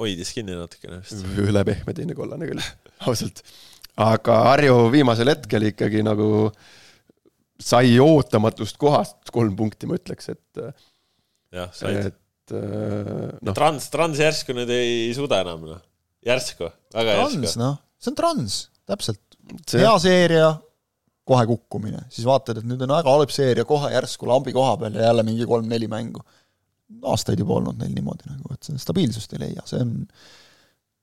hoidis 0.00 0.32
kinni 0.34 0.56
natukene 0.58 1.02
vist. 1.02 1.26
üle 1.44 1.64
pehme 1.68 1.96
teine 1.96 2.18
kollane 2.18 2.48
küll, 2.50 2.62
ausalt. 3.06 3.44
aga 4.02 4.38
Harju 4.50 4.78
viimasel 4.94 5.30
hetkel 5.34 5.70
ikkagi 5.70 6.02
nagu 6.06 6.50
sai 7.62 7.94
ootamatust 8.02 8.76
kohast 8.80 9.30
kolm 9.34 9.54
punkti, 9.58 9.88
ma 9.90 9.96
ütleks, 10.00 10.32
et. 10.34 10.64
jah, 11.54 11.70
said. 11.76 12.12
et 12.12 12.18
noh. 12.52 13.54
Trans, 13.54 13.86
Trans 13.92 14.18
järsku 14.20 14.54
nüüd 14.56 14.70
ei 14.74 15.08
suuda 15.16 15.40
enam 15.44 15.64
noh 15.70 15.80
järsku, 16.26 16.68
väga 16.94 17.16
trans, 17.18 17.38
järsku. 17.38 17.62
noh, 17.62 17.78
see 18.00 18.12
on 18.12 18.18
trans, 18.18 18.58
täpselt 18.88 19.38
see.... 19.66 19.80
hea 19.82 19.94
seeria, 20.02 20.52
kohe 21.28 21.46
kukkumine, 21.50 22.04
siis 22.12 22.26
vaatad, 22.28 22.60
et 22.60 22.68
nüüd 22.68 22.82
on 22.86 22.94
väga 22.96 23.16
halb 23.16 23.34
seeria, 23.34 23.66
kohe 23.68 23.90
järsku 23.92 24.28
lambi 24.30 24.54
koha 24.54 24.76
peal 24.80 24.98
ja 24.98 25.10
jälle 25.10 25.26
mingi 25.26 25.48
kolm-neli 25.48 25.90
mängu. 25.90 26.22
aastaid 27.08 27.40
juba 27.40 27.56
olnud 27.56 27.78
neil 27.80 27.94
niimoodi 27.96 28.28
nagu, 28.28 28.52
et 28.52 28.68
stabiilsust 28.82 29.32
ei 29.32 29.46
leia, 29.46 29.62
see 29.66 29.80
on 29.80 29.94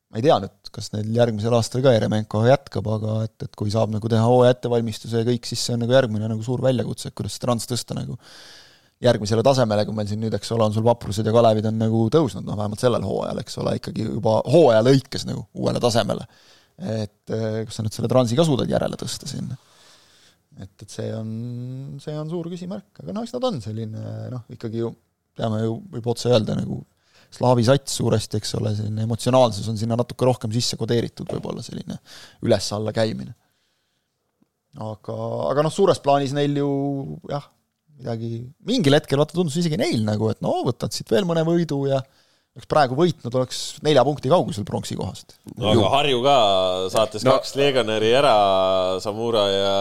ma 0.09 0.17
ei 0.17 0.25
tea 0.25 0.37
nüüd, 0.41 0.71
kas 0.73 0.89
neil 0.95 1.09
järgmisel 1.13 1.53
aastal 1.53 1.83
ka 1.85 1.93
Jeremenko 1.93 2.41
jätkab, 2.47 2.87
aga 2.95 3.19
et, 3.27 3.35
et 3.45 3.57
kui 3.57 3.69
saab 3.73 3.91
nagu 3.93 4.09
teha 4.09 4.23
hooaja 4.25 4.55
ettevalmistuse 4.55 5.21
ja 5.21 5.27
kõik, 5.27 5.45
siis 5.45 5.61
see 5.67 5.75
on 5.75 5.83
nagu 5.85 5.93
järgmine 5.93 6.31
nagu 6.31 6.45
suur 6.45 6.63
väljakutse, 6.65 7.11
et 7.11 7.17
kuidas 7.17 7.37
seda 7.37 7.45
trans 7.45 7.69
tõsta 7.69 7.97
nagu 7.97 8.17
järgmisele 9.05 9.43
tasemele, 9.45 9.85
kui 9.87 9.95
meil 9.95 10.09
siin 10.09 10.19
nüüd, 10.23 10.33
eks 10.35 10.49
ole, 10.55 10.65
on 10.65 10.75
sul 10.75 10.85
Vaprused 10.87 11.27
ja 11.29 11.33
Kalevid 11.35 11.69
on 11.69 11.77
nagu 11.79 12.01
tõusnud, 12.11 12.43
noh 12.47 12.57
vähemalt 12.59 12.81
sellel 12.81 13.05
hooajal, 13.05 13.43
eks 13.43 13.59
ole, 13.61 13.75
ikkagi 13.79 14.07
juba 14.09 14.39
hooaja 14.49 14.81
lõikes 14.89 15.27
nagu 15.29 15.45
uuele 15.55 15.81
tasemele. 15.83 16.25
et 16.79 17.33
eh, 17.35 17.63
kas 17.67 17.75
sa 17.75 17.83
nüüd 17.83 17.95
selle 17.95 18.07
transi 18.11 18.37
ka 18.39 18.45
suudad 18.47 18.69
järele 18.71 18.95
tõsta 18.99 19.27
sinna? 19.27 19.57
et, 20.59 20.73
et 20.81 20.89
see 20.89 21.09
on, 21.15 21.29
see 22.03 22.15
on 22.17 22.31
suur 22.31 22.49
küsimärk, 22.51 22.89
aga 23.03 23.13
noh, 23.15 23.23
eks 23.23 23.35
nad 23.35 23.47
on 23.47 23.59
selline 23.63 24.03
noh, 24.33 24.45
ikkagi 24.51 24.81
ju 24.81 24.91
teame 25.39 25.61
ju, 25.63 25.75
võib 25.93 26.09
otse 26.11 26.31
öelda 26.31 26.57
nagu 26.57 26.81
slaavi 27.33 27.65
sats 27.67 27.99
suuresti, 27.99 28.39
eks 28.39 28.55
ole, 28.59 28.73
selline 28.77 29.05
emotsionaalsus 29.05 29.67
on 29.71 29.77
sinna 29.79 29.97
natuke 29.99 30.27
rohkem 30.27 30.53
sisse 30.55 30.79
kodeeritud, 30.79 31.29
võib-olla 31.29 31.63
selline 31.65 31.99
üles-alla 32.45 32.93
käimine. 32.95 33.35
aga, 34.79 35.17
aga 35.49 35.65
noh, 35.65 35.73
suures 35.73 36.01
plaanis 36.03 36.33
neil 36.37 36.57
ju 36.61 36.69
jah, 37.29 37.45
midagi, 37.99 38.43
mingil 38.65 38.97
hetkel 38.97 39.21
vaata 39.21 39.35
tundus 39.37 39.59
isegi 39.59 39.79
neil 39.79 40.01
nagu, 40.07 40.29
et 40.31 40.41
no 40.45 40.61
võtad 40.67 40.93
siit 40.95 41.09
veel 41.11 41.27
mõne 41.29 41.43
võidu 41.47 41.83
ja 41.89 42.01
oleks 42.57 42.69
praegu 42.69 42.97
võitnud, 42.97 43.33
oleks 43.39 43.63
nelja 43.85 44.03
punkti 44.07 44.31
kaugusel 44.31 44.65
pronksi 44.67 44.97
kohast. 44.99 45.37
no 45.55 45.73
aga 45.73 45.89
Harju 45.95 46.21
ka 46.25 46.37
saatis 46.93 47.25
no. 47.25 47.37
kaks 47.37 47.55
legionäri 47.59 48.13
ära, 48.19 48.35
Samura 49.03 49.45
ja 49.51 49.73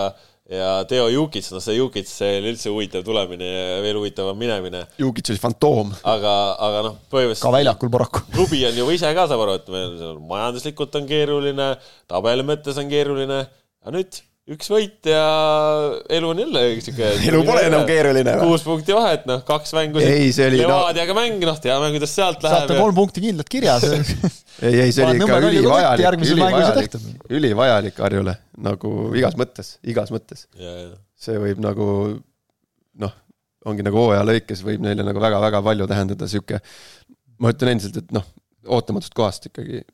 ja 0.48 0.68
Teo 0.88 1.08
Jukits, 1.12 1.50
noh 1.52 1.62
see 1.62 1.76
Jukits, 1.76 2.12
see 2.20 2.38
oli 2.40 2.52
üldse 2.54 2.72
huvitav 2.72 3.04
tulemine 3.06 3.48
ja 3.48 3.80
veel 3.84 3.98
huvitavam 4.00 4.38
minemine. 4.40 4.84
Jukits 5.00 5.34
oli 5.34 5.42
fantoom. 5.42 5.92
aga, 6.08 6.34
aga 6.68 6.84
noh, 6.88 6.96
põhimõtteliselt 7.12 7.48
ka 7.48 7.54
väljakul 7.58 7.92
paraku. 7.92 8.24
klubi 8.36 8.62
on 8.68 8.80
ju 8.80 8.88
ise 8.96 9.12
ka, 9.16 9.28
saab 9.30 9.44
aru, 9.44 9.58
et 9.60 9.68
meil 9.74 10.22
majanduslikult 10.30 10.96
on 11.00 11.10
keeruline, 11.10 11.68
tabeli 12.10 12.46
mõttes 12.48 12.80
on 12.80 12.90
keeruline, 12.92 13.44
aga 13.84 13.96
nüüd 13.98 14.22
üks 14.54 14.70
võit 14.72 15.08
ja 15.08 15.22
elu 16.18 16.30
on 16.32 16.40
jälle 16.42 16.62
siuke. 16.84 17.10
elu 17.28 17.40
pole 17.46 17.64
enam 17.68 17.84
keeruline. 17.88 18.34
kuus 18.40 18.64
punkti 18.66 18.96
vahet, 18.96 19.26
noh, 19.28 19.42
kaks 19.48 19.74
mängu. 19.76 20.00
ei, 20.02 20.30
see 20.34 20.48
oli. 20.50 20.62
Levadiaga 20.62 21.14
no... 21.14 21.18
mäng, 21.20 21.44
noh, 21.50 21.60
teame, 21.62 21.90
kuidas 21.94 22.14
sealt 22.16 22.44
läheb. 22.44 22.64
saate 22.64 22.78
kolm 22.80 22.96
punkti 22.96 23.24
kindlalt 23.24 23.52
kirjas 23.52 23.84
ei, 23.92 24.72
ei, 24.72 24.94
see 24.94 25.04
oli 25.04 25.20
ikka 25.20 25.40
ülivajalik, 25.50 26.24
ülivajalik, 26.32 26.98
ülivajalik 27.40 28.02
Harjule 28.06 28.38
nagu 28.64 28.94
igas 29.18 29.36
mõttes, 29.38 29.76
igas 29.86 30.12
mõttes. 30.14 30.46
see 31.18 31.38
võib 31.42 31.60
nagu 31.62 31.88
noh, 33.04 33.14
ongi 33.68 33.84
nagu 33.86 34.00
hooaja 34.00 34.24
lõikes 34.26 34.64
võib 34.66 34.82
neile 34.86 35.06
nagu 35.06 35.22
väga-väga 35.22 35.62
palju 35.66 35.88
tähendada 35.90 36.30
sihuke. 36.30 36.62
ma 37.38 37.52
ütlen 37.52 37.76
endiselt, 37.76 38.00
et 38.00 38.16
noh, 38.16 38.24
ootamatust 38.68 39.14
kohast 39.16 39.50
ikkagi 39.50 39.84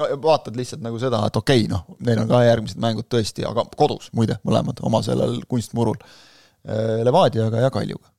no 0.00 0.08
vaatad 0.22 0.56
lihtsalt 0.58 0.82
nagu 0.84 0.98
seda, 1.02 1.22
et 1.28 1.36
okei 1.36 1.64
okay,, 1.64 1.70
noh, 1.70 1.84
neil 2.06 2.22
on 2.24 2.30
ka 2.30 2.42
järgmised 2.46 2.80
mängud 2.82 3.08
tõesti, 3.10 3.46
aga 3.48 3.66
kodus 3.76 4.10
muide, 4.16 4.38
mõlemad 4.46 4.82
oma 4.86 5.02
sellel 5.06 5.40
kunstmurul. 5.50 6.00
Äh, 6.64 7.02
Levadiaga 7.06 7.66
ja 7.66 7.70
Kaljuga. 7.72 8.13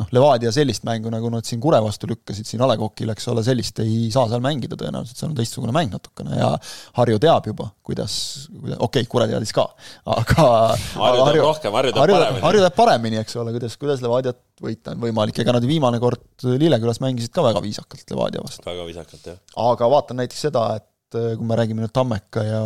Noh, 0.00 0.08
Levadia 0.12 0.50
sellist 0.52 0.84
mängu, 0.86 1.10
nagu 1.12 1.30
nad 1.32 1.46
siin 1.48 1.60
Kure 1.62 1.78
vastu 1.84 2.08
lükkasid 2.10 2.48
siin 2.48 2.62
A 2.64 2.68
Le 2.68 2.76
Coq'il, 2.80 3.10
eks 3.14 3.28
ole, 3.32 3.42
sellist 3.46 3.80
ei 3.84 4.10
saa 4.12 4.26
seal 4.30 4.42
mängida 4.44 4.76
tõenäoliselt, 4.78 5.18
seal 5.18 5.30
on 5.30 5.36
teistsugune 5.38 5.72
mäng 5.74 5.94
natukene 5.94 6.36
ja 6.36 6.50
Harju 6.98 7.20
teab 7.22 7.48
juba, 7.48 7.70
kuidas, 7.86 8.16
okei 8.52 8.76
okay,, 8.88 9.06
Kure 9.12 9.28
teadis 9.30 9.54
ka, 9.56 9.64
aga 10.16 10.48
Harju 10.98 11.22
teab 11.30 11.40
rohkem, 11.40 11.78
Harju 11.78 11.94
teab 11.96 12.12
paremini. 12.12 12.42
Harju 12.44 12.66
teab 12.66 12.76
paremini, 12.76 13.20
eks 13.22 13.38
ole, 13.40 13.54
kuidas, 13.56 13.78
kuidas 13.80 14.04
Levadiat 14.04 14.42
võita 14.62 14.92
on 14.92 15.00
võimalik, 15.06 15.40
ega 15.40 15.56
nad 15.56 15.64
viimane 15.68 16.02
kord 16.02 16.44
Lillekülas 16.44 17.00
mängisid 17.04 17.32
ka 17.32 17.44
väga 17.46 17.64
viisakalt 17.64 18.12
Levadia 18.12 18.44
vastu. 18.44 18.68
väga 18.68 18.84
viisakalt, 18.90 19.32
jah. 19.32 19.40
aga 19.64 19.90
vaatan 19.96 20.20
näiteks 20.20 20.46
seda, 20.48 20.68
et 20.76 21.16
äh, 21.16 21.32
kui 21.40 21.48
me 21.48 21.56
räägime 21.56 21.84
nüüd 21.86 21.96
Tammeka 21.96 22.44
ja, 22.44 22.62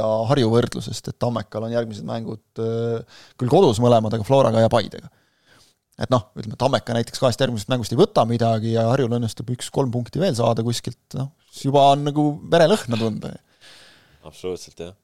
ja 0.00 0.10
Harju 0.32 0.52
võrdlusest, 0.56 1.12
et 1.12 1.20
Tammekal 1.20 1.68
on 1.68 1.76
järgmised 1.76 2.08
mängud 2.08 2.64
äh, 2.64 3.24
küll 3.36 3.52
kodus 3.52 3.84
mõlemad, 3.84 4.16
aga 4.16 4.24
Floraga 4.24 4.64
ja 4.64 4.72
Paidega 4.72 5.12
et 6.00 6.12
noh, 6.12 6.26
ütleme, 6.38 6.56
Tammeka 6.60 6.96
näiteks 6.96 7.20
kahest 7.22 7.42
järgmisest 7.42 7.70
mängust 7.72 7.94
ei 7.94 8.00
võta 8.00 8.24
midagi 8.28 8.74
ja 8.74 8.86
Harjul 8.88 9.18
õnnestub 9.18 9.52
üks-kolm 9.54 9.92
punkti 9.94 10.22
veel 10.22 10.36
saada 10.38 10.64
kuskilt, 10.66 11.00
noh, 11.18 11.32
siis 11.50 11.68
juba 11.68 11.84
on 11.92 12.06
nagu 12.08 12.26
verelõhna 12.52 12.98
tunda. 13.00 13.34
absoluutselt, 14.24 14.80
jah. 14.80 14.96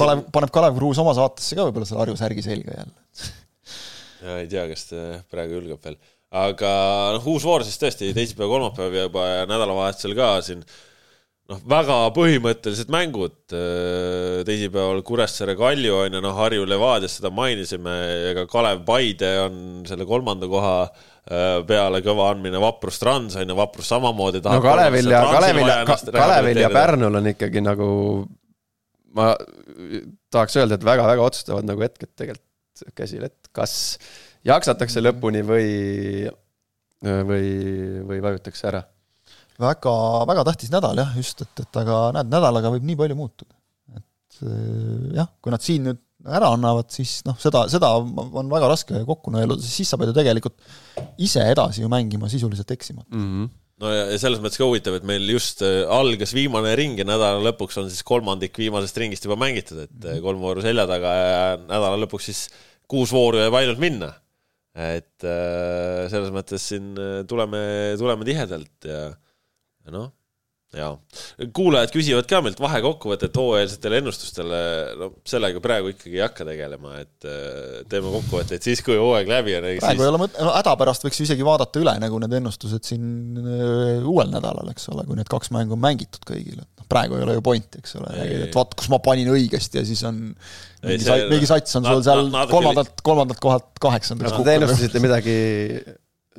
paneb 0.00 0.24
siin..., 0.24 0.30
paneb 0.34 0.54
Kalev 0.54 0.78
Kruus 0.80 1.02
oma 1.02 1.14
saatesse 1.18 1.58
ka 1.58 1.68
võib-olla 1.68 1.88
selle 1.88 2.02
Harju 2.04 2.18
särgi 2.20 2.46
selga 2.46 2.80
jälle 2.80 3.32
ja 4.26 4.36
ei 4.42 4.50
tea, 4.50 4.66
kas 4.70 4.88
ta 4.90 5.06
praegu 5.32 5.60
julgeb 5.60 5.80
veel. 5.84 5.96
aga 6.36 6.72
noh, 7.16 7.30
uus 7.32 7.46
voor 7.46 7.64
siis 7.66 7.78
tõesti 7.80 8.10
teisipäev, 8.16 8.50
kolmapäev 8.50 8.96
ja 8.96 9.06
juba 9.06 9.26
nädalavahetusel 9.50 10.16
ka 10.18 10.30
siin 10.46 10.64
noh, 11.50 11.60
väga 11.70 11.96
põhimõttelised 12.16 12.90
mängud. 12.92 13.36
Äh, 13.54 14.42
teisipäeval 14.46 15.02
Kuressaare 15.06 15.56
Kalju 15.58 15.98
on 16.02 16.16
ju, 16.18 16.22
noh, 16.24 16.38
Harju 16.38 16.66
Levadias 16.68 17.18
seda 17.18 17.32
mainisime 17.34 17.94
ja 18.28 18.32
ka 18.40 18.46
Kalev 18.50 18.82
Paide 18.88 19.32
on 19.44 19.60
selle 19.88 20.06
kolmanda 20.08 20.48
koha 20.50 20.74
äh, 20.86 21.60
peale 21.68 22.02
kõva 22.06 22.30
andmine, 22.34 22.60
Vaprus 22.62 23.00
Trans 23.02 23.38
on 23.38 23.54
ju, 23.54 23.58
Vaprus 23.58 23.92
samamoodi. 23.92 24.42
no 24.46 24.58
Kalevil 24.64 25.12
ja, 25.12 25.22
Kalevil 25.36 25.70
ja, 25.70 25.78
Kalevil 26.18 26.62
ja 26.64 26.72
Pärnul 26.74 27.20
on 27.22 27.30
ikkagi 27.34 27.62
nagu, 27.64 27.90
ma 29.16 29.32
tahaks 30.34 30.58
öelda, 30.60 30.80
et 30.80 30.88
väga-väga 30.88 31.30
otsustavad 31.30 31.68
nagu 31.68 31.84
hetked 31.86 32.12
tegelikult 32.18 32.44
käsil, 32.96 33.22
et 33.24 33.54
kas 33.56 33.96
jaksatakse 34.44 35.00
lõpuni 35.00 35.40
või, 35.46 35.70
või, 37.00 37.46
või 38.04 38.20
vajutakse 38.20 38.68
ära 38.68 38.82
väga, 39.62 39.92
väga 40.28 40.46
tähtis 40.50 40.72
nädal 40.74 40.98
jah, 41.00 41.12
just, 41.18 41.42
et, 41.44 41.62
et 41.64 41.80
aga 41.82 42.00
näed, 42.16 42.32
nädalaga 42.32 42.72
võib 42.74 42.88
nii 42.88 42.98
palju 43.02 43.18
muutuda. 43.18 43.54
et 43.96 44.42
eh, 44.42 45.14
jah, 45.20 45.30
kui 45.40 45.54
nad 45.54 45.64
siin 45.64 45.88
nüüd 45.88 46.02
ära 46.26 46.48
annavad, 46.54 46.88
siis 46.94 47.20
noh, 47.26 47.36
seda, 47.40 47.66
seda 47.70 47.92
on 48.00 48.50
väga 48.50 48.70
raske 48.70 49.02
kokku 49.06 49.32
nõeluda, 49.34 49.62
siis 49.62 49.90
sa 49.90 49.98
pead 50.00 50.10
ju 50.10 50.16
tegelikult 50.16 50.58
ise 51.22 51.44
edasi 51.52 51.84
ju 51.84 51.90
mängima 51.92 52.30
sisuliselt 52.32 52.70
eksimata 52.74 53.14
mm. 53.14 53.26
-hmm. 53.26 53.50
no 53.84 53.92
ja, 53.92 54.06
ja 54.12 54.18
selles 54.20 54.42
mõttes 54.42 54.58
ka 54.60 54.68
huvitav, 54.68 54.96
et 54.98 55.06
meil 55.06 55.26
just 55.30 55.62
äh, 55.66 55.84
algas 55.98 56.34
viimane 56.34 56.74
ring 56.78 56.98
ja 56.98 57.06
nädala 57.06 57.42
lõpuks 57.50 57.78
on 57.82 57.90
siis 57.90 58.02
kolmandik 58.06 58.58
viimasest 58.58 58.96
ringist 59.02 59.28
juba 59.28 59.38
mängitud, 59.40 59.84
et 59.86 60.08
äh, 60.08 60.22
kolm 60.24 60.40
vooru 60.42 60.64
selja 60.64 60.86
taga 60.90 61.14
ja 61.14 61.42
nädala 61.62 62.00
lõpuks 62.04 62.30
siis 62.32 62.46
kuus 62.88 63.12
vooru 63.12 63.42
jääb 63.42 63.54
ainult 63.60 63.82
minna. 63.82 64.14
et 64.76 65.24
äh, 65.24 66.08
selles 66.12 66.32
mõttes 66.34 66.64
siin 66.72 66.96
tuleme, 67.28 67.60
tuleme 67.98 68.24
tihedalt 68.28 68.84
ja 68.84 69.06
noh 69.94 70.12
jaa, 70.74 70.92
kuulajad 71.54 71.92
küsivad 71.94 72.26
ka 72.28 72.40
meilt 72.44 72.58
vahekokkuvõtet 72.60 73.36
hooajalistele 73.38 74.00
ennustustele, 74.00 74.60
no 74.98 75.08
sellega 75.28 75.60
praegu 75.62 75.92
ikkagi 75.92 76.18
ei 76.18 76.24
hakka 76.24 76.46
tegelema, 76.48 76.96
et 77.04 77.26
äh, 77.28 77.82
teeme 77.90 78.10
kokkuvõtteid 78.14 78.64
siis, 78.66 78.82
kui 78.84 78.96
hooaeg 78.98 79.30
läbi 79.30 79.56
on. 79.58 79.68
praegu 79.80 80.04
ei 80.04 80.10
ole 80.10 80.20
mõtet, 80.24 80.40
no 80.42 80.54
hädapärast 80.56 81.06
võiks 81.06 81.20
ju 81.20 81.26
isegi 81.28 81.46
vaadata 81.46 81.82
üle 81.82 81.94
nagu 82.02 82.20
need 82.22 82.38
ennustused 82.40 82.88
siin 82.88 83.04
äh, 83.40 84.06
uuel 84.06 84.32
nädalal, 84.32 84.72
eks 84.72 84.88
ole, 84.92 85.06
kui 85.08 85.18
need 85.18 85.30
kaks 85.32 85.52
mängu 85.54 85.76
on 85.78 85.84
mängitud 85.84 86.26
kõigil, 86.28 86.58
et 86.58 86.82
noh, 86.82 86.88
praegu 86.90 87.18
ei 87.18 87.26
ole 87.28 87.36
ju 87.38 87.44
pointi, 87.46 87.82
eks 87.82 87.98
ole, 88.00 88.16
et 88.48 88.58
vaat, 88.58 88.74
kus 88.78 88.90
ma 88.92 89.00
panin 89.04 89.30
õigesti 89.32 89.80
ja 89.80 89.84
siis 89.86 90.02
on 90.08 90.24
mingi 90.82 91.06
sats, 91.06 91.28
mingi 91.30 91.50
sats 91.50 91.78
on 91.78 91.86
sul 91.86 92.02
seal 92.06 92.26
kolmandalt, 92.50 92.98
kolmandalt 93.06 93.42
kohalt 93.42 93.70
kaheksandaks. 93.82 94.34
Te 94.46 94.58
ennustasite 94.58 95.02
midagi 95.02 95.38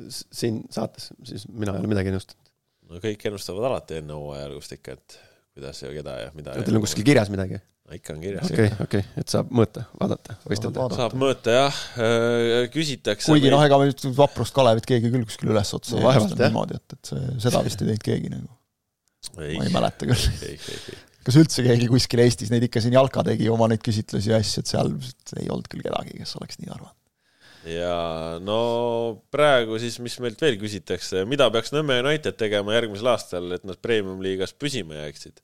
siin 0.08 0.62
saates, 0.70 1.10
siis 1.26 1.48
mina 1.50 1.74
ei 1.74 1.82
ole 1.82 1.90
midagi 1.90 2.12
ennustanud 2.12 2.47
no 2.88 3.00
kõik 3.02 3.26
ennustavad 3.30 3.70
alati 3.70 3.98
enne 4.02 4.16
hooaja 4.18 4.46
algust 4.48 4.74
ikka, 4.76 4.96
et 4.98 5.18
kuidas 5.56 5.82
ja 5.82 5.90
keda 5.94 6.20
ja 6.24 6.30
mida. 6.36 6.54
Teil 6.62 6.78
on 6.78 6.86
kuskil 6.86 7.06
kirjas 7.06 7.32
midagi? 7.32 7.60
ikka 7.96 8.12
on 8.12 8.20
kirjas. 8.20 8.50
okei 8.52 8.68
okei 8.84 9.04
et 9.16 9.32
saab 9.32 9.52
mõõta, 9.54 9.86
vaadata, 9.96 10.36
võistelda. 10.44 10.88
saab 10.92 11.14
mõõta 11.16 11.54
jah, 11.54 11.80
äh, 11.96 12.66
küsitakse. 12.74 13.30
kuigi 13.30 13.52
noh, 13.52 13.62
ega 13.64 13.78
vaprust 14.18 14.52
Kalevit 14.56 14.88
keegi 14.88 15.08
küll 15.14 15.24
kuskil 15.28 15.54
üles 15.54 15.72
otsa 15.76 15.96
no, 15.96 16.02
ei 16.02 16.08
vaevalt 16.10 16.36
niimoodi, 16.42 16.76
et, 16.76 16.96
et 16.98 17.12
see, 17.12 17.30
seda 17.46 17.62
vist 17.64 17.80
ei 17.80 17.88
teinud 17.88 18.04
keegi 18.10 18.32
nagu. 18.34 18.52
ma 19.38 19.48
ei 19.48 19.72
mäleta 19.72 20.10
küll. 20.10 20.52
kas 21.28 21.40
üldse 21.40 21.64
keegi 21.64 21.88
kuskil 21.94 22.24
Eestis 22.26 22.52
neid 22.52 22.68
ikka 22.68 22.84
siin 22.84 22.98
Jalka 22.98 23.24
tegi 23.30 23.48
oma 23.52 23.70
neid 23.72 23.80
küsitlusi 23.84 24.34
ja 24.34 24.42
asju, 24.42 24.64
et 24.64 24.74
seal 24.74 24.92
ei 25.40 25.48
olnud 25.48 25.72
küll 25.72 25.84
kedagi, 25.88 26.18
kes 26.20 26.36
oleks 26.42 26.60
nii 26.60 26.74
arvanud 26.74 26.97
ja 27.66 28.38
no 28.44 28.60
praegu 29.34 29.78
siis, 29.82 29.98
mis 30.02 30.18
meilt 30.22 30.40
veel 30.42 30.58
küsitakse, 30.60 31.24
mida 31.28 31.48
peaks 31.54 31.74
Nõmme 31.74 32.00
United 32.04 32.38
tegema 32.38 32.76
järgmisel 32.76 33.12
aastal, 33.14 33.52
et 33.56 33.64
nad 33.68 33.80
premium-liigas 33.82 34.54
püsima 34.58 35.02
jääksid? 35.02 35.40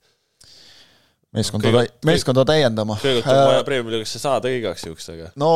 meeskonda 1.35 1.71
no,, 1.73 1.81
meeskonda 2.07 2.43
täiendama. 2.47 2.97
kõigepealt 3.01 3.31
on 3.33 3.49
vaja 3.49 3.63
premium-liigasse 3.67 4.21
saada 4.21 4.51
igaks 4.53 4.85
juhuks, 4.87 5.07
aga. 5.11 5.31
no 5.41 5.49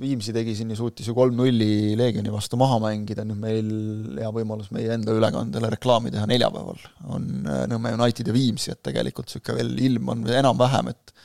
Viimsi 0.00 0.34
tegi 0.36 0.54
siin 0.58 0.70
ju, 0.72 0.78
suutis 0.78 1.08
ju 1.10 1.14
kolm-nulli 1.16 1.96
Leegioni 1.98 2.32
vastu 2.32 2.58
maha 2.60 2.78
mängida, 2.84 3.24
nüüd 3.26 3.40
meil 3.42 3.72
hea 4.20 4.30
võimalus 4.34 4.70
meie 4.74 4.92
enda 4.94 5.16
ülekandele 5.16 5.72
reklaami 5.74 6.12
teha 6.14 6.28
neljapäeval. 6.30 6.84
on 7.16 7.32
äh, 7.42 7.64
Nõmme 7.72 7.96
United 7.98 8.30
ja 8.30 8.36
Viimsi, 8.36 8.70
et 8.74 8.82
tegelikult 8.86 9.30
niisugune 9.30 9.58
veel 9.58 9.74
ilm 9.88 10.14
on 10.14 10.28
enam-vähem, 10.42 10.94
et 10.94 11.16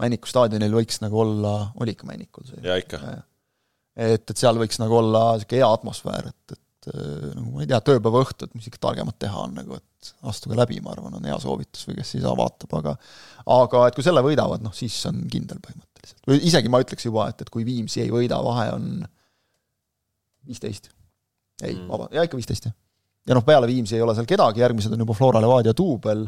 Männiku 0.00 0.30
staadionil 0.30 0.72
võiks 0.72 1.02
nagu 1.02 1.20
olla, 1.20 1.52
oli 1.82 1.92
ikka 1.92 2.08
Männikul 2.08 2.48
see? 2.48 2.62
jaa, 2.64 2.80
ikka 2.80 3.02
et, 3.96 4.24
et 4.24 4.38
seal 4.38 4.58
võiks 4.60 4.80
nagu 4.80 4.98
olla 4.98 5.24
niisugune 5.36 5.60
hea 5.60 5.70
atmosfäär, 5.76 6.28
et, 6.32 6.54
et 6.56 6.90
äh, 6.92 7.30
nagu 7.36 7.48
ma 7.54 7.64
ei 7.64 7.70
tea, 7.70 7.80
tööpäeva 7.84 8.22
õhtud, 8.24 8.52
mis 8.56 8.68
ikka 8.70 8.80
targemat 8.88 9.18
teha 9.22 9.46
on 9.46 9.56
nagu, 9.58 9.78
et 9.78 10.12
astuge 10.30 10.58
läbi, 10.58 10.80
ma 10.84 10.94
arvan, 10.96 11.18
on 11.18 11.28
hea 11.28 11.38
soovitus 11.42 11.86
või 11.88 11.98
kes 12.00 12.16
ei 12.16 12.24
saa, 12.24 12.34
vaatab, 12.38 12.76
aga 12.80 12.96
aga 13.52 13.86
et 13.88 13.98
kui 13.98 14.06
selle 14.06 14.22
võidavad, 14.24 14.64
noh 14.64 14.74
siis 14.76 14.96
on 15.10 15.24
kindel 15.30 15.60
põhimõtteliselt. 15.62 16.22
või 16.28 16.40
isegi 16.48 16.72
ma 16.72 16.82
ütleks 16.82 17.06
juba, 17.06 17.28
et, 17.32 17.44
et 17.44 17.52
kui 17.52 17.66
Viimsi 17.68 18.02
ei 18.04 18.12
võida, 18.12 18.40
vahe 18.44 18.68
on 18.74 18.88
viisteist. 20.48 20.90
ei 21.62 21.76
mm., 21.76 21.90
vaba, 21.90 22.08
jaa 22.16 22.26
ikka 22.26 22.40
viisteist, 22.40 22.70
jah. 22.70 22.78
ja 23.28 23.38
noh, 23.38 23.44
peale 23.46 23.68
Viimsi 23.70 23.98
ei 23.98 24.04
ole 24.04 24.16
seal 24.18 24.30
kedagi, 24.30 24.64
järgmised 24.64 24.94
on 24.94 25.04
juba 25.04 25.18
Flora 25.18 25.42
Levadia 25.44 25.76
duubel, 25.76 26.24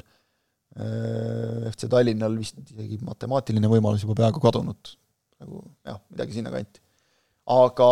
äh, 0.77 1.67
FC 1.73 1.89
Tallinnal 1.91 2.37
vist 2.39 2.61
isegi 2.63 3.01
matemaatiline 3.03 3.73
võimalus 3.73 4.05
juba 4.07 4.21
peaaegu 4.23 4.43
kadunud, 4.45 4.95
nagu 5.43 5.65
jah, 5.89 5.99
midagi 6.13 6.39
sinnakanti 6.39 6.84
aga 7.45 7.91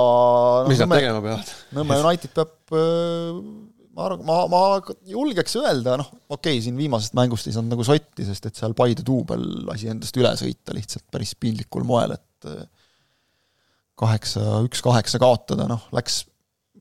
no, 0.65 0.71
mis 0.71 0.81
nad 0.81 0.95
tegema 0.97 1.21
peavad? 1.25 1.53
Nõmme 1.77 2.01
United 2.07 2.33
peab, 2.37 2.55
äh, 2.73 3.41
ma 3.93 4.07
arvan, 4.09 4.25
ma, 4.29 4.39
ma 4.49 4.63
julgeks 5.13 5.59
öelda, 5.61 5.99
noh, 6.01 6.09
okei 6.29 6.57
okay,, 6.57 6.65
siin 6.65 6.79
viimasest 6.81 7.17
mängust 7.19 7.49
ei 7.49 7.57
saanud 7.57 7.75
nagu 7.75 7.87
sotti, 7.87 8.25
sest 8.29 8.49
et 8.49 8.59
seal 8.59 8.77
Paide 8.79 9.05
duubel 9.07 9.45
lasi 9.69 9.91
endast 9.93 10.17
üle 10.21 10.33
sõita 10.41 10.77
lihtsalt 10.77 11.05
päris 11.13 11.35
piinlikul 11.37 11.85
moel, 11.89 12.17
et 12.17 12.49
äh, 12.49 12.65
kaheksa, 14.03 14.63
üks-kaheksa 14.67 15.21
kaotada, 15.23 15.69
noh, 15.71 15.85
läks 15.95 16.23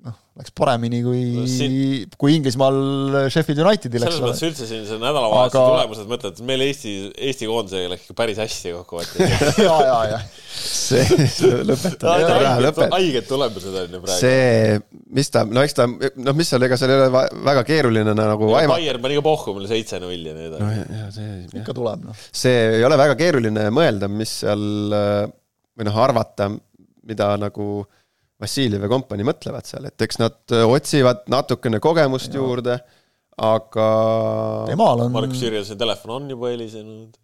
läks 0.01 0.53
paremini 0.55 1.01
kui 1.03 1.19
no, 1.35 1.43
siin... 1.49 2.07
kui 2.19 2.33
Inglismaal 2.37 3.27
Sheffield 3.33 3.59
Unitedil, 3.61 4.01
eks 4.01 4.07
ole. 4.07 4.13
selles 4.15 4.23
mõttes 4.23 4.43
üldse 4.47 4.67
siin 4.69 4.85
see 4.87 4.97
nädalavahetuse 5.01 5.59
aga... 5.59 5.73
tulemused, 5.75 6.07
mõtled, 6.09 6.37
et 6.37 6.47
meil 6.47 6.63
Eesti, 6.65 6.93
Eesti 7.27 7.49
koondisega 7.49 7.91
läks 7.91 8.07
ikka 8.07 8.15
päris 8.21 8.39
hästi 8.41 8.73
kokkuvõttes 8.77 9.43
ja, 9.67 9.75
ja, 9.85 9.99
ja. 10.13 10.21
see, 10.55 11.03
lõpetab 11.67 12.25
ära, 12.31 12.55
lõpetab. 12.63 12.95
haiged 12.95 13.29
tulemused 13.29 13.77
on 13.83 13.97
ju 13.97 14.01
praegu. 14.07 14.17
see, 14.23 15.05
mis 15.19 15.31
ta, 15.35 15.45
no 15.45 15.67
eks 15.67 15.77
ta, 15.77 15.89
noh, 15.91 16.39
mis 16.39 16.53
seal, 16.55 16.65
ega 16.69 16.79
seal 16.79 16.95
ei 16.95 17.03
ole 17.03 17.27
väga 17.51 17.67
keeruline 17.67 18.17
nagu 18.17 18.51
aima-. 18.55 18.79
Bayern 18.79 19.05
pani 19.05 19.19
ka 19.19 19.27
Pohhumile 19.27 19.69
seitse-null 19.69 20.31
ja 20.31 20.35
nii 20.37 20.49
edasi. 20.49 20.63
no 20.63 20.73
ja, 20.73 20.89
ja 21.03 21.13
see. 21.13 21.39
ikka 21.61 21.77
tuleb, 21.77 22.07
noh. 22.09 22.27
see 22.31 22.79
ei 22.79 22.87
ole 22.87 22.97
väga 23.03 23.19
keeruline 23.19 23.69
mõelda, 23.75 24.09
mis 24.09 24.39
seal 24.45 24.67
või 24.91 25.87
noh, 25.87 26.05
arvata, 26.07 26.49
mida 27.11 27.33
nagu 27.41 27.73
äh, 27.83 27.97
Vassiljev 28.41 28.85
ja 28.87 28.89
kompanii 28.89 29.25
mõtlevad 29.27 29.67
seal, 29.69 29.85
et 29.89 30.05
eks 30.05 30.17
nad 30.21 30.55
äh, 30.55 30.65
otsivad 30.65 31.27
natukene 31.31 31.81
kogemust 31.83 32.33
ja. 32.33 32.41
juurde, 32.41 32.77
aga 33.41 33.87
temal 34.69 35.05
on 35.05 35.13
Markus 35.13 35.43
Jürjensoni 35.45 35.79
telefon 35.79 36.15
on 36.17 36.31
juba 36.33 36.49
helisenud. 36.51 37.19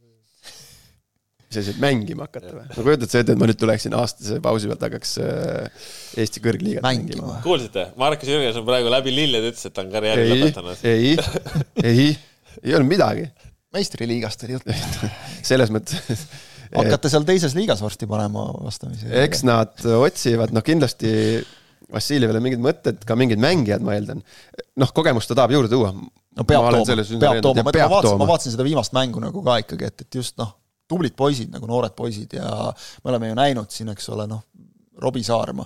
mis 1.48 1.60
asi, 1.62 1.74
et 1.74 1.82
mängima 1.82 2.28
hakata 2.28 2.54
või? 2.54 2.68
no 2.70 2.86
kujutad 2.86 3.12
sa 3.12 3.24
ette, 3.24 3.34
et 3.34 3.42
ma 3.42 3.50
nüüd 3.50 3.60
tuleksin 3.60 3.98
aastase 3.98 4.40
pausi 4.44 4.70
pealt, 4.70 4.86
hakkaks 4.88 5.16
äh, 5.24 5.88
Eesti 6.22 6.44
kõrgliigat 6.44 6.86
mängima, 6.86 7.24
mängima.? 7.24 7.40
kuulsite, 7.46 7.90
Markus 8.00 8.30
Jürgenson 8.34 8.68
praegu 8.68 8.94
läbi 8.94 9.16
lilled 9.16 9.50
ütles, 9.52 9.66
et 9.66 9.74
ta 9.74 9.86
on 9.86 9.94
karjääri 9.94 10.28
ei, 10.28 10.36
lõpetanud. 10.36 10.86
ei, 10.86 11.16
ei, 11.84 12.12
ei 12.62 12.78
olnud 12.78 12.94
midagi. 12.94 13.26
meistriliigast 13.74 14.46
oli 14.46 14.60
jutt 14.60 14.70
selles 15.50 15.74
mõttes 15.74 16.28
hakkate 16.74 17.12
seal 17.12 17.26
teises 17.28 17.56
liigas 17.58 17.82
varsti 17.84 18.10
panema 18.10 18.50
vastamisi? 18.64 19.08
eks 19.24 19.46
nad 19.48 19.88
otsivad, 19.98 20.54
noh 20.56 20.66
kindlasti 20.66 21.14
Vassiljevile 21.88 22.42
mingid 22.44 22.60
mõtted, 22.60 22.98
ka 23.08 23.16
mingid 23.16 23.40
mängijad, 23.40 23.84
ma 23.86 23.94
eeldan. 23.96 24.20
noh, 24.76 24.90
kogemust 24.92 25.30
ta 25.32 25.38
tahab 25.40 25.54
juurde 25.56 25.72
tuua. 25.72 25.94
no 25.96 26.44
peab 26.44 26.66
tooma, 26.76 26.96
peab 27.24 27.40
tooma, 27.46 27.64
ma, 27.64 27.72
vaatasin, 27.94 28.20
ma 28.20 28.28
vaatasin 28.28 28.56
seda 28.58 28.66
viimast 28.68 28.96
mängu 28.98 29.24
nagu 29.24 29.44
ka 29.46 29.56
ikkagi, 29.64 29.88
et, 29.88 30.04
et 30.04 30.18
just 30.20 30.36
noh, 30.42 30.52
tublid 30.88 31.16
poisid 31.16 31.54
nagu 31.54 31.70
noored 31.70 31.96
poisid 31.96 32.36
ja 32.36 32.50
me 33.04 33.14
oleme 33.14 33.32
ju 33.32 33.38
näinud 33.40 33.72
siin, 33.72 33.94
eks 33.96 34.10
ole, 34.16 34.28
noh, 34.28 34.44
Robbie 35.00 35.24
Saarma 35.24 35.64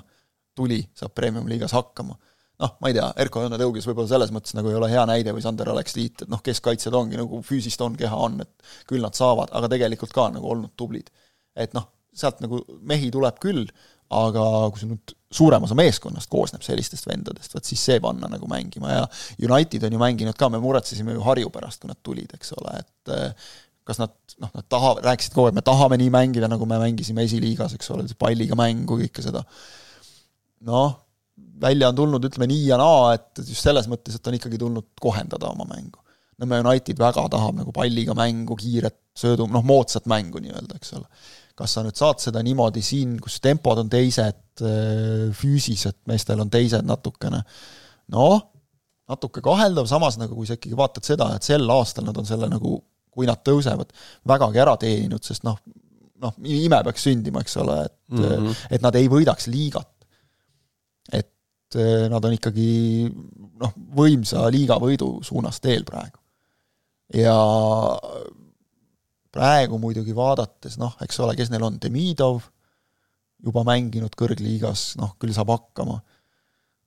tuli, 0.56 0.82
saab 0.94 1.16
premium-liigas 1.18 1.74
hakkama 1.74 2.18
noh, 2.62 2.76
ma 2.82 2.92
ei 2.92 2.98
tea, 2.98 3.08
Erko 3.24 3.46
Õnnetõugis 3.48 3.88
võib-olla 3.90 4.12
selles 4.12 4.34
mõttes 4.34 4.56
nagu 4.58 4.70
ei 4.72 4.78
ole 4.78 4.90
hea 4.92 5.06
näide 5.10 5.34
või 5.36 5.44
Sander 5.44 5.72
Aleksliit, 5.74 6.26
et 6.26 6.32
noh, 6.32 6.44
keskkaitsjad 6.46 6.96
ongi 6.98 7.20
nagu 7.20 7.42
füüsist 7.46 7.82
on, 7.86 7.96
keha 8.00 8.20
on, 8.28 8.42
et 8.46 8.86
küll 8.90 9.04
nad 9.04 9.18
saavad, 9.18 9.54
aga 9.58 9.72
tegelikult 9.72 10.14
ka 10.16 10.30
nagu 10.36 10.52
olnud 10.56 10.76
tublid. 10.80 11.10
et 11.58 11.74
noh, 11.76 11.90
sealt 12.16 12.40
nagu 12.44 12.62
mehi 12.88 13.10
tuleb 13.12 13.40
küll, 13.44 13.66
aga 14.12 14.46
kui 14.72 14.82
see 14.82 14.90
nüüd 14.90 15.14
suurem 15.32 15.64
osa 15.64 15.76
meeskonnast 15.80 16.30
koosneb 16.32 16.64
sellistest 16.66 17.08
vendadest, 17.08 17.54
vot 17.56 17.68
siis 17.68 17.84
see 17.88 18.00
panna 18.04 18.28
nagu 18.32 18.48
mängima 18.52 18.92
ja 18.92 19.04
United 19.40 19.86
on 19.88 19.96
ju 19.96 20.02
mänginud 20.02 20.40
ka, 20.40 20.50
me 20.52 20.60
muretsesime 20.64 21.16
ju 21.16 21.24
Harju 21.24 21.52
pärast, 21.54 21.82
kui 21.82 21.92
nad 21.92 22.00
tulid, 22.04 22.34
eks 22.36 22.52
ole, 22.60 22.82
et 22.84 23.14
eh, 23.16 23.54
kas 23.88 24.02
nad, 24.02 24.16
noh, 24.44 24.52
nad 24.52 24.68
tahavad, 24.72 25.06
rääkisid 25.08 25.36
kogu 25.36 25.50
aeg, 25.50 25.56
me 25.58 25.64
tahame 25.66 25.98
nii 26.02 26.12
mängida, 26.14 26.50
nagu 26.52 26.68
me 26.70 26.80
mängisime 26.82 27.24
esiliigas, 27.28 27.78
eks 27.78 27.94
ole, 27.96 28.06
palliga 28.20 28.58
mängu, 28.60 29.00
kõike 29.00 29.24
seda. 29.24 29.46
noh, 30.68 31.00
välja 31.62 31.90
on 31.92 31.98
tulnud, 31.98 32.26
ütleme 32.30 32.48
nii 32.52 32.64
ja 32.70 32.78
naa, 32.82 33.12
et 33.18 33.44
just 33.44 33.64
selles 33.64 33.90
mõttes, 33.92 34.18
et 34.18 34.28
on 34.28 34.38
ikkagi 34.38 34.60
tulnud 34.62 34.88
kohendada 35.02 35.52
oma 35.52 35.68
mängu. 35.70 36.02
Nõmme 36.42 36.62
United 36.64 36.98
väga 36.98 37.28
tahab 37.30 37.60
nagu 37.60 37.74
palliga 37.76 38.16
mängu, 38.18 38.58
kiiret 38.58 38.98
söödu, 39.18 39.46
noh, 39.52 39.64
moodsat 39.66 40.08
mängu 40.10 40.42
nii-öelda, 40.42 40.80
eks 40.80 40.98
ole. 40.98 41.08
kas 41.62 41.76
sa 41.76 41.84
nüüd 41.86 42.00
saad 42.00 42.22
seda 42.24 42.42
niimoodi 42.42 42.82
siin, 42.82 43.18
kus 43.22 43.36
tempod 43.44 43.78
on 43.78 43.90
teised, 43.92 44.64
füüsilised 45.38 46.00
meestel 46.10 46.40
on 46.42 46.50
teised 46.50 46.88
natukene, 46.88 47.44
noh, 48.16 48.40
natuke 49.12 49.44
kaheldav, 49.46 49.86
samas 49.90 50.18
nagu 50.18 50.34
kui 50.38 50.48
sa 50.50 50.58
ikkagi 50.58 50.78
vaatad 50.80 51.06
seda, 51.06 51.28
et 51.36 51.46
sel 51.46 51.68
aastal 51.70 52.08
nad 52.08 52.18
on 52.18 52.26
selle 52.26 52.50
nagu, 52.50 52.80
kui 53.12 53.28
nad 53.30 53.44
tõusevad, 53.46 53.92
vägagi 54.32 54.64
ära 54.64 54.74
teeninud, 54.82 55.22
sest 55.28 55.46
noh, 55.46 55.60
noh, 56.24 56.38
ime 56.48 56.80
peaks 56.88 57.06
sündima, 57.06 57.44
eks 57.44 57.60
ole, 57.62 57.78
et 57.90 57.98
mm, 58.16 58.26
-hmm. 58.26 58.66
et 58.78 58.86
nad 58.86 58.98
ei 58.98 59.12
võidaks 59.12 59.52
liigat 59.52 59.91
nad 61.78 62.26
on 62.28 62.36
ikkagi 62.36 62.72
noh, 63.62 63.76
võimsa 63.96 64.48
liigavõidu 64.52 65.20
suunas 65.26 65.62
teel 65.64 65.86
praegu. 65.88 66.18
ja 67.16 67.36
praegu 69.32 69.80
muidugi 69.82 70.16
vaadates 70.16 70.78
noh, 70.82 70.96
eks 71.04 71.20
ole, 71.24 71.36
kes 71.40 71.52
neil 71.52 71.64
on, 71.68 71.80
Demidov, 71.82 72.44
juba 73.42 73.64
mänginud 73.68 74.16
kõrgliigas, 74.20 74.94
noh 75.02 75.16
küll 75.22 75.34
saab 75.36 75.54
hakkama. 75.54 76.00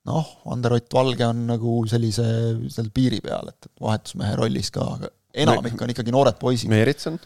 noh, 0.05 0.33
Ander-Ott 0.53 0.93
Valge 0.93 1.25
on 1.25 1.45
nagu 1.49 1.79
sellise, 1.89 2.25
seal 2.69 2.91
piiri 2.93 3.21
peal, 3.25 3.49
et, 3.49 3.69
et 3.69 3.81
vahetusmehe 3.81 4.35
rollis 4.37 4.69
ka, 4.73 4.85
aga 4.99 5.09
enamik 5.45 5.79
on 5.81 5.93
ikkagi 5.95 6.13
noored 6.13 6.37
poisid. 6.39 6.69
Meerits 6.71 7.09
on? 7.09 7.17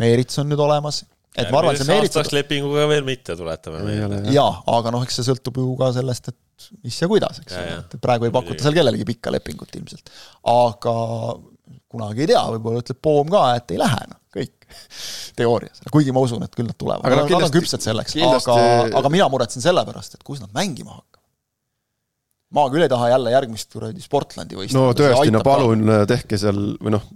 Meerits 0.00 0.40
on 0.40 0.48
nüüd 0.48 0.62
olemas, 0.64 1.02
et 1.36 1.50
ma 1.52 1.60
arvan, 1.60 1.76
see 1.76 1.90
Meerits 1.90 2.16
aastaks 2.16 2.32
lepinguga 2.34 2.86
veel 2.90 3.04
mitte, 3.06 3.36
tuletame 3.36 3.84
meelde. 3.84 4.22
jaa, 4.32 4.62
aga 4.78 4.94
noh, 4.94 5.04
eks 5.04 5.20
see 5.20 5.28
sõltub 5.28 5.60
ju 5.60 5.76
ka 5.76 5.92
sellest, 5.98 6.32
et 6.32 6.40
mis 6.82 6.98
ja 7.02 7.08
kuidas, 7.10 7.40
eks 7.42 7.56
ole, 7.58 7.78
et 7.82 7.96
praegu 8.02 8.28
ei 8.28 8.34
pakuta 8.34 8.64
seal 8.64 8.76
kellelegi 8.76 9.06
pikka 9.08 9.32
lepingut 9.34 9.78
ilmselt. 9.78 10.12
aga 10.52 10.96
kunagi 11.92 12.24
ei 12.24 12.32
tea, 12.32 12.42
võib-olla 12.54 12.82
ütleb 12.82 13.00
Poom 13.04 13.32
ka, 13.32 13.46
et 13.58 13.74
ei 13.74 13.80
lähe, 13.80 14.02
noh, 14.10 14.20
kõik 14.32 14.68
teoorias, 15.38 15.82
kuigi 15.92 16.14
ma 16.14 16.24
usun, 16.24 16.44
et 16.46 16.54
küll 16.56 16.68
nad 16.68 16.78
tulevad, 16.78 17.06
nad, 17.06 17.24
nad 17.28 17.48
on 17.48 17.56
küpsed 17.56 17.84
selleks, 17.84 18.16
aga, 18.28 18.58
aga 19.00 19.12
mina 19.12 19.28
muretsen 19.32 19.64
selle 19.64 19.84
pärast, 19.88 20.16
et 20.18 20.26
kus 20.26 20.42
nad 20.44 20.52
mängima 20.56 20.94
hakkavad 20.94 21.12
ma 22.52 22.68
küll 22.72 22.84
ei 22.84 22.92
taha 22.92 23.08
jälle 23.14 23.32
järgmist 23.32 23.72
kuradi 23.72 24.04
Sportlandi 24.04 24.58
võistlust. 24.58 24.76
no 24.76 24.92
tõesti, 24.96 25.32
no 25.32 25.40
palun 25.46 25.86
ka. 25.88 25.98
tehke 26.10 26.38
seal 26.40 26.60
või 26.76 26.94
noh, 26.94 27.06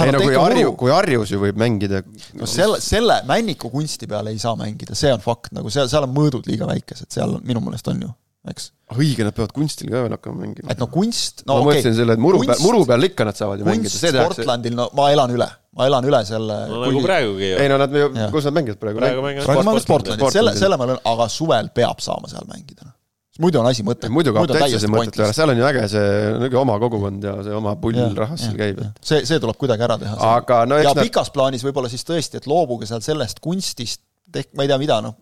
ei 0.00 0.12
no 0.14 0.22
kui 0.22 0.36
Harju, 0.38 0.72
kui 0.80 0.92
Harjus 0.92 1.34
ju 1.34 1.42
võib 1.42 1.58
mängida. 1.60 2.00
no 2.38 2.48
selle, 2.48 2.80
selle 2.84 3.20
Männiku 3.28 3.70
kunsti 3.72 4.08
peal 4.08 4.30
ei 4.32 4.40
saa 4.40 4.56
mängida, 4.58 4.96
see 4.98 5.12
on 5.12 5.20
fakt, 5.24 5.52
nagu 5.56 5.72
seal, 5.72 5.90
seal 5.92 6.08
on 6.08 6.14
mõõdud 6.16 6.48
liiga 6.48 6.68
väikesed, 6.70 7.10
seal 7.12 7.36
minu 7.44 7.60
meelest 7.64 7.92
on 7.92 8.06
ju, 8.06 8.12
eks. 8.50 8.70
õige, 8.96 9.26
nad 9.26 9.36
peavad 9.36 9.52
kunstil 9.54 9.90
ka 9.92 10.04
veel 10.04 10.14
hakkama 10.16 10.42
mängima. 10.42 10.72
et 10.74 10.80
no 10.82 10.88
kunst, 10.92 11.44
no 11.46 11.58
ma 11.58 11.66
okay, 11.66 11.80
mõtlesin 11.80 11.98
selle, 11.98 12.16
et 12.18 12.22
muru 12.22 12.40
kunst, 12.40 12.54
peal, 12.54 12.64
muru 12.66 12.86
peal 12.88 13.08
ikka 13.10 13.26
nad 13.28 13.38
saavad 13.38 13.62
ju 13.62 13.68
mängida. 13.68 13.92
Sportlandil, 13.92 14.74
no 14.78 14.88
ma 14.98 15.10
elan 15.14 15.34
üle, 15.36 15.48
ma 15.78 15.90
elan 15.90 16.08
üle 16.10 16.22
selle 16.28 16.56
no 16.70 16.80
nagu 16.82 16.96
kuigi... 16.96 17.04
praegugi 17.06 17.52
ju. 17.52 17.60
ei 17.62 17.70
no 17.70 17.78
nad 17.82 17.94
kus 18.34 18.48
nad 18.48 18.58
mängivad 18.58 18.80
praegu? 18.82 19.04
praegu 19.04 19.28
mängivad 19.28 19.46
Sportlandil, 19.46 19.86
Sportlandil., 19.86 20.34
selle, 20.34 20.56
selle 20.58 20.80
ma 20.80 20.90
olen, 20.90 21.00
aga 21.12 21.28
suvel 21.32 21.70
peab 21.76 22.02
saama 22.04 22.32
seal 22.32 22.48
mängida, 22.50 22.88
noh 22.88 22.98
muidu 23.40 23.62
on 23.62 23.68
asi 23.68 23.84
mõttetu. 23.86 24.12
muidu 24.12 24.32
kaob 24.36 24.50
täitsa 24.50 24.80
see 24.82 24.92
mõttetu 24.92 25.22
ära, 25.24 25.34
seal 25.36 25.52
on 25.52 25.60
ju 25.60 25.64
äge 25.64 25.84
see 25.88 26.08
niisugune 26.36 26.60
oma 26.60 26.78
kogukond 26.82 27.24
ja 27.24 27.34
see 27.46 27.54
oma 27.56 27.74
pull 27.80 27.96
rahvas 28.18 28.44
seal 28.44 28.58
käib, 28.58 28.82
et 28.84 29.08
see, 29.08 29.22
see 29.28 29.40
tuleb 29.40 29.56
kuidagi 29.60 29.86
ära 29.86 29.96
teha. 30.02 30.18
aga 30.34 30.58
no 30.68 30.80
ja 30.80 30.92
nad... 30.92 31.00
pikas 31.06 31.32
plaanis 31.32 31.64
võib-olla 31.64 31.88
siis 31.92 32.04
tõesti, 32.04 32.42
et 32.42 32.48
loobuge 32.50 32.88
seal 32.90 33.00
sellest 33.04 33.40
kunstist, 33.44 34.02
tehk-, 34.34 34.52
ma 34.58 34.66
ei 34.66 34.72
tea, 34.72 34.78
mida, 34.82 35.00
noh, 35.04 35.16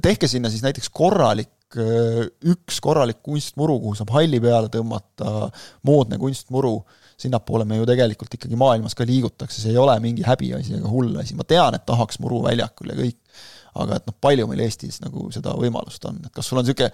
tehke 0.00 0.30
sinna 0.30 0.48
siis 0.52 0.64
näiteks 0.64 0.88
korralik 0.94 1.52
üks 1.76 2.80
korralik 2.84 3.22
kunstmuru, 3.24 3.78
kuhu 3.82 3.96
saab 3.98 4.12
halli 4.16 4.40
peale 4.42 4.70
tõmmata, 4.72 5.48
moodne 5.88 6.18
kunstmuru, 6.20 6.76
sinnapoole 7.22 7.66
me 7.68 7.78
ju 7.78 7.88
tegelikult 7.88 8.36
ikkagi 8.36 8.58
maailmas 8.58 8.96
ka 8.98 9.06
liigutakse, 9.08 9.60
see 9.62 9.72
ei 9.74 9.80
ole 9.80 9.94
mingi 10.02 10.24
häbiasi 10.26 10.78
ega 10.78 10.90
hull 10.90 11.14
asi, 11.22 11.36
ma 11.38 11.46
tean, 11.48 11.76
et 11.78 11.86
tahaks 11.88 12.18
muru 12.22 12.42
väljakul 12.46 12.92
ja 12.92 12.98
kõik, 12.98 13.18
aga 13.82 14.00
et 14.00 14.08
noh, 14.08 14.16
palju 14.20 14.48
meil 14.50 14.64
Eestis 14.66 15.00
nagu 15.04 15.28
seda 15.34 15.54
võimalust 15.58 16.04
on, 16.08 16.18
et 16.26 16.34
kas 16.34 16.50
sul 16.50 16.60
on 16.60 16.66
niisugune 16.66 16.90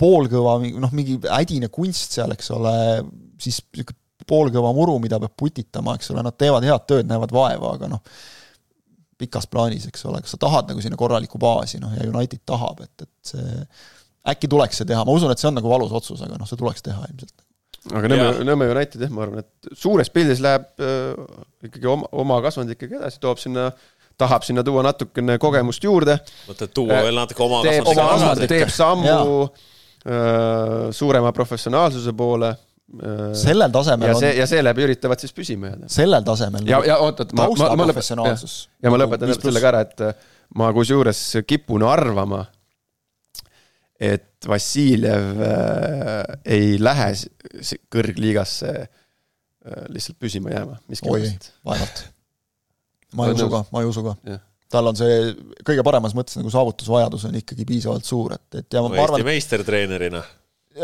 poolkõva, 0.00 0.58
noh, 0.82 0.94
mingi 0.94 1.18
ädine 1.32 1.70
kunst 1.72 2.16
seal, 2.18 2.34
eks 2.34 2.50
ole, 2.54 2.74
siis 3.40 3.62
niisugune 3.72 4.00
poolkõva 4.28 4.70
muru, 4.72 4.96
mida 5.02 5.18
peab 5.20 5.34
putitama, 5.36 5.98
eks 5.98 6.12
ole, 6.14 6.22
nad 6.24 6.36
teevad 6.40 6.64
head 6.64 6.86
tööd, 6.88 7.08
näevad 7.10 7.32
vaeva, 7.34 7.74
aga 7.76 7.90
noh, 7.92 8.00
pikas 9.20 9.46
plaanis, 9.50 9.84
eks 9.90 10.06
ole, 10.08 10.22
kas 10.24 10.34
sa 10.34 10.40
tahad 10.40 10.70
nagu 10.70 10.82
sinna 10.82 10.98
korralikku 10.98 11.38
baasi, 11.40 11.80
noh, 11.82 11.92
ja 11.96 12.06
United 12.08 12.42
tahab, 12.48 12.80
et, 12.86 13.04
et 13.04 13.34
see 13.34 13.58
äkki 14.32 14.48
tuleks 14.50 14.80
see 14.80 14.88
teha, 14.88 15.02
ma 15.04 15.16
usun, 15.16 15.32
et 15.34 15.42
see 15.42 15.50
on 15.50 15.58
nagu 15.58 15.70
valus 15.70 15.92
otsus, 15.94 16.22
aga 16.24 16.38
noh, 16.40 16.48
see 16.48 16.60
tuleks 16.60 16.84
teha 16.86 17.08
ilmselt. 17.10 17.34
aga 17.92 18.08
Nõmme, 18.12 18.28
Nõmme 18.48 18.70
United 18.72 19.04
jah, 19.04 19.12
ma 19.12 19.26
arvan, 19.26 19.44
et 19.44 19.76
suures 19.76 20.08
pildis 20.12 20.40
läheb 20.44 20.70
äh, 20.80 21.42
ikkagi 21.68 21.90
oma, 21.90 22.08
oma 22.24 22.40
kasvand 22.44 22.72
ikkagi 22.72 23.00
edasi, 23.00 23.20
toob 23.20 23.42
sinna 23.42 23.68
äh, 23.72 23.90
tahab 24.18 24.42
sinna 24.46 24.64
tuua 24.64 24.82
natukene 24.86 25.38
kogemust 25.42 25.84
juurde. 25.84 26.18
mõtled 26.48 26.74
tuua 26.74 27.00
veel 27.06 27.18
natuke 27.18 27.42
oma 27.44 27.62
teeb, 27.66 27.88
oma, 27.90 28.34
teeb 28.46 28.70
sammu 28.72 29.16
äh, 29.42 30.92
suurema 30.94 31.32
professionaalsuse 31.34 32.14
poole 32.16 32.52
äh,. 32.52 33.32
sellel 33.38 33.72
tasemel 33.74 34.12
ja 34.12 34.18
see, 34.20 34.32
ja 34.38 34.46
seeläbi 34.50 34.86
üritavad 34.86 35.22
siis 35.22 35.34
püsima 35.34 35.72
jääda. 35.72 35.90
sellel 35.90 36.26
tasemel. 36.26 36.68
ja, 36.70 36.82
ja 36.86 37.00
oot, 37.02 37.24
oot, 37.24 37.34
ma, 37.34 37.48
ma, 37.58 37.70
ma 37.82 37.88
lõpetan, 37.90 38.22
ja 38.84 38.94
ma 38.94 39.02
lõpetan 39.02 39.32
nagu 39.32 39.48
sellega 39.48 39.72
ära, 39.72 39.82
et 39.88 40.06
äh, 40.06 40.30
ma 40.54 40.70
kusjuures 40.76 41.24
kipun 41.48 41.86
arvama, 41.88 42.44
et 44.04 44.48
Vassiljev 44.48 45.40
äh, 45.40 46.34
ei 46.56 46.74
lähe 46.80 47.10
kõrgliigasse 47.92 48.72
äh, 48.84 49.84
lihtsalt 49.94 50.18
püsima 50.20 50.52
jääma 50.52 50.78
miskipärast. 50.90 51.52
vaevalt 51.64 52.04
ma 53.14 53.28
ei 53.28 53.36
usu 53.38 53.50
ka, 53.52 53.64
ma 53.72 53.82
ei 53.82 53.90
usu 53.90 54.04
ka 54.04 54.14
yeah. 54.28 54.42
tal 54.72 54.90
on 54.90 54.98
see 54.98 55.18
kõige 55.66 55.84
paremas 55.86 56.16
mõttes 56.18 56.38
nagu 56.40 56.52
saavutusvajadus 56.52 57.28
on 57.30 57.36
ikkagi 57.40 57.66
piisavalt 57.68 58.08
suur, 58.08 58.36
et, 58.36 58.46
et 58.60 58.78
ja 58.78 58.84
ma, 58.84 58.92
ma 58.92 59.04
arvan 59.06 59.20
Eesti 59.20 59.30
meistertreenerina. 59.30 60.22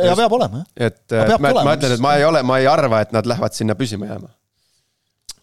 ja 0.08 0.16
peab 0.18 0.36
olema, 0.38 0.64
jah. 0.64 0.90
et 0.90 1.16
ma, 1.36 1.54
ma 1.62 1.76
ütlen, 1.78 1.96
et 1.96 2.04
ma 2.04 2.16
ei 2.18 2.26
ole, 2.28 2.44
ma 2.46 2.60
ei 2.62 2.68
arva, 2.70 3.02
et 3.04 3.16
nad 3.16 3.28
lähevad 3.28 3.56
sinna 3.56 3.76
püsima 3.78 4.08
jääma. 4.12 4.30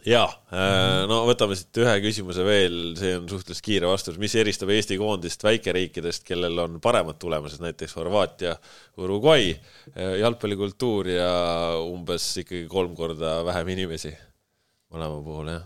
Jaa, 0.08 0.28
äh, 0.56 1.04
no 1.10 1.22
võtame 1.28 1.58
siit 1.60 1.82
ühe 1.84 1.96
küsimuse 2.04 2.46
veel, 2.48 2.78
see 3.00 3.16
on 3.20 3.28
suhteliselt 3.32 3.66
kiire 3.66 3.90
vastus, 3.90 4.20
mis 4.22 4.36
eristab 4.40 4.72
Eesti 4.74 5.00
koondist 5.02 5.44
väikeriikidest, 5.44 6.26
kellel 6.28 6.64
on 6.64 6.82
paremad 6.84 7.20
tulemused, 7.22 7.62
näiteks 7.64 7.98
Horvaatia, 8.00 8.56
Uruguay, 9.04 9.52
äh, 9.94 10.18
jalgpallikultuur 10.24 11.12
ja 11.12 11.32
umbes 11.84 12.30
ikkagi 12.44 12.68
kolm 12.72 12.96
korda 12.98 13.40
vähem 13.48 13.76
inimesi 13.76 14.14
mõlema 14.94 15.20
puhul, 15.24 15.52
jah 15.56 15.66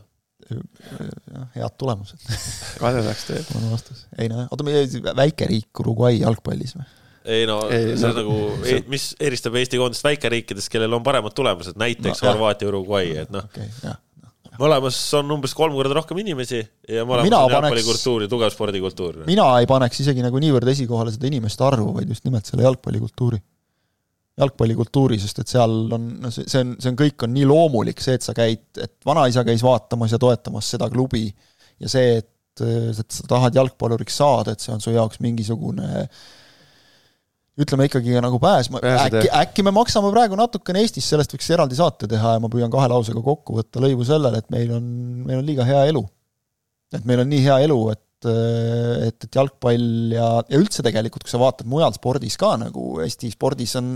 jah, 0.51 1.45
head 1.55 1.77
tulemused. 1.79 2.23
kadedaks 2.81 3.27
teeb. 3.27 3.53
on 3.57 3.69
vastus. 3.71 4.05
ei 4.19 4.29
no, 4.31 4.45
oota, 4.49 4.65
meie 4.67 4.87
väike 5.17 5.47
riik 5.49 5.83
Uruguay 5.83 6.21
jalgpallis 6.21 6.75
või? 6.77 6.87
ei 7.31 7.45
no 7.45 7.59
ei, 7.69 7.93
see 7.99 8.09
on 8.09 8.17
nagu 8.17 8.85
mis 8.89 9.11
eristab 9.21 9.55
Eesti 9.59 9.79
koondist 9.81 10.05
väikeriikidest, 10.05 10.71
kellel 10.73 10.97
on 10.97 11.03
paremad 11.05 11.35
tulemused, 11.37 11.77
näiteks 11.79 12.23
no, 12.23 12.31
Horvaatia, 12.31 12.71
Uruguay, 12.71 13.13
et 13.23 13.33
noh 13.33 13.45
okay,, 13.45 13.69
mõlemas 14.59 14.97
on 15.19 15.31
umbes 15.37 15.53
kolm 15.57 15.77
korda 15.77 15.95
rohkem 15.99 16.19
inimesi 16.23 16.59
ja 16.59 17.05
mõlemas 17.07 17.31
on 17.31 17.55
jalgpallikultuur 17.55 18.25
ja 18.25 18.31
tugev 18.31 18.51
spordikultuur. 18.53 19.23
mina 19.29 19.47
ei 19.61 19.69
paneks 19.69 20.03
isegi 20.03 20.25
nagu 20.25 20.41
niivõrd 20.43 20.73
esikohale 20.73 21.13
seda 21.13 21.29
inimeste 21.29 21.65
arvu, 21.67 21.93
vaid 21.95 22.11
just 22.11 22.27
nimelt 22.27 22.49
selle 22.49 22.67
jalgpallikultuuri 22.67 23.39
jalgpallikultuuri, 24.41 25.19
sest 25.21 25.41
et 25.43 25.51
seal 25.51 25.73
on, 25.93 26.07
no 26.23 26.31
see, 26.33 26.47
see 26.49 26.63
on, 26.63 26.75
see 26.81 26.91
on, 26.91 26.97
kõik 26.99 27.25
on 27.25 27.33
nii 27.35 27.47
loomulik, 27.49 28.01
see, 28.03 28.15
et 28.17 28.25
sa 28.25 28.35
käid, 28.35 28.63
et 28.79 28.93
vanaisa 29.05 29.43
käis 29.47 29.63
vaatamas 29.65 30.15
ja 30.15 30.19
toetamas 30.21 30.69
seda 30.73 30.87
klubi 30.91 31.27
ja 31.27 31.91
see, 31.91 32.21
et, 32.21 32.63
et 32.63 33.17
sa 33.17 33.27
tahad 33.29 33.57
jalgpalluriks 33.59 34.21
saada, 34.21 34.55
et 34.55 34.63
see 34.63 34.73
on 34.73 34.83
su 34.83 34.93
jaoks 34.95 35.21
mingisugune 35.23 36.07
ütleme 37.59 37.87
ikkagi 37.89 38.15
nagu 38.23 38.39
pääs, 38.41 38.69
äkki, 38.71 39.25
äkki 39.41 39.65
me 39.67 39.73
maksame 39.75 40.11
praegu 40.13 40.37
natukene 40.39 40.83
Eestis, 40.85 41.09
sellest 41.11 41.33
võiks 41.35 41.49
eraldi 41.51 41.75
saate 41.75 42.07
teha 42.11 42.37
ja 42.37 42.43
ma 42.43 42.49
püüan 42.51 42.71
kahe 42.71 42.87
lausega 42.91 43.23
kokku 43.25 43.57
võtta 43.59 43.83
lõivu 43.83 44.07
sellele, 44.07 44.39
et 44.39 44.47
meil 44.53 44.71
on, 44.77 44.85
meil 45.27 45.41
on 45.41 45.49
liiga 45.49 45.67
hea 45.67 45.83
elu. 45.91 46.05
et 46.95 47.03
meil 47.07 47.23
on 47.23 47.29
nii 47.31 47.43
hea 47.43 47.59
elu, 47.65 47.81
et 47.91 48.01
et, 48.29 49.23
et, 49.23 49.29
jalgpall 49.33 50.13
ja, 50.13 50.27
ja 50.45 50.59
üldse 50.59 50.83
tegelikult, 50.85 51.25
kui 51.25 51.33
sa 51.33 51.41
vaatad 51.41 51.69
mujal 51.69 51.93
spordis 51.95 52.37
ka, 52.39 52.53
nagu 52.61 52.99
Eesti 53.01 53.31
spordis 53.33 53.75
on 53.79 53.93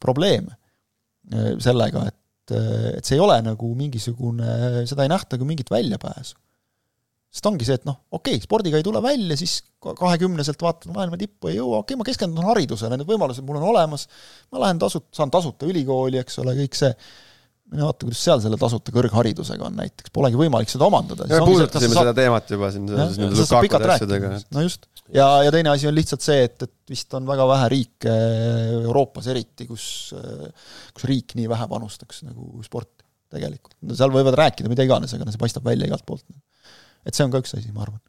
probleem 0.00 0.48
äh, 0.48 1.54
sellega, 1.62 2.06
et, 2.08 2.54
et 2.98 3.04
see 3.04 3.18
ei 3.18 3.24
ole 3.24 3.38
nagu 3.44 3.72
mingisugune, 3.76 4.84
seda 4.88 5.04
ei 5.04 5.12
nähta 5.12 5.36
kui 5.38 5.48
mingit 5.48 5.70
väljapääsu. 5.72 6.38
Sest 7.28 7.48
ongi 7.50 7.66
see, 7.68 7.76
et 7.76 7.86
noh, 7.88 7.98
okei 8.10 8.38
okay,, 8.38 8.44
spordiga 8.44 8.80
ei 8.80 8.86
tule 8.86 9.02
välja, 9.04 9.36
siis 9.36 9.60
kahekümneselt 9.84 10.62
vaatad 10.64 10.92
maailma 10.94 11.18
tippu 11.20 11.50
ei 11.50 11.58
jõua, 11.58 11.82
okei 11.82 11.94
okay,, 11.94 12.00
ma 12.00 12.08
keskendun 12.08 12.48
haridusele, 12.48 12.96
need 12.96 13.08
võimalused 13.08 13.44
mul 13.46 13.60
on 13.60 13.70
olemas, 13.74 14.06
ma 14.52 14.64
lähen 14.64 14.80
tasut-, 14.80 15.10
saan 15.14 15.32
tasuta 15.32 15.68
ülikooli, 15.68 16.20
eks 16.22 16.40
ole, 16.42 16.56
kõik 16.62 16.78
see 16.78 16.92
mine 17.68 17.84
vaata, 17.84 18.06
kuidas 18.06 18.20
seal 18.24 18.40
selle 18.40 18.56
tasuta 18.60 18.92
kõrgharidusega 18.94 19.66
on 19.66 19.74
näiteks, 19.76 20.12
polegi 20.14 20.38
võimalik 20.40 20.70
seda 20.72 20.86
omandada. 20.88 21.26
me 21.28 21.40
puudutasime 21.44 21.96
seda 21.98 22.14
teemat 22.16 22.52
juba 22.54 22.70
siin 22.72 22.86
seoses 22.88 23.18
nende 23.20 23.42
Lukakude 23.42 23.90
asjadega. 23.92 24.30
no 24.56 24.64
just, 24.64 24.88
ja, 25.12 25.26
ja 25.44 25.52
teine 25.52 25.74
asi 25.74 25.90
on 25.90 25.96
lihtsalt 25.96 26.24
see, 26.24 26.46
et, 26.48 26.64
et 26.64 26.94
vist 26.94 27.12
on 27.18 27.28
väga 27.28 27.44
vähe 27.50 27.68
riike 27.74 28.14
Euroopas 28.86 29.28
eriti, 29.34 29.68
kus, 29.68 29.84
kus 30.96 31.08
riik 31.10 31.36
nii 31.36 31.50
vähe 31.52 31.68
panustaks 31.68 32.24
nagu 32.24 32.64
sporti 32.64 33.04
tegelikult. 33.36 33.76
no 33.84 33.96
seal 33.98 34.16
võivad 34.16 34.38
rääkida 34.40 34.72
mida 34.72 34.88
iganes, 34.88 35.12
aga 35.12 35.28
no 35.28 35.34
see 35.34 35.44
paistab 35.44 35.68
välja 35.68 35.90
igalt 35.90 36.06
poolt. 36.08 36.24
Et 37.08 37.16
see 37.16 37.24
on 37.26 37.32
ka 37.32 37.40
üks 37.42 37.56
asi, 37.56 37.72
ma 37.72 37.86
arvan. 37.86 38.02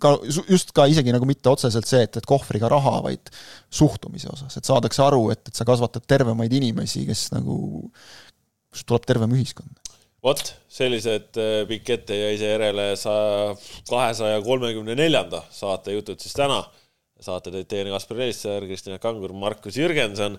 Ka 0.00 0.14
just 0.48 0.70
ka 0.76 0.86
isegi 0.88 1.12
nagu 1.12 1.26
mitte 1.28 1.50
otseselt 1.50 1.88
see, 1.88 2.00
et, 2.06 2.16
et 2.16 2.28
kohvriga 2.28 2.70
raha, 2.72 2.98
vaid 3.04 3.28
suhtumise 3.74 4.30
osas, 4.32 4.56
et 4.56 4.68
saadakse 4.68 5.02
aru, 5.04 5.26
et, 5.34 5.42
et 5.50 5.58
sa 5.58 5.66
kasvatad 5.68 6.06
tervemaid 6.08 6.54
inimesi, 6.56 7.04
kes 7.08 7.28
nagu 7.34 7.58
kust 8.72 8.88
tuleb 8.88 9.04
tervem 9.08 9.34
ühiskond. 9.36 9.84
vot, 10.24 10.40
sellised 10.72 11.38
äh, 11.40 11.62
pikk 11.68 11.92
ette 11.94 12.16
jäi 12.16 12.38
seejärele 12.40 12.88
sa 12.98 13.14
kahesaja 13.88 14.40
kolmekümne 14.44 14.96
neljanda 14.98 15.44
saate 15.54 15.94
jutud 15.94 16.20
siis 16.20 16.34
täna. 16.36 16.62
saate 17.20 17.50
tõid 17.50 17.66
teieni 17.66 17.90
Kaspar 17.90 18.20
Elissaar, 18.22 18.66
Kristjan 18.66 18.98
Kangur, 19.02 19.32
Markus 19.32 19.76
Jürgenson. 19.76 20.38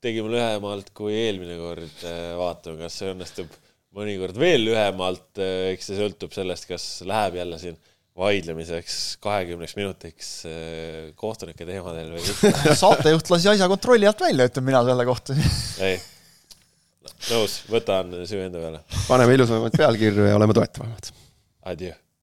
tegime 0.00 0.32
lühemalt 0.32 0.90
kui 0.96 1.12
eelmine 1.14 1.58
kord, 1.60 2.04
äh, 2.04 2.36
vaatame, 2.38 2.78
kas 2.84 3.00
see 3.00 3.12
õnnestub 3.12 3.58
mõnikord 3.96 4.38
veel 4.40 4.66
lühemalt, 4.68 5.30
äh, 5.40 5.70
eks 5.74 5.90
see 5.90 5.98
sõltub 5.98 6.34
sellest, 6.34 6.68
kas 6.70 6.86
läheb 7.08 7.40
jälle 7.40 7.58
siin 7.62 7.78
vaidlemiseks 8.20 8.98
kahekümneks 9.22 9.76
minutiks 9.78 10.30
äh, 10.48 11.10
kohtunike 11.18 11.66
teemadel 11.68 12.12
või 12.16 12.24
mitte. 12.24 12.74
saatejuht 12.84 13.32
lasi 13.32 13.52
asja 13.54 13.70
kontrolli 13.70 14.08
alt 14.10 14.22
välja, 14.26 14.50
ütlen 14.50 14.66
mina 14.66 14.84
selle 14.86 15.08
kohta. 15.08 15.38
ei, 15.86 15.96
nõus, 17.30 17.62
võtan 17.70 18.20
süü 18.28 18.44
enda 18.44 18.62
peale. 18.62 18.84
paneme 19.08 19.38
ilusamaid 19.38 19.80
pealkirju 19.80 20.30
ja 20.30 20.38
oleme 20.38 20.56
toetavamad. 20.60 21.12
Adieu 21.70 21.96